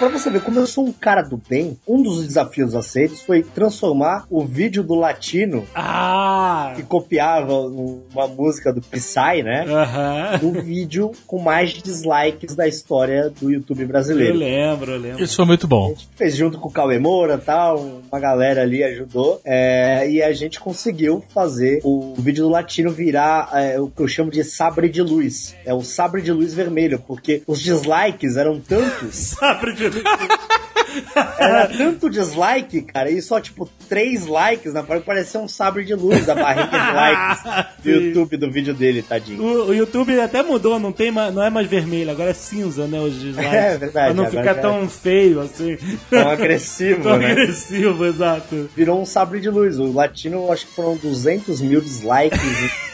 Pra 0.00 0.08
você 0.08 0.30
ver 0.30 0.40
como 0.40 0.58
eu 0.58 0.66
sou 0.66 0.86
um 0.86 0.92
cara 0.92 1.20
do 1.20 1.36
bem, 1.36 1.78
um 1.86 2.02
dos 2.02 2.26
desafios 2.26 2.74
aceitos 2.74 3.20
foi 3.20 3.42
transformar 3.42 4.24
o 4.30 4.42
vídeo 4.42 4.82
do 4.82 4.94
latino 4.94 5.66
Ah! 5.74 6.72
que 6.74 6.82
copiava 6.82 7.52
uma 7.52 8.26
música 8.26 8.72
do 8.72 8.80
Psy, 8.80 9.42
né? 9.44 9.66
Aham. 9.68 10.38
No 10.42 10.62
vídeo 10.62 11.12
com 11.26 11.38
mais 11.38 11.70
dislikes 11.74 12.54
da 12.54 12.66
história 12.66 13.30
do 13.40 13.50
YouTube 13.50 13.82
Eu 13.82 13.88
brasileiro. 13.88 14.38
lembro, 14.38 14.92
eu 14.92 14.98
lembro. 14.98 15.22
Isso 15.22 15.36
foi 15.36 15.44
muito 15.44 15.66
A 15.66 15.68
bom. 15.68 15.88
gente 15.90 16.08
fez 16.16 16.34
junto 16.34 16.58
com 16.58 16.68
o 16.70 16.72
Cauê 16.72 16.98
Moura 16.98 17.34
e 17.34 17.44
tal, 17.44 17.78
uma 18.10 18.18
galera 18.18 18.62
ali 18.62 18.82
ajudou, 18.82 19.38
é, 19.44 20.08
e 20.10 20.22
a 20.22 20.32
gente 20.32 20.58
conseguiu 20.58 21.22
fazer 21.34 21.80
o 21.84 22.14
vídeo 22.16 22.44
do 22.44 22.50
Latino 22.50 22.90
virar 22.90 23.50
é, 23.52 23.78
o 23.78 23.88
que 23.88 24.00
eu 24.00 24.08
chamo 24.08 24.30
de 24.30 24.42
sabre 24.44 24.88
de 24.88 25.02
luz. 25.02 25.54
É 25.66 25.74
o 25.74 25.82
sabre 25.82 26.22
de 26.22 26.32
luz 26.32 26.54
vermelho, 26.54 26.98
porque 27.06 27.42
os 27.46 27.60
dislikes 27.60 28.38
eram 28.38 28.58
tantos, 28.58 29.10
Sabre 29.40 29.74
de 29.74 29.89
era 31.38 31.68
tanto 31.68 32.10
dislike, 32.10 32.82
cara, 32.82 33.10
e 33.10 33.20
só 33.22 33.40
tipo 33.40 33.68
três 33.88 34.26
likes 34.26 34.72
na 34.72 34.82
parede, 34.82 35.04
parecia 35.04 35.40
um 35.40 35.48
sabre 35.48 35.84
de 35.84 35.94
luz 35.94 36.28
a 36.28 36.34
barriga 36.34 36.68
de 36.68 36.92
likes 36.94 37.74
do. 37.82 37.90
YouTube 37.90 38.36
do 38.36 38.50
vídeo 38.50 38.74
dele, 38.74 39.02
tadinho. 39.02 39.42
O, 39.42 39.68
o 39.68 39.74
YouTube 39.74 40.18
até 40.20 40.42
mudou, 40.42 40.78
não, 40.78 40.92
tem 40.92 41.10
não 41.10 41.42
é 41.42 41.50
mais 41.50 41.66
vermelho, 41.66 42.10
agora 42.10 42.30
é 42.30 42.34
cinza, 42.34 42.86
né? 42.86 43.00
Os 43.00 43.14
dislikes. 43.20 43.52
É 43.52 43.78
verdade, 43.78 44.14
Pra 44.14 44.22
não 44.22 44.30
ficar 44.30 44.54
tão 44.54 44.88
feio 44.88 45.40
assim. 45.40 45.78
Tão 46.08 46.28
agressivo, 46.28 47.02
tão 47.02 47.18
né? 47.18 47.32
agressivo, 47.32 48.06
exato. 48.06 48.70
virou 48.76 49.00
um 49.00 49.06
sabre 49.06 49.40
de 49.40 49.48
luz. 49.48 49.78
O 49.78 49.92
latino, 49.92 50.50
acho 50.52 50.66
que 50.66 50.72
foram 50.72 50.96
200 50.96 51.60
mil 51.60 51.80
dislikes 51.80 52.89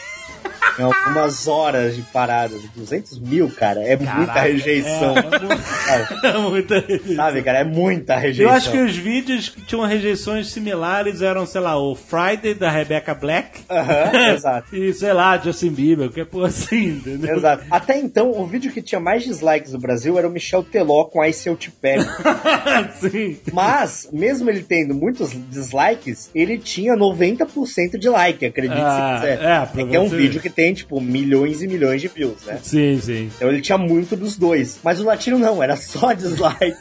em, 0.79 0.83
algumas 0.83 1.47
horas 1.47 1.95
de 1.95 2.01
parada. 2.03 2.55
200 2.75 3.19
mil, 3.19 3.49
cara, 3.49 3.81
é 3.81 3.95
muita 3.95 4.41
rejeição. 4.41 5.15
É, 6.23 6.27
é 6.27 6.37
muita 6.39 6.83
Sabe, 7.15 7.41
cara, 7.41 7.59
é 7.59 7.63
muita 7.63 8.15
rejeição. 8.17 8.51
Eu 8.51 8.57
acho 8.57 8.71
que 8.71 8.77
os 8.77 8.95
vídeos 8.95 9.49
que 9.49 9.61
tinham 9.61 9.85
rejeições 9.85 10.49
similares 10.51 11.21
eram, 11.21 11.45
sei 11.45 11.61
lá, 11.61 11.77
o 11.79 11.95
Friday 11.95 12.53
da 12.53 12.69
Rebecca 12.69 13.13
Black 13.13 13.61
Aham, 13.69 14.33
exato. 14.33 14.75
e, 14.75 14.93
sei 14.93 15.13
lá, 15.13 15.37
Justin 15.37 15.69
Bieber, 15.71 16.09
que 16.09 16.21
é 16.21 16.25
por 16.25 16.45
assim, 16.45 16.89
entendeu? 16.97 17.37
Exato. 17.37 17.63
Até 17.69 17.97
então, 17.99 18.31
o 18.31 18.45
vídeo 18.45 18.71
que 18.71 18.81
tinha 18.81 18.99
mais 18.99 19.23
dislikes 19.23 19.73
no 19.73 19.79
Brasil 19.79 20.17
era 20.17 20.27
o 20.27 20.31
Michel 20.31 20.63
Teló 20.63 21.05
com 21.05 21.23
Ice 21.25 21.47
Eu 21.47 21.55
Te 21.55 21.71
Pego. 21.71 22.03
Sim. 22.99 23.37
Mas, 23.53 24.07
mesmo 24.11 24.49
ele 24.49 24.61
tendo 24.61 24.93
muitos 24.93 25.31
dislikes, 25.49 26.29
ele 26.33 26.57
tinha 26.57 26.95
90% 26.95 27.97
de 27.97 28.09
like, 28.09 28.45
acredite 28.45 28.79
Ah, 28.81 29.15
se 29.15 29.21
quiser. 29.21 29.41
é, 29.43 29.65
pra 29.65 29.85
que 29.85 29.95
é 29.95 29.99
um 29.99 30.07
vídeo 30.09 30.41
que 30.41 30.49
tem, 30.57 30.73
tipo, 30.73 30.99
milhões 30.99 31.61
e 31.61 31.67
milhões 31.67 32.01
de 32.01 32.07
views, 32.07 32.43
né? 32.47 32.59
Sim, 32.63 32.99
sim. 32.99 33.29
Então 33.35 33.47
ele 33.47 33.61
tinha 33.61 33.77
muito 33.77 34.15
dos 34.15 34.35
dois. 34.35 34.79
Mas 34.83 34.99
o 34.99 35.03
latino 35.05 35.37
não, 35.37 35.61
era 35.61 35.75
só 35.75 36.13
dislike. 36.17 36.75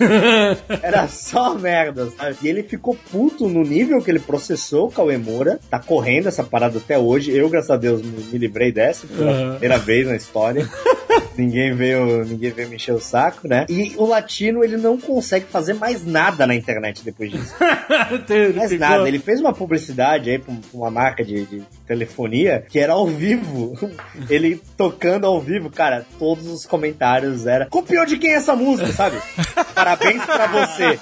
era 0.83 1.07
só 1.09 1.55
merda, 1.55 2.09
sabe? 2.17 2.37
E 2.43 2.49
ele 2.49 2.63
ficou 2.63 2.97
puto 3.13 3.47
no 3.49 3.63
nível 3.63 4.01
que 4.01 4.11
ele 4.11 4.19
processou 4.19 4.89
o 4.89 4.91
Cauê 4.91 5.19
Moura. 5.19 5.61
Tá 5.71 5.79
correndo 5.79 6.27
essa 6.29 6.43
parada 6.43 6.79
até 6.79 6.99
hoje. 6.99 7.31
Eu, 7.37 7.51
graças 7.51 7.71
a 7.71 7.77
Deus, 7.77 8.01
me, 8.01 8.39
livrei 8.39 8.73
dessa 8.73 9.07
pela 9.07 9.31
Uhum. 9.31 9.51
primeira 9.53 9.77
vez 9.79 10.07
na 10.07 10.17
história. 10.17 10.67
ninguém 11.37 11.75
veio, 11.75 12.25
ninguém 12.25 12.51
veio 12.53 12.69
me 12.71 12.77
encher 12.77 12.95
o 12.95 13.01
saco, 13.01 13.47
né? 13.47 13.67
E 13.69 13.93
o 13.99 14.07
latino, 14.07 14.65
ele 14.65 14.79
não 14.79 14.99
consegue 14.99 15.45
fazer 15.47 15.75
mais 15.75 16.03
nada 16.05 16.47
na 16.47 16.55
internet 16.55 17.05
depois 17.05 17.31
disso. 17.31 17.55
Tem- 18.27 18.53
Mais 18.55 18.73
nada. 18.79 19.07
Ele 19.07 19.19
fez 19.19 19.39
uma 19.41 19.53
publicidade 19.53 20.31
aí 20.31 20.39
pra 20.39 20.55
pra 20.55 20.63
uma 20.81 20.91
marca 20.91 21.23
de, 21.23 21.45
de 21.45 21.63
telefonia 21.87 22.65
que 22.69 22.79
era 22.79 22.93
ao 22.93 23.07
vivo. 23.07 23.77
Ele 24.29 24.61
tocando 24.77 25.27
ao 25.27 25.41
vivo, 25.41 25.71
cara, 25.71 26.05
todos 26.19 26.47
os 26.47 26.67
comentários 26.67 27.47
era 27.47 27.67
copiou 27.67 28.05
de 28.07 28.19
quem 28.19 28.33
é 28.33 28.37
essa 28.37 28.55
música, 28.57 28.93
sabe? 28.93 29.17
Parabéns 29.75 30.25
pra 30.25 30.47
você. 30.47 30.99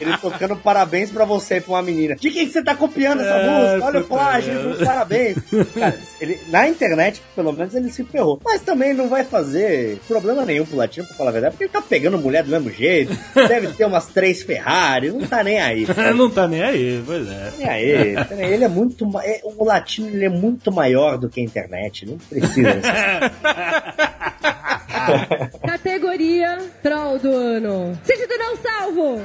Ele 0.00 0.16
tocando 0.18 0.56
parabéns 0.56 1.10
pra 1.10 1.24
você 1.24 1.60
pra 1.60 1.74
uma 1.74 1.82
menina. 1.82 2.14
De 2.14 2.30
quem 2.30 2.46
que 2.46 2.52
você 2.52 2.62
tá 2.62 2.74
copiando 2.74 3.20
essa 3.20 3.30
É, 3.30 3.48
música? 3.48 3.86
Olha 3.86 4.00
o 4.00 4.04
plágio, 4.04 4.52
parabéns. 4.84 5.36
Cara, 5.74 5.98
ele, 6.20 6.38
na 6.48 6.68
internet, 6.68 7.22
pelo 7.34 7.52
menos, 7.52 7.74
ele 7.74 7.90
se 7.90 8.04
ferrou. 8.04 8.38
Mas 8.44 8.60
também 8.60 8.92
não 8.92 9.08
vai 9.08 9.24
fazer 9.24 9.98
problema 10.06 10.44
nenhum 10.44 10.66
pro 10.66 10.76
latino, 10.76 11.06
pra 11.06 11.16
falar 11.16 11.30
a 11.30 11.32
verdade, 11.32 11.52
porque 11.52 11.64
ele 11.64 11.72
tá 11.72 11.80
pegando 11.82 12.18
mulher 12.18 12.42
do 12.44 12.50
mesmo 12.50 12.70
jeito. 12.70 13.16
Deve 13.34 13.68
ter 13.68 13.86
umas 13.86 14.06
três 14.08 14.42
Ferrari, 14.42 15.10
não 15.10 15.26
tá 15.26 15.42
nem 15.42 15.58
aí. 15.60 15.86
Não 16.18 16.30
tá 16.30 16.46
nem 16.48 16.62
aí, 16.62 17.02
pois 17.06 17.28
é. 17.28 17.52
E 17.58 17.64
aí, 17.64 18.16
ele 18.52 18.64
é 18.64 18.68
muito. 18.68 19.08
é- 19.22 19.40
O 19.44 19.64
latino 19.64 20.08
ele 20.08 20.24
é 20.24 20.27
muito 20.28 20.72
maior 20.72 21.18
do 21.18 21.28
que 21.28 21.40
a 21.40 21.44
internet. 21.44 22.06
Não 22.06 22.18
precisa. 22.18 22.80
Categoria 25.66 26.58
Troll 26.82 27.18
do 27.18 27.32
Ano. 27.32 27.98
Sentido 28.04 28.36
não 28.38 28.56
salvo. 28.56 29.22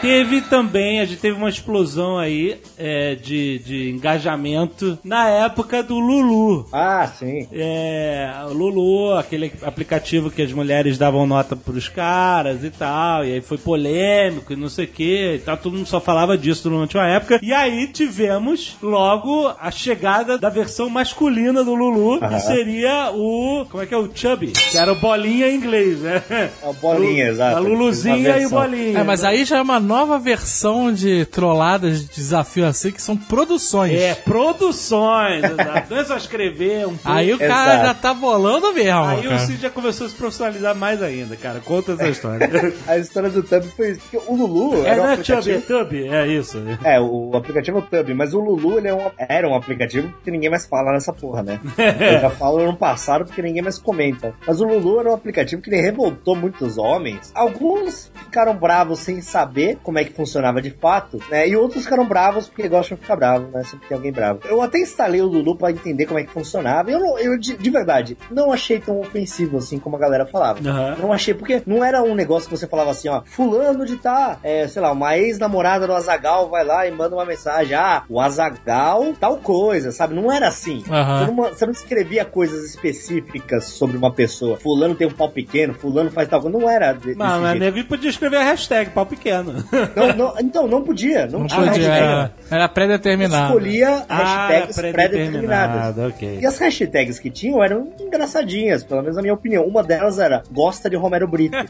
Teve 0.00 0.40
também, 0.42 1.00
a 1.00 1.04
gente 1.04 1.18
teve 1.20 1.36
uma 1.36 1.48
explosão 1.48 2.18
aí 2.18 2.56
é, 2.78 3.16
de, 3.16 3.58
de 3.58 3.90
engajamento 3.90 4.96
na 5.02 5.28
época 5.28 5.82
do 5.82 5.98
Lulu. 5.98 6.66
ah, 6.72 7.06
sim. 7.18 7.48
É, 7.52 8.30
o 8.48 8.52
Lulu, 8.52 9.14
aquele 9.16 9.52
aplicativo 9.62 10.30
que 10.30 10.40
as 10.42 10.52
mulheres 10.52 10.96
davam 10.98 11.26
nota 11.26 11.56
pros 11.56 11.88
caras 11.88 12.62
e 12.62 12.70
tal, 12.70 13.24
e 13.24 13.32
aí 13.34 13.40
foi 13.40 13.58
polêmico 13.58 14.52
e 14.52 14.56
não 14.56 14.68
sei 14.68 14.84
o 14.84 14.88
que, 14.88 15.34
e 15.34 15.38
tal, 15.40 15.56
todo 15.56 15.76
mundo 15.76 15.86
só 15.86 16.00
falava 16.00 16.38
disso 16.38 16.68
durante 16.70 16.96
uma 16.96 17.06
época. 17.08 17.40
E 17.42 17.52
aí 17.52 17.86
tivemos 17.88 18.76
logo 18.80 19.52
a 19.60 19.70
chegada 19.70 20.38
da 20.38 20.48
versão 20.48 20.88
masculina 20.88 21.64
do 21.64 21.74
Lulu, 21.74 22.20
que 22.20 22.40
seria 22.40 23.10
o. 23.12 23.66
Como 23.68 23.82
é 23.82 23.86
que 23.86 23.94
é? 23.94 23.98
O 23.98 24.08
Chubby, 24.14 24.52
que 24.52 24.78
era 24.78 24.92
o 24.92 24.96
Bolinha 24.96 25.48
em 25.50 25.56
inglês, 25.56 26.00
né? 26.00 26.22
É 26.30 26.50
o 26.68 26.72
Bolinha, 26.74 27.24
Lu- 27.26 27.30
exato. 27.32 27.56
A 27.56 27.60
Luluzinha 27.60 28.38
e 28.38 28.46
o. 28.46 28.50
Bolinha. 28.50 29.00
É, 29.00 29.02
mas 29.02 29.24
aí 29.24 29.44
já 29.44 29.58
é 29.58 29.62
uma 29.62 29.80
nova 29.88 30.18
versão 30.18 30.92
de 30.92 31.24
trolladas 31.24 32.02
de 32.02 32.14
desafio 32.14 32.66
assim, 32.66 32.90
que 32.92 33.00
são 33.00 33.16
produções. 33.16 33.98
É, 33.98 34.14
produções, 34.14 35.42
exato. 35.50 35.90
Não 35.94 36.00
é 36.00 36.04
só 36.04 36.16
escrever 36.16 36.86
um 36.86 36.96
pouco. 36.96 37.08
Aí 37.18 37.32
o 37.32 37.38
cara 37.38 37.72
Exato. 37.74 37.86
já 37.86 37.94
tá 37.94 38.14
bolando 38.14 38.72
mesmo. 38.74 39.04
Aí 39.04 39.20
o 39.26 39.30
cara. 39.30 39.38
Cid 39.38 39.62
já 39.62 39.70
começou 39.70 40.06
a 40.06 40.10
se 40.10 40.14
profissionalizar 40.16 40.76
mais 40.76 41.02
ainda, 41.02 41.36
cara. 41.36 41.60
Conta 41.60 41.92
essa 41.92 42.08
história. 42.08 42.48
A 42.86 42.98
história 42.98 43.30
do 43.30 43.42
Tub 43.42 43.62
foi 43.76 43.92
isso. 43.92 44.00
Porque 44.00 44.18
o 44.30 44.34
Lulu 44.36 44.84
é, 44.84 44.90
era 44.90 45.00
um 45.02 45.04
não 45.06 45.10
é 45.12 45.16
Chubby, 45.24 45.30
é 45.52 45.56
aplicativo. 45.56 45.84
Tub, 45.84 45.92
é 46.12 46.26
isso. 46.26 46.58
É, 46.84 47.00
o 47.00 47.30
aplicativo 47.34 47.78
é 47.78 47.80
o 47.80 47.82
Tub, 47.82 48.14
mas 48.14 48.34
o 48.34 48.40
Lulu 48.40 48.78
ele 48.78 48.88
é 48.88 48.94
um- 48.94 49.10
era 49.18 49.48
um 49.48 49.54
aplicativo 49.54 50.12
que 50.22 50.30
ninguém 50.30 50.50
mais 50.50 50.66
fala 50.66 50.92
nessa 50.92 51.12
porra, 51.12 51.42
né? 51.42 51.58
Eu 51.78 52.20
já 52.20 52.30
falo 52.30 52.58
ano 52.58 52.76
passado 52.76 53.24
porque 53.24 53.40
ninguém 53.42 53.62
mais 53.62 53.78
comenta. 53.78 54.34
Mas 54.46 54.60
o 54.60 54.64
Lulu 54.66 55.00
era 55.00 55.10
um 55.10 55.14
aplicativo 55.14 55.62
que 55.62 55.70
ele 55.70 55.80
revoltou 55.80 56.36
muitos 56.36 56.76
homens. 56.76 57.32
Alguns 57.34 58.10
ficaram 58.24 58.54
bravos 58.54 58.98
sem 59.00 59.20
saber 59.20 59.77
como 59.82 59.98
é 59.98 60.04
que 60.04 60.12
funcionava 60.12 60.60
de 60.62 60.70
fato, 60.70 61.18
né? 61.30 61.48
E 61.48 61.56
outros 61.56 61.84
ficaram 61.84 62.06
bravos 62.06 62.48
porque 62.48 62.68
gostam 62.68 62.96
de 62.96 63.02
ficar 63.02 63.16
bravos, 63.16 63.50
né? 63.52 63.62
Sempre 63.64 63.88
tem 63.88 63.96
alguém 63.96 64.12
bravo. 64.12 64.40
Eu 64.44 64.60
até 64.62 64.78
instalei 64.78 65.20
o 65.20 65.26
Lulu 65.26 65.56
pra 65.56 65.70
entender 65.70 66.06
como 66.06 66.18
é 66.18 66.24
que 66.24 66.30
funcionava. 66.32 66.90
Eu, 66.90 67.00
não- 67.00 67.18
eu 67.18 67.38
de, 67.38 67.56
de 67.56 67.70
verdade, 67.70 68.16
não 68.30 68.52
achei 68.52 68.78
tão 68.80 69.00
ofensivo 69.00 69.58
assim 69.58 69.78
como 69.78 69.96
a 69.96 69.98
galera 69.98 70.26
falava. 70.26 70.58
Aham. 70.68 70.96
Não 71.00 71.12
achei, 71.12 71.34
porque 71.34 71.62
não 71.66 71.84
era 71.84 72.02
um 72.02 72.14
negócio 72.14 72.48
que 72.48 72.56
você 72.56 72.66
falava 72.66 72.90
assim, 72.90 73.08
ó, 73.08 73.22
fulano 73.24 73.84
de 73.86 73.96
tá, 73.96 74.38
é, 74.42 74.66
sei 74.68 74.80
lá, 74.82 74.92
uma 74.92 75.16
ex-namorada 75.16 75.86
do 75.86 75.92
Azagal 75.94 76.48
vai 76.48 76.64
lá 76.64 76.86
e 76.86 76.90
manda 76.90 77.14
uma 77.14 77.24
mensagem, 77.24 77.74
ah, 77.74 78.02
o 78.08 78.20
Azagal 78.20 79.12
tal 79.18 79.36
coisa, 79.38 79.92
sabe? 79.92 80.14
Não 80.14 80.30
era 80.32 80.48
assim. 80.48 80.82
Aham. 80.90 81.18
Você, 81.26 81.30
não, 81.32 81.36
você 81.48 81.66
não 81.66 81.72
escrevia 81.72 82.24
coisas 82.24 82.64
específicas 82.64 83.64
sobre 83.64 83.96
uma 83.96 84.12
pessoa. 84.12 84.56
Fulano 84.56 84.94
tem 84.94 85.06
um 85.06 85.12
pau 85.12 85.28
pequeno, 85.30 85.74
fulano 85.74 86.10
faz 86.10 86.28
tal 86.28 86.40
coisa. 86.40 86.58
Não 86.58 86.68
era 86.68 86.92
de, 86.92 87.14
Não, 87.14 87.40
mas 87.40 87.58
nego 87.58 87.82
podia 87.84 88.10
escrever 88.10 88.36
a 88.38 88.44
hashtag 88.44 88.90
pau 88.90 89.06
pequeno. 89.06 89.54
Não, 89.94 90.14
não, 90.16 90.34
então, 90.40 90.66
não 90.66 90.82
podia. 90.82 91.26
Não, 91.26 91.40
Não 91.40 91.46
tinha 91.46 91.66
podia, 91.70 91.88
hashtag. 91.92 92.32
era, 92.50 92.68
pré-determinado. 92.68 93.46
Escolhia 93.48 94.04
Ah, 94.08 94.16
hashtags 94.16 94.76
pré-determinadas. 94.76 94.92
pré-determinado, 94.92 96.06
ok. 96.08 96.38
E 96.40 96.46
as 96.46 96.58
hashtags 96.58 97.18
que 97.18 97.30
tinham 97.30 97.62
eram 97.62 97.88
engraçadinhas, 98.00 98.82
pelo 98.84 99.00
menos 99.02 99.16
na 99.16 99.22
minha 99.22 99.34
opinião. 99.34 99.64
Uma 99.66 99.82
delas 99.82 100.18
era 100.18 100.42
gosta 100.50 100.88
de 100.88 100.96
Romero 100.96 101.26
Brito. 101.28 101.56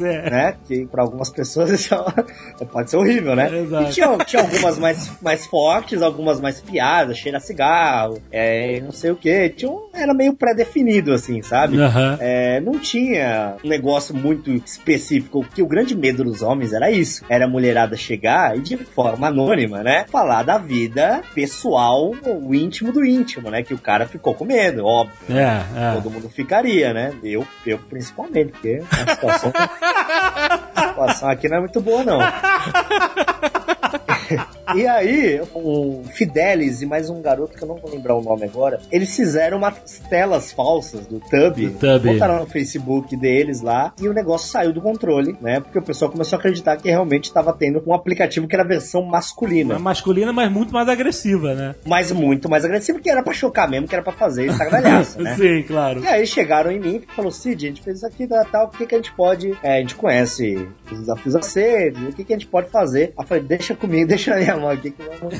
Né? 0.00 0.54
Que 0.66 0.86
pra 0.86 1.02
algumas 1.02 1.30
pessoas 1.30 1.70
isso 1.70 1.94
é- 1.94 2.64
pode 2.64 2.90
ser 2.90 2.96
horrível, 2.96 3.34
né? 3.36 3.48
E 3.86 3.90
tinha, 3.92 4.16
tinha 4.18 4.42
algumas 4.42 4.78
mais, 4.78 5.10
mais 5.22 5.46
fortes, 5.46 6.02
algumas 6.02 6.40
mais 6.40 6.60
piadas, 6.60 7.16
cheira 7.18 7.38
a 7.38 7.40
cigarro, 7.40 8.20
é, 8.32 8.80
não 8.80 8.92
sei 8.92 9.10
o 9.10 9.16
que. 9.16 9.48
Tinha 9.50 9.70
um, 9.70 9.88
era 9.94 10.12
meio 10.14 10.34
pré-definido, 10.34 11.12
assim, 11.12 11.42
sabe? 11.42 11.80
Aham. 11.80 12.16
É, 12.20 12.60
não 12.60 12.78
tinha 12.78 13.54
um 13.64 13.68
negócio 13.68 14.14
muito 14.14 14.50
específico, 14.50 15.44
que 15.54 15.62
o 15.62 15.66
grande 15.66 15.94
medo 15.96 16.19
dos 16.24 16.42
homens 16.42 16.72
era 16.72 16.90
isso. 16.90 17.24
Era 17.28 17.44
a 17.44 17.48
mulherada 17.48 17.96
chegar 17.96 18.56
e 18.56 18.60
de 18.60 18.76
forma 18.76 19.28
anônima, 19.28 19.82
né? 19.82 20.06
Falar 20.10 20.42
da 20.42 20.58
vida 20.58 21.22
pessoal, 21.34 22.12
o 22.24 22.54
íntimo 22.54 22.92
do 22.92 23.04
íntimo, 23.04 23.50
né? 23.50 23.62
Que 23.62 23.74
o 23.74 23.78
cara 23.78 24.06
ficou 24.06 24.34
com 24.34 24.44
medo, 24.44 24.84
óbvio. 24.84 25.36
É, 25.36 25.62
é. 25.76 25.92
Todo 25.94 26.10
mundo 26.10 26.28
ficaria, 26.28 26.92
né? 26.92 27.12
Eu, 27.22 27.46
eu 27.66 27.78
principalmente, 27.78 28.52
porque 28.52 28.82
a 28.90 29.14
situação, 29.14 29.52
a 29.54 30.88
situação 30.88 31.28
aqui 31.28 31.48
não 31.48 31.58
é 31.58 31.60
muito 31.60 31.80
boa, 31.80 32.04
não. 32.04 32.20
E 34.74 34.86
aí, 34.86 35.40
o 35.54 36.02
Fidelis 36.12 36.80
e 36.82 36.86
mais 36.86 37.10
um 37.10 37.20
garoto 37.20 37.56
que 37.56 37.64
eu 37.64 37.68
não 37.68 37.76
vou 37.76 37.90
lembrar 37.90 38.14
o 38.14 38.22
nome 38.22 38.44
agora, 38.44 38.80
eles 38.90 39.14
fizeram 39.14 39.58
umas 39.58 39.74
telas 40.08 40.52
falsas 40.52 41.06
do 41.06 41.18
Tub, 41.18 41.56
Do 41.56 41.70
Tub. 41.78 42.12
botaram 42.12 42.40
no 42.40 42.46
Facebook 42.46 43.16
deles 43.16 43.60
lá 43.60 43.92
e 44.00 44.08
o 44.08 44.12
negócio 44.12 44.48
saiu 44.50 44.72
do 44.72 44.80
controle, 44.80 45.36
né? 45.40 45.60
Porque 45.60 45.78
o 45.78 45.82
pessoal 45.82 46.10
começou 46.10 46.36
a 46.36 46.38
acreditar 46.38 46.76
que 46.76 46.88
realmente 46.88 47.24
estava 47.24 47.52
tendo 47.52 47.82
um 47.86 47.92
aplicativo 47.92 48.46
que 48.46 48.54
era 48.54 48.62
a 48.62 48.66
versão 48.66 49.02
masculina. 49.02 49.74
É 49.74 49.78
masculina, 49.78 50.32
mas 50.32 50.50
muito 50.50 50.72
mais 50.72 50.88
agressiva, 50.88 51.54
né? 51.54 51.74
Mas 51.86 52.12
muito 52.12 52.48
mais 52.48 52.64
agressivo, 52.64 53.00
que 53.00 53.10
era 53.10 53.22
pra 53.22 53.32
chocar 53.32 53.68
mesmo, 53.68 53.88
que 53.88 53.94
era 53.94 54.02
pra 54.02 54.12
fazer 54.12 54.46
estardalhaço, 54.46 55.20
né? 55.22 55.34
Sim, 55.36 55.64
claro. 55.66 56.02
E 56.02 56.06
aí 56.06 56.26
chegaram 56.26 56.70
em 56.70 56.78
mim 56.78 57.02
e 57.08 57.14
falou, 57.14 57.30
Cid, 57.30 57.64
a 57.64 57.68
gente 57.68 57.82
fez 57.82 57.98
isso 57.98 58.06
aqui, 58.06 58.26
tal, 58.26 58.44
tal, 58.44 58.66
o 58.66 58.70
que, 58.70 58.86
que 58.86 58.94
a 58.94 58.98
gente 58.98 59.12
pode... 59.12 59.56
é, 59.62 59.78
a 59.78 59.80
gente 59.80 59.94
conhece 59.94 60.68
os 60.90 61.00
desafios 61.00 61.34
a 61.34 61.42
ser, 61.42 61.92
o 61.92 62.12
que, 62.12 62.24
que 62.24 62.32
a 62.32 62.36
gente 62.36 62.46
pode 62.46 62.70
fazer? 62.70 63.12
Aí 63.16 63.24
eu 63.24 63.26
falei, 63.26 63.42
deixa 63.42 63.74
comigo, 63.74 64.06
deixa 64.08 64.30
na 64.30 64.36
minha 64.40 64.59
mão 64.60 64.70
aqui 64.70 64.90
que 64.90 65.02
vamos, 65.02 65.34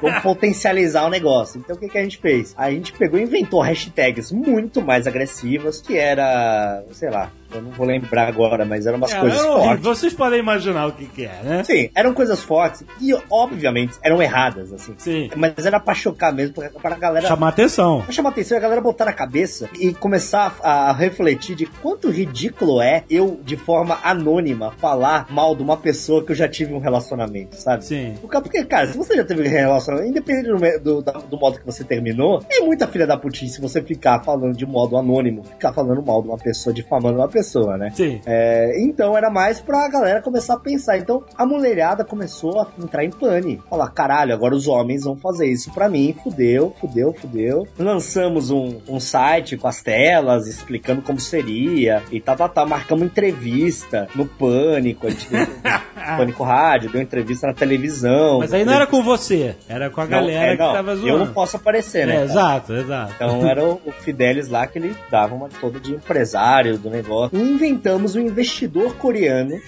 vamos 0.00 0.22
potencializar 0.22 1.04
o 1.04 1.10
negócio. 1.10 1.58
Então 1.58 1.76
o 1.76 1.78
que, 1.78 1.88
que 1.88 1.98
a 1.98 2.02
gente 2.02 2.18
fez? 2.18 2.54
A 2.56 2.70
gente 2.70 2.92
pegou 2.92 3.18
e 3.18 3.22
inventou 3.22 3.60
hashtags 3.60 4.30
muito 4.30 4.82
mais 4.82 5.06
agressivas, 5.06 5.80
que 5.80 5.96
era, 5.96 6.84
sei 6.92 7.10
lá, 7.10 7.32
eu 7.56 7.62
não 7.62 7.70
vou 7.70 7.86
lembrar 7.86 8.28
agora, 8.28 8.64
mas 8.64 8.86
eram 8.86 8.98
umas 8.98 9.12
É, 9.12 9.20
coisas 9.20 9.38
era 9.38 9.48
horrível. 9.48 9.66
fortes. 9.68 9.84
Vocês 9.84 10.14
podem 10.14 10.38
imaginar 10.38 10.86
o 10.86 10.92
que, 10.92 11.06
que 11.06 11.24
é, 11.24 11.40
né? 11.42 11.64
Sim, 11.64 11.90
eram 11.94 12.12
coisas 12.14 12.42
fortes 12.42 12.84
e, 13.00 13.14
obviamente, 13.30 13.94
eram 14.02 14.22
erradas, 14.22 14.72
assim. 14.72 14.94
Sim. 14.98 15.30
Mas 15.36 15.64
era 15.64 15.78
pra 15.80 15.94
chocar 15.94 16.32
mesmo, 16.32 16.54
pra, 16.54 16.70
pra 16.70 16.96
galera 16.96 17.26
Chamar 17.26 17.48
atenção. 17.48 18.02
Pra 18.02 18.12
chamar 18.12 18.30
atenção, 18.30 18.56
a 18.56 18.60
galera 18.60 18.80
botar 18.80 19.04
na 19.04 19.12
cabeça 19.12 19.68
e 19.80 19.92
começar 19.94 20.56
a, 20.62 20.90
a 20.90 20.92
refletir 20.92 21.54
de 21.56 21.66
quanto 21.66 22.10
ridículo 22.10 22.80
é 22.80 23.04
eu, 23.10 23.40
de 23.44 23.56
forma 23.56 23.98
anônima, 24.02 24.72
falar 24.78 25.26
mal 25.30 25.54
de 25.54 25.62
uma 25.62 25.76
pessoa 25.76 26.24
que 26.24 26.32
eu 26.32 26.36
já 26.36 26.48
tive 26.48 26.72
um 26.74 26.78
relacionamento, 26.78 27.56
sabe? 27.56 27.84
Sim. 27.84 28.14
Porque, 28.20 28.64
cara, 28.64 28.86
se 28.88 28.96
você 28.96 29.16
já 29.16 29.24
teve 29.24 29.42
um 29.42 29.50
relacionamento, 29.50 30.10
independente 30.10 30.48
do, 30.80 31.02
do, 31.02 31.12
do 31.30 31.38
modo 31.38 31.58
que 31.58 31.66
você 31.66 31.84
terminou, 31.84 32.42
é 32.50 32.60
muita 32.60 32.86
filha 32.86 33.06
da 33.06 33.16
putice 33.16 33.54
se 33.54 33.60
você 33.60 33.80
ficar 33.82 34.22
falando 34.22 34.56
de 34.56 34.66
modo 34.66 34.96
anônimo, 34.96 35.44
ficar 35.44 35.72
falando 35.72 36.02
mal 36.04 36.20
de 36.22 36.28
uma 36.28 36.36
pessoa, 36.36 36.74
difamando 36.74 37.18
uma 37.18 37.28
pessoa, 37.28 37.45
né? 37.76 37.90
Sim. 37.94 38.20
É, 38.26 38.80
então 38.80 39.16
era 39.16 39.30
mais 39.30 39.60
pra 39.60 39.88
galera 39.88 40.22
começar 40.22 40.54
a 40.54 40.60
pensar. 40.60 40.98
Então 40.98 41.24
a 41.36 41.46
mulherada 41.46 42.04
começou 42.04 42.60
a 42.60 42.68
entrar 42.82 43.04
em 43.04 43.10
pane. 43.10 43.60
Falar, 43.68 43.88
caralho, 43.90 44.34
agora 44.34 44.54
os 44.54 44.66
homens 44.66 45.04
vão 45.04 45.16
fazer 45.16 45.46
isso 45.46 45.72
pra 45.72 45.88
mim. 45.88 46.14
Fudeu, 46.22 46.74
fudeu, 46.80 47.12
fudeu. 47.12 47.66
Lançamos 47.78 48.50
um, 48.50 48.80
um 48.88 49.00
site 49.00 49.56
com 49.56 49.68
as 49.68 49.82
telas 49.82 50.46
explicando 50.46 51.02
como 51.02 51.20
seria. 51.20 52.02
E 52.10 52.20
tá, 52.20 52.34
tá, 52.34 52.48
tá. 52.48 52.66
Marcamos 52.66 53.06
entrevista 53.06 54.08
no 54.14 54.26
Pânico. 54.26 55.06
A 55.06 55.10
gente 55.10 55.28
deu, 55.30 55.46
Pânico 56.16 56.44
Rádio, 56.44 56.90
deu 56.90 57.00
entrevista 57.00 57.46
na 57.46 57.54
televisão. 57.54 58.38
Mas 58.38 58.52
aí 58.52 58.64
não 58.64 58.72
era 58.72 58.86
com 58.86 59.02
você, 59.02 59.56
era 59.68 59.90
com 59.90 60.00
a 60.00 60.04
Não, 60.04 60.10
galera 60.10 60.54
é, 60.54 60.56
não, 60.56 60.68
que 60.68 60.72
tava 60.74 60.96
zoando. 60.96 61.08
Eu 61.08 61.18
não 61.18 61.32
posso 61.32 61.56
aparecer, 61.56 62.06
né? 62.06 62.16
É, 62.16 62.24
exato, 62.24 62.74
exato. 62.74 63.12
Então 63.16 63.46
era 63.46 63.64
o, 63.64 63.80
o 63.84 63.92
Fidelis 63.92 64.48
lá 64.48 64.66
que 64.66 64.78
ele 64.78 64.94
dava 65.10 65.34
uma 65.34 65.48
toda 65.48 65.80
de 65.80 65.94
empresário 65.94 66.78
do 66.78 66.90
negócio. 66.90 67.25
E 67.32 67.38
inventamos 67.38 68.14
um 68.16 68.20
investidor 68.20 68.96
coreano 68.96 69.58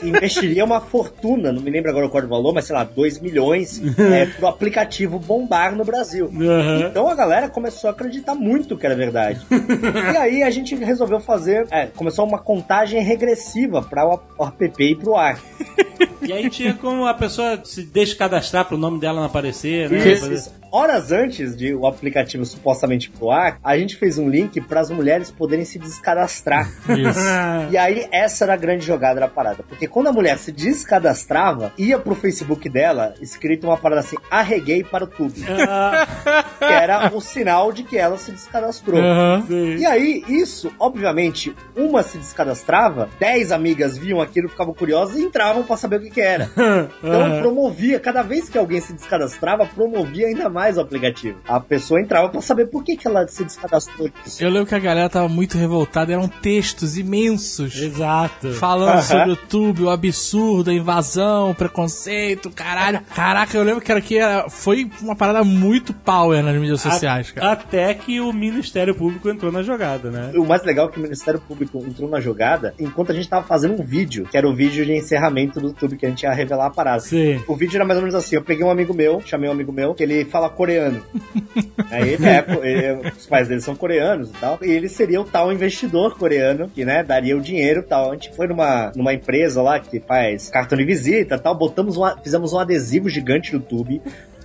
que 0.00 0.08
investiria 0.08 0.64
uma 0.64 0.80
fortuna, 0.80 1.52
não 1.52 1.62
me 1.62 1.70
lembro 1.70 1.90
agora 1.90 2.08
qual 2.08 2.24
o 2.24 2.28
valor, 2.28 2.52
mas 2.52 2.64
sei 2.64 2.76
lá, 2.76 2.84
2 2.84 3.20
milhões 3.20 3.80
é, 3.98 4.26
pro 4.26 4.46
aplicativo 4.46 5.18
bombar 5.18 5.74
no 5.74 5.84
Brasil. 5.84 6.26
Aham. 6.26 6.88
Então 6.90 7.08
a 7.08 7.14
galera 7.14 7.48
começou 7.48 7.88
a 7.88 7.92
acreditar 7.92 8.34
muito 8.34 8.76
que 8.76 8.86
era 8.86 8.94
verdade. 8.94 9.40
e 10.12 10.16
aí 10.16 10.42
a 10.42 10.50
gente 10.50 10.74
resolveu 10.74 11.20
fazer, 11.20 11.66
é, 11.70 11.86
começou 11.86 12.26
uma 12.26 12.38
contagem 12.38 13.02
regressiva 13.02 13.82
para 13.82 14.06
o, 14.06 14.20
o 14.38 14.44
app 14.44 14.82
ir 14.82 14.96
pro 14.96 15.16
ar. 15.16 15.40
E 16.22 16.32
aí 16.32 16.48
tinha 16.48 16.72
como 16.74 17.04
a 17.04 17.14
pessoa 17.14 17.60
se 17.64 17.82
descadastrar 17.82 18.64
pro 18.64 18.78
nome 18.78 19.00
dela 19.00 19.20
não 19.20 19.26
aparecer, 19.26 19.90
né? 19.90 20.12
Isso, 20.12 20.32
isso. 20.32 20.52
Horas 20.70 21.10
antes 21.10 21.56
de 21.56 21.74
o 21.74 21.86
aplicativo 21.86 22.44
supostamente 22.44 23.10
pro 23.10 23.30
ar, 23.30 23.58
a 23.62 23.76
gente 23.76 23.96
fez 23.96 24.18
um 24.18 24.28
link 24.28 24.60
para 24.60 24.80
as 24.80 24.90
mulheres 24.90 25.30
poderem 25.30 25.64
se 25.64 25.78
descadastrar. 25.78 26.70
E 27.70 27.76
aí, 27.76 28.06
essa 28.12 28.44
era 28.44 28.54
a 28.54 28.56
grande 28.56 28.84
jogada 28.84 29.20
da 29.20 29.28
parada. 29.28 29.62
Porque 29.66 29.86
quando 29.86 30.08
a 30.08 30.12
mulher 30.12 30.36
se 30.38 30.52
descadastrava, 30.52 31.72
ia 31.78 31.98
pro 31.98 32.14
Facebook 32.14 32.68
dela, 32.68 33.14
escrito 33.20 33.66
uma 33.66 33.76
parada 33.76 34.00
assim, 34.00 34.16
arreguei 34.30 34.84
para 34.84 35.04
o 35.04 35.06
tube. 35.06 35.42
Ah, 35.74 36.06
que 36.58 36.64
era 36.64 37.14
o 37.14 37.20
sinal 37.20 37.72
de 37.72 37.82
que 37.82 37.96
ela 37.96 38.18
se 38.18 38.30
descadastrou. 38.32 39.00
Sim. 39.46 39.76
E 39.76 39.86
aí, 39.86 40.24
isso, 40.28 40.72
obviamente, 40.78 41.54
uma 41.76 42.02
se 42.02 42.18
descadastrava, 42.18 43.08
dez 43.18 43.52
amigas 43.52 43.96
viam 43.96 44.20
aquilo, 44.20 44.48
ficavam 44.48 44.74
curiosas 44.74 45.16
e 45.16 45.22
entravam 45.22 45.62
pra 45.62 45.76
saber 45.76 45.96
o 45.96 46.00
que, 46.00 46.10
que 46.10 46.20
era. 46.20 46.50
Então 47.02 47.40
promovia, 47.40 47.98
cada 48.00 48.22
vez 48.22 48.48
que 48.48 48.56
alguém 48.58 48.80
se 48.80 48.92
descadastrava, 48.92 49.66
promovia 49.66 50.26
ainda 50.26 50.48
mais 50.48 50.76
o 50.76 50.80
aplicativo. 50.80 51.38
A 51.46 51.60
pessoa 51.60 52.00
entrava 52.00 52.28
pra 52.28 52.40
saber 52.40 52.66
por 52.66 52.82
que, 52.84 52.96
que 52.96 53.06
ela 53.06 53.26
se 53.28 53.44
descadastrou. 53.44 54.10
Eu 54.40 54.50
lembro 54.50 54.66
que 54.66 54.74
a 54.74 54.78
galera 54.78 55.08
tava 55.08 55.28
muito 55.28 55.56
revoltada, 55.58 56.12
eram 56.12 56.28
textos 56.28 56.91
imensos. 56.96 57.80
Exato. 57.80 58.52
Falando 58.54 58.90
Aham. 58.90 59.02
sobre 59.02 59.24
o 59.24 59.28
YouTube, 59.30 59.82
o 59.84 59.90
absurdo, 59.90 60.70
a 60.70 60.74
invasão, 60.74 61.50
o 61.50 61.54
preconceito, 61.54 62.50
caralho. 62.50 63.00
Caraca, 63.14 63.56
eu 63.56 63.62
lembro 63.62 63.80
que 63.80 63.90
era 63.90 64.00
que 64.00 64.18
era- 64.18 64.48
foi 64.48 64.90
uma 65.00 65.14
parada 65.16 65.44
muito 65.44 65.92
power 65.92 66.42
nas 66.42 66.54
mídias 66.56 66.80
sociais, 66.80 67.30
cara. 67.30 67.52
Até 67.52 67.94
que 67.94 68.20
o 68.20 68.32
Ministério 68.32 68.94
Público 68.94 69.28
entrou 69.28 69.50
na 69.52 69.62
jogada, 69.62 70.10
né? 70.10 70.32
O 70.36 70.44
mais 70.44 70.62
legal 70.64 70.88
é 70.88 70.92
que 70.92 70.98
o 70.98 71.02
Ministério 71.02 71.40
Público 71.40 71.78
entrou 71.86 72.08
na 72.08 72.20
jogada 72.20 72.74
enquanto 72.78 73.12
a 73.12 73.14
gente 73.14 73.28
tava 73.28 73.46
fazendo 73.46 73.80
um 73.80 73.84
vídeo, 73.84 74.26
que 74.30 74.36
era 74.36 74.48
o 74.48 74.54
vídeo 74.54 74.84
de 74.84 74.92
encerramento 74.92 75.60
do 75.60 75.68
YouTube, 75.68 75.96
que 75.96 76.06
a 76.06 76.08
gente 76.08 76.22
ia 76.22 76.32
revelar 76.32 76.66
a 76.66 76.70
parada. 76.70 77.00
Sim. 77.00 77.40
O 77.46 77.56
vídeo 77.56 77.76
era 77.76 77.84
mais 77.84 77.96
ou 77.98 78.02
menos 78.02 78.14
assim: 78.14 78.36
eu 78.36 78.42
peguei 78.42 78.64
um 78.64 78.70
amigo 78.70 78.94
meu, 78.94 79.20
chamei 79.24 79.48
um 79.48 79.52
amigo 79.52 79.72
meu, 79.72 79.94
que 79.94 80.02
ele 80.02 80.24
fala 80.24 80.48
coreano. 80.48 81.02
Aí 81.90 82.10
ele 82.14 82.26
é, 82.26 82.44
ele- 82.62 83.08
os 83.16 83.26
pais 83.26 83.48
dele 83.48 83.60
são 83.60 83.74
coreanos 83.76 84.30
e 84.30 84.32
tal. 84.34 84.58
E 84.62 84.70
ele 84.70 84.88
seria 84.88 85.20
o 85.20 85.24
tal 85.24 85.52
investidor 85.52 86.16
coreano 86.16 86.68
que, 86.68 86.81
né, 86.84 87.02
daria 87.02 87.36
o 87.36 87.40
dinheiro 87.40 87.80
e 87.80 87.82
tal. 87.84 88.10
A 88.10 88.14
gente 88.14 88.32
foi 88.34 88.46
numa, 88.46 88.92
numa 88.96 89.12
empresa 89.14 89.60
lá 89.62 89.78
que 89.80 90.00
faz 90.00 90.48
cartão 90.50 90.76
de 90.78 90.84
visita 90.84 91.38
tal, 91.38 91.54
botamos 91.54 91.96
um, 91.96 92.04
a- 92.04 92.16
fizemos 92.18 92.52
um 92.52 92.58
adesivo 92.58 93.08
gigante 93.08 93.52
no 93.52 93.60
tube. 93.60 94.00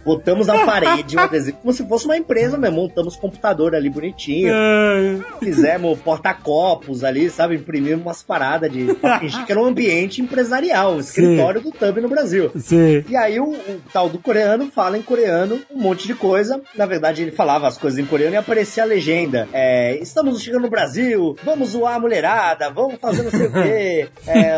Botamos 0.07 0.47
na 0.47 0.65
parede 0.65 1.17
um 1.17 1.19
adesivo, 1.19 1.57
como 1.57 1.73
se 1.73 1.85
fosse 1.85 2.05
uma 2.05 2.15
empresa 2.15 2.57
mesmo. 2.57 2.77
Montamos 2.77 3.17
computador 3.17 3.75
ali 3.75 3.89
bonitinho. 3.89 4.53
Fizemos 5.39 5.99
porta-copos 5.99 7.03
ali, 7.03 7.29
sabe? 7.29 7.55
Imprimimos 7.55 8.01
umas 8.05 8.23
paradas 8.23 8.71
de. 8.71 8.93
pra 8.95 9.19
fingir 9.19 9.45
que 9.45 9.51
era 9.51 9.61
um 9.61 9.65
ambiente 9.65 10.21
empresarial, 10.21 10.95
o 10.95 10.99
escritório 11.01 11.59
do 11.59 11.71
Tub 11.71 11.97
no 11.97 12.07
Brasil. 12.07 12.49
Sim. 12.55 13.03
E 13.09 13.17
aí 13.17 13.37
o, 13.39 13.51
o 13.51 13.81
tal 13.91 14.07
do 14.07 14.17
coreano 14.17 14.67
fala 14.71 14.97
em 14.97 15.01
coreano 15.01 15.59
um 15.69 15.77
monte 15.81 16.07
de 16.07 16.15
coisa. 16.15 16.61
Na 16.75 16.85
verdade, 16.85 17.21
ele 17.21 17.31
falava 17.31 17.67
as 17.67 17.77
coisas 17.77 17.99
em 17.99 18.05
coreano 18.05 18.33
e 18.35 18.37
aparecia 18.37 18.83
a 18.83 18.85
legenda. 18.85 19.47
É, 19.51 19.97
estamos 20.01 20.41
chegando 20.41 20.61
no 20.63 20.69
Brasil, 20.69 21.35
vamos 21.43 21.69
zoar 21.71 21.95
a 21.95 21.99
mulherada, 21.99 22.69
vamos 22.69 22.95
fazer 23.01 23.23
não 23.23 23.31
sei 23.31 23.47
o 23.47 23.51
quê. 23.51 24.07
É, 24.27 24.55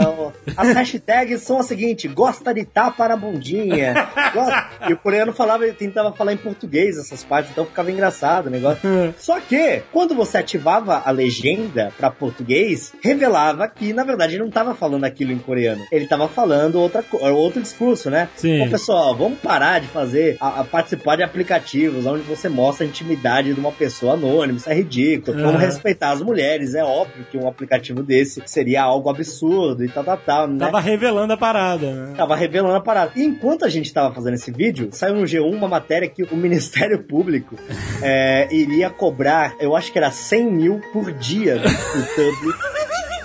as 0.57 0.73
hashtags 0.73 1.41
são 1.41 1.59
a 1.59 1.63
seguinte: 1.63 2.07
gosta 2.07 2.53
de 2.53 2.65
tapa 2.65 3.07
na 3.07 3.15
bundinha. 3.15 3.93
gosta- 4.33 4.69
E 4.89 4.93
o 4.93 4.97
coreano 4.97 5.31
falava, 5.39 5.63
ele 5.63 5.73
tentava 5.73 6.11
falar 6.11 6.33
em 6.33 6.37
português 6.37 6.97
essas 6.97 7.23
partes, 7.23 7.51
então 7.51 7.65
ficava 7.65 7.89
engraçado 7.89 8.47
o 8.47 8.49
negócio. 8.49 8.81
Só 9.17 9.39
que, 9.39 9.81
quando 9.89 10.13
você 10.13 10.37
ativava 10.37 11.01
a 11.05 11.11
legenda 11.11 11.93
pra 11.97 12.11
português, 12.11 12.91
revelava 13.01 13.65
que, 13.69 13.93
na 13.93 14.03
verdade, 14.03 14.35
ele 14.35 14.43
não 14.43 14.51
tava 14.51 14.75
falando 14.75 15.05
aquilo 15.05 15.31
em 15.31 15.37
coreano. 15.37 15.85
Ele 15.89 16.05
tava 16.05 16.27
falando 16.27 16.75
outra, 16.75 17.05
outro 17.31 17.61
discurso, 17.61 18.09
né? 18.09 18.27
Sim. 18.35 18.69
Pessoal, 18.69 19.15
vamos 19.15 19.39
parar 19.39 19.79
de 19.79 19.87
fazer, 19.87 20.35
a, 20.41 20.59
a 20.59 20.63
participar 20.65 21.15
de 21.15 21.23
aplicativos 21.23 22.05
onde 22.05 22.23
você 22.23 22.49
mostra 22.49 22.85
a 22.85 22.89
intimidade 22.89 23.53
de 23.53 23.59
uma 23.59 23.71
pessoa 23.71 24.13
anônima. 24.15 24.57
Isso 24.57 24.69
é 24.69 24.75
ridículo. 24.75 25.37
Vamos 25.37 25.55
Aham. 25.55 25.65
respeitar 25.65 26.11
as 26.11 26.21
mulheres. 26.21 26.75
É 26.75 26.83
óbvio 26.83 27.25
que 27.31 27.37
um 27.37 27.47
aplicativo 27.47 28.03
desse 28.03 28.43
seria 28.45 28.83
algo 28.83 29.09
absurdo 29.09 29.85
e 29.85 29.87
tal, 29.87 30.03
tal, 30.03 30.17
tal, 30.17 30.47
né? 30.47 30.59
Tava 30.59 30.81
revelando 30.81 31.31
a 31.31 31.37
parada, 31.37 31.91
né? 31.91 32.13
Tava 32.17 32.35
revelando 32.35 32.75
a 32.75 32.81
parada. 32.81 33.11
E 33.15 33.23
enquanto 33.23 33.63
a 33.63 33.69
gente 33.69 33.93
tava 33.93 34.13
fazendo 34.13 34.33
esse 34.33 34.51
vídeo, 34.51 34.89
saiu 34.91 35.15
no 35.15 35.28
G1 35.29 35.53
uma 35.53 35.67
matéria 35.67 36.09
que 36.09 36.23
o 36.23 36.35
Ministério 36.35 37.03
Público 37.03 37.55
é, 38.01 38.47
iria 38.51 38.89
cobrar, 38.89 39.55
eu 39.59 39.75
acho 39.75 39.91
que 39.91 39.97
era 39.97 40.11
100 40.11 40.51
mil 40.51 40.81
por 40.91 41.11
dia 41.11 41.57
do 41.57 41.67
YouTube 41.67 42.55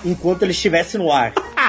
enquanto 0.04 0.42
ele 0.42 0.52
estivesse 0.52 0.98
no 0.98 1.10
ar. 1.10 1.32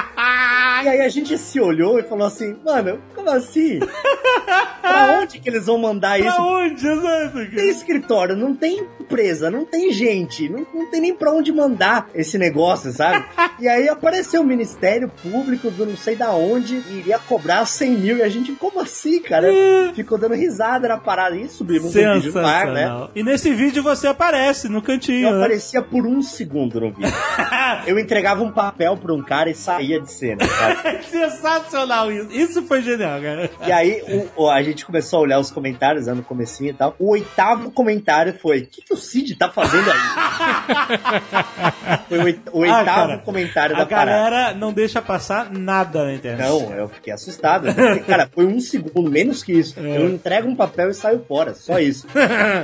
E 0.84 0.88
aí 0.88 1.00
a 1.00 1.08
gente 1.08 1.36
se 1.36 1.58
olhou 1.58 1.98
e 1.98 2.02
falou 2.04 2.26
assim, 2.26 2.54
mano, 2.64 3.00
como 3.26 3.30
assim? 3.30 3.80
pra 4.80 5.18
onde 5.20 5.40
que 5.40 5.48
eles 5.48 5.66
vão 5.66 5.78
mandar 5.78 6.18
Pra 6.18 6.28
isso? 6.28 6.40
onde? 6.40 6.86
Exato, 6.86 7.38
Não 7.38 7.50
tem 7.50 7.68
escritório, 7.68 8.36
não 8.36 8.54
tem 8.54 8.86
empresa, 9.00 9.50
não 9.50 9.64
tem 9.64 9.92
gente, 9.92 10.48
não, 10.48 10.66
não 10.72 10.90
tem 10.90 11.00
nem 11.00 11.14
pra 11.14 11.32
onde 11.32 11.52
mandar 11.52 12.08
esse 12.14 12.38
negócio, 12.38 12.92
sabe? 12.92 13.24
E 13.58 13.66
aí 13.68 13.88
apareceu 13.88 14.42
o 14.42 14.44
Ministério 14.44 15.10
Público 15.22 15.70
do 15.70 15.86
não 15.86 15.96
sei 15.96 16.14
da 16.14 16.30
onde 16.32 16.76
e 16.90 16.98
iria 16.98 17.18
cobrar 17.18 17.64
100 17.64 17.90
mil. 17.92 18.16
E 18.18 18.22
a 18.22 18.28
gente, 18.28 18.52
como 18.52 18.80
assim, 18.80 19.18
cara? 19.18 19.48
Ficou 19.94 20.18
dando 20.18 20.34
risada 20.34 20.86
na 20.86 20.98
parada. 20.98 21.34
E 21.34 21.48
subimos 21.48 21.96
um 21.96 22.14
vídeo 22.14 22.34
no 22.34 22.46
ar, 22.46 22.66
né? 22.66 23.08
E 23.14 23.22
nesse 23.22 23.54
vídeo 23.54 23.82
você 23.82 24.08
aparece 24.08 24.68
no 24.68 24.82
cantinho. 24.82 25.28
Eu 25.28 25.32
né? 25.32 25.38
aparecia 25.38 25.80
por 25.80 26.06
um 26.06 26.20
segundo 26.20 26.78
no 26.80 26.92
vídeo. 26.92 27.10
Eu 27.86 27.98
entregava 27.98 28.42
um 28.42 28.52
papel 28.52 28.94
pra 28.96 29.14
um 29.14 29.22
cara 29.22 29.48
e 29.48 29.54
saía 29.54 30.00
de 30.00 30.12
cena? 30.12 30.44
Sensacional 31.10 32.12
isso. 32.12 32.28
Isso 32.30 32.62
foi 32.62 32.82
genial, 32.82 33.15
cara. 33.20 33.50
E 33.66 33.72
aí 33.72 34.02
o- 34.36 34.48
a 34.48 34.62
gente 34.62 34.84
começou 34.84 35.18
a 35.18 35.22
olhar 35.22 35.38
os 35.38 35.50
comentários 35.50 36.06
né, 36.06 36.14
no 36.14 36.22
comecinho 36.22 36.70
e 36.70 36.74
tal. 36.74 36.94
O 36.98 37.10
oitavo 37.10 37.70
comentário 37.70 38.34
foi: 38.34 38.60
O 38.60 38.66
que, 38.66 38.82
que 38.82 38.92
o 38.94 38.96
Cid 38.96 39.34
tá 39.36 39.48
fazendo 39.48 39.90
aí? 39.90 39.98
foi 42.08 42.18
o, 42.52 42.64
Ah, 42.64 42.78
oitavo 42.78 42.84
cara, 42.84 43.18
comentário 43.18 43.76
A 43.76 43.78
da 43.80 43.86
parada. 43.86 44.10
galera 44.10 44.54
não 44.54 44.72
deixa 44.72 45.00
passar 45.02 45.50
nada 45.52 46.04
na 46.04 46.14
internet. 46.14 46.48
Não, 46.48 46.72
eu 46.74 46.88
fiquei 46.88 47.12
assustado. 47.12 47.72
Porque, 47.74 48.00
cara, 48.00 48.28
foi 48.32 48.46
um 48.46 48.60
segundo, 48.60 49.10
menos 49.10 49.42
que 49.42 49.52
isso. 49.52 49.78
É. 49.78 49.96
Eu 49.98 50.08
entrego 50.10 50.48
um 50.48 50.56
papel 50.56 50.90
e 50.90 50.94
saio 50.94 51.24
fora, 51.26 51.54
só 51.54 51.78
isso. 51.78 52.06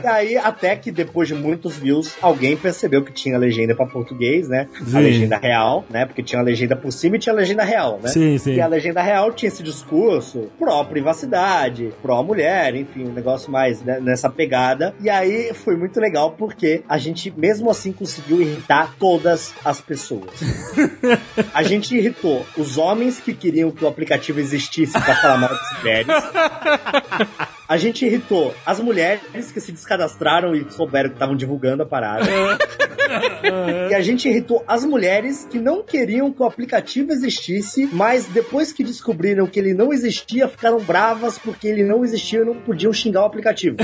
e 0.03 0.07
aí, 0.07 0.37
até 0.37 0.77
que 0.77 0.91
depois 0.91 1.29
de 1.29 1.35
muitos 1.35 1.77
views, 1.77 2.13
alguém 2.21 2.57
percebeu 2.57 3.03
que 3.05 3.13
tinha 3.13 3.37
legenda 3.39 3.75
pra 3.75 3.87
português, 3.87 4.49
né? 4.49 4.69
Sim. 4.85 4.97
A 4.97 5.01
legenda 5.01 5.37
real, 5.37 5.85
né? 5.91 6.07
Porque 6.07 6.23
tinha 6.23 6.41
a 6.41 6.45
legenda 6.45 6.77
por 6.77 6.91
cima 6.93 7.17
e 7.17 7.19
tinha 7.19 7.33
a 7.33 7.37
legenda 7.37 7.63
real, 7.65 7.99
né? 8.03 8.09
Sim, 8.11 8.39
sim. 8.39 8.55
E 8.55 8.61
a 8.61 8.67
legenda 8.67 9.03
real 9.03 9.33
tinha 9.33 9.49
esse 9.49 9.63
discurso 9.63 10.42
pró-privacidade, 10.59 11.93
pró-mulher, 12.03 12.75
enfim, 12.75 13.05
um 13.05 13.13
negócio 13.13 13.51
mais 13.51 13.83
né, 13.83 14.01
nessa 14.01 14.29
pegada. 14.29 14.95
E 15.01 15.09
aí 15.09 15.53
foi 15.55 15.77
muito 15.77 16.01
legal 16.01 16.33
porque 16.33 16.83
a 16.89 16.99
gente, 16.99 17.33
mesmo 17.37 17.71
assim, 17.71 17.93
conseguiu 17.93 18.41
irritar 18.41 18.95
todas 18.99 19.55
as 19.65 19.81
pessoas. 19.81 20.31
A 21.55 21.63
gente 21.63 21.97
irritou 21.97 22.45
os 22.57 22.79
homens 22.79 23.21
que 23.21 23.35
queriam 23.35 23.71
que 23.71 23.85
o 23.85 23.89
aplicativo 23.89 24.41
existisse 24.41 24.93
pra 24.93 25.17
falar 25.17 25.37
mal 25.39 25.51
das 25.51 25.79
mulheres. 25.79 26.07
A 27.73 27.79
gente 27.79 28.05
irritou 28.05 28.55
as 28.67 28.81
mulheres 28.81 29.51
que 29.51 29.59
se 29.59 29.73
descadastraram 29.73 30.55
e 30.55 30.71
souberam 30.71 31.09
que 31.09 31.17
estavam 31.17 31.35
divulgando 31.35 31.83
a 31.83 31.87
parada. 31.87 32.27
e 33.91 33.95
a 33.95 34.01
gente 34.03 34.29
irritou 34.29 34.63
as 34.69 34.85
mulheres 34.85 35.47
que 35.51 35.59
não 35.59 35.83
queriam 35.83 36.31
que 36.31 36.43
o 36.43 36.45
aplicativo 36.45 37.13
existisse, 37.13 37.89
mas 37.91 38.27
depois 38.27 38.75
que 38.75 38.85
descobriram 38.85 39.47
que 39.47 39.59
ele 39.59 39.73
não 39.73 39.91
existia, 39.91 40.47
ficaram 40.49 40.81
bravas 40.81 41.39
porque 41.39 41.67
ele 41.67 41.83
não 41.83 42.05
existia 42.05 42.41
e 42.41 42.45
não 42.45 42.57
podiam 42.57 42.93
xingar 42.93 43.23
o 43.23 43.25
aplicativo. 43.25 43.79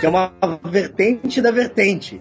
Que 0.00 0.06
é 0.06 0.08
uma 0.08 0.32
vertente 0.64 1.40
da 1.40 1.52
vertente. 1.52 2.20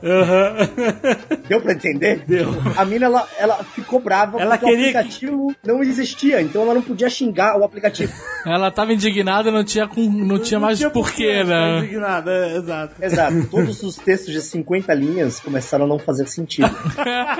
Deu 1.47 1.61
pra 1.61 1.73
entender? 1.73 2.23
Deu. 2.27 2.49
A 2.75 2.85
mina, 2.85 3.07
ela, 3.07 3.27
ela 3.39 3.63
ficou 3.63 3.99
brava 3.99 4.39
Ela 4.39 4.57
porque 4.57 4.71
queria 4.71 4.85
o 4.85 4.89
aplicativo 4.89 5.55
não 5.65 5.81
existia, 5.81 6.41
então 6.41 6.61
ela 6.61 6.75
não 6.75 6.81
podia 6.83 7.09
xingar 7.09 7.59
o 7.59 7.63
aplicativo. 7.63 8.13
Ela 8.45 8.69
tava 8.69 8.93
indignada, 8.93 9.51
não 9.51 9.63
tinha, 9.63 9.87
com, 9.87 10.01
não 10.01 10.39
tinha 10.39 10.59
mais 10.59 10.77
tinha 10.77 10.89
porquê, 11.07 11.33
ficar 11.39 11.45
né? 11.45 11.77
indignado, 11.79 12.29
é, 12.29 12.55
exato. 12.57 12.93
Exato. 13.01 13.47
Todos 13.49 13.83
os 13.83 13.95
textos 13.95 14.33
de 14.33 14.41
50 14.41 14.93
linhas 14.93 15.39
começaram 15.39 15.85
a 15.85 15.87
não 15.87 15.97
fazer 15.99 16.27
sentido. 16.27 16.69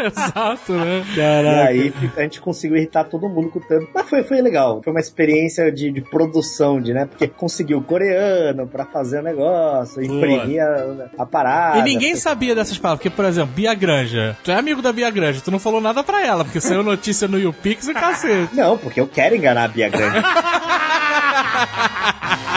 Exato, 0.05 0.73
né? 0.73 1.03
E 1.11 1.15
Caraca. 1.15 1.69
aí 1.69 1.91
fica- 1.91 2.19
a 2.19 2.23
gente 2.23 2.39
conseguiu 2.41 2.77
irritar 2.77 3.03
todo 3.05 3.27
mundo 3.29 3.49
com 3.49 3.59
o 3.59 3.61
Thumb. 3.61 3.87
Mas 3.93 4.09
foi, 4.09 4.23
foi 4.23 4.41
legal. 4.41 4.81
Foi 4.83 4.91
uma 4.91 4.99
experiência 4.99 5.71
de, 5.71 5.91
de 5.91 6.01
produção, 6.01 6.81
de, 6.81 6.93
né? 6.93 7.05
Porque 7.05 7.27
conseguiu 7.27 7.81
coreano 7.81 8.67
pra 8.67 8.85
fazer 8.85 9.19
o 9.19 9.23
negócio, 9.23 10.01
imprimir 10.03 10.61
a, 10.61 11.07
a 11.23 11.25
parada. 11.25 11.79
E 11.79 11.83
ninguém 11.83 12.15
sabia 12.15 12.55
dessas 12.55 12.77
palavras, 12.77 12.99
porque, 13.03 13.15
por 13.15 13.25
exemplo, 13.25 13.53
Bia 13.55 13.73
Granja. 13.73 14.37
Tu 14.43 14.51
é 14.51 14.55
amigo 14.55 14.81
da 14.81 14.91
Bia 14.93 15.09
Granja, 15.09 15.41
tu 15.41 15.51
não 15.51 15.59
falou 15.59 15.81
nada 15.81 16.03
pra 16.03 16.25
ela, 16.25 16.43
porque 16.43 16.59
saiu 16.61 16.83
notícia 16.83 17.27
no 17.27 17.39
YouPix 17.39 17.87
e 17.87 17.93
cacete. 17.93 18.55
Não, 18.55 18.77
porque 18.77 18.99
eu 18.99 19.07
quero 19.07 19.35
enganar 19.35 19.65
a 19.65 19.67
Bia 19.67 19.89
Grande. 19.89 20.17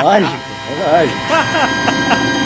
lógico, 0.02 0.38
é 0.78 2.36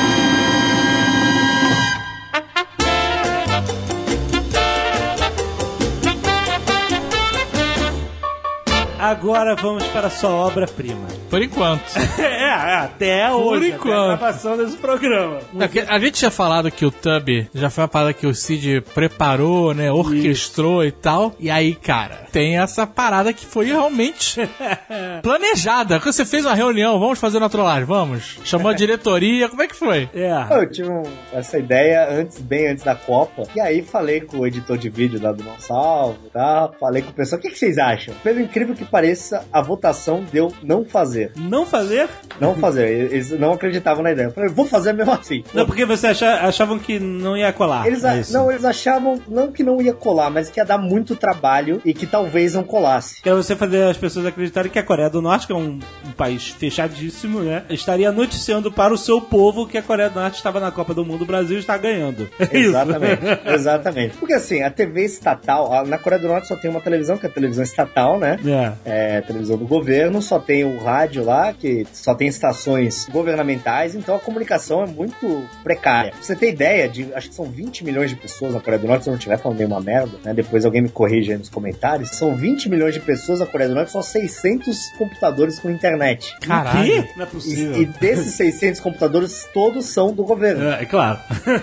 Agora 9.08 9.54
vamos 9.54 9.84
para 9.88 10.06
a 10.06 10.10
sua 10.10 10.30
obra-prima. 10.30 11.06
Por 11.28 11.42
enquanto. 11.42 11.82
é, 12.18 12.50
até 12.74 13.30
hoje, 13.30 13.66
até 13.66 13.72
a 13.74 13.76
enquanto. 13.76 14.18
gravação 14.18 14.56
desse 14.56 14.76
programa. 14.78 15.38
É, 15.60 15.66
porque 15.66 15.80
a 15.80 15.98
gente 15.98 16.12
tinha 16.14 16.30
falado 16.30 16.70
que 16.70 16.86
o 16.86 16.90
Tub 16.90 17.28
já 17.54 17.68
foi 17.68 17.82
uma 17.82 17.88
parada 17.88 18.12
que 18.14 18.26
o 18.26 18.34
Cid 18.34 18.80
preparou, 18.94 19.74
né? 19.74 19.92
Orquestrou 19.92 20.82
e 20.84 20.90
tal. 20.90 21.34
E 21.38 21.50
aí, 21.50 21.74
cara, 21.74 22.26
tem 22.32 22.56
essa 22.58 22.86
parada 22.86 23.30
que 23.34 23.44
foi 23.44 23.66
realmente 23.66 24.40
planejada. 25.22 26.00
Quando 26.00 26.14
você 26.14 26.24
fez 26.24 26.44
uma 26.46 26.54
reunião, 26.54 26.98
vamos 26.98 27.18
fazer 27.18 27.38
uma 27.38 27.50
trollagem, 27.50 27.84
vamos? 27.84 28.38
Chamou 28.44 28.70
a 28.70 28.74
diretoria, 28.74 29.48
como 29.50 29.62
é 29.62 29.66
que 29.66 29.76
foi? 29.76 30.08
É. 30.14 30.32
Eu 30.50 30.70
tive 30.70 30.88
um- 30.90 31.02
essa 31.32 31.58
ideia 31.58 32.08
antes, 32.10 32.38
bem 32.40 32.68
antes 32.68 32.82
da 32.84 32.94
Copa. 32.94 33.42
E 33.54 33.60
aí 33.60 33.82
falei 33.82 34.22
com 34.22 34.38
o 34.38 34.46
editor 34.46 34.78
de 34.78 34.88
vídeo 34.88 35.20
lá 35.22 35.30
do 35.32 35.44
Não 35.44 35.58
Salvo 35.58 36.18
e 36.26 36.30
tal. 36.30 36.74
Falei 36.80 37.02
com 37.02 37.10
o 37.10 37.14
pessoal, 37.14 37.38
o 37.38 37.42
que, 37.42 37.50
que 37.50 37.58
vocês 37.58 37.76
acham? 37.76 38.14
Pelo 38.22 38.40
incrível 38.40 38.74
que 38.74 38.84
pareça, 38.98 39.44
a 39.52 39.60
votação 39.60 40.24
deu 40.32 40.52
não 40.62 40.84
fazer. 40.84 41.32
Não 41.36 41.66
fazer? 41.66 42.08
Não 42.40 42.54
fazer. 42.54 42.88
Eles 43.12 43.28
não 43.32 43.52
acreditavam 43.52 44.04
na 44.04 44.12
ideia. 44.12 44.26
Eu 44.26 44.30
falei, 44.32 44.48
vou 44.48 44.64
fazer 44.66 44.92
mesmo 44.92 45.10
assim. 45.10 45.42
Não, 45.52 45.66
porque 45.66 45.84
você 45.84 46.06
acha- 46.06 46.42
achavam 46.46 46.78
que 46.78 47.00
não 47.00 47.36
ia 47.36 47.52
colar. 47.52 47.88
Eles, 47.88 48.04
a- 48.04 48.18
é 48.18 48.22
não, 48.30 48.52
eles 48.52 48.64
achavam 48.64 49.20
não 49.26 49.50
que 49.50 49.64
não 49.64 49.82
ia 49.82 49.92
colar, 49.92 50.30
mas 50.30 50.48
que 50.48 50.60
ia 50.60 50.64
dar 50.64 50.78
muito 50.78 51.16
trabalho 51.16 51.82
e 51.84 51.92
que 51.92 52.06
talvez 52.06 52.54
não 52.54 52.62
colasse. 52.62 53.20
Que 53.20 53.28
é 53.28 53.34
você 53.34 53.56
fazer 53.56 53.82
as 53.82 53.96
pessoas 53.96 54.26
acreditarem 54.26 54.70
que 54.70 54.78
a 54.78 54.82
Coreia 54.84 55.10
do 55.10 55.20
Norte, 55.20 55.48
que 55.48 55.52
é 55.52 55.56
um, 55.56 55.80
um 56.06 56.12
país 56.16 56.50
fechadíssimo, 56.50 57.40
né? 57.40 57.64
Estaria 57.70 58.12
noticiando 58.12 58.70
para 58.70 58.94
o 58.94 58.98
seu 58.98 59.20
povo 59.20 59.66
que 59.66 59.76
a 59.76 59.82
Coreia 59.82 60.08
do 60.08 60.20
Norte 60.20 60.36
estava 60.36 60.60
na 60.60 60.70
Copa 60.70 60.94
do 60.94 61.04
Mundo, 61.04 61.22
o 61.22 61.26
Brasil 61.26 61.58
está 61.58 61.76
ganhando. 61.76 62.28
É 62.38 62.58
isso. 62.58 62.68
Exatamente, 62.68 63.22
exatamente. 63.46 64.16
Porque 64.18 64.34
assim, 64.34 64.62
a 64.62 64.70
TV 64.70 65.04
estatal, 65.04 65.84
na 65.86 65.98
Coreia 65.98 66.20
do 66.22 66.28
Norte 66.28 66.46
só 66.46 66.54
tem 66.56 66.70
uma 66.70 66.80
televisão, 66.80 67.16
que 67.16 67.26
é 67.26 67.28
a 67.28 67.32
televisão 67.32 67.64
estatal, 67.64 68.18
né? 68.18 68.38
É. 68.83 68.83
É, 68.84 69.20
televisão 69.22 69.56
do 69.56 69.66
governo, 69.66 70.20
só 70.20 70.38
tem 70.38 70.64
o 70.64 70.78
rádio 70.82 71.24
lá, 71.24 71.52
que 71.52 71.86
só 71.92 72.14
tem 72.14 72.28
estações 72.28 73.06
governamentais, 73.10 73.94
então 73.94 74.14
a 74.16 74.18
comunicação 74.18 74.82
é 74.82 74.86
muito 74.86 75.42
precária. 75.62 76.10
Pra 76.12 76.22
você 76.22 76.36
ter 76.36 76.50
ideia, 76.50 76.88
de, 76.88 77.12
acho 77.14 77.28
que 77.30 77.34
são 77.34 77.46
20 77.46 77.84
milhões 77.84 78.10
de 78.10 78.16
pessoas 78.16 78.52
na 78.54 78.60
Coreia 78.60 78.78
do 78.80 78.86
Norte, 78.86 79.04
se 79.04 79.08
eu 79.08 79.12
não 79.12 79.18
estiver 79.18 79.38
falando 79.38 79.58
nenhuma 79.58 79.80
merda, 79.80 80.18
né? 80.24 80.34
Depois 80.34 80.64
alguém 80.64 80.82
me 80.82 80.88
corrige 80.88 81.32
aí 81.32 81.38
nos 81.38 81.48
comentários. 81.48 82.10
São 82.10 82.34
20 82.34 82.68
milhões 82.68 82.94
de 82.94 83.00
pessoas 83.00 83.40
na 83.40 83.46
Coreia 83.46 83.68
do 83.68 83.74
Norte, 83.74 83.90
só 83.90 84.02
600 84.02 84.76
computadores 84.98 85.58
com 85.58 85.70
internet. 85.70 86.34
Caralho. 86.40 87.08
Não 87.16 87.24
é 87.24 87.26
E, 87.26 87.30
possível. 87.30 87.80
e 87.82 87.86
desses 87.86 88.34
600 88.34 88.80
computadores, 88.80 89.48
todos 89.54 89.86
são 89.86 90.12
do 90.12 90.24
governo, 90.24 90.62
É, 90.70 90.82
é 90.82 90.84
claro. 90.84 91.18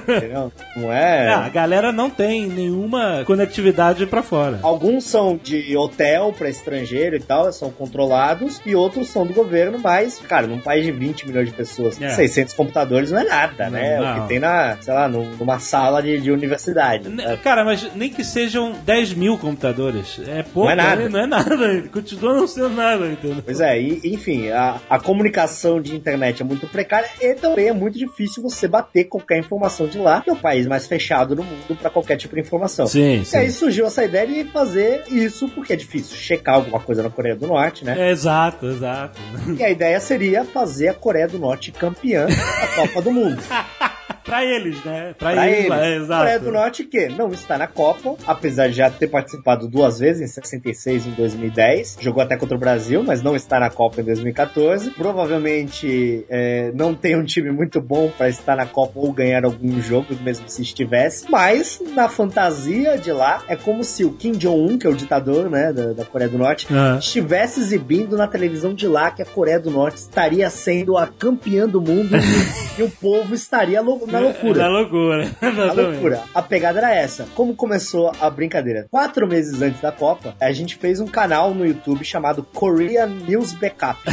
entendeu? 0.07 0.51
Não 0.75 0.91
é... 0.91 1.27
É, 1.27 1.33
a 1.33 1.49
galera 1.49 1.91
não 1.91 2.09
tem 2.09 2.47
nenhuma 2.47 3.23
conectividade 3.25 4.05
pra 4.07 4.23
fora. 4.23 4.59
Alguns 4.63 5.03
são 5.05 5.39
de 5.41 5.75
hotel 5.77 6.33
para 6.37 6.49
estrangeiro 6.49 7.10
e 7.15 7.19
tal, 7.19 7.51
são 7.51 7.69
controlados, 7.71 8.61
e 8.65 8.75
outros 8.75 9.09
são 9.09 9.25
do 9.25 9.33
governo, 9.33 9.79
mas, 9.79 10.19
cara, 10.19 10.47
num 10.47 10.59
país 10.59 10.85
de 10.85 10.91
20 10.91 11.27
milhões 11.27 11.47
de 11.47 11.53
pessoas, 11.53 12.01
É. 12.01 12.09
600 12.09 12.53
computadores 12.53 13.11
não 13.11 13.19
é 13.19 13.23
nada, 13.23 13.69
né? 13.69 13.99
Não. 13.99 14.17
O 14.17 14.21
que 14.21 14.27
tem 14.27 14.39
na, 14.39 14.77
sei 14.81 14.93
lá, 14.93 15.07
num- 15.07 15.31
numa 15.37 15.59
sala 15.59 16.01
de, 16.01 16.19
de 16.19 16.31
universidade. 16.31 17.09
Né? 17.09 17.37
Cara, 17.43 17.63
mas 17.63 17.87
nem 17.95 18.09
que 18.09 18.23
sejam 18.23 18.73
10 18.85 19.13
mil 19.13 19.37
computadores. 19.37 20.19
É 20.27 20.43
pouco, 20.43 20.65
Não 20.65 20.71
é 20.71 20.75
nada. 20.75 21.01
né? 21.03 21.09
Não 21.09 21.19
é 21.19 21.27
nada. 21.27 21.81
Continua 21.91 22.33
não 22.35 22.47
sendo 22.47 22.69
nada, 22.69 23.07
entendeu? 23.07 23.41
Pois 23.43 23.59
é, 23.59 23.79
e, 23.81 24.01
enfim, 24.13 24.49
a, 24.49 24.79
a 24.89 24.99
comunicação 24.99 25.81
de 25.81 25.95
internet 25.95 26.41
é 26.41 26.45
muito 26.45 26.67
precária 26.67 27.07
e 27.21 27.33
também 27.35 27.67
é 27.67 27.73
muito 27.73 27.97
difícil 27.97 28.41
você 28.41 28.67
bater 28.67 29.05
qualquer 29.05 29.37
informação 29.37 29.87
de 29.87 29.97
lá, 29.97 30.21
que 30.21 30.29
é 30.29 30.33
o 30.33 30.37
país 30.37 30.65
mais 30.67 30.87
fechado 30.87 31.35
do 31.35 31.43
mundo 31.43 31.75
para 31.79 31.89
qualquer 31.89 32.17
tipo 32.17 32.35
de 32.35 32.41
informação. 32.41 32.87
Sim, 32.87 33.23
E 33.33 33.37
aí 33.37 33.51
surgiu 33.51 33.85
essa 33.85 34.03
ideia 34.03 34.25
de 34.27 34.43
fazer 34.45 35.03
isso, 35.07 35.47
porque 35.49 35.73
é 35.73 35.75
difícil 35.75 36.15
checar 36.15 36.55
alguma 36.55 36.79
coisa 36.79 36.90
na 36.97 37.09
Coreia 37.09 37.35
do 37.35 37.47
Norte, 37.47 37.85
né? 37.85 37.95
É, 37.97 38.11
exato, 38.11 38.67
exato. 38.67 39.19
E 39.57 39.63
a 39.63 39.69
ideia 39.69 39.99
seria 39.99 40.43
fazer 40.43 40.89
a 40.89 40.93
Coreia 40.93 41.27
do 41.27 41.39
Norte 41.39 41.71
campeã 41.71 42.27
da 42.27 42.67
Copa 42.75 43.01
do 43.01 43.11
Mundo. 43.11 43.41
pra 44.31 44.45
eles, 44.45 44.83
né? 44.85 45.13
Pra, 45.17 45.31
Pra 45.33 45.47
eles, 45.49 45.65
eles. 45.65 45.71
é, 45.77 45.95
exato. 45.97 46.19
Coreia 46.21 46.39
do 46.39 46.51
Norte 46.51 46.83
que 46.85 47.07
não 47.09 47.31
está 47.33 47.57
na 47.57 47.67
Copa, 47.67 48.15
apesar 48.25 48.67
de 48.69 48.73
já 48.75 48.89
ter 48.89 49.07
participado 49.07 49.67
duas 49.67 49.99
vezes, 49.99 50.21
em 50.21 50.27
66 50.27 51.05
e 51.05 51.09
em 51.09 51.11
2010. 51.11 51.97
Jogou 51.99 52.23
até 52.23 52.37
contra 52.37 52.55
o 52.55 52.59
Brasil, 52.59 53.03
mas 53.03 53.21
não 53.21 53.35
está 53.35 53.59
na 53.59 53.69
Copa 53.69 53.99
em 53.99 54.03
2014. 54.05 54.91
Provavelmente 54.91 56.25
é, 56.29 56.71
não 56.73 56.93
tem 56.93 57.17
um 57.17 57.23
time 57.25 57.51
muito 57.51 57.81
bom 57.81 58.09
para 58.17 58.29
estar 58.29 58.55
na 58.55 58.65
Copa 58.65 58.93
ou 58.99 59.11
ganhar 59.11 59.43
algum 59.43 59.81
jogo, 59.81 60.07
mesmo 60.21 60.47
se 60.47 60.61
estivesse. 60.61 61.25
Mas, 61.29 61.81
na 61.93 62.07
fantasia 62.07 62.97
de 62.97 63.11
lá, 63.11 63.43
é 63.47 63.55
como 63.55 63.83
se 63.83 64.05
o 64.05 64.11
Kim 64.13 64.31
Jong-un, 64.31 64.77
que 64.77 64.87
é 64.87 64.89
o 64.89 64.95
ditador 64.95 65.49
né, 65.49 65.73
da, 65.73 65.93
da 65.93 66.05
Coreia 66.05 66.29
do 66.29 66.37
Norte, 66.37 66.67
Ah. 66.71 66.97
estivesse 66.99 67.59
exibindo 67.59 68.15
na 68.15 68.27
televisão 68.27 68.73
de 68.73 68.87
lá 68.87 69.11
que 69.11 69.21
a 69.21 69.25
Coreia 69.25 69.59
do 69.59 69.69
Norte 69.71 69.97
estaria 69.97 70.49
sendo 70.49 70.97
a 70.97 71.05
campeã 71.07 71.67
do 71.67 71.81
mundo 71.81 72.15
e, 72.15 72.79
e 72.79 72.83
o 72.83 72.89
povo 72.89 73.33
estaria 73.33 73.81
lou- 73.81 74.07
na 74.07 74.20
loucura. 74.21 74.63
Na 74.63 74.67
loucura. 74.69 75.31
A 75.41 75.47
Exatamente. 75.47 75.75
loucura. 75.75 76.23
A 76.33 76.41
pegada 76.41 76.79
era 76.79 76.95
essa. 76.95 77.27
Como 77.35 77.55
começou 77.55 78.11
a 78.19 78.29
brincadeira? 78.29 78.87
Quatro 78.89 79.27
meses 79.27 79.61
antes 79.61 79.81
da 79.81 79.91
Copa, 79.91 80.35
a 80.39 80.51
gente 80.51 80.75
fez 80.75 80.99
um 80.99 81.07
canal 81.07 81.53
no 81.53 81.65
YouTube 81.65 82.03
chamado 82.03 82.43
Korean 82.43 83.07
News 83.07 83.53
Backup. 83.53 83.99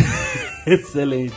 Excelente. 0.69 1.33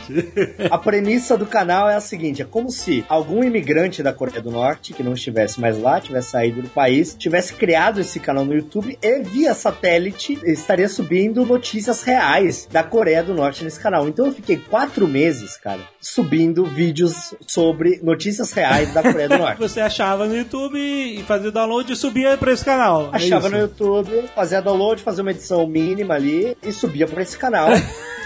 A 0.70 0.76
premissa 0.76 1.38
do 1.38 1.46
canal 1.46 1.88
é 1.88 1.94
a 1.94 2.00
seguinte: 2.00 2.42
é 2.42 2.44
como 2.44 2.70
se 2.70 3.02
algum 3.08 3.42
imigrante 3.42 4.02
da 4.02 4.12
Coreia 4.12 4.42
do 4.42 4.50
Norte, 4.50 4.92
que 4.92 5.02
não 5.02 5.14
estivesse 5.14 5.58
mais 5.58 5.78
lá, 5.78 6.00
tivesse 6.00 6.30
saído 6.30 6.60
do 6.60 6.68
país, 6.68 7.14
tivesse 7.18 7.54
criado 7.54 8.00
esse 8.00 8.20
canal 8.20 8.44
no 8.44 8.54
YouTube 8.54 8.98
e 9.00 9.22
via 9.22 9.54
satélite 9.54 10.38
estaria 10.44 10.88
subindo 10.88 11.46
notícias 11.46 12.02
reais 12.02 12.68
da 12.70 12.82
Coreia 12.82 13.22
do 13.22 13.32
Norte 13.32 13.64
nesse 13.64 13.80
canal. 13.80 14.06
Então 14.06 14.26
eu 14.26 14.32
fiquei 14.34 14.58
quatro 14.58 15.08
meses, 15.08 15.56
cara, 15.56 15.80
subindo 15.98 16.64
vídeos 16.66 17.34
sobre 17.46 18.00
notícias 18.02 18.51
reais 18.54 18.92
da 18.92 19.02
Coreia 19.02 19.28
do 19.28 19.38
Norte. 19.38 19.58
Você 19.60 19.80
achava 19.80 20.26
no 20.26 20.36
YouTube 20.36 20.78
e 20.78 21.22
fazia 21.24 21.48
o 21.48 21.52
download 21.52 21.92
e 21.92 21.96
subia 21.96 22.36
pra 22.36 22.52
esse 22.52 22.64
canal. 22.64 23.10
é 23.12 23.16
Achava 23.16 23.46
isso? 23.46 23.56
no 23.56 23.60
YouTube, 23.62 24.24
fazia 24.34 24.60
download, 24.62 25.02
fazia 25.02 25.22
uma 25.22 25.30
edição 25.30 25.66
mínima 25.66 26.14
ali 26.14 26.56
e 26.62 26.72
subia 26.72 27.06
pra 27.06 27.22
esse 27.22 27.36
canal. 27.38 27.68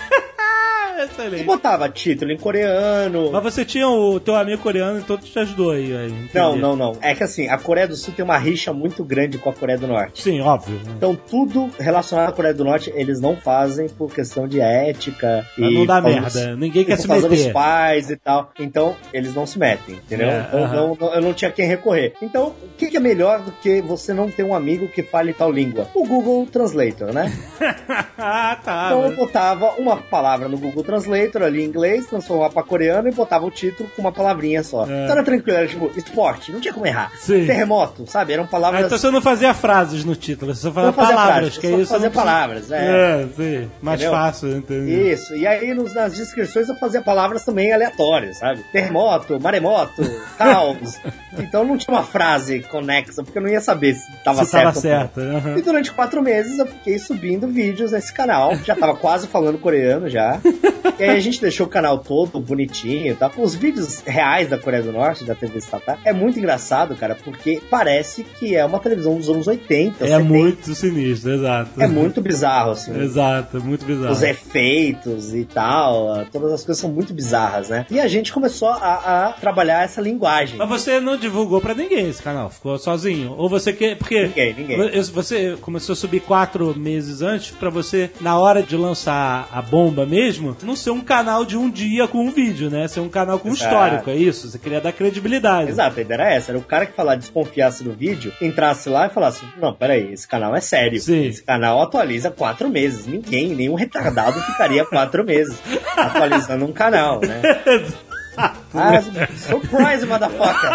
E 0.97 1.02
excelente. 1.05 1.44
botava 1.44 1.89
título 1.89 2.31
em 2.32 2.36
coreano. 2.36 3.31
Mas 3.32 3.43
você 3.43 3.64
tinha 3.64 3.89
o 3.89 4.18
teu 4.20 4.35
amigo 4.36 4.62
coreano, 4.62 4.98
então 4.98 5.16
te 5.16 5.39
ajudou 5.39 5.73
aí. 5.73 5.94
aí. 5.97 6.14
Não, 6.35 6.56
não, 6.56 6.77
não. 6.77 6.97
É 7.01 7.14
que 7.14 7.23
assim, 7.23 7.48
a 7.48 7.59
Coreia 7.59 7.86
do 7.89 7.97
Sul 7.97 8.14
tem 8.14 8.24
uma 8.24 8.39
rixa 8.39 8.73
muito 8.73 9.05
grande 9.05 9.39
com 9.39 9.51
a 9.51 9.52
Coreia 9.52 9.78
do 9.78 9.86
Norte. 9.86 10.23
Sim, 10.23 10.40
óbvio. 10.40 10.81
Então, 10.97 11.14
tudo 11.14 11.70
relacionado 11.78 12.28
à 12.28 12.32
Coreia 12.32 12.55
do 12.55 12.64
Norte, 12.64 12.93
eles 12.94 13.20
não 13.20 13.36
fazem 13.36 13.89
por 13.89 14.12
questão 14.12 14.47
de 14.48 14.60
ética 14.60 15.47
Pra 15.56 15.66
e. 15.68 15.74
não 15.74 15.86
dá 15.86 16.01
merda. 16.01 16.27
dos- 16.31 16.59
Ninguém 16.59 16.82
e 16.82 16.85
quer 16.85 16.98
se 16.98 17.09
meter. 17.09 17.52
pais 17.52 18.10
e 18.10 18.16
tal. 18.16 18.51
Então, 18.59 18.97
eles 19.12 19.35
não 19.35 19.47
se 19.47 19.59
metem, 19.59 19.97
entendeu? 19.97 20.28
É, 20.28 20.44
então, 20.48 20.64
aham. 20.64 20.74
não- 20.77 20.97
não- 21.01 21.14
eu 21.14 21.20
não 21.23 21.35
tinha 21.35 21.51
quem 21.51 21.66
recorrer. 21.66 22.14
Então, 22.23 22.48
o 22.48 22.68
que, 22.77 22.86
que 22.89 22.97
é 22.97 23.01
melhor 23.01 23.40
do 23.43 23.52
que 23.52 23.81
você 23.82 24.12
não 24.14 24.31
ter 24.31 24.43
um 24.43 24.55
amigo 24.55 24.89
que 24.89 25.02
fale 25.02 25.32
tal 25.32 25.51
língua? 25.51 25.89
O 25.94 26.06
Google 26.06 26.47
Translator, 26.47 27.12
né? 27.12 27.32
ah, 28.18 28.59
tá. 28.64 28.86
Então 28.86 29.02
eu 29.02 29.09
mas- 29.09 29.16
botava 29.16 29.70
uma 29.78 29.97
palavra 29.97 30.48
no 30.48 30.59
Google 30.59 30.82
Translator 30.87 31.43
ali 31.43 31.63
em 31.63 31.67
inglês, 31.67 32.07
transformava 32.07 32.55
pra 32.55 32.63
coreano 32.63 33.09
e 33.09 33.13
botava 33.13 33.45
o 33.45 33.51
título 33.51 33.91
com 33.95 34.01
uma 34.03 34.13
palavrinha 34.13 34.63
só. 34.63 34.83
É. 34.85 35.05
Então 35.05 35.13
era 35.17 35.23
tranquilo, 35.23 35.59
era 35.59 35.67
tipo 35.67 35.91
esporte, 35.97 36.53
não 36.53 36.61
tinha 36.61 36.73
como 36.73 36.87
errar. 36.87 37.11
Sim. 37.19 37.45
Terremoto, 37.47 38.07
sabe? 38.07 38.33
Eram 38.33 38.45
Ah, 38.45 38.49
palavras. 38.49 38.87
então 38.87 38.97
você 38.97 39.11
não 39.11 39.21
fazia 39.21 39.53
frases 39.53 40.05
no 40.05 40.15
título, 40.17 40.55
você 40.55 40.63
só 40.63 40.73
fazia 40.73 40.93
palavras, 40.93 41.27
frases, 41.27 41.59
que 41.59 41.67
é 41.67 41.71
só 41.71 41.79
isso. 41.79 41.93
fazia 41.93 42.11
palavras, 42.11 42.71
é. 42.71 42.77
É, 43.23 43.27
sim. 43.37 43.71
Mais 43.83 44.01
Entendeu? 44.01 44.19
fácil, 44.19 44.57
entendeu? 44.57 45.13
Isso, 45.13 45.35
e 45.37 45.47
aí 45.47 45.75
nos- 45.75 45.95
nas 45.95 46.15
descrições 46.15 46.69
eu 46.69 46.77
fazia 46.77 47.03
palavras 47.03 47.45
também 47.45 47.73
aleatórias, 47.73 48.39
sabe? 48.39 48.63
Terremoto, 48.73 49.39
maremoto, 49.41 50.03
caos. 50.39 50.97
então 51.39 51.65
não 51.65 51.77
tinha 51.77 51.95
uma 51.95 52.05
frase 52.05 52.61
conexa, 52.61 53.23
porque 53.25 53.39
eu 53.39 53.43
não 53.43 53.49
ia 53.51 53.61
saber 53.61 53.95
se 53.95 54.07
tava 54.25 54.45
Se 54.45 54.53
tava 54.53 54.73
certo. 54.73 54.75
não. 54.75 54.83
certo. 54.83 55.21
aham. 55.49 55.59
E 55.59 55.63
durante 55.63 55.93
quatro 55.93 56.23
meses 56.23 56.59
eu 56.59 56.67
fiquei 56.67 56.99
subindo 56.99 57.49
vídeos 57.49 57.93
nesse 57.93 58.13
canal. 58.13 58.55
Já 58.65 58.75
tava 58.77 58.95
quase 58.97 59.27
falando 59.27 59.59
coreano 59.59 60.09
já. 60.09 60.41
E 60.98 61.03
aí 61.03 61.11
a 61.11 61.20
gente 61.20 61.40
deixou 61.40 61.66
o 61.66 61.69
canal 61.69 61.98
todo 61.98 62.40
bonitinho 62.40 63.12
e 63.12 63.15
tal. 63.15 63.31
Com 63.31 63.43
os 63.43 63.55
vídeos 63.55 64.01
reais 64.07 64.48
da 64.48 64.59
Coreia 64.59 64.82
do 64.82 64.93
Norte, 64.93 65.24
da 65.24 65.35
TV 65.35 65.59
estatal. 65.59 65.98
É 66.05 66.12
muito 66.12 66.39
engraçado, 66.39 66.97
cara, 66.97 67.15
porque 67.15 67.61
parece 67.70 68.24
que 68.24 68.57
é 68.57 68.65
uma 68.65 68.78
televisão 68.78 69.16
dos 69.16 69.28
anos 69.28 69.47
80. 69.47 70.05
É 70.05 70.09
70. 70.09 70.24
muito 70.24 70.74
sinistro, 70.74 71.32
exato. 71.32 71.82
É 71.82 71.86
muito 71.86 72.20
bizarro, 72.20 72.73
assim. 72.73 72.98
Exato, 73.01 73.62
muito 73.62 73.85
bizarro. 73.85 74.12
Os 74.12 74.23
efeitos 74.23 75.35
e 75.35 75.44
tal, 75.44 76.24
todas 76.32 76.53
as 76.53 76.65
coisas 76.65 76.81
são 76.81 76.90
muito 76.90 77.12
bizarras, 77.12 77.69
né? 77.69 77.86
E 77.90 78.01
a 78.01 78.09
gente 78.09 78.32
começou 78.32 78.69
a, 78.69 79.28
a 79.28 79.32
trabalhar 79.32 79.85
essa 79.85 80.01
linguagem. 80.01 80.59
Mas 80.59 80.69
você 80.69 81.01
não 81.01 81.16
divulgou 81.16 81.61
pra 81.61 81.74
ninguém 81.74 82.09
esse 82.09 82.23
canal, 82.23 82.51
ficou 82.51 82.78
sozinho. 82.78 83.35
Ou 83.36 83.48
você 83.48 83.73
quer. 83.73 83.97
Porque. 83.97 84.27
Ninguém, 84.27 84.55
ninguém. 84.55 85.03
Você 85.12 85.57
começou 85.61 85.93
a 85.93 85.97
subir 85.97 86.20
quatro 86.20 86.74
meses 86.78 87.23
antes 87.23 87.51
pra 87.51 87.70
você, 87.70 88.11
na 88.20 88.39
hora 88.39 88.62
de 88.62 88.77
lançar 88.77 89.48
a 89.53 89.62
bomba 89.62 90.07
mesmo, 90.07 90.57
não 90.67 90.77
ser 90.77 90.91
um 90.91 91.01
canal 91.01 91.45
de 91.45 91.57
um 91.57 91.71
dia 91.71 92.07
com 92.09 92.19
um 92.19 92.31
vídeo, 92.31 92.69
né? 92.69 92.87
Ser 92.89 93.01
um 93.01 93.09
canal 93.09 93.39
com 93.39 93.49
Exato. 93.49 93.65
histórico, 93.65 94.11
é 94.11 94.17
isso? 94.17 94.51
Você 94.51 94.59
queria 94.59 94.81
dar 94.81 94.93
credibilidade. 94.93 95.71
Exato, 95.71 95.99
a 95.99 96.03
ideia 96.03 96.17
era 96.17 96.35
essa. 96.35 96.51
Era 96.51 96.59
o 96.59 96.63
cara 96.63 96.85
que 96.87 96.93
falar, 96.93 97.15
desconfiasse 97.15 97.85
do 97.85 97.93
vídeo, 97.93 98.33
entrasse 98.43 98.89
lá 98.89 99.07
e 99.07 99.11
falasse: 99.11 99.45
Não, 99.59 99.73
peraí, 99.73 100.13
esse 100.13 100.27
canal 100.27 100.55
é 100.55 100.61
sério. 100.61 101.01
Sim. 101.01 101.27
Esse 101.27 101.43
canal 101.43 101.81
atualiza 101.81 102.31
quatro 102.31 102.69
meses. 102.69 103.07
Ninguém, 103.07 103.55
nenhum 103.55 103.75
retardado 103.75 104.41
ficaria 104.41 104.85
quatro 104.85 105.25
meses 105.25 105.57
atualizando 105.97 106.65
um 106.65 106.73
canal, 106.73 107.21
né? 107.21 107.41
Ah, 108.39 109.01
surprise, 109.35 110.05
motherfucker! 110.05 110.71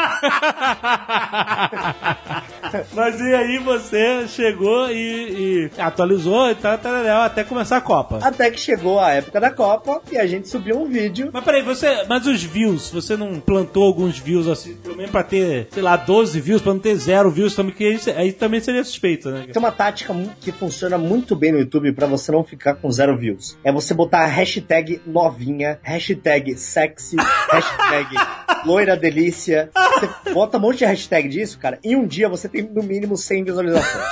Mas 2.93 3.19
e 3.19 3.33
aí 3.33 3.57
você 3.57 4.27
chegou 4.27 4.89
e, 4.89 5.69
e 5.75 5.81
atualizou 5.81 6.49
e 6.49 6.55
tal, 6.55 6.77
tal, 6.77 7.03
tal, 7.03 7.21
até 7.21 7.43
começar 7.43 7.77
a 7.77 7.81
Copa. 7.81 8.19
Até 8.21 8.49
que 8.51 8.59
chegou 8.59 8.99
a 8.99 9.11
época 9.11 9.39
da 9.39 9.51
Copa 9.51 10.01
e 10.11 10.17
a 10.17 10.25
gente 10.25 10.47
subiu 10.47 10.81
um 10.81 10.87
vídeo. 10.87 11.29
Mas 11.31 11.43
peraí, 11.43 11.61
você. 11.61 12.05
Mas 12.07 12.25
os 12.25 12.43
views, 12.43 12.89
você 12.89 13.15
não 13.15 13.39
plantou 13.39 13.83
alguns 13.83 14.17
views 14.17 14.47
assim, 14.47 14.75
pelo 14.75 14.95
menos 14.95 15.11
pra 15.11 15.23
ter, 15.23 15.67
sei 15.71 15.83
lá, 15.83 15.95
12 15.95 16.39
views, 16.39 16.61
pra 16.61 16.73
não 16.73 16.79
ter 16.79 16.95
zero 16.95 17.29
views 17.29 17.55
também, 17.55 17.73
que 17.73 17.85
aí, 17.85 17.99
aí 18.15 18.31
também 18.31 18.59
seria 18.59 18.83
suspeito, 18.83 19.29
né? 19.29 19.45
Tem 19.51 19.61
uma 19.61 19.71
tática 19.71 20.13
que 20.39 20.51
funciona 20.51 20.97
muito 20.97 21.35
bem 21.35 21.51
no 21.51 21.59
YouTube 21.59 21.91
pra 21.93 22.07
você 22.07 22.31
não 22.31 22.43
ficar 22.43 22.75
com 22.75 22.91
zero 22.91 23.17
views. 23.17 23.57
É 23.63 23.71
você 23.71 23.93
botar 23.93 24.19
a 24.19 24.27
hashtag 24.27 25.01
novinha, 25.05 25.79
hashtag 25.81 26.55
sexy, 26.57 27.15
hashtag 27.17 28.15
loira 28.65 28.95
delícia. 28.95 29.69
Você 29.73 30.33
bota 30.33 30.57
um 30.57 30.61
monte 30.61 30.79
de 30.79 30.85
hashtag 30.85 31.29
disso, 31.29 31.57
cara. 31.59 31.79
Em 31.83 31.95
um 31.95 32.05
dia 32.05 32.29
você 32.29 32.47
tem 32.47 32.60
no 32.63 32.83
mínimo 32.83 33.15
100 33.17 33.43
visualizações. 33.43 34.05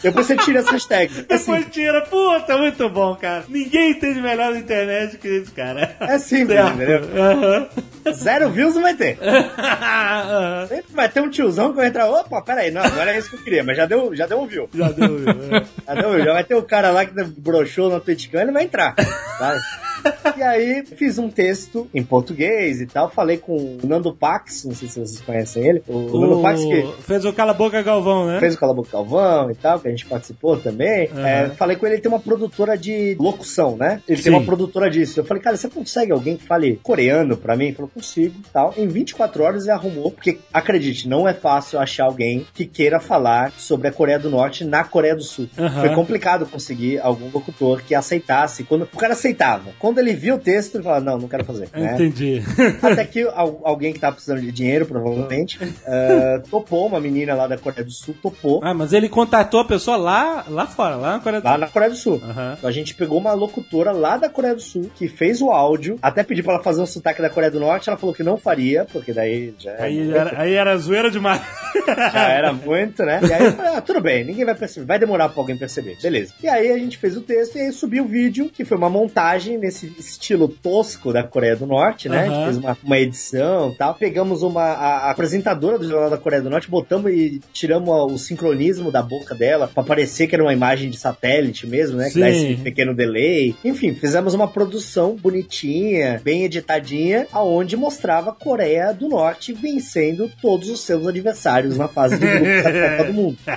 Depois 0.00 0.26
você 0.26 0.36
tira 0.36 0.60
as 0.60 0.66
hashtags. 0.68 1.18
É 1.18 1.22
Depois 1.36 1.66
tira, 1.72 2.00
puta, 2.02 2.56
muito 2.56 2.88
bom, 2.88 3.16
cara. 3.16 3.44
Ninguém 3.48 3.90
entende 3.90 4.20
melhor 4.20 4.52
na 4.52 4.58
internet 4.60 5.18
que 5.18 5.26
esse 5.26 5.50
cara. 5.50 5.96
É 6.00 6.18
simples, 6.20 6.56
Certo. 6.56 6.74
entendeu? 6.76 7.00
Aham. 7.20 7.68
Zero 8.12 8.48
views 8.50 8.74
não 8.76 8.82
vai 8.82 8.94
ter. 8.94 9.18
Aham. 9.20 10.66
Sempre 10.68 10.92
vai 10.94 11.08
ter 11.08 11.20
um 11.20 11.28
tiozão 11.28 11.70
que 11.70 11.76
vai 11.78 11.88
entrar. 11.88 12.06
Opa, 12.08 12.40
peraí, 12.42 12.70
não, 12.70 12.82
não 12.82 13.00
era 13.00 13.18
isso 13.18 13.28
que 13.30 13.36
eu 13.36 13.42
queria, 13.42 13.64
mas 13.64 13.76
já 13.76 13.86
deu, 13.86 14.14
já 14.14 14.26
deu 14.26 14.40
um 14.40 14.46
view. 14.46 14.68
Já 14.72 14.88
deu, 14.90 15.06
é. 15.28 15.64
Já, 15.86 15.94
deu, 16.00 16.24
já 16.24 16.32
vai 16.32 16.44
ter 16.44 16.54
o 16.54 16.62
cara 16.62 16.90
lá 16.92 17.04
que 17.04 17.12
broxou 17.36 17.90
na 17.90 17.98
TwitchCam, 17.98 18.40
ele 18.42 18.52
vai 18.52 18.62
entrar. 18.64 18.94
Sabe? 19.38 19.58
E 20.36 20.42
aí, 20.42 20.84
fiz 20.96 21.18
um 21.18 21.28
texto 21.28 21.88
em 21.92 22.02
português 22.02 22.80
e 22.80 22.86
tal. 22.86 23.10
Falei 23.10 23.38
com 23.38 23.56
o 23.56 23.78
Nando 23.84 24.12
Pax, 24.12 24.64
não 24.64 24.74
sei 24.74 24.88
se 24.88 25.00
vocês 25.00 25.20
conhecem 25.20 25.66
ele. 25.66 25.82
O, 25.88 25.96
o 25.96 26.20
Nando 26.20 26.40
Pax 26.40 26.62
que 26.62 26.88
Fez 27.02 27.24
o 27.24 27.32
Cala 27.32 27.52
Boca 27.52 27.82
Galvão, 27.82 28.26
né? 28.26 28.38
fez 28.38 28.54
o 28.54 28.58
Calabouco 28.58 28.90
Calvão 28.90 29.50
e 29.50 29.54
tal, 29.54 29.80
que 29.80 29.88
a 29.88 29.90
gente 29.90 30.06
participou 30.06 30.56
também. 30.56 31.08
Uhum. 31.10 31.26
É, 31.26 31.48
falei 31.50 31.76
com 31.76 31.86
ele, 31.86 31.96
ele 31.96 32.02
tem 32.02 32.10
uma 32.10 32.20
produtora 32.20 32.76
de 32.76 33.16
locução, 33.18 33.76
né? 33.76 34.00
Ele 34.06 34.18
Sim. 34.18 34.24
tem 34.24 34.32
uma 34.32 34.44
produtora 34.44 34.90
disso. 34.90 35.20
Eu 35.20 35.24
falei, 35.24 35.42
cara, 35.42 35.56
você 35.56 35.68
consegue 35.68 36.12
alguém 36.12 36.36
que 36.36 36.44
fale 36.44 36.78
coreano 36.82 37.36
pra 37.36 37.56
mim? 37.56 37.66
Ele 37.66 37.74
falou, 37.74 37.90
consigo 37.92 38.34
e 38.38 38.50
tal. 38.50 38.74
Em 38.76 38.86
24 38.86 39.42
horas 39.42 39.62
ele 39.64 39.72
arrumou, 39.72 40.10
porque, 40.10 40.38
acredite, 40.52 41.08
não 41.08 41.26
é 41.26 41.34
fácil 41.34 41.78
achar 41.78 42.04
alguém 42.04 42.46
que 42.54 42.66
queira 42.66 43.00
falar 43.00 43.52
sobre 43.56 43.88
a 43.88 43.92
Coreia 43.92 44.18
do 44.18 44.30
Norte 44.30 44.64
na 44.64 44.84
Coreia 44.84 45.16
do 45.16 45.22
Sul. 45.22 45.48
Uhum. 45.58 45.80
Foi 45.80 45.94
complicado 45.94 46.46
conseguir 46.46 46.98
algum 47.00 47.30
locutor 47.32 47.82
que 47.82 47.94
aceitasse. 47.94 48.64
Quando 48.64 48.82
o 48.82 48.98
cara 48.98 49.12
aceitava. 49.12 49.70
Quando 49.88 49.98
ele 50.00 50.12
viu 50.14 50.34
o 50.34 50.38
texto, 50.38 50.74
ele 50.76 50.84
falava, 50.84 51.02
não, 51.04 51.18
não 51.18 51.28
quero 51.28 51.44
fazer. 51.44 51.68
né? 51.72 51.94
Entendi. 51.94 52.42
Até 52.82 53.04
que 53.04 53.22
al- 53.22 53.60
alguém 53.64 53.92
que 53.92 53.98
tava 53.98 54.14
precisando 54.14 54.40
de 54.42 54.52
dinheiro, 54.52 54.84
provavelmente, 54.86 55.58
eh, 55.86 56.42
topou, 56.50 56.86
uma 56.86 57.00
menina 57.00 57.34
lá 57.34 57.46
da 57.46 57.56
Coreia 57.56 57.82
do 57.84 57.90
Sul 57.90 58.14
topou, 58.22 58.60
ah, 58.62 58.74
mas 58.74 58.92
ele 58.92 59.08
contatou 59.08 59.60
a 59.60 59.64
pessoa 59.64 59.96
lá, 59.96 60.44
lá 60.48 60.66
fora, 60.66 60.96
lá 60.96 61.12
na 61.14 61.20
Coreia 61.20 61.40
do 61.40 61.44
lá 61.44 61.58
na 61.58 61.68
Coreia 61.68 61.90
do 61.90 61.96
Sul. 61.96 62.20
Aham. 62.22 62.54
Então 62.58 62.68
a 62.68 62.72
gente 62.72 62.94
pegou 62.94 63.18
uma 63.18 63.32
locutora 63.32 63.92
lá 63.92 64.16
da 64.18 64.28
Coreia 64.28 64.54
do 64.54 64.60
Sul, 64.60 64.90
que 64.94 65.08
fez 65.08 65.40
o 65.40 65.50
áudio, 65.50 65.98
até 66.02 66.22
pedi 66.22 66.42
pra 66.42 66.54
ela 66.54 66.62
fazer 66.62 66.82
um 66.82 66.86
sotaque 66.86 67.22
da 67.22 67.30
Coreia 67.30 67.50
do 67.50 67.58
Norte, 67.60 67.88
ela 67.88 67.98
falou 67.98 68.14
que 68.14 68.22
não 68.22 68.36
faria, 68.36 68.84
porque 68.92 69.12
daí 69.14 69.54
já, 69.58 69.74
Aí 69.78 70.10
era, 70.12 70.40
aí 70.40 70.52
era 70.54 70.76
zoeira 70.76 71.10
demais. 71.10 71.40
já 72.12 72.28
era 72.28 72.52
muito, 72.52 73.02
né? 73.04 73.20
E 73.22 73.32
aí 73.32 73.44
eu 73.46 73.52
falei, 73.52 73.72
ah, 73.76 73.80
tudo 73.80 74.00
bem, 74.00 74.24
ninguém 74.24 74.44
vai 74.44 74.54
perceber, 74.54 74.86
vai 74.86 74.98
demorar 74.98 75.28
pra 75.30 75.40
alguém 75.40 75.56
perceber, 75.56 75.96
beleza. 76.02 76.34
E 76.42 76.48
aí 76.48 76.70
a 76.72 76.78
gente 76.78 76.98
fez 76.98 77.16
o 77.16 77.20
texto 77.22 77.56
e 77.56 77.60
aí 77.60 77.72
subiu 77.72 78.04
o 78.04 78.08
vídeo, 78.08 78.50
que 78.52 78.64
foi 78.64 78.76
uma 78.76 78.90
montagem 78.90 79.56
nesse 79.58 79.77
estilo 79.86 80.48
tosco 80.48 81.12
da 81.12 81.22
Coreia 81.22 81.56
do 81.56 81.66
Norte, 81.66 82.08
né? 82.08 82.18
A 82.18 82.22
Aham. 82.22 82.34
gente 82.34 82.44
fez 82.44 82.56
uma, 82.58 82.78
uma 82.84 82.98
edição 82.98 83.70
e 83.70 83.74
tal. 83.76 83.94
Pegamos 83.94 84.42
uma 84.42 84.62
a, 84.62 84.96
a 85.06 85.10
apresentadora 85.10 85.78
do 85.78 85.88
Jornal 85.88 86.10
da 86.10 86.16
Coreia 86.18 86.42
do 86.42 86.50
Norte, 86.50 86.70
botamos 86.70 87.10
e 87.12 87.40
tiramos 87.52 87.88
a- 87.88 88.04
o 88.04 88.18
sincronismo 88.18 88.90
da 88.90 89.02
boca 89.02 89.34
dela 89.34 89.68
pra 89.72 89.82
parecer 89.82 90.26
que 90.26 90.34
era 90.34 90.42
uma 90.44 90.52
imagem 90.52 90.90
de 90.90 90.98
satélite 90.98 91.66
mesmo, 91.66 91.96
né? 91.98 92.10
Que 92.10 92.20
dá 92.20 92.30
Sim. 92.30 92.52
esse 92.52 92.62
pequeno 92.62 92.94
delay. 92.94 93.54
Enfim, 93.64 93.94
fizemos 93.94 94.34
uma 94.34 94.48
produção 94.48 95.16
bonitinha, 95.16 96.20
bem 96.22 96.44
editadinha, 96.44 97.26
aonde 97.32 97.76
mostrava 97.76 98.30
a 98.30 98.34
Coreia 98.34 98.92
do 98.92 99.08
Norte 99.08 99.52
vencendo 99.52 100.30
todos 100.40 100.68
os 100.68 100.80
seus 100.80 101.06
adversários 101.06 101.76
na 101.76 101.88
fase 101.88 102.18
de 102.18 102.26
grupos 102.26 102.62
da 102.64 102.90
Copa 102.96 103.04
do 103.04 103.12
Mundo. 103.12 103.38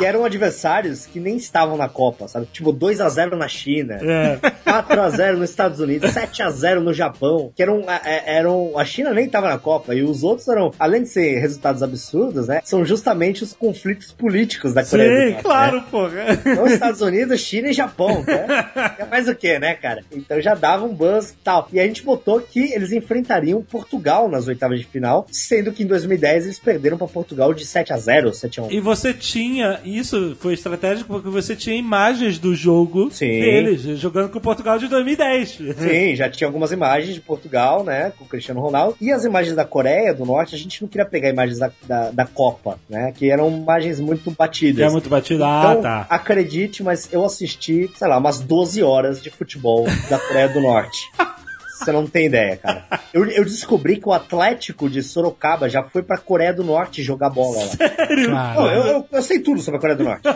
E 0.00 0.04
eram 0.04 0.24
adversários 0.24 1.06
que 1.06 1.20
nem 1.20 1.36
estavam 1.36 1.76
na 1.76 1.88
Copa, 1.88 2.26
sabe? 2.26 2.46
Tipo, 2.52 2.72
2 2.72 3.00
a 3.00 3.08
0 3.08 3.36
na 3.36 3.46
China, 3.46 3.94
É. 4.02 4.38
4 4.64 5.00
a 5.00 5.08
0 5.10 5.38
nos 5.38 5.50
Estados 5.54 5.80
Unidos, 5.80 6.12
7x0 6.12 6.80
no 6.80 6.92
Japão, 6.92 7.52
que 7.54 7.62
eram, 7.62 7.84
é, 7.88 8.36
eram. 8.36 8.76
A 8.76 8.84
China 8.84 9.12
nem 9.12 9.28
tava 9.28 9.48
na 9.48 9.58
Copa, 9.58 9.94
e 9.94 10.02
os 10.02 10.22
outros 10.22 10.48
eram, 10.48 10.72
além 10.78 11.02
de 11.02 11.08
ser 11.08 11.38
resultados 11.38 11.82
absurdos, 11.82 12.48
né? 12.48 12.60
São 12.64 12.84
justamente 12.84 13.42
os 13.42 13.52
conflitos 13.52 14.12
políticos 14.12 14.74
da 14.74 14.84
Coreia 14.84 15.10
do 15.10 15.16
Sim, 15.16 15.32
Norte, 15.32 15.44
claro, 15.44 15.76
né? 15.78 15.84
porra. 15.90 16.40
Então, 16.44 16.66
Estados 16.66 17.00
Unidos, 17.00 17.40
China 17.40 17.68
e 17.68 17.72
Japão, 17.72 18.22
né? 18.22 18.44
É 18.98 19.06
mais 19.06 19.28
o 19.28 19.34
que, 19.34 19.58
né, 19.58 19.74
cara? 19.74 20.02
Então 20.12 20.40
já 20.40 20.54
dava 20.54 20.84
um 20.84 20.94
buzz 20.94 21.30
e 21.30 21.36
tal. 21.42 21.68
E 21.72 21.80
a 21.80 21.86
gente 21.86 22.02
botou 22.02 22.40
que 22.40 22.72
eles 22.72 22.92
enfrentariam 22.92 23.62
Portugal 23.62 24.28
nas 24.28 24.46
oitavas 24.46 24.78
de 24.78 24.86
final, 24.86 25.26
sendo 25.30 25.72
que 25.72 25.82
em 25.82 25.86
2010 25.86 26.44
eles 26.44 26.58
perderam 26.58 26.96
pra 26.96 27.06
Portugal 27.06 27.52
de 27.54 27.64
7x0, 27.64 28.30
7x1. 28.30 28.68
E 28.70 28.80
você 28.80 29.12
tinha, 29.12 29.80
isso 29.84 30.36
foi 30.40 30.54
estratégico 30.54 31.08
porque 31.12 31.28
você 31.28 31.54
tinha 31.56 31.76
imagens 31.76 32.38
do 32.38 32.54
jogo 32.54 33.10
Sim. 33.10 33.26
deles, 33.26 33.82
jogando 33.98 34.30
com 34.30 34.40
Portugal 34.40 34.78
de 34.78 34.88
2010. 34.88 35.43
Sim, 35.46 36.16
já 36.16 36.28
tinha 36.30 36.46
algumas 36.48 36.72
imagens 36.72 37.14
de 37.14 37.20
Portugal, 37.20 37.84
né, 37.84 38.12
com 38.18 38.24
o 38.24 38.28
Cristiano 38.28 38.60
Ronaldo. 38.60 38.96
E 39.00 39.10
as 39.12 39.24
imagens 39.24 39.54
da 39.56 39.64
Coreia 39.64 40.12
do 40.14 40.24
Norte, 40.24 40.54
a 40.54 40.58
gente 40.58 40.80
não 40.82 40.88
queria 40.88 41.06
pegar 41.06 41.28
imagens 41.28 41.58
da, 41.58 41.70
da, 41.86 42.10
da 42.10 42.26
Copa, 42.26 42.78
né, 42.88 43.12
que 43.16 43.30
eram 43.30 43.48
imagens 43.50 44.00
muito 44.00 44.30
batidas. 44.30 44.86
É 44.86 44.90
muito 44.90 45.08
batido. 45.08 45.44
Ah, 45.44 45.66
Então, 45.70 45.82
tá. 45.82 46.06
acredite, 46.08 46.82
mas 46.82 47.08
eu 47.12 47.24
assisti, 47.24 47.90
sei 47.96 48.08
lá, 48.08 48.18
umas 48.18 48.40
12 48.40 48.82
horas 48.82 49.22
de 49.22 49.30
futebol 49.30 49.84
da 50.08 50.18
Coreia 50.18 50.48
do 50.48 50.60
Norte. 50.60 50.98
Você 51.78 51.90
não 51.92 52.06
tem 52.06 52.26
ideia, 52.26 52.56
cara. 52.56 52.84
Eu, 53.12 53.24
eu 53.26 53.44
descobri 53.44 53.96
que 53.96 54.08
o 54.08 54.12
Atlético 54.12 54.88
de 54.88 55.02
Sorocaba 55.02 55.68
já 55.68 55.82
foi 55.82 56.02
pra 56.02 56.16
Coreia 56.18 56.52
do 56.52 56.62
Norte 56.64 57.02
jogar 57.02 57.30
bola 57.30 57.58
lá. 57.58 58.54
Não, 58.54 58.70
eu, 58.70 58.82
eu- 58.86 59.06
eu 59.12 59.22
sei 59.22 59.38
tudo 59.40 59.60
sobre 59.60 59.78
a 59.78 59.80
Coreia 59.80 59.96
do 59.98 60.04
Norte. 60.04 60.22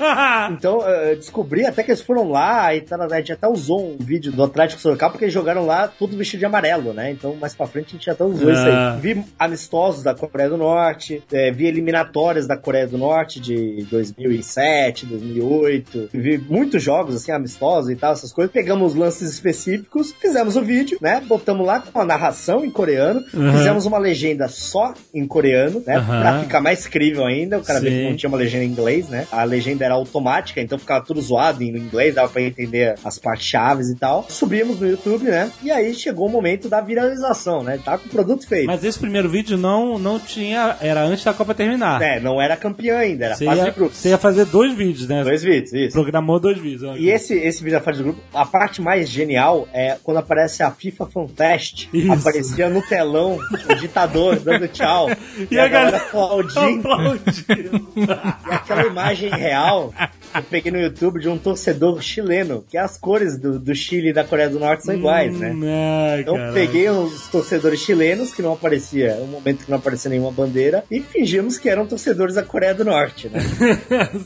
Então, 0.50 0.80
eu 0.88 1.16
descobri 1.16 1.64
até 1.66 1.82
que 1.82 1.90
eles 1.90 2.00
foram 2.02 2.28
lá 2.30 2.74
e 2.74 2.80
tal, 2.80 3.00
a 3.02 3.16
gente 3.18 3.32
até 3.32 3.46
usou 3.46 3.92
um 3.92 3.96
vídeo 3.98 4.32
do 4.32 4.42
Atlético 4.42 4.80
Sorocaba 4.80 5.12
porque 5.12 5.24
eles 5.26 5.34
jogaram 5.34 5.64
lá 5.66 5.86
todo 5.88 6.16
vestido 6.16 6.40
de 6.40 6.46
amarelo, 6.46 6.92
né? 6.92 7.10
Então, 7.10 7.34
mais 7.36 7.54
pra 7.54 7.66
frente 7.66 7.88
a 7.88 7.90
gente 7.92 8.10
até 8.10 8.24
usou 8.24 8.50
isso 8.50 8.60
Ah. 8.62 8.94
aí. 8.94 9.00
Vi 9.00 9.24
amistosos 9.38 10.02
da 10.02 10.14
Coreia 10.14 10.48
do 10.48 10.56
Norte, 10.56 11.22
é, 11.32 11.50
vi 11.52 11.66
eliminatórias 11.66 12.46
da 12.46 12.56
Coreia 12.56 12.86
do 12.86 12.96
Norte 12.98 13.40
de 13.40 13.86
2007, 13.90 15.06
2008. 15.06 16.08
Vi 16.12 16.38
muitos 16.38 16.82
jogos, 16.82 17.14
assim, 17.14 17.30
amistosos 17.32 17.90
e 17.90 17.96
tal, 17.96 18.12
essas 18.12 18.32
coisas. 18.32 18.52
Pegamos 18.52 18.94
lances 18.94 19.30
específicos, 19.30 20.12
fizemos 20.18 20.56
o 20.56 20.62
vídeo, 20.62 20.98
né? 21.00 21.22
Botamos 21.28 21.66
lá 21.66 21.80
com 21.80 22.00
a 22.00 22.04
narração 22.04 22.64
em 22.64 22.70
coreano, 22.70 23.22
fizemos 23.30 23.84
uma 23.86 23.98
legenda 23.98 24.48
só 24.48 24.94
em 25.14 25.26
coreano, 25.26 25.82
né? 25.86 25.96
Aham. 25.96 26.20
Pra 26.20 26.40
ficar 26.40 26.60
mais 26.60 26.86
crível 26.86 27.24
ainda. 27.26 27.58
O 27.58 27.62
cara 27.62 27.80
vê 27.80 27.90
que 27.90 28.08
não 28.08 28.16
tinha 28.16 28.28
uma 28.28 28.38
legenda 28.38 28.64
em 28.64 28.68
inglês, 28.68 29.08
né? 29.08 29.26
A 29.30 29.44
legenda 29.44 29.84
era 29.84 29.94
automática, 29.94 30.60
então 30.60 30.78
ficava 30.78 31.04
tudo 31.04 31.20
zoado 31.20 31.62
em 31.62 31.68
inglês, 31.76 32.14
dava 32.14 32.28
pra 32.28 32.42
entender 32.42 32.94
as 33.04 33.18
partes 33.18 33.46
chaves 33.46 33.88
e 33.90 33.96
tal. 33.96 34.24
Subimos 34.28 34.80
no 34.80 34.88
YouTube, 34.88 35.24
né? 35.24 35.50
E 35.62 35.70
aí 35.70 35.94
chegou 35.94 36.26
o 36.26 36.30
momento 36.30 36.68
da 36.68 36.80
viralização, 36.80 37.62
né? 37.62 37.78
Tá 37.84 37.98
com 37.98 38.06
o 38.06 38.10
produto 38.10 38.46
feito. 38.46 38.66
Mas 38.66 38.82
esse 38.84 38.98
primeiro 38.98 39.28
vídeo 39.28 39.56
não, 39.58 39.98
não 39.98 40.18
tinha. 40.18 40.76
Era 40.80 41.02
antes 41.04 41.24
da 41.24 41.34
Copa 41.34 41.54
terminar. 41.54 42.00
É, 42.00 42.18
não 42.20 42.40
era 42.40 42.56
campeã 42.56 42.98
ainda, 42.98 43.26
era 43.26 43.36
Você 43.36 43.44
fase 43.44 43.58
ia, 43.58 43.64
de 43.66 43.70
grupos. 43.72 43.96
você 43.98 44.08
ia 44.10 44.18
fazer 44.18 44.44
dois 44.46 44.74
vídeos, 44.74 45.08
né? 45.08 45.22
Dois 45.22 45.42
vídeos, 45.42 45.72
isso. 45.72 45.92
Programou 45.92 46.40
dois 46.40 46.58
vídeos. 46.58 46.82
ó. 46.84 46.96
E 46.96 47.10
esse, 47.10 47.34
esse 47.34 47.62
vídeo 47.62 47.78
da 47.78 47.84
fase 47.84 47.98
de 47.98 48.04
grupo, 48.04 48.20
a 48.32 48.46
parte 48.46 48.80
mais 48.80 49.08
genial 49.08 49.68
é 49.72 49.96
quando 50.02 50.18
aparece 50.18 50.62
a 50.62 50.70
FIFA 50.70 51.06
Fan 51.26 51.34
Fest, 51.34 51.88
Isso. 51.92 52.12
aparecia 52.12 52.68
no 52.68 52.82
telão 52.82 53.38
o 53.70 53.74
ditador 53.74 54.38
dando 54.38 54.68
tchau 54.68 55.08
E 55.50 55.58
a 55.58 55.68
galera 55.68 55.96
aplaudindo. 55.98 56.88
Aplaudindo. 56.92 57.88
E 57.96 58.52
aquela 58.54 58.86
imagem 58.86 59.30
real 59.30 59.92
que 60.32 60.38
eu 60.38 60.42
peguei 60.42 60.70
no 60.72 60.78
YouTube 60.78 61.20
de 61.20 61.28
um 61.28 61.38
torcedor 61.38 62.00
chileno, 62.02 62.64
que 62.68 62.76
as 62.76 62.98
cores 62.98 63.38
do, 63.38 63.58
do 63.58 63.74
Chile 63.74 64.10
e 64.10 64.12
da 64.12 64.24
Coreia 64.24 64.50
do 64.50 64.58
Norte 64.58 64.84
são 64.84 64.94
iguais, 64.94 65.36
né? 65.38 65.50
Hum, 65.52 65.62
ai, 66.12 66.20
Então 66.20 66.36
peguei 66.52 66.88
os 66.90 67.28
torcedores 67.28 67.80
chilenos, 67.80 68.32
que 68.34 68.42
não 68.42 68.52
aparecia, 68.52 69.16
um 69.22 69.26
momento 69.26 69.64
que 69.64 69.70
não 69.70 69.78
aparecia 69.78 70.10
nenhuma 70.10 70.30
bandeira, 70.30 70.84
e 70.90 71.00
fingimos 71.00 71.56
que 71.58 71.68
eram 71.68 71.86
torcedores 71.86 72.34
da 72.34 72.42
Coreia 72.42 72.74
do 72.74 72.84
Norte, 72.84 73.28
né? 73.28 73.40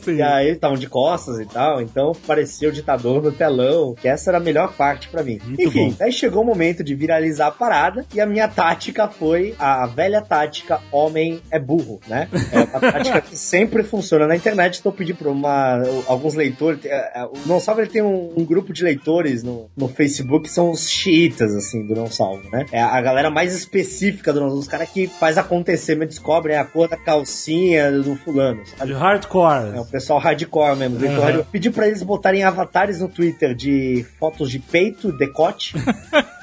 E 0.07 0.21
aí 0.21 0.51
estavam 0.51 0.77
de 0.77 0.87
costas 0.87 1.39
e 1.39 1.45
tal, 1.45 1.81
então 1.81 2.11
parecia 2.27 2.69
o 2.69 2.71
ditador 2.71 3.21
no 3.23 3.31
telão, 3.31 3.95
que 3.99 4.07
essa 4.07 4.29
era 4.29 4.37
a 4.37 4.41
melhor 4.41 4.73
parte 4.73 5.07
pra 5.07 5.23
mim. 5.23 5.39
Muito 5.45 5.61
Enfim, 5.61 5.89
bom. 5.91 5.95
aí 6.03 6.11
chegou 6.11 6.43
o 6.43 6.45
momento 6.45 6.82
de 6.83 6.95
viralizar 6.95 7.47
a 7.47 7.51
parada, 7.51 8.05
e 8.13 8.21
a 8.21 8.25
minha 8.25 8.47
tática 8.47 9.07
foi 9.07 9.55
a 9.57 9.85
velha 9.87 10.21
tática 10.21 10.79
homem 10.91 11.41
é 11.49 11.59
burro, 11.59 11.99
né? 12.07 12.27
É 12.51 12.59
uma 12.59 12.79
tática 12.91 13.21
que 13.21 13.37
sempre 13.37 13.83
funciona 13.83 14.27
na 14.27 14.35
internet, 14.35 14.79
então 14.79 14.91
eu 14.91 14.95
pedi 14.95 15.13
pra 15.13 15.29
uma, 15.29 15.81
alguns 16.07 16.35
leitores, 16.35 16.85
é, 16.85 17.11
é, 17.15 17.25
o 17.25 17.33
Não 17.45 17.59
Salvo 17.59 17.81
ele 17.81 17.89
tem 17.89 18.01
um, 18.01 18.33
um 18.35 18.45
grupo 18.45 18.73
de 18.73 18.83
leitores 18.83 19.43
no, 19.43 19.69
no 19.75 19.87
Facebook, 19.87 20.45
que 20.45 20.53
são 20.53 20.71
os 20.71 20.89
xiitas, 20.89 21.55
assim, 21.55 21.85
do 21.85 21.95
Não 21.95 22.07
Salvo, 22.07 22.49
né? 22.51 22.65
É 22.71 22.81
a 22.81 23.01
galera 23.01 23.29
mais 23.29 23.53
específica 23.55 24.33
do 24.33 24.39
Não 24.39 24.47
Salvo, 24.47 24.61
os 24.61 24.67
caras 24.67 24.89
que 24.89 25.07
faz 25.07 25.37
acontecer, 25.37 25.95
me 25.95 26.05
descobrem 26.05 26.57
a 26.57 26.65
cor 26.65 26.87
da 26.87 26.97
calcinha 26.97 27.91
do 27.91 28.15
fulano, 28.15 28.65
sabe? 28.65 28.93
Hardcore. 28.93 29.75
É 29.75 29.79
o 29.79 29.85
pessoal 29.85 30.19
hardcore 30.19 30.75
mesmo. 30.77 30.99
Hardcore. 30.99 31.35
Eu 31.35 31.45
pedi 31.45 31.69
pra 31.69 31.87
eles 31.87 32.03
botarem 32.03 32.43
avatares 32.43 32.99
no 32.99 33.07
Twitter 33.07 33.53
de 33.53 34.05
fotos 34.19 34.49
de 34.49 34.59
peito, 34.59 35.11
decote. 35.11 35.75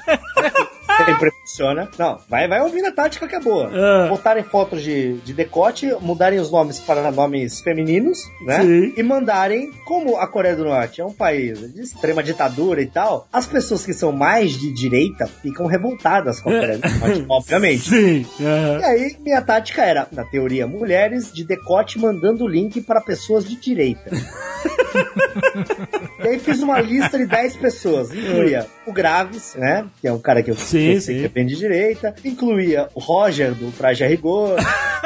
Sempre 1.05 1.31
funciona. 1.31 1.89
Não, 1.97 2.19
vai, 2.29 2.47
vai 2.47 2.61
ouvindo 2.61 2.87
a 2.87 2.91
tática 2.91 3.27
que 3.27 3.35
é 3.35 3.39
boa. 3.39 3.71
Ah. 3.73 4.07
Botarem 4.09 4.43
fotos 4.43 4.83
de, 4.83 5.13
de 5.17 5.33
decote, 5.33 5.93
mudarem 5.99 6.39
os 6.39 6.51
nomes 6.51 6.79
para 6.79 7.11
nomes 7.11 7.61
femininos, 7.61 8.19
né? 8.45 8.61
Sim. 8.61 8.93
E 8.95 9.03
mandarem, 9.03 9.71
como 9.85 10.17
a 10.17 10.27
Coreia 10.27 10.55
do 10.55 10.63
Norte 10.63 11.01
é 11.01 11.05
um 11.05 11.13
país 11.13 11.59
de 11.73 11.81
extrema 11.81 12.23
ditadura 12.23 12.81
e 12.81 12.87
tal, 12.87 13.27
as 13.31 13.45
pessoas 13.45 13.85
que 13.85 13.93
são 13.93 14.11
mais 14.11 14.53
de 14.53 14.73
direita 14.73 15.27
ficam 15.27 15.65
revoltadas 15.65 16.39
com 16.39 16.49
a 16.49 16.59
Coreia 16.59 16.77
do 16.77 16.89
Norte, 16.89 17.25
obviamente. 17.29 17.89
Sim. 17.89 18.25
E 18.39 18.83
aí, 18.83 19.17
minha 19.19 19.41
tática 19.41 19.83
era, 19.83 20.07
na 20.11 20.23
teoria, 20.23 20.67
mulheres 20.67 21.31
de 21.31 21.43
decote 21.43 21.99
mandando 21.99 22.47
link 22.47 22.81
para 22.81 23.01
pessoas 23.01 23.47
de 23.47 23.55
direita. 23.55 24.11
e 26.23 26.27
aí 26.27 26.39
fiz 26.39 26.61
uma 26.61 26.79
lista 26.79 27.17
de 27.17 27.25
10 27.25 27.57
pessoas. 27.57 28.13
Incluía 28.13 28.67
o 28.85 28.93
Graves, 28.93 29.55
né? 29.55 29.85
Que 29.99 30.07
é 30.07 30.13
um 30.13 30.19
cara 30.19 30.43
que 30.43 30.51
eu 30.51 30.55
Sim, 30.55 30.90
sei 30.99 31.15
sim. 31.15 31.19
que 31.21 31.25
é 31.25 31.29
bem 31.29 31.45
de 31.45 31.55
direita. 31.55 32.13
Incluía 32.25 32.89
o 32.93 32.99
Roger, 32.99 33.53
do 33.53 33.71
Traje 33.71 34.03
a 34.03 34.07
Rigor. 34.07 34.57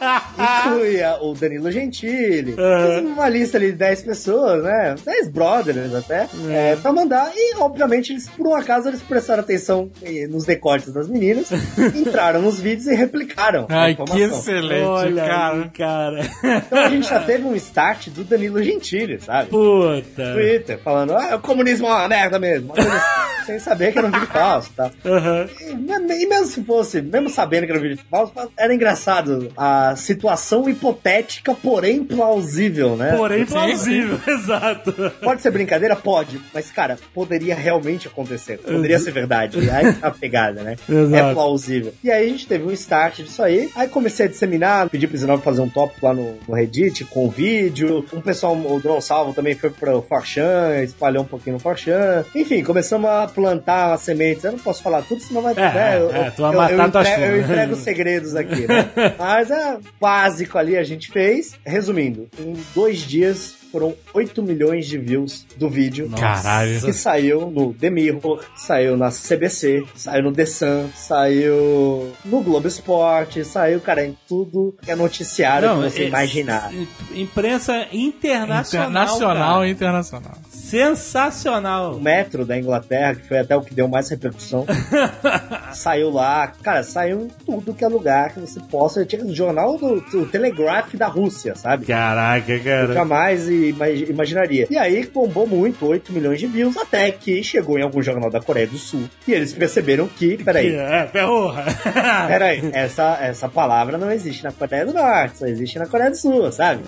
incluía 0.66 1.16
o 1.20 1.34
Danilo 1.34 1.70
Gentili. 1.70 2.52
Fiz 2.52 3.04
uma 3.04 3.28
lista 3.28 3.58
ali 3.58 3.72
de 3.72 3.78
10 3.78 4.02
pessoas, 4.02 4.62
né? 4.62 4.94
10 5.04 5.28
brothers 5.28 5.94
até. 5.94 6.28
É, 6.48 6.76
pra 6.76 6.92
mandar. 6.92 7.30
E, 7.34 7.56
obviamente, 7.56 8.12
eles, 8.12 8.28
por 8.28 8.46
um 8.46 8.54
acaso, 8.54 8.88
eles 8.88 9.02
prestaram 9.02 9.40
atenção 9.42 9.90
eh, 10.02 10.26
nos 10.28 10.44
decotes 10.44 10.92
das 10.92 11.08
meninas, 11.08 11.50
entraram 11.94 12.40
nos 12.42 12.60
vídeos 12.60 12.86
e 12.86 12.94
replicaram. 12.94 13.66
a 13.68 13.82
Ai, 13.82 13.94
que 13.94 14.02
informação. 14.02 14.38
excelente, 14.38 14.84
Olha 14.84 15.24
cara. 15.26 15.54
aí, 15.62 15.70
cara. 15.70 16.20
Então 16.66 16.78
a 16.78 16.88
gente 16.88 17.08
já 17.08 17.20
teve 17.20 17.44
um 17.44 17.54
start 17.56 18.08
do 18.08 18.24
Danilo 18.24 18.62
Gentili, 18.62 19.20
sabe? 19.20 19.50
Puta. 19.50 20.32
Twitter, 20.32 20.78
falando, 20.78 21.12
ah, 21.14 21.36
o 21.36 21.40
comunismo 21.40 21.86
é 21.86 21.90
uma 21.90 22.08
merda 22.08 22.38
mesmo. 22.38 22.72
Sem 23.46 23.58
saber 23.58 23.92
que 23.92 23.98
era 23.98 24.06
um 24.06 24.10
vídeo 24.10 24.26
falso, 24.26 24.70
tá? 24.76 24.90
Aham. 25.06 25.48
E, 25.58 26.22
e 26.22 26.26
mesmo 26.26 26.46
se 26.46 26.62
fosse, 26.64 27.00
mesmo 27.00 27.30
sabendo 27.30 27.64
que 27.64 27.70
era 27.72 27.78
um 27.78 27.82
vídeo 27.82 27.98
falso, 28.10 28.32
era 28.58 28.74
engraçado 28.74 29.50
a 29.56 29.87
situação 29.96 30.68
hipotética, 30.68 31.54
porém 31.54 32.04
plausível, 32.04 32.96
né? 32.96 33.16
Porém 33.16 33.46
Sim, 33.46 33.52
plausível, 33.52 34.20
exato. 34.26 34.92
Pode 35.22 35.42
ser 35.42 35.50
brincadeira? 35.50 35.96
Pode. 35.96 36.40
Mas, 36.52 36.70
cara, 36.70 36.98
poderia 37.14 37.54
realmente 37.54 38.08
acontecer. 38.08 38.58
Poderia 38.58 38.98
ser 38.98 39.12
verdade. 39.12 39.58
E 39.58 39.70
aí 39.70 39.92
tá 39.94 40.08
a 40.08 40.10
pegada, 40.10 40.62
né? 40.62 40.76
Exato. 40.88 41.16
É 41.16 41.34
plausível. 41.34 41.94
E 42.02 42.10
aí 42.10 42.26
a 42.26 42.28
gente 42.28 42.46
teve 42.46 42.64
um 42.64 42.70
start 42.72 43.22
disso 43.22 43.42
aí. 43.42 43.70
Aí 43.74 43.88
comecei 43.88 44.26
a 44.26 44.28
disseminar, 44.28 44.88
pedi 44.88 45.06
pro 45.06 45.16
Zinov 45.16 45.42
fazer 45.42 45.60
um 45.60 45.68
tópico 45.68 46.06
lá 46.06 46.14
no, 46.14 46.38
no 46.46 46.54
Reddit 46.54 47.04
com 47.06 47.28
vídeo. 47.28 48.04
Um 48.12 48.20
pessoal, 48.20 48.56
o 48.56 48.80
Drone 48.80 49.02
Salvo 49.02 49.32
também 49.32 49.54
foi 49.54 49.70
pro 49.70 50.02
Forchan, 50.02 50.82
espalhou 50.82 51.22
um 51.22 51.26
pouquinho 51.26 51.54
no 51.54 51.60
Forchan. 51.60 52.24
Enfim, 52.34 52.62
começamos 52.62 53.08
a 53.08 53.26
plantar 53.26 53.94
as 53.94 54.02
sementes. 54.02 54.44
Eu 54.44 54.52
não 54.52 54.58
posso 54.58 54.82
falar 54.82 55.02
tudo, 55.02 55.20
senão 55.20 55.42
vai... 55.42 55.52
É, 55.52 55.56
né, 55.56 55.98
eu, 55.98 56.14
é, 56.14 56.30
tu 56.30 56.42
vai 56.42 56.52
eu, 56.52 56.56
matar 56.56 56.84
eu, 56.84 56.90
tua 56.90 57.00
entrego, 57.00 57.22
eu 57.24 57.40
entrego 57.40 57.72
os 57.72 57.78
segredos 57.80 58.36
aqui, 58.36 58.66
né? 58.66 58.90
Mas 59.18 59.50
é 59.50 59.77
básico 60.00 60.58
ali 60.58 60.76
a 60.76 60.84
gente 60.84 61.10
fez. 61.10 61.58
Resumindo, 61.64 62.28
em 62.38 62.54
dois 62.74 63.00
dias 63.00 63.57
foram 63.70 63.94
8 64.14 64.42
milhões 64.42 64.86
de 64.86 64.98
views 64.98 65.46
do 65.56 65.68
vídeo. 65.68 66.10
Caralho. 66.18 66.80
Que 66.80 66.92
saiu 66.92 67.50
no 67.50 67.72
The 67.74 67.90
Mirror, 67.90 68.44
saiu 68.56 68.96
na 68.96 69.10
CBC, 69.10 69.84
saiu 69.94 70.22
no 70.22 70.32
The 70.32 70.46
Sun, 70.46 70.88
saiu 70.94 72.12
no 72.24 72.40
Globo 72.42 72.66
Esporte, 72.68 73.44
saiu, 73.44 73.80
cara, 73.80 74.04
em 74.04 74.16
tudo 74.28 74.74
que 74.82 74.90
é 74.90 74.96
noticiário 74.96 75.68
que 75.76 75.90
você 75.90 76.02
é- 76.02 76.08
imaginar. 76.08 76.72
Imprensa 77.14 77.86
internacional. 77.92 78.88
Internacional 78.90 79.54
cara. 79.54 79.68
e 79.68 79.70
internacional. 79.70 80.32
O 80.52 80.56
Sensacional. 80.56 81.98
Metro 81.98 82.44
da 82.44 82.58
Inglaterra, 82.58 83.14
que 83.14 83.26
foi 83.26 83.38
até 83.38 83.56
o 83.56 83.62
que 83.62 83.74
deu 83.74 83.88
mais 83.88 84.08
repercussão, 84.10 84.66
saiu 85.72 86.10
lá, 86.10 86.46
cara, 86.62 86.82
saiu 86.82 87.22
em 87.22 87.28
tudo 87.44 87.72
que 87.74 87.84
é 87.84 87.88
lugar 87.88 88.32
que 88.34 88.40
você 88.40 88.60
possa. 88.60 89.04
Tinha 89.04 89.24
o 89.24 89.34
jornal 89.34 89.78
do, 89.78 90.00
do 90.00 90.26
Telegraph 90.26 90.94
da 90.94 91.06
Rússia, 91.06 91.54
sabe? 91.54 91.86
Caraca, 91.86 92.58
cara. 92.58 92.92
Jamais 92.94 93.48
ima- 93.66 93.88
imaginaria. 93.88 94.66
E 94.70 94.76
aí 94.78 95.06
bombou 95.12 95.46
muito, 95.46 95.86
8 95.86 96.12
milhões 96.12 96.38
de 96.40 96.46
views, 96.46 96.76
até 96.76 97.10
que 97.10 97.42
chegou 97.42 97.78
em 97.78 97.82
algum 97.82 98.02
jornal 98.02 98.30
da 98.30 98.40
Coreia 98.40 98.66
do 98.66 98.78
Sul. 98.78 99.04
E 99.26 99.32
eles 99.32 99.52
perceberam 99.52 100.06
que, 100.08 100.36
peraí, 100.42 100.74
É, 100.78 101.04
porra. 101.04 101.64
peraí, 102.28 102.68
essa, 102.72 103.18
essa 103.20 103.48
palavra 103.48 103.98
não 103.98 104.10
existe 104.10 104.44
na 104.44 104.52
Coreia 104.52 104.86
do 104.86 104.92
Norte, 104.94 105.38
só 105.38 105.46
existe 105.46 105.78
na 105.78 105.86
Coreia 105.86 106.10
do 106.10 106.16
Sul, 106.16 106.50
sabe? 106.52 106.82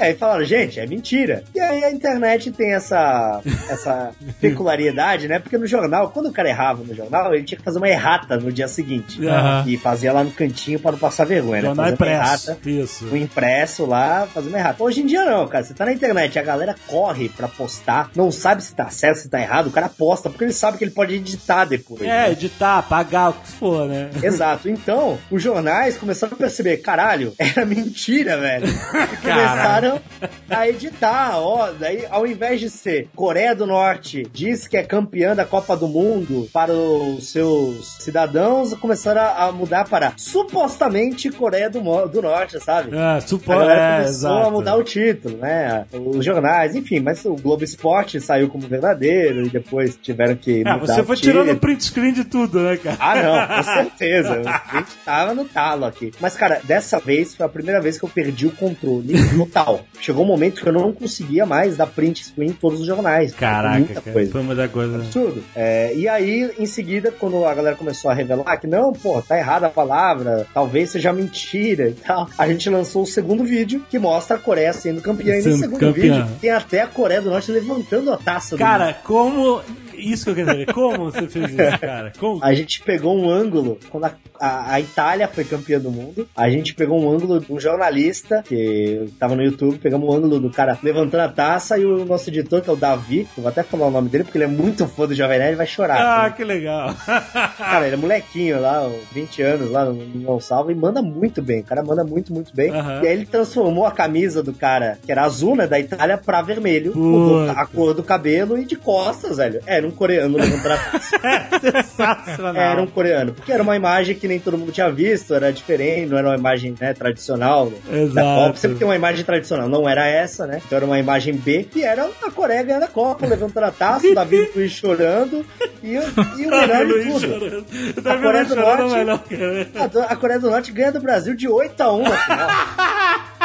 E 0.00 0.02
aí 0.04 0.14
falaram, 0.14 0.44
gente, 0.44 0.78
é 0.80 0.86
mentira. 0.86 1.42
E 1.54 1.60
aí 1.60 1.84
a 1.84 1.90
internet 1.90 2.50
tem 2.52 2.72
essa, 2.72 3.40
essa 3.68 4.10
peculiaridade, 4.40 5.28
né? 5.28 5.38
Porque 5.38 5.58
no 5.58 5.66
jornal, 5.66 6.10
quando 6.10 6.26
o 6.28 6.32
cara 6.32 6.48
errava 6.48 6.82
no 6.82 6.94
jornal, 6.94 7.34
ele 7.34 7.44
tinha 7.44 7.58
que 7.58 7.64
fazer 7.64 7.78
uma 7.78 7.88
errata 7.88 8.36
no 8.36 8.50
dia 8.52 8.68
seguinte. 8.68 9.24
Aham. 9.26 9.64
E 9.66 9.76
fazia 9.76 10.12
lá 10.12 10.24
no 10.24 10.30
cantinho 10.30 10.78
para 10.78 10.92
não 10.92 10.98
passar 10.98 11.24
vergonha, 11.24 11.62
né? 11.62 11.68
Jornal 11.68 11.86
uma 11.86 11.92
impresso. 11.92 12.50
errata 12.50 12.58
Isso. 12.68 13.06
o 13.06 13.16
impresso 13.16 13.86
lá, 13.86 14.26
fazer 14.32 14.48
uma 14.48 14.58
errata. 14.58 14.82
Hoje 14.82 15.02
em 15.02 15.06
dia 15.06 15.24
não, 15.24 15.46
cara. 15.46 15.64
Você 15.64 15.74
tá 15.74 15.84
na 15.84 15.92
internet, 15.92 16.05
a 16.12 16.42
galera 16.42 16.74
corre 16.86 17.28
pra 17.28 17.48
postar, 17.48 18.10
não 18.14 18.30
sabe 18.30 18.62
se 18.62 18.74
tá 18.74 18.90
certo, 18.90 19.18
se 19.18 19.28
tá 19.28 19.40
errado, 19.40 19.68
o 19.68 19.72
cara 19.72 19.88
posta, 19.88 20.28
porque 20.28 20.44
ele 20.44 20.52
sabe 20.52 20.78
que 20.78 20.84
ele 20.84 20.90
pode 20.90 21.14
editar 21.14 21.64
depois. 21.64 22.02
É, 22.02 22.04
né? 22.04 22.32
editar, 22.32 22.82
pagar, 22.82 23.30
o 23.30 23.32
que 23.34 23.48
for, 23.48 23.88
né? 23.88 24.10
Exato. 24.22 24.68
Então, 24.68 25.18
os 25.30 25.42
jornais 25.42 25.96
começaram 25.96 26.34
a 26.34 26.36
perceber, 26.36 26.78
caralho, 26.78 27.32
era 27.38 27.64
mentira, 27.64 28.36
velho. 28.38 28.66
E 29.06 29.16
começaram 29.18 30.00
a 30.48 30.68
editar, 30.68 31.38
ó. 31.38 31.70
Daí, 31.72 32.06
ao 32.10 32.26
invés 32.26 32.60
de 32.60 32.70
ser 32.70 33.08
Coreia 33.14 33.54
do 33.54 33.66
Norte 33.66 34.26
diz 34.32 34.66
que 34.66 34.76
é 34.76 34.82
campeã 34.82 35.34
da 35.34 35.44
Copa 35.44 35.76
do 35.76 35.88
Mundo 35.88 36.48
para 36.52 36.72
os 36.72 37.30
seus 37.30 37.96
cidadãos, 38.00 38.74
começaram 38.74 39.20
a 39.20 39.46
a 39.46 39.52
mudar 39.52 39.88
para 39.88 40.12
supostamente 40.16 41.30
Coreia 41.30 41.70
do, 41.70 41.80
do 42.08 42.22
Norte, 42.22 42.58
sabe? 42.60 42.94
É, 42.94 43.16
A 43.16 43.20
supo... 43.20 43.48
galera 43.48 43.80
é, 43.80 43.96
começou 43.98 44.30
exato. 44.30 44.46
a 44.46 44.50
mudar 44.50 44.76
o 44.76 44.82
título, 44.82 45.36
né? 45.38 45.86
Os 45.98 46.24
jornais, 46.24 46.74
enfim, 46.74 47.00
mas 47.00 47.24
o 47.24 47.34
Globo 47.34 47.64
Esporte 47.64 48.20
saiu 48.20 48.48
como 48.48 48.66
verdadeiro 48.66 49.46
e 49.46 49.50
depois 49.50 49.98
tiveram 50.00 50.36
que 50.36 50.58
mudar 50.58 50.78
você 50.78 51.00
o 51.00 51.04
foi 51.04 51.16
tirando 51.16 51.56
print 51.56 51.84
screen 51.84 52.12
de 52.12 52.24
tudo, 52.24 52.60
né, 52.60 52.76
cara? 52.76 52.96
Ah, 53.00 53.22
não, 53.22 53.56
com 53.56 53.62
certeza. 53.74 54.42
A 54.44 54.78
gente 54.78 54.92
tava 55.04 55.34
no 55.34 55.44
talo 55.44 55.84
aqui. 55.84 56.12
Mas, 56.20 56.34
cara, 56.36 56.60
dessa 56.64 56.98
vez 56.98 57.34
foi 57.34 57.46
a 57.46 57.48
primeira 57.48 57.80
vez 57.80 57.98
que 57.98 58.04
eu 58.04 58.08
perdi 58.08 58.46
o 58.46 58.52
controle 58.52 59.14
total. 59.36 59.84
Chegou 60.00 60.24
um 60.24 60.28
momento 60.28 60.62
que 60.62 60.68
eu 60.68 60.72
não 60.72 60.92
conseguia 60.92 61.46
mais 61.46 61.76
dar 61.76 61.86
print 61.86 62.24
screen 62.24 62.50
em 62.50 62.52
todos 62.52 62.80
os 62.80 62.86
jornais. 62.86 63.34
Caraca, 63.34 63.78
muita 63.78 64.00
cara. 64.00 64.12
coisa. 64.12 64.32
Foi 64.32 64.42
muita 64.42 64.68
coisa. 64.68 64.96
Absurdo. 64.96 65.42
É, 65.54 65.94
e 65.94 66.08
aí, 66.08 66.50
em 66.58 66.66
seguida, 66.66 67.10
quando 67.10 67.44
a 67.44 67.54
galera 67.54 67.76
começou 67.76 68.10
a 68.10 68.14
revelar 68.14 68.56
que 68.56 68.66
não, 68.66 68.92
pô, 68.92 69.20
tá 69.22 69.38
errada 69.38 69.66
a 69.66 69.70
palavra, 69.70 70.46
talvez 70.52 70.90
seja 70.90 71.12
mentira 71.12 71.88
e 71.88 71.94
tal, 71.94 72.28
a 72.36 72.46
gente 72.48 72.68
lançou 72.68 73.02
o 73.02 73.06
segundo 73.06 73.44
vídeo 73.44 73.84
que 73.88 73.98
mostra 73.98 74.36
a 74.36 74.38
Coreia 74.38 74.72
sendo 74.72 75.00
campeã. 75.00 75.36
E 75.36 75.42
Sendo 75.42 75.52
nesse 75.52 75.62
segundo 75.62 75.78
campeã. 75.92 76.24
vídeo 76.24 76.36
tem 76.40 76.50
até 76.50 76.82
a 76.82 76.86
Coreia 76.86 77.22
do 77.22 77.30
Norte 77.30 77.50
levantando 77.50 78.12
a 78.12 78.16
taça. 78.16 78.56
Cara, 78.56 78.94
como. 79.04 79.60
Isso 79.98 80.24
que 80.24 80.30
eu 80.30 80.34
quero 80.34 80.46
saber. 80.48 80.66
Como 80.72 81.04
você 81.10 81.26
fez 81.26 81.50
isso, 81.50 81.78
cara? 81.80 82.12
Como? 82.18 82.42
A 82.44 82.52
gente 82.54 82.82
pegou 82.82 83.16
um 83.16 83.28
ângulo, 83.30 83.78
quando 83.90 84.04
a, 84.04 84.12
a- 84.40 84.74
a 84.74 84.80
Itália 84.80 85.28
foi 85.28 85.44
campeã 85.44 85.78
do 85.80 85.90
mundo, 85.90 86.28
a 86.36 86.48
gente 86.50 86.74
pegou 86.74 87.00
um 87.00 87.10
ângulo 87.10 87.40
de 87.40 87.52
um 87.52 87.58
jornalista, 87.60 88.42
que 88.46 89.08
tava 89.18 89.34
no 89.34 89.42
YouTube, 89.42 89.78
pegamos 89.78 90.08
um 90.08 90.12
ângulo 90.12 90.38
do 90.40 90.50
cara 90.50 90.78
levantando 90.82 91.20
a 91.22 91.28
taça, 91.28 91.78
e 91.78 91.84
o 91.84 92.04
nosso 92.04 92.28
editor, 92.30 92.60
que 92.62 92.70
é 92.70 92.72
o 92.72 92.76
Davi, 92.76 93.26
eu 93.36 93.42
vou 93.42 93.48
até 93.48 93.62
falar 93.62 93.86
o 93.86 93.90
nome 93.90 94.08
dele, 94.08 94.24
porque 94.24 94.38
ele 94.38 94.44
é 94.44 94.48
muito 94.48 94.86
fã 94.86 95.06
do 95.06 95.14
Jovem 95.14 95.38
Nerd, 95.38 95.50
ele 95.50 95.56
vai 95.56 95.66
chorar. 95.66 96.24
Ah, 96.26 96.30
que 96.30 96.44
legal. 96.44 96.94
Cara, 97.56 97.86
ele 97.86 97.94
é 97.94 97.98
molequinho 97.98 98.60
lá, 98.60 98.86
uns 98.86 99.08
20 99.12 99.42
anos 99.42 99.70
lá 99.70 99.84
no 99.86 100.40
Salvo, 100.40 100.70
e 100.70 100.74
manda 100.74 101.02
muito 101.02 101.40
bem. 101.42 101.60
O 101.60 101.64
cara 101.64 101.82
manda 101.82 102.04
muito, 102.04 102.32
muito 102.32 102.54
bem. 102.54 102.70
Aham. 102.70 103.00
E 103.02 103.06
aí 103.06 103.12
ele 103.12 103.26
transformou 103.26 103.86
a 103.86 103.90
camisa 103.92 104.42
do 104.42 104.52
cara, 104.52 104.98
que 105.04 105.10
era 105.12 105.24
azul, 105.24 105.56
né, 105.56 105.66
da 105.66 105.78
Itália, 105.78 106.18
pra 106.18 106.42
vermelho. 106.42 106.96
Mudou 106.96 107.50
a 107.50 107.66
cor 107.66 107.94
do 107.94 108.02
cabelo 108.02 108.58
e 108.58 108.64
de 108.64 108.76
costas, 108.76 109.36
velho. 109.38 109.60
Era 109.86 109.88
um 109.88 109.90
coreano 109.92 110.36
levantando 110.36 110.72
a 110.72 110.76
taça. 110.78 111.80
Sensacional. 111.82 112.56
Era 112.62 112.82
um 112.82 112.86
coreano. 112.86 113.32
Porque 113.32 113.52
era 113.52 113.62
uma 113.62 113.76
imagem 113.76 114.14
que 114.16 114.26
nem 114.28 114.38
todo 114.40 114.58
mundo 114.58 114.72
tinha 114.72 114.90
visto, 114.90 115.34
era 115.34 115.52
diferente, 115.52 116.10
não 116.10 116.18
era 116.18 116.28
uma 116.28 116.36
imagem 116.36 116.74
né, 116.80 116.92
tradicional 116.92 117.70
da 117.70 117.96
Exato. 117.96 118.26
Copa. 118.46 118.56
Sempre 118.56 118.78
tem 118.78 118.86
uma 118.88 118.96
imagem 118.96 119.24
tradicional, 119.24 119.68
não 119.68 119.88
era 119.88 120.06
essa, 120.06 120.46
né? 120.46 120.60
Então 120.64 120.76
era 120.76 120.84
uma 120.86 120.98
imagem 120.98 121.34
B, 121.34 121.68
e 121.74 121.82
era 121.82 122.08
a 122.22 122.30
Coreia 122.30 122.62
ganhando 122.62 122.84
a 122.84 122.88
Copa, 122.88 123.26
levantando 123.26 123.64
a 123.64 123.70
taça, 123.70 124.06
o 124.08 124.14
Davi 124.14 124.50
Luiz 124.54 124.72
chorando, 124.72 125.44
e, 125.82 125.96
o- 125.98 126.02
e 126.38 126.46
o 126.46 126.50
melhor 126.50 126.86
de 126.86 127.10
tudo. 127.10 127.66
A 128.08 128.16
Coreia 128.18 129.04
Norte-. 129.04 129.34
A, 129.76 130.12
a 130.12 130.16
Coreia 130.16 130.40
do 130.40 130.50
Norte 130.50 130.72
ganha 130.72 130.92
do 130.92 131.00
Brasil 131.00 131.34
de 131.34 131.48
8 131.48 131.80
a 131.80 131.92
1 131.92 132.02
na 132.02 132.16
final. 132.16 132.48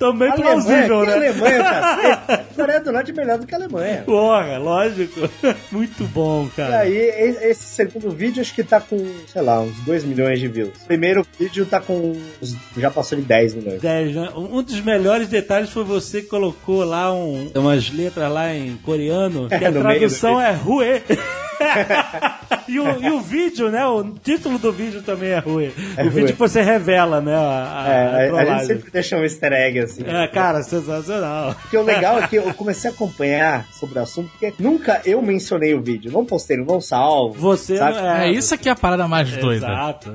Também 0.00 0.30
Alemanha, 0.30 0.52
plausível, 0.54 1.00
que 1.02 1.06
né? 1.06 1.12
Alemanha, 1.12 1.62
cacete. 1.62 2.32
A 2.32 2.54
Coreia 2.56 2.80
do 2.80 2.90
Norte 2.92 3.10
é 3.10 3.14
melhor 3.14 3.38
do 3.38 3.46
que 3.46 3.54
a 3.54 3.58
Alemanha. 3.58 4.02
Porra, 4.06 4.56
lógico. 4.58 5.20
Muito 5.70 6.04
bom, 6.04 6.46
E 6.46 6.56
cara. 6.56 6.78
aí, 6.78 6.90
e- 6.96 7.50
esse 7.50 7.64
segundo 7.64 8.10
vídeo 8.10 8.40
acho 8.40 8.54
que 8.54 8.64
tá 8.64 8.80
com, 8.80 8.96
sei 9.30 9.42
lá, 9.42 9.60
uns 9.60 9.78
2 9.80 10.02
milhões 10.04 10.40
de 10.40 10.48
views. 10.48 10.70
O 10.82 10.86
primeiro 10.86 11.24
vídeo 11.38 11.66
tá 11.66 11.80
com. 11.80 12.16
uns- 12.42 12.56
já 12.78 12.90
passou 12.90 13.18
de 13.18 13.24
10 13.24 13.54
milhões. 13.54 13.80
10, 13.82 14.14
né? 14.14 14.30
Um 14.34 14.62
dos 14.62 14.80
melhores 14.80 15.28
detalhes 15.28 15.68
foi 15.70 15.84
você 15.84 16.22
que 16.22 16.28
colocou 16.28 16.82
lá 16.82 17.12
um, 17.14 17.50
umas 17.54 17.90
letras 17.92 18.32
lá 18.32 18.54
em 18.54 18.76
coreano, 18.78 19.48
que 19.48 19.54
É, 19.54 19.58
a 19.58 19.70
meio 19.70 19.74
do 19.74 19.80
tradução 19.82 20.40
é 20.40 20.50
Rue. 20.52 21.02
e, 22.68 22.80
o, 22.80 23.02
e 23.02 23.10
o 23.10 23.20
vídeo, 23.20 23.70
né? 23.70 23.86
O 23.86 24.04
título 24.22 24.58
do 24.58 24.72
vídeo 24.72 25.02
também 25.02 25.30
é 25.30 25.38
Rue. 25.38 25.72
É 25.96 26.02
o 26.02 26.10
vídeo 26.10 26.26
Rue. 26.26 26.32
que 26.32 26.38
você 26.38 26.62
revela, 26.62 27.20
né? 27.20 27.34
A, 27.34 27.84
a, 27.84 27.88
É, 27.88 28.30
a- 28.30 28.40
a, 28.40 28.44
gente 28.44 28.66
sempre 28.66 28.90
deixa 28.90 29.16
um 29.16 29.22
easter 29.22 29.52
egg 29.52 29.78
assim. 29.80 30.04
É, 30.06 30.26
cara, 30.28 30.62
sensacional. 30.62 31.54
Porque 31.60 31.76
o 31.76 31.82
legal 31.82 32.18
é 32.18 32.26
que 32.26 32.36
eu 32.36 32.52
comecei 32.54 32.90
a 32.90 32.92
acompanhar 32.92 33.66
sobre 33.72 33.98
o 33.98 34.02
assunto, 34.02 34.30
porque 34.30 34.52
nunca 34.58 35.00
eu 35.04 35.20
mencionei 35.22 35.74
o 35.74 35.82
vídeo. 35.82 36.10
Não 36.12 36.24
postei, 36.24 36.56
não 36.56 36.80
salvo. 36.80 37.38
Você 37.38 37.76
Sabe? 37.76 37.96
não 37.96 38.10
é. 38.10 38.28
É 38.28 38.32
isso 38.32 38.54
aqui 38.54 38.68
é 38.68 38.72
a 38.72 38.76
parada 38.76 39.06
mais 39.06 39.30
doida. 39.36 39.66
Exato. 39.66 40.10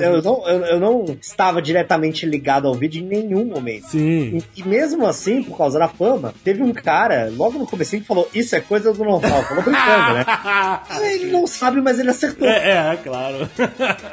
Eu 0.00 0.22
não, 0.22 0.48
eu, 0.48 0.64
eu 0.66 0.80
não 0.80 1.04
estava 1.20 1.60
diretamente 1.60 2.26
ligado 2.26 2.66
ao 2.66 2.74
vídeo 2.74 3.02
em 3.02 3.06
nenhum 3.06 3.44
momento. 3.44 3.86
Sim. 3.88 4.38
E, 4.56 4.60
e 4.60 4.64
mesmo 4.66 5.06
assim, 5.06 5.42
por 5.42 5.56
causa 5.56 5.78
da 5.78 5.88
fama, 5.88 6.34
teve 6.44 6.62
um 6.62 6.72
cara, 6.72 7.30
logo 7.36 7.58
no 7.58 7.66
começo, 7.66 7.90
que 7.90 8.04
falou, 8.04 8.28
isso 8.34 8.54
é 8.54 8.60
coisa 8.60 8.92
do 8.92 8.98
salvo. 8.98 9.20
Falou 9.20 9.62
brincando, 9.62 10.14
né? 10.14 10.24
Ele 10.98 11.30
não 11.30 11.46
sabe, 11.46 11.80
mas 11.80 11.98
ele 11.98 12.10
acertou. 12.10 12.48
É, 12.48 12.92
é, 12.92 12.96
claro. 12.96 13.48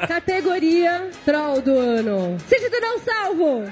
Categoria 0.06 1.10
Troll 1.24 1.60
do 1.60 1.78
Ano. 1.78 2.36
Sítio 2.48 2.70
do 2.70 2.80
Não 2.80 2.98
Salvo. 3.00 3.64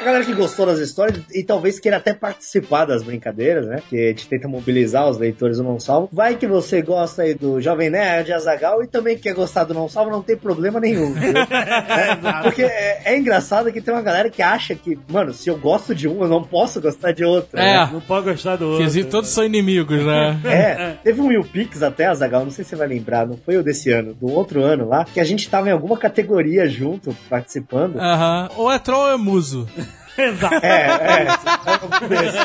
A 0.00 0.04
galera 0.04 0.24
que 0.24 0.34
gostou 0.34 0.66
das 0.66 0.78
histórias 0.80 1.22
e 1.32 1.42
talvez 1.42 1.78
queira 1.80 1.96
até 1.96 2.12
participar 2.12 2.84
das 2.84 3.02
brincadeiras, 3.02 3.64
né? 3.66 3.80
Que 3.88 3.96
a 3.96 4.08
gente 4.08 4.28
tenta 4.28 4.46
mobilizar 4.46 5.08
os 5.08 5.16
leitores 5.16 5.56
do 5.56 5.62
Não 5.62 5.80
Salvo. 5.80 6.10
Vai 6.12 6.36
que 6.36 6.46
você 6.46 6.82
gosta 6.82 7.22
aí 7.22 7.32
do 7.32 7.58
Jovem 7.60 7.88
Nerd, 7.88 8.30
Azagal 8.32 8.82
e 8.82 8.86
também 8.86 9.16
quer 9.16 9.32
gostar 9.32 9.64
do 9.64 9.72
Não 9.72 9.88
Salvo, 9.88 10.10
não 10.10 10.20
tem 10.22 10.36
problema 10.36 10.78
nenhum. 10.80 11.14
É, 11.54 12.42
porque 12.42 12.62
é, 12.62 13.02
é 13.04 13.16
engraçado 13.18 13.72
que 13.72 13.80
tem 13.80 13.92
uma 13.94 14.02
galera 14.02 14.28
que 14.28 14.42
acha 14.42 14.74
que, 14.74 14.98
mano, 15.08 15.32
se 15.32 15.48
eu 15.48 15.56
gosto 15.56 15.94
de 15.94 16.08
um, 16.08 16.22
eu 16.22 16.28
não 16.28 16.42
posso 16.42 16.80
gostar 16.80 17.12
de 17.12 17.24
outro. 17.24 17.56
né? 17.56 17.74
É, 17.76 17.86
Não 17.92 18.00
pode 18.00 18.26
gostar 18.30 18.56
do 18.56 18.68
outro. 18.68 18.90
que 18.90 19.04
todos 19.04 19.30
são 19.30 19.44
inimigos, 19.44 20.04
né? 20.04 20.40
É, 20.44 20.94
teve 21.02 21.20
um 21.20 21.28
Will 21.28 21.44
Pix 21.44 21.82
até, 21.82 22.06
Azagal, 22.06 22.44
não 22.44 22.50
sei 22.50 22.64
se 22.64 22.70
você 22.70 22.76
vai 22.76 22.88
lembrar, 22.88 23.26
não 23.26 23.36
foi 23.36 23.56
o 23.56 23.62
desse 23.62 23.90
ano, 23.90 24.12
do 24.14 24.30
outro 24.32 24.62
ano 24.62 24.88
lá, 24.88 25.04
que 25.04 25.20
a 25.20 25.24
gente 25.24 25.48
tava 25.48 25.68
em 25.68 25.72
alguma 25.72 25.96
categoria 25.96 26.68
junto, 26.68 27.16
participando. 27.28 27.96
Aham. 27.98 28.48
Ou 28.56 28.70
é 28.72 28.78
troll 28.78 29.02
ou 29.02 29.10
é 29.12 29.16
muso. 29.16 29.68
Exato. 30.22 30.54
É, 30.64 30.86
é. 30.86 31.26
algum 31.66 32.08
desse. 32.08 32.38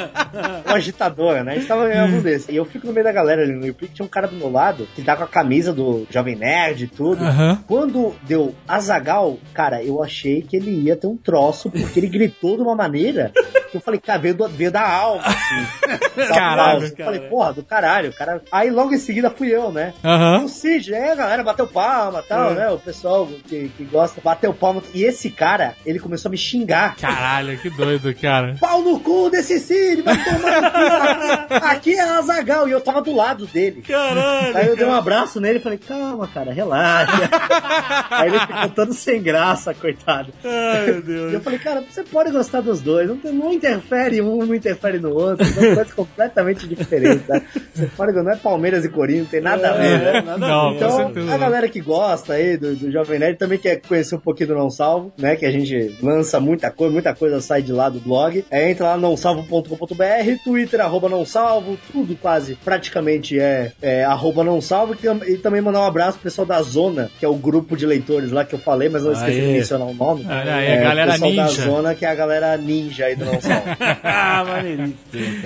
Um 0.70 0.74
agitador, 0.74 1.44
né? 1.44 1.52
A 1.54 1.56
gente 1.56 1.68
tava 1.68 1.94
em 1.94 2.00
algum 2.00 2.22
desse. 2.22 2.52
E 2.52 2.56
eu 2.56 2.66
fico 2.66 2.88
no 2.88 2.94
meio 2.94 3.04
da 3.04 3.12
galera 3.12 3.42
ali 3.44 3.54
no 3.54 3.66
YouPix, 3.66 3.94
tinha 3.94 4.06
um 4.06 4.10
cara 4.10 4.28
do 4.28 4.36
meu 4.36 4.52
lado 4.52 4.88
que 4.96 5.02
tá 5.04 5.16
com 5.16 5.24
a 5.24 5.28
camisa 5.28 5.72
do 5.74 6.08
Jovem 6.10 6.36
Nerd 6.36 6.84
e 6.84 6.88
tudo. 6.88 7.24
Aham. 7.24 7.64
Quando 7.68 8.16
deu 8.24 8.56
Azagal, 8.68 9.38
cara, 9.54 9.84
eu 9.84 10.02
achei 10.04 10.42
que 10.42 10.56
ele 10.56 10.72
ia 10.72 10.96
ter 10.96 11.08
um 11.08 11.18
troço, 11.18 11.70
porque 11.70 12.00
ele 12.00 12.08
gritou 12.08 12.56
de 12.56 12.64
uma 12.64 12.76
maneira 12.76 13.32
que 13.72 13.78
eu 13.78 13.82
falei, 13.82 14.00
cara, 14.00 14.20
veio, 14.20 14.34
do- 14.34 14.48
veio 14.50 14.72
da 14.72 14.82
alma, 14.88 15.24
assim. 15.26 16.10
Caralho. 16.28 16.86
Eu 16.86 16.92
cara. 16.96 17.06
falei, 17.14 17.30
porra, 17.30 17.54
do 17.54 17.64
caralho, 17.64 18.14
cara. 18.14 18.42
Aí 18.52 18.70
logo 18.72 18.94
em 18.94 18.98
seguida 18.98 19.30
fui 19.30 19.50
eu, 19.50 19.72
né? 19.72 19.94
Aham. 20.04 20.44
o 20.46 20.50
Cid, 20.50 20.92
né, 20.92 21.12
a 21.12 21.16
galera 21.16 21.44
bateu 21.44 21.68
palma 21.68 22.20
e 22.26 22.28
tal, 22.28 22.52
É. 22.52 22.56
né? 22.56 22.70
O 22.70 22.80
pessoal 22.80 23.28
que, 23.48 23.70
que 23.78 23.84
gosta 23.86 24.20
bateu 24.22 24.54
palma. 24.54 24.82
E 24.94 25.04
esse 25.04 25.30
cara, 25.30 25.76
ele 25.86 26.00
começou 26.00 26.30
a 26.30 26.32
me 26.32 26.38
xingar. 26.38 26.96
Caralho, 26.96 27.59
que 27.62 27.70
doido, 27.70 28.14
cara. 28.16 28.56
Pau 28.60 28.82
no 28.82 29.00
cu 29.00 29.30
desse 29.30 29.60
Cid, 29.60 30.02
vai 30.02 30.16
tomar 30.24 30.40
no 30.40 31.48
cu. 31.48 31.54
Aqui, 31.54 31.66
aqui 31.66 31.94
é 31.96 32.02
Azagal. 32.02 32.68
E 32.68 32.72
eu 32.72 32.82
tava 32.82 33.02
do 33.02 33.16
lado 33.16 33.46
dele. 33.48 33.82
Caralho. 33.82 34.58
Aí 34.58 34.68
eu 34.68 34.76
dei 34.76 34.86
um 34.86 34.94
abraço 34.94 35.40
nele 35.40 35.60
e 35.60 35.62
falei, 35.62 35.78
calma, 35.78 36.28
cara, 36.28 36.52
relaxa. 36.52 37.30
Aí 38.12 38.30
ele 38.30 38.40
ficou 38.40 38.70
todo 38.70 38.94
sem 38.94 39.22
graça, 39.22 39.74
coitado. 39.74 40.32
Ai, 40.44 40.86
meu 40.86 40.98
E 40.98 41.02
Deus. 41.02 41.34
eu 41.34 41.42
falei, 41.42 41.60
cara, 41.60 41.84
você 41.90 42.04
pode 42.04 42.32
gostar 42.32 42.62
dos 42.62 42.82
dois, 42.82 43.08
não, 43.08 43.18
tem- 43.18 43.32
não 43.34 43.54
interfere 43.54 44.22
um, 44.22 44.46
não 44.46 44.56
interfere 44.56 45.00
no 45.00 45.14
outro. 45.14 45.46
São 45.46 45.64
coisas 45.76 45.94
completamente 45.94 46.68
diferentes, 46.68 47.26
sabe? 47.26 47.46
Você 47.74 47.88
que 47.88 48.22
não 48.24 48.32
é 48.32 48.36
Palmeiras 48.36 48.86
e 48.86 48.90
Corinthians, 48.90 49.20
não 49.24 49.30
tem 49.32 49.42
nada 49.42 49.70
a 49.70 49.74
ver, 49.74 50.00
né? 50.00 50.22
nada 50.22 50.38
Não, 50.38 50.74
Então, 50.74 51.12
a 51.34 51.38
galera 51.38 51.68
que 51.70 51.80
gosta 51.82 52.34
aí 52.34 52.58
do, 52.58 52.76
do 52.76 52.92
Jovem 52.92 53.20
Nerd 53.20 53.38
também 53.38 53.58
quer 53.58 53.82
conhecer 53.82 54.16
um 54.16 54.20
pouquinho 54.20 54.50
do 54.50 54.56
Não 54.56 54.70
Salvo, 54.70 55.12
né? 55.18 55.36
Que 55.36 55.46
a 55.46 55.52
gente 55.52 55.96
lança 56.02 56.40
muita 56.40 56.72
coisa, 56.72 56.94
muita 56.94 57.14
coisa 57.14 57.40
sai 57.50 57.62
de 57.64 57.72
lá 57.72 57.90
do 57.90 58.00
blog. 58.00 58.46
É, 58.52 58.70
entra 58.70 58.86
lá 58.90 58.96
no 58.96 59.02
nãosalvo.com.br, 59.02 60.44
Twitter, 60.44 60.80
arroba 60.82 61.10
não 61.10 61.26
salvo, 61.26 61.78
tudo 61.92 62.16
quase, 62.16 62.56
praticamente 62.64 63.40
é, 63.40 63.72
é 63.82 64.04
arroba 64.04 64.44
não 64.44 64.62
salvo. 64.62 64.94
E, 64.94 64.98
tam- 64.98 65.20
também 65.42 65.62
mandar 65.62 65.80
um 65.82 65.86
abraço 65.86 66.14
pro 66.14 66.24
pessoal 66.24 66.46
da 66.46 66.62
Zona, 66.62 67.10
que 67.20 67.26
é 67.26 67.28
o 67.28 67.34
grupo 67.36 67.76
de 67.76 67.86
leitores 67.86 68.32
lá 68.32 68.46
que 68.46 68.54
eu 68.54 68.60
falei, 68.60 68.88
mas 68.90 69.04
não 69.04 69.12
esqueci 69.14 69.40
de 69.42 69.48
mencionar 69.48 69.88
o 69.88 69.94
nome. 69.94 70.26
Olha 70.30 70.56
aí, 70.56 70.68
É, 70.68 70.80
a 70.80 70.84
galera 70.84 71.10
o 71.10 71.14
pessoal 71.14 71.36
da 71.36 71.44
ninja. 71.46 71.62
Zona, 71.64 71.96
que 71.96 72.06
é 72.06 72.10
a 72.10 72.16
galera 72.16 72.58
ninja 72.58 73.06
aí 73.06 73.16
do 73.16 73.26
Não 73.30 73.42
Salvo. 73.42 73.64
ah, 74.04 74.46
maneiríssimo. 74.48 74.96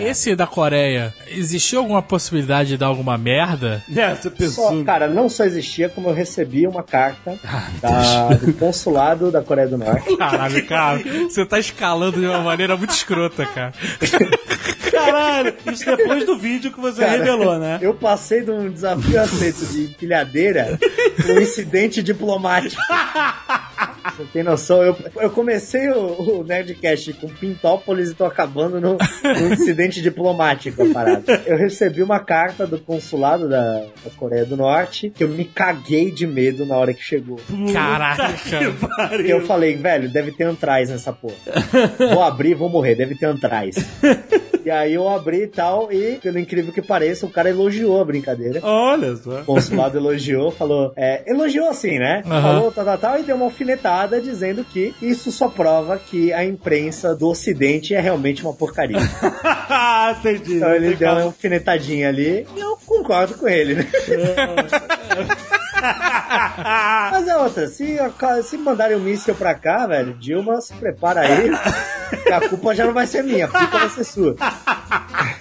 Esse 0.01 0.35
da 0.35 0.45
Coreia, 0.47 1.13
existiu 1.29 1.79
alguma 1.79 2.01
possibilidade 2.01 2.69
de 2.69 2.77
dar 2.77 2.87
alguma 2.87 3.17
merda? 3.17 3.81
É, 4.03 4.13
você 4.15 4.49
Só, 4.49 4.83
cara, 4.83 5.07
não 5.07 5.29
só 5.29 5.45
existia, 5.45 5.87
como 5.87 6.09
eu 6.09 6.13
recebi 6.13 6.67
uma 6.67 6.83
carta 6.83 7.37
da- 7.81 8.29
do 8.33 8.51
consulado 8.53 9.31
da 9.31 9.41
Coreia 9.41 9.67
do 9.67 9.77
Norte. 9.77 10.17
Caralho, 10.17 10.65
cara, 10.67 10.99
você 11.29 11.45
tá 11.45 11.57
escalando 11.59 11.92
de 12.19 12.25
uma 12.25 12.41
maneira 12.41 12.75
muito 12.75 12.91
escrota, 12.91 13.45
cara. 13.45 13.73
Caralho, 14.91 15.55
isso 15.71 15.85
depois 15.85 16.25
do 16.25 16.37
vídeo 16.37 16.71
que 16.71 16.79
você 16.79 17.01
Cara, 17.01 17.17
revelou, 17.17 17.57
né? 17.57 17.79
Eu 17.81 17.93
passei 17.95 18.41
de 18.41 18.51
um 18.51 18.69
desafio 18.69 19.19
aceito 19.19 19.65
de 19.65 19.85
empilhadeira 19.85 20.77
um 21.25 21.41
incidente 21.41 22.03
diplomático. 22.03 22.81
Você 24.11 24.25
tem 24.31 24.43
noção? 24.43 24.83
Eu, 24.83 24.95
eu 25.15 25.29
comecei 25.29 25.89
o, 25.89 26.39
o 26.39 26.43
Nerdcast 26.43 27.13
com 27.13 27.27
Pintópolis 27.27 28.09
e 28.11 28.13
tô 28.13 28.25
acabando 28.25 28.79
no, 28.81 28.97
no 29.23 29.53
incidente 29.53 30.01
diplomático, 30.01 30.83
a 30.83 30.93
parada. 30.93 31.41
Eu 31.45 31.57
recebi 31.57 32.03
uma 32.03 32.19
carta 32.19 32.67
do 32.67 32.77
consulado 32.77 33.47
da, 33.47 33.79
da 33.79 34.11
Coreia 34.17 34.45
do 34.45 34.57
Norte 34.57 35.09
que 35.09 35.23
eu 35.23 35.29
me 35.29 35.45
caguei 35.45 36.11
de 36.11 36.27
medo 36.27 36.65
na 36.65 36.75
hora 36.75 36.93
que 36.93 37.01
chegou. 37.01 37.39
Caraca. 37.71 38.29
E 39.25 39.29
eu 39.29 39.45
falei, 39.45 39.75
velho, 39.75 40.09
deve 40.09 40.31
ter 40.31 40.43
antraz 40.43 40.89
nessa 40.89 41.13
porra. 41.13 41.35
Vou 42.13 42.23
abrir, 42.23 42.55
vou 42.55 42.69
morrer, 42.69 42.95
deve 42.95 43.15
ter 43.15 43.25
antraz. 43.25 43.75
E 44.65 44.71
aí 44.71 44.93
eu 44.93 45.09
abri 45.09 45.43
e 45.43 45.47
tal, 45.47 45.91
e 45.91 46.17
pelo 46.21 46.39
incrível 46.39 46.71
que 46.71 46.81
pareça, 46.81 47.25
o 47.25 47.29
cara 47.29 47.49
elogiou 47.49 47.99
a 47.99 48.05
brincadeira. 48.05 48.61
Olha 48.63 49.15
só. 49.15 49.41
O 49.41 49.45
consulado 49.45 49.97
elogiou, 49.97 50.51
falou, 50.51 50.93
é, 50.95 51.29
elogiou 51.29 51.67
assim, 51.69 51.99
né? 51.99 52.21
Aham. 52.25 52.41
Falou 52.41 52.71
tal, 52.71 52.85
tal, 52.85 52.97
tal, 52.97 53.19
e 53.19 53.23
deu 53.23 53.35
uma 53.35 53.45
alfinetada 53.45 53.92
dizendo 54.21 54.63
que 54.63 54.93
isso 55.01 55.31
só 55.31 55.47
prova 55.47 55.97
que 55.97 56.31
a 56.33 56.43
imprensa 56.43 57.15
do 57.15 57.29
Ocidente 57.29 57.93
é 57.93 57.99
realmente 57.99 58.43
uma 58.43 58.53
porcaria. 58.53 58.99
Ah, 59.75 60.15
entendi. 60.19 60.55
Então 60.57 60.73
ele 60.75 60.95
deu 60.95 61.09
uma 61.09 61.23
alfinetadinha 61.23 62.09
ali, 62.09 62.45
e 62.55 62.59
eu 62.59 62.77
concordo 62.85 63.35
com 63.35 63.47
ele, 63.47 63.75
né? 63.75 63.85
Mas 67.11 67.27
é 67.27 67.37
outra, 67.37 67.67
se, 67.67 67.97
se 68.43 68.57
mandarem 68.57 68.97
um 68.97 69.01
míssil 69.01 69.35
pra 69.35 69.53
cá, 69.53 69.85
velho, 69.87 70.13
Dilma, 70.15 70.59
se 70.61 70.73
prepara 70.73 71.21
aí, 71.21 71.49
que 72.23 72.31
a 72.31 72.47
culpa 72.49 72.73
já 72.75 72.85
não 72.85 72.93
vai 72.93 73.05
ser 73.07 73.23
minha, 73.23 73.45
a 73.45 73.47
culpa 73.49 73.77
vai 73.79 73.89
ser 73.89 74.03
sua. 74.03 74.35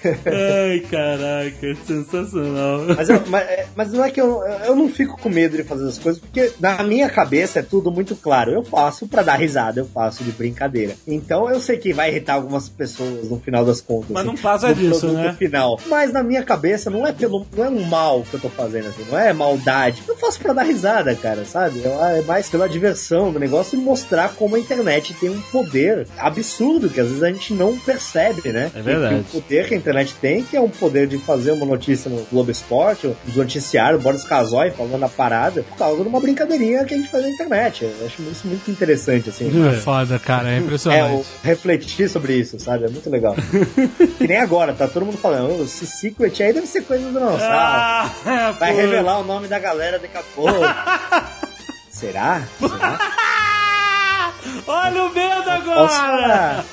Ai, 0.04 0.80
caraca, 0.90 1.76
sensacional. 1.86 2.80
Mas, 2.96 3.08
eu- 3.08 3.22
mas, 3.28 3.42
é, 3.48 3.66
mas 3.74 3.92
não 3.92 4.04
é 4.04 4.10
que 4.10 4.20
eu, 4.20 4.42
eu 4.64 4.74
não 4.76 4.88
fico 4.88 5.16
com 5.20 5.28
medo 5.28 5.56
de 5.56 5.62
fazer 5.64 5.86
as 5.88 5.98
coisas, 5.98 6.20
porque 6.20 6.52
na 6.60 6.82
minha 6.82 7.08
cabeça 7.08 7.60
é 7.60 7.62
tudo 7.62 7.90
muito 7.90 8.16
claro. 8.16 8.50
Eu 8.52 8.62
faço 8.64 9.06
pra 9.06 9.22
dar 9.22 9.36
risada, 9.36 9.80
eu 9.80 9.86
faço 9.86 10.24
de 10.24 10.32
brincadeira. 10.32 10.94
Então 11.06 11.48
eu 11.48 11.60
sei 11.60 11.78
que 11.78 11.92
vai 11.92 12.10
irritar 12.10 12.34
algumas 12.34 12.68
pessoas 12.68 13.28
no 13.30 13.38
final 13.40 13.64
das 13.64 13.80
contas. 13.80 14.10
Mas 14.10 14.24
não 14.24 14.34
assim, 14.34 14.42
passa 14.42 14.68
no 14.68 14.74
disso, 14.74 15.12
né? 15.12 15.34
final. 15.38 15.78
Mas 15.86 16.12
na 16.12 16.22
minha 16.22 16.42
cabeça 16.42 16.90
não 16.90 17.06
é 17.06 17.12
pelo 17.12 17.46
não 17.56 17.64
é 17.64 17.68
um 17.68 17.82
mal 17.84 18.22
que 18.22 18.34
eu 18.34 18.40
tô 18.40 18.48
fazendo 18.48 18.88
assim, 18.88 19.04
não 19.10 19.18
é 19.18 19.32
maldade. 19.32 20.02
Eu 20.08 20.16
faço 20.16 20.31
pra 20.38 20.52
dar 20.52 20.62
risada, 20.62 21.14
cara, 21.14 21.44
sabe? 21.44 21.80
Eu- 21.84 22.02
É 22.02 22.20
mais 22.22 22.48
pela 22.48 22.68
diversão 22.68 23.32
do 23.32 23.38
negócio 23.38 23.78
e 23.78 23.82
mostrar 23.82 24.30
como 24.34 24.56
a 24.56 24.58
internet 24.58 25.14
tem 25.14 25.30
um 25.30 25.40
poder 25.40 26.06
absurdo 26.18 26.88
que 26.90 27.00
às 27.00 27.06
vezes 27.08 27.22
a 27.22 27.28
gente 27.30 27.54
não 27.54 27.76
percebe, 27.78 28.50
né? 28.50 28.70
É 28.74 28.82
verdade. 28.82 29.24
Que 29.30 29.36
o 29.38 29.40
poder 29.40 29.68
que 29.68 29.74
a 29.74 29.76
internet 29.76 30.14
tem, 30.20 30.42
que 30.42 30.56
é 30.56 30.60
um 30.60 30.68
poder 30.68 31.06
de 31.06 31.18
fazer 31.18 31.52
uma 31.52 31.64
notícia 31.66 32.10
no 32.10 32.22
Globo 32.30 32.50
Esporte, 32.50 33.14
nos 33.26 33.36
noticiários, 33.36 34.02
Boris 34.02 34.24
Casoy 34.24 34.70
falando 34.70 35.02
a 35.04 35.08
parada, 35.08 35.62
por 35.62 35.76
causa 35.78 36.02
de 36.02 36.08
uma 36.08 36.20
brincadeirinha 36.20 36.84
que 36.84 36.94
a 36.94 36.96
gente 36.96 37.10
faz 37.10 37.22
na 37.24 37.30
internet. 37.30 37.84
Eu 37.84 38.06
acho 38.06 38.22
isso 38.22 38.46
muito 38.46 38.70
interessante, 38.70 39.30
assim. 39.30 39.50
É 39.68 39.72
foda, 39.76 40.18
cara, 40.18 40.50
é 40.50 40.54
É, 40.56 40.58
impressionante. 40.58 41.14
o, 41.14 41.24
refletir 41.42 42.08
sobre 42.08 42.34
isso, 42.34 42.58
sabe? 42.58 42.84
É 42.84 42.88
muito 42.88 43.08
legal. 43.08 43.34
que 44.18 44.26
nem 44.26 44.38
agora, 44.38 44.72
tá 44.72 44.86
todo 44.88 45.06
mundo 45.06 45.18
falando, 45.18 45.60
"Ô, 45.60 45.64
esse 45.64 45.86
Secret 45.86 46.42
aí 46.42 46.52
deve 46.52 46.66
ser 46.66 46.82
coisa 46.82 47.04
do 47.10 47.20
nosso. 47.20 47.44
Ah, 47.44 48.54
Vai 48.58 48.72
pô. 48.72 48.76
revelar 48.80 49.18
o 49.20 49.24
nome 49.24 49.48
da 49.48 49.58
galera 49.58 49.98
daqui 49.98 50.16
pouco. 50.34 50.60
Será? 51.90 52.42
Será? 52.58 52.98
Olha 54.66 55.04
o 55.04 55.14
medo 55.14 55.50
agora! 55.50 56.64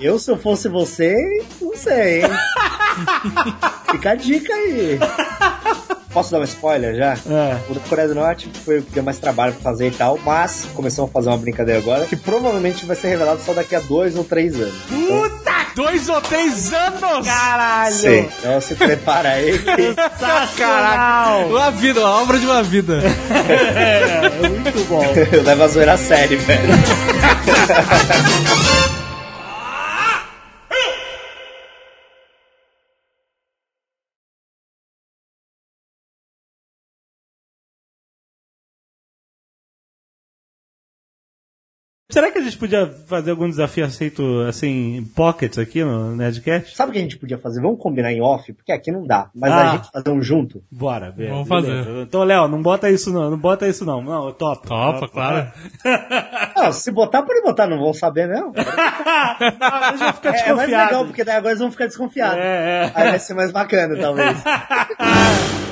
Eu, 0.00 0.18
se 0.18 0.30
eu 0.30 0.36
fosse 0.38 0.68
você, 0.68 1.14
não 1.60 1.76
sei, 1.76 2.22
hein? 2.22 2.30
Fica 3.90 4.10
a 4.10 4.14
dica 4.14 4.52
aí. 4.52 4.98
Posso 6.12 6.30
dar 6.30 6.40
um 6.40 6.44
spoiler 6.44 6.94
já? 6.94 7.12
É. 7.14 7.58
O 7.70 7.74
da 7.74 7.80
Coreia 7.88 8.08
do 8.08 8.14
Norte 8.14 8.50
foi 8.64 8.80
o 8.80 8.82
que 8.82 8.92
deu 8.92 9.02
mais 9.02 9.18
trabalho 9.18 9.54
pra 9.54 9.62
fazer 9.62 9.88
e 9.88 9.90
tal, 9.92 10.18
mas 10.18 10.66
começamos 10.74 11.10
a 11.10 11.12
fazer 11.12 11.28
uma 11.30 11.38
brincadeira 11.38 11.80
agora 11.80 12.04
que 12.06 12.16
provavelmente 12.16 12.84
vai 12.84 12.96
ser 12.96 13.08
revelado 13.08 13.40
só 13.40 13.54
daqui 13.54 13.74
a 13.74 13.80
dois 13.80 14.16
ou 14.16 14.24
três 14.24 14.54
anos. 14.56 14.74
Dois 15.74 16.08
ou 16.08 16.20
três 16.20 16.72
anos! 16.72 17.26
Caralho! 17.26 17.94
Sim. 17.94 18.28
Então 18.38 18.60
se 18.60 18.74
prepara 18.74 19.30
aí 19.30 19.58
Sensacional! 20.18 21.48
Uma 21.48 21.70
vida, 21.70 22.00
uma 22.00 22.22
obra 22.22 22.38
de 22.38 22.46
uma 22.46 22.62
vida. 22.62 23.00
É, 23.48 24.48
muito 24.48 24.86
bom. 24.88 25.02
eu 25.32 25.42
levo 25.42 25.62
a 25.62 25.68
zoeira 25.68 25.92
a 25.94 25.98
sério, 25.98 26.38
velho. 26.38 26.72
Será 42.12 42.30
que 42.30 42.38
a 42.38 42.42
gente 42.42 42.58
podia 42.58 42.86
fazer 43.08 43.30
algum 43.30 43.48
desafio 43.48 43.84
aceito, 43.86 44.22
assim, 44.46 44.96
em 44.98 45.04
pockets 45.04 45.58
aqui 45.58 45.82
no 45.82 46.14
Nerdcast? 46.14 46.76
Sabe 46.76 46.90
o 46.90 46.92
que 46.92 46.98
a 46.98 47.02
gente 47.02 47.16
podia 47.16 47.38
fazer? 47.38 47.60
Vamos 47.62 47.80
combinar 47.80 48.12
em 48.12 48.20
off, 48.20 48.52
porque 48.52 48.70
aqui 48.70 48.92
não 48.92 49.06
dá. 49.06 49.30
Mas 49.34 49.50
Ah. 49.50 49.56
a 49.62 49.76
gente 49.76 49.90
fazer 49.90 50.10
um 50.10 50.22
junto. 50.22 50.62
Bora, 50.70 51.10
ver. 51.10 51.30
Vamos 51.30 51.48
beleza. 51.48 51.84
fazer. 51.84 52.02
Então, 52.02 52.22
Léo, 52.22 52.46
não 52.48 52.60
bota 52.62 52.90
isso 52.90 53.10
não, 53.12 53.30
não 53.30 53.38
bota 53.38 53.66
isso 53.66 53.84
não. 53.86 54.02
Não, 54.02 54.30
topa. 54.32 54.68
Topa, 54.68 55.08
claro. 55.08 55.50
Ah, 56.54 56.70
se 56.70 56.92
botar, 56.92 57.22
pode 57.22 57.42
botar, 57.42 57.66
não 57.66 57.78
vão 57.78 57.92
saber 57.94 58.28
mesmo. 58.28 58.52
Ah, 59.60 59.88
eles 59.88 60.00
vão 60.00 60.12
ficar 60.12 60.28
É, 60.28 60.32
é 60.32 60.32
mais 60.32 60.44
desconfiados. 60.44 60.86
legal, 60.90 61.04
porque 61.06 61.24
daí 61.24 61.36
agora 61.36 61.50
eles 61.52 61.60
vão 61.60 61.70
ficar 61.72 61.86
desconfiados. 61.86 62.36
É, 62.38 62.84
é. 62.84 62.92
Aí 62.94 63.10
vai 63.10 63.18
ser 63.18 63.34
mais 63.34 63.50
bacana, 63.50 63.96
talvez. 63.98 64.36